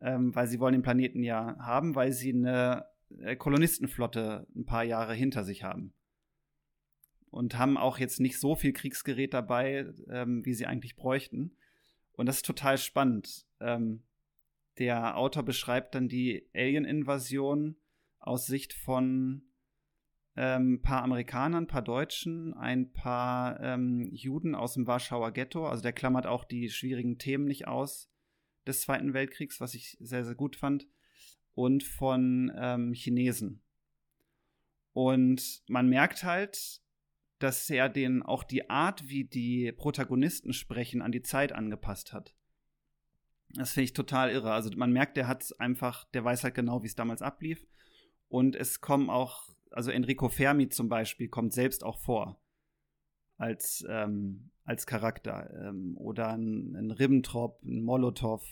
Ähm, 0.00 0.34
weil 0.34 0.46
sie 0.46 0.60
wollen 0.60 0.74
den 0.74 0.82
Planeten 0.82 1.22
ja 1.22 1.56
haben, 1.58 1.94
weil 1.94 2.12
sie 2.12 2.32
eine 2.32 2.86
Kolonistenflotte 3.38 4.46
ein 4.54 4.64
paar 4.64 4.84
Jahre 4.84 5.14
hinter 5.14 5.44
sich 5.44 5.62
haben. 5.64 5.92
Und 7.30 7.58
haben 7.58 7.76
auch 7.76 7.98
jetzt 7.98 8.20
nicht 8.20 8.38
so 8.38 8.54
viel 8.54 8.72
Kriegsgerät 8.72 9.34
dabei, 9.34 9.92
ähm, 10.10 10.44
wie 10.46 10.54
sie 10.54 10.66
eigentlich 10.66 10.96
bräuchten. 10.96 11.56
Und 12.12 12.26
das 12.26 12.36
ist 12.36 12.46
total 12.46 12.78
spannend. 12.78 13.46
Ähm, 13.60 14.02
der 14.78 15.18
Autor 15.18 15.42
beschreibt 15.42 15.94
dann 15.94 16.08
die 16.08 16.48
Alien-Invasion 16.54 17.76
aus 18.18 18.46
Sicht 18.46 18.72
von 18.72 19.42
ein 20.34 20.62
ähm, 20.62 20.82
paar 20.82 21.02
Amerikanern, 21.02 21.64
ein 21.64 21.68
paar 21.68 21.82
Deutschen, 21.82 22.54
ein 22.54 22.92
paar 22.92 23.60
ähm, 23.60 24.08
Juden 24.12 24.54
aus 24.54 24.74
dem 24.74 24.86
Warschauer 24.86 25.32
Ghetto. 25.32 25.66
Also 25.66 25.82
der 25.82 25.92
klammert 25.92 26.26
auch 26.26 26.44
die 26.44 26.70
schwierigen 26.70 27.18
Themen 27.18 27.44
nicht 27.44 27.66
aus 27.66 28.08
des 28.66 28.82
Zweiten 28.82 29.14
Weltkriegs, 29.14 29.60
was 29.60 29.74
ich 29.74 29.96
sehr, 30.00 30.24
sehr 30.24 30.34
gut 30.34 30.56
fand 30.56 30.86
und 31.58 31.82
von 31.82 32.52
ähm, 32.56 32.92
Chinesen. 32.92 33.60
Und 34.92 35.64
man 35.66 35.88
merkt 35.88 36.22
halt, 36.22 36.80
dass 37.40 37.68
er 37.68 37.88
den 37.88 38.22
auch 38.22 38.44
die 38.44 38.70
Art, 38.70 39.08
wie 39.08 39.24
die 39.24 39.72
Protagonisten 39.72 40.52
sprechen, 40.52 41.02
an 41.02 41.10
die 41.10 41.22
Zeit 41.22 41.50
angepasst 41.52 42.12
hat. 42.12 42.32
Das 43.54 43.72
finde 43.72 43.86
ich 43.86 43.92
total 43.92 44.30
irre. 44.30 44.52
Also 44.52 44.70
man 44.76 44.92
merkt, 44.92 45.16
der 45.16 45.26
hat 45.26 45.52
einfach, 45.58 46.04
der 46.10 46.24
weiß 46.24 46.44
halt 46.44 46.54
genau, 46.54 46.84
wie 46.84 46.86
es 46.86 46.94
damals 46.94 47.22
ablief. 47.22 47.66
Und 48.28 48.54
es 48.54 48.80
kommen 48.80 49.10
auch, 49.10 49.48
also 49.72 49.90
Enrico 49.90 50.28
Fermi 50.28 50.68
zum 50.68 50.88
Beispiel 50.88 51.28
kommt 51.28 51.52
selbst 51.52 51.82
auch 51.82 51.98
vor 51.98 52.40
als, 53.36 53.84
ähm, 53.88 54.50
als 54.62 54.86
Charakter. 54.86 55.50
Ähm, 55.60 55.96
oder 55.96 56.28
ein, 56.28 56.76
ein 56.76 56.92
Ribbentrop, 56.92 57.64
ein 57.64 57.82
Molotow, 57.82 58.44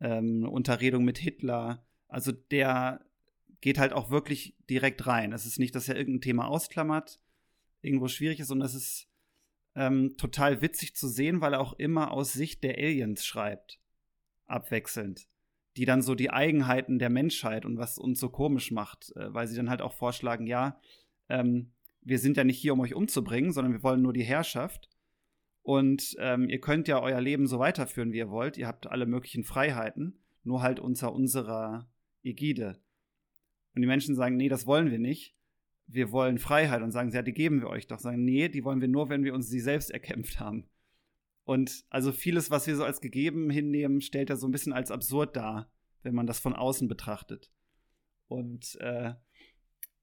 ähm, 0.00 0.44
Unterredung 0.44 1.04
mit 1.04 1.18
Hitler. 1.18 1.85
Also 2.08 2.32
der 2.32 3.04
geht 3.60 3.78
halt 3.78 3.92
auch 3.92 4.10
wirklich 4.10 4.54
direkt 4.70 5.06
rein. 5.06 5.32
Es 5.32 5.46
ist 5.46 5.58
nicht, 5.58 5.74
dass 5.74 5.88
er 5.88 5.96
irgendein 5.96 6.20
Thema 6.20 6.48
ausklammert, 6.48 7.20
irgendwo 7.80 8.08
schwierig 8.08 8.40
ist, 8.40 8.48
sondern 8.48 8.66
es 8.66 8.74
ist 8.74 9.08
ähm, 9.74 10.16
total 10.16 10.62
witzig 10.62 10.94
zu 10.94 11.08
sehen, 11.08 11.40
weil 11.40 11.54
er 11.54 11.60
auch 11.60 11.74
immer 11.74 12.10
aus 12.10 12.32
Sicht 12.32 12.64
der 12.64 12.78
Aliens 12.78 13.24
schreibt. 13.24 13.78
Abwechselnd. 14.46 15.26
Die 15.76 15.84
dann 15.84 16.00
so 16.00 16.14
die 16.14 16.30
Eigenheiten 16.30 16.98
der 16.98 17.10
Menschheit 17.10 17.66
und 17.66 17.76
was 17.76 17.98
uns 17.98 18.18
so 18.18 18.30
komisch 18.30 18.70
macht, 18.70 19.14
äh, 19.16 19.32
weil 19.34 19.46
sie 19.46 19.56
dann 19.56 19.68
halt 19.68 19.82
auch 19.82 19.92
vorschlagen, 19.92 20.46
ja, 20.46 20.80
ähm, 21.28 21.72
wir 22.00 22.18
sind 22.18 22.36
ja 22.36 22.44
nicht 22.44 22.58
hier, 22.58 22.72
um 22.72 22.80
euch 22.80 22.94
umzubringen, 22.94 23.52
sondern 23.52 23.72
wir 23.72 23.82
wollen 23.82 24.00
nur 24.00 24.12
die 24.12 24.22
Herrschaft. 24.22 24.88
Und 25.62 26.14
ähm, 26.20 26.48
ihr 26.48 26.60
könnt 26.60 26.86
ja 26.86 27.02
euer 27.02 27.20
Leben 27.20 27.48
so 27.48 27.58
weiterführen, 27.58 28.12
wie 28.12 28.18
ihr 28.18 28.30
wollt. 28.30 28.56
Ihr 28.56 28.68
habt 28.68 28.86
alle 28.86 29.06
möglichen 29.06 29.42
Freiheiten, 29.42 30.20
nur 30.44 30.62
halt 30.62 30.78
unter 30.78 31.12
unserer 31.12 31.88
Ägide. 32.26 32.78
Und 33.74 33.82
die 33.82 33.86
Menschen 33.86 34.14
sagen, 34.14 34.36
nee, 34.36 34.48
das 34.48 34.66
wollen 34.66 34.90
wir 34.90 34.98
nicht. 34.98 35.34
Wir 35.86 36.10
wollen 36.10 36.38
Freiheit 36.38 36.82
und 36.82 36.90
sagen, 36.90 37.10
ja, 37.10 37.22
die 37.22 37.32
geben 37.32 37.60
wir 37.60 37.68
euch 37.68 37.86
doch. 37.86 37.98
Sagen, 37.98 38.24
nee, 38.24 38.48
die 38.48 38.64
wollen 38.64 38.80
wir 38.80 38.88
nur, 38.88 39.08
wenn 39.08 39.22
wir 39.22 39.34
uns 39.34 39.48
sie 39.48 39.60
selbst 39.60 39.90
erkämpft 39.90 40.40
haben. 40.40 40.66
Und 41.44 41.84
also 41.90 42.10
vieles, 42.10 42.50
was 42.50 42.66
wir 42.66 42.74
so 42.74 42.84
als 42.84 43.00
gegeben 43.00 43.50
hinnehmen, 43.50 44.00
stellt 44.00 44.30
er 44.30 44.36
so 44.36 44.48
ein 44.48 44.50
bisschen 44.50 44.72
als 44.72 44.90
absurd 44.90 45.36
dar, 45.36 45.70
wenn 46.02 46.14
man 46.14 46.26
das 46.26 46.40
von 46.40 46.54
außen 46.54 46.88
betrachtet. 46.88 47.52
Und 48.26 48.76
äh, 48.80 49.14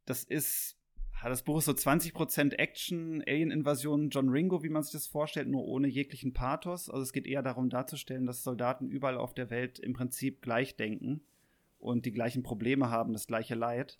das 0.05 0.23
ist, 0.23 0.77
das 1.21 1.43
Buch 1.43 1.57
ist 1.57 1.65
so 1.65 1.73
20% 1.73 2.53
Action, 2.53 3.21
Alien-Invasion, 3.27 4.09
John 4.09 4.29
Ringo, 4.29 4.63
wie 4.63 4.69
man 4.69 4.83
sich 4.83 4.93
das 4.93 5.07
vorstellt, 5.07 5.49
nur 5.49 5.65
ohne 5.65 5.89
jeglichen 5.89 6.33
Pathos. 6.33 6.89
Also 6.89 7.01
es 7.01 7.11
geht 7.11 7.27
eher 7.27 7.41
darum 7.41 7.69
darzustellen, 7.69 8.25
dass 8.25 8.43
Soldaten 8.43 8.87
überall 8.87 9.17
auf 9.17 9.33
der 9.33 9.49
Welt 9.49 9.79
im 9.79 9.93
Prinzip 9.93 10.41
gleich 10.41 10.77
denken 10.77 11.25
und 11.83 12.05
die 12.05 12.11
gleichen 12.11 12.43
Probleme 12.43 12.89
haben, 12.89 13.13
das 13.13 13.27
gleiche 13.27 13.55
Leid. 13.55 13.99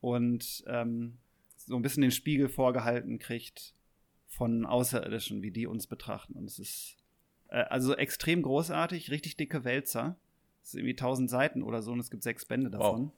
Und 0.00 0.64
ähm, 0.66 1.18
so 1.56 1.76
ein 1.76 1.82
bisschen 1.82 2.02
den 2.02 2.10
Spiegel 2.10 2.48
vorgehalten 2.48 3.18
kriegt 3.18 3.74
von 4.26 4.66
Außerirdischen, 4.66 5.42
wie 5.42 5.50
die 5.50 5.66
uns 5.66 5.86
betrachten. 5.86 6.34
Und 6.34 6.44
es 6.44 6.58
ist 6.58 6.96
äh, 7.48 7.62
also 7.62 7.96
extrem 7.96 8.42
großartig, 8.42 9.10
richtig 9.10 9.36
dicke 9.36 9.64
Wälzer. 9.64 10.16
Es 10.62 10.72
sind 10.72 10.80
irgendwie 10.80 10.96
tausend 10.96 11.30
Seiten 11.30 11.62
oder 11.62 11.82
so 11.82 11.92
und 11.92 12.00
es 12.00 12.10
gibt 12.10 12.22
sechs 12.22 12.44
Bände 12.44 12.70
davon. 12.70 13.06
Wow. 13.06 13.12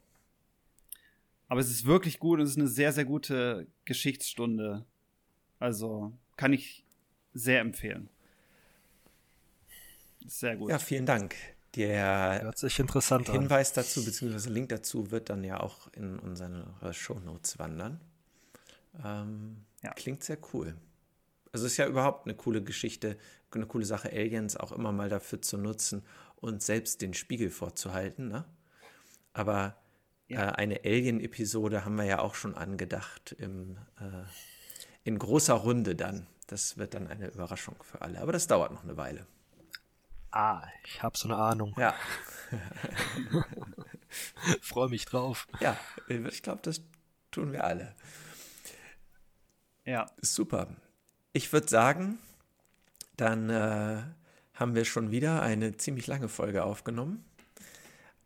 Aber 1.48 1.60
es 1.60 1.70
ist 1.70 1.84
wirklich 1.84 2.18
gut 2.18 2.38
und 2.38 2.44
es 2.44 2.52
ist 2.52 2.58
eine 2.58 2.68
sehr, 2.68 2.92
sehr 2.92 3.04
gute 3.04 3.66
Geschichtsstunde. 3.84 4.84
Also 5.58 6.12
kann 6.36 6.52
ich 6.52 6.84
sehr 7.34 7.60
empfehlen. 7.60 8.08
Sehr 10.26 10.56
gut. 10.56 10.70
Ja, 10.70 10.78
vielen 10.78 11.06
Dank. 11.06 11.34
Der 11.76 12.40
Hinweis 13.32 13.70
an. 13.70 13.84
dazu, 13.84 14.04
beziehungsweise 14.04 14.50
Link 14.50 14.70
dazu, 14.70 15.10
wird 15.10 15.30
dann 15.30 15.44
ja 15.44 15.60
auch 15.60 15.88
in 15.92 16.18
unsere 16.18 16.92
Shownotes 16.92 17.58
wandern. 17.58 18.00
Ähm, 19.04 19.64
ja. 19.82 19.92
Klingt 19.92 20.24
sehr 20.24 20.38
cool. 20.52 20.76
Also 21.52 21.66
es 21.66 21.72
ist 21.72 21.78
ja 21.78 21.86
überhaupt 21.86 22.26
eine 22.26 22.34
coole 22.34 22.62
Geschichte, 22.62 23.16
eine 23.52 23.66
coole 23.66 23.84
Sache, 23.84 24.10
Aliens 24.10 24.56
auch 24.56 24.72
immer 24.72 24.92
mal 24.92 25.08
dafür 25.08 25.42
zu 25.42 25.58
nutzen 25.58 26.02
und 26.36 26.62
selbst 26.62 27.02
den 27.02 27.14
Spiegel 27.14 27.50
vorzuhalten. 27.50 28.28
Ne? 28.28 28.44
Aber 29.32 29.76
ja. 30.28 30.48
äh, 30.48 30.52
eine 30.52 30.80
Alien-Episode 30.84 31.84
haben 31.84 31.96
wir 31.96 32.04
ja 32.04 32.20
auch 32.20 32.34
schon 32.34 32.54
angedacht 32.54 33.34
im, 33.38 33.76
äh, 33.98 34.24
in 35.04 35.18
großer 35.18 35.54
Runde 35.54 35.96
dann. 35.96 36.26
Das 36.46 36.78
wird 36.78 36.94
dann 36.94 37.06
eine 37.06 37.28
Überraschung 37.28 37.76
für 37.82 38.00
alle. 38.02 38.20
Aber 38.20 38.32
das 38.32 38.46
dauert 38.46 38.72
noch 38.72 38.84
eine 38.84 38.96
Weile. 38.96 39.26
Ah, 40.32 40.62
ich 40.84 41.02
habe 41.02 41.18
so 41.18 41.28
eine 41.28 41.36
Ahnung. 41.36 41.74
Ja. 41.76 41.94
Freue 44.60 44.88
mich 44.88 45.04
drauf. 45.04 45.48
Ja, 45.60 45.76
ich 46.08 46.42
glaube, 46.42 46.60
das 46.62 46.82
tun 47.30 47.52
wir 47.52 47.64
alle. 47.64 47.94
Ja. 49.84 50.10
Super. 50.20 50.68
Ich 51.32 51.52
würde 51.52 51.68
sagen, 51.68 52.18
dann 53.16 53.50
äh, 53.50 54.02
haben 54.54 54.74
wir 54.74 54.84
schon 54.84 55.10
wieder 55.10 55.42
eine 55.42 55.76
ziemlich 55.76 56.06
lange 56.06 56.28
Folge 56.28 56.64
aufgenommen 56.64 57.24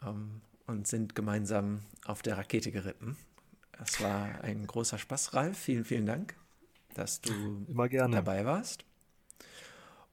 ähm, 0.04 0.40
und 0.66 0.86
sind 0.86 1.14
gemeinsam 1.14 1.80
auf 2.04 2.22
der 2.22 2.36
Rakete 2.38 2.70
geritten. 2.70 3.16
Es 3.82 4.00
war 4.00 4.40
ein 4.42 4.66
großer 4.66 4.98
Spaß, 4.98 5.34
Ralf. 5.34 5.58
Vielen, 5.58 5.84
vielen 5.84 6.06
Dank, 6.06 6.34
dass 6.94 7.20
du 7.20 7.66
dabei 7.66 8.44
warst. 8.44 8.84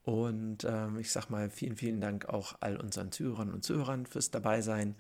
Und 0.04 0.64
ähm, 0.64 0.98
ich 1.00 1.12
sag 1.12 1.30
mal, 1.30 1.50
vielen, 1.50 1.76
vielen 1.76 2.02
Dank 2.02 2.26
auch 2.26 2.56
all 2.60 2.78
unseren 2.78 3.12
Zuhörern 3.12 3.54
und 3.54 3.64
Zuhörern 3.64 4.06
fürs 4.06 4.32
Dabeisein. 4.32 4.96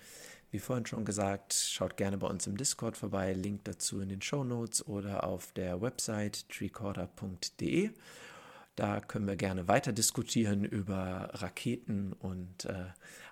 Wie 0.51 0.59
vorhin 0.59 0.85
schon 0.85 1.05
gesagt, 1.05 1.53
schaut 1.53 1.97
gerne 1.97 2.17
bei 2.17 2.27
uns 2.27 2.45
im 2.45 2.57
Discord 2.57 2.97
vorbei. 2.97 3.33
Link 3.33 3.61
dazu 3.63 4.01
in 4.01 4.09
den 4.09 4.21
Show 4.21 4.43
Notes 4.43 4.85
oder 4.85 5.23
auf 5.23 5.53
der 5.53 5.81
Website 5.81 6.47
treecorder.de. 6.49 7.91
Da 8.75 8.99
können 8.99 9.27
wir 9.27 9.35
gerne 9.35 9.67
weiter 9.67 9.91
diskutieren 9.91 10.63
über 10.63 11.29
Raketen 11.33 12.13
und 12.13 12.65
äh, 12.65 12.85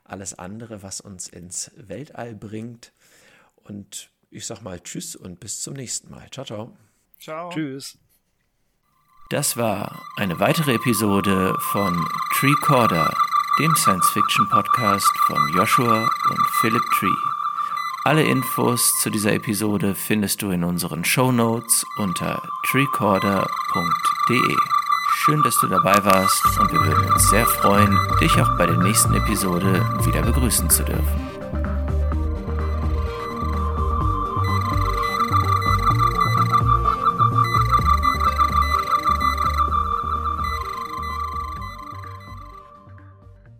alles 0.03 0.37
andere, 0.37 0.81
was 0.81 1.01
uns 1.01 1.27
ins 1.27 1.71
Weltall 1.75 2.35
bringt. 2.35 2.93
Und 3.55 4.11
ich 4.31 4.45
sag 4.45 4.61
mal 4.61 4.79
Tschüss 4.79 5.15
und 5.15 5.39
bis 5.39 5.61
zum 5.61 5.73
nächsten 5.73 6.09
Mal. 6.09 6.29
Ciao, 6.31 6.45
ciao. 6.45 6.77
Ciao. 7.19 7.49
Tschüss. 7.51 7.97
Das 9.29 9.57
war 9.57 10.01
eine 10.15 10.39
weitere 10.39 10.73
Episode 10.73 11.53
von 11.59 12.03
Treecorder, 12.33 13.13
dem 13.59 13.75
Science-Fiction-Podcast 13.75 15.19
von 15.27 15.37
Joshua 15.53 16.09
und 16.31 16.49
Philip 16.59 16.81
Tree. 16.97 17.13
Alle 18.05 18.23
Infos 18.23 18.99
zu 19.03 19.11
dieser 19.11 19.33
Episode 19.33 19.93
findest 19.93 20.41
du 20.41 20.49
in 20.49 20.63
unseren 20.63 21.05
Show 21.05 21.31
Notes 21.31 21.85
unter 21.97 22.41
treecorder.de. 22.71 24.55
Schön, 25.17 25.43
dass 25.43 25.59
du 25.59 25.67
dabei 25.67 26.03
warst 26.03 26.43
und 26.59 26.71
wir 26.71 26.79
würden 26.79 27.11
uns 27.11 27.29
sehr 27.29 27.45
freuen, 27.45 27.95
dich 28.19 28.33
auch 28.41 28.57
bei 28.57 28.65
der 28.65 28.77
nächsten 28.77 29.13
Episode 29.13 29.73
wieder 30.07 30.23
begrüßen 30.23 30.71
zu 30.71 30.83
dürfen. 30.83 31.28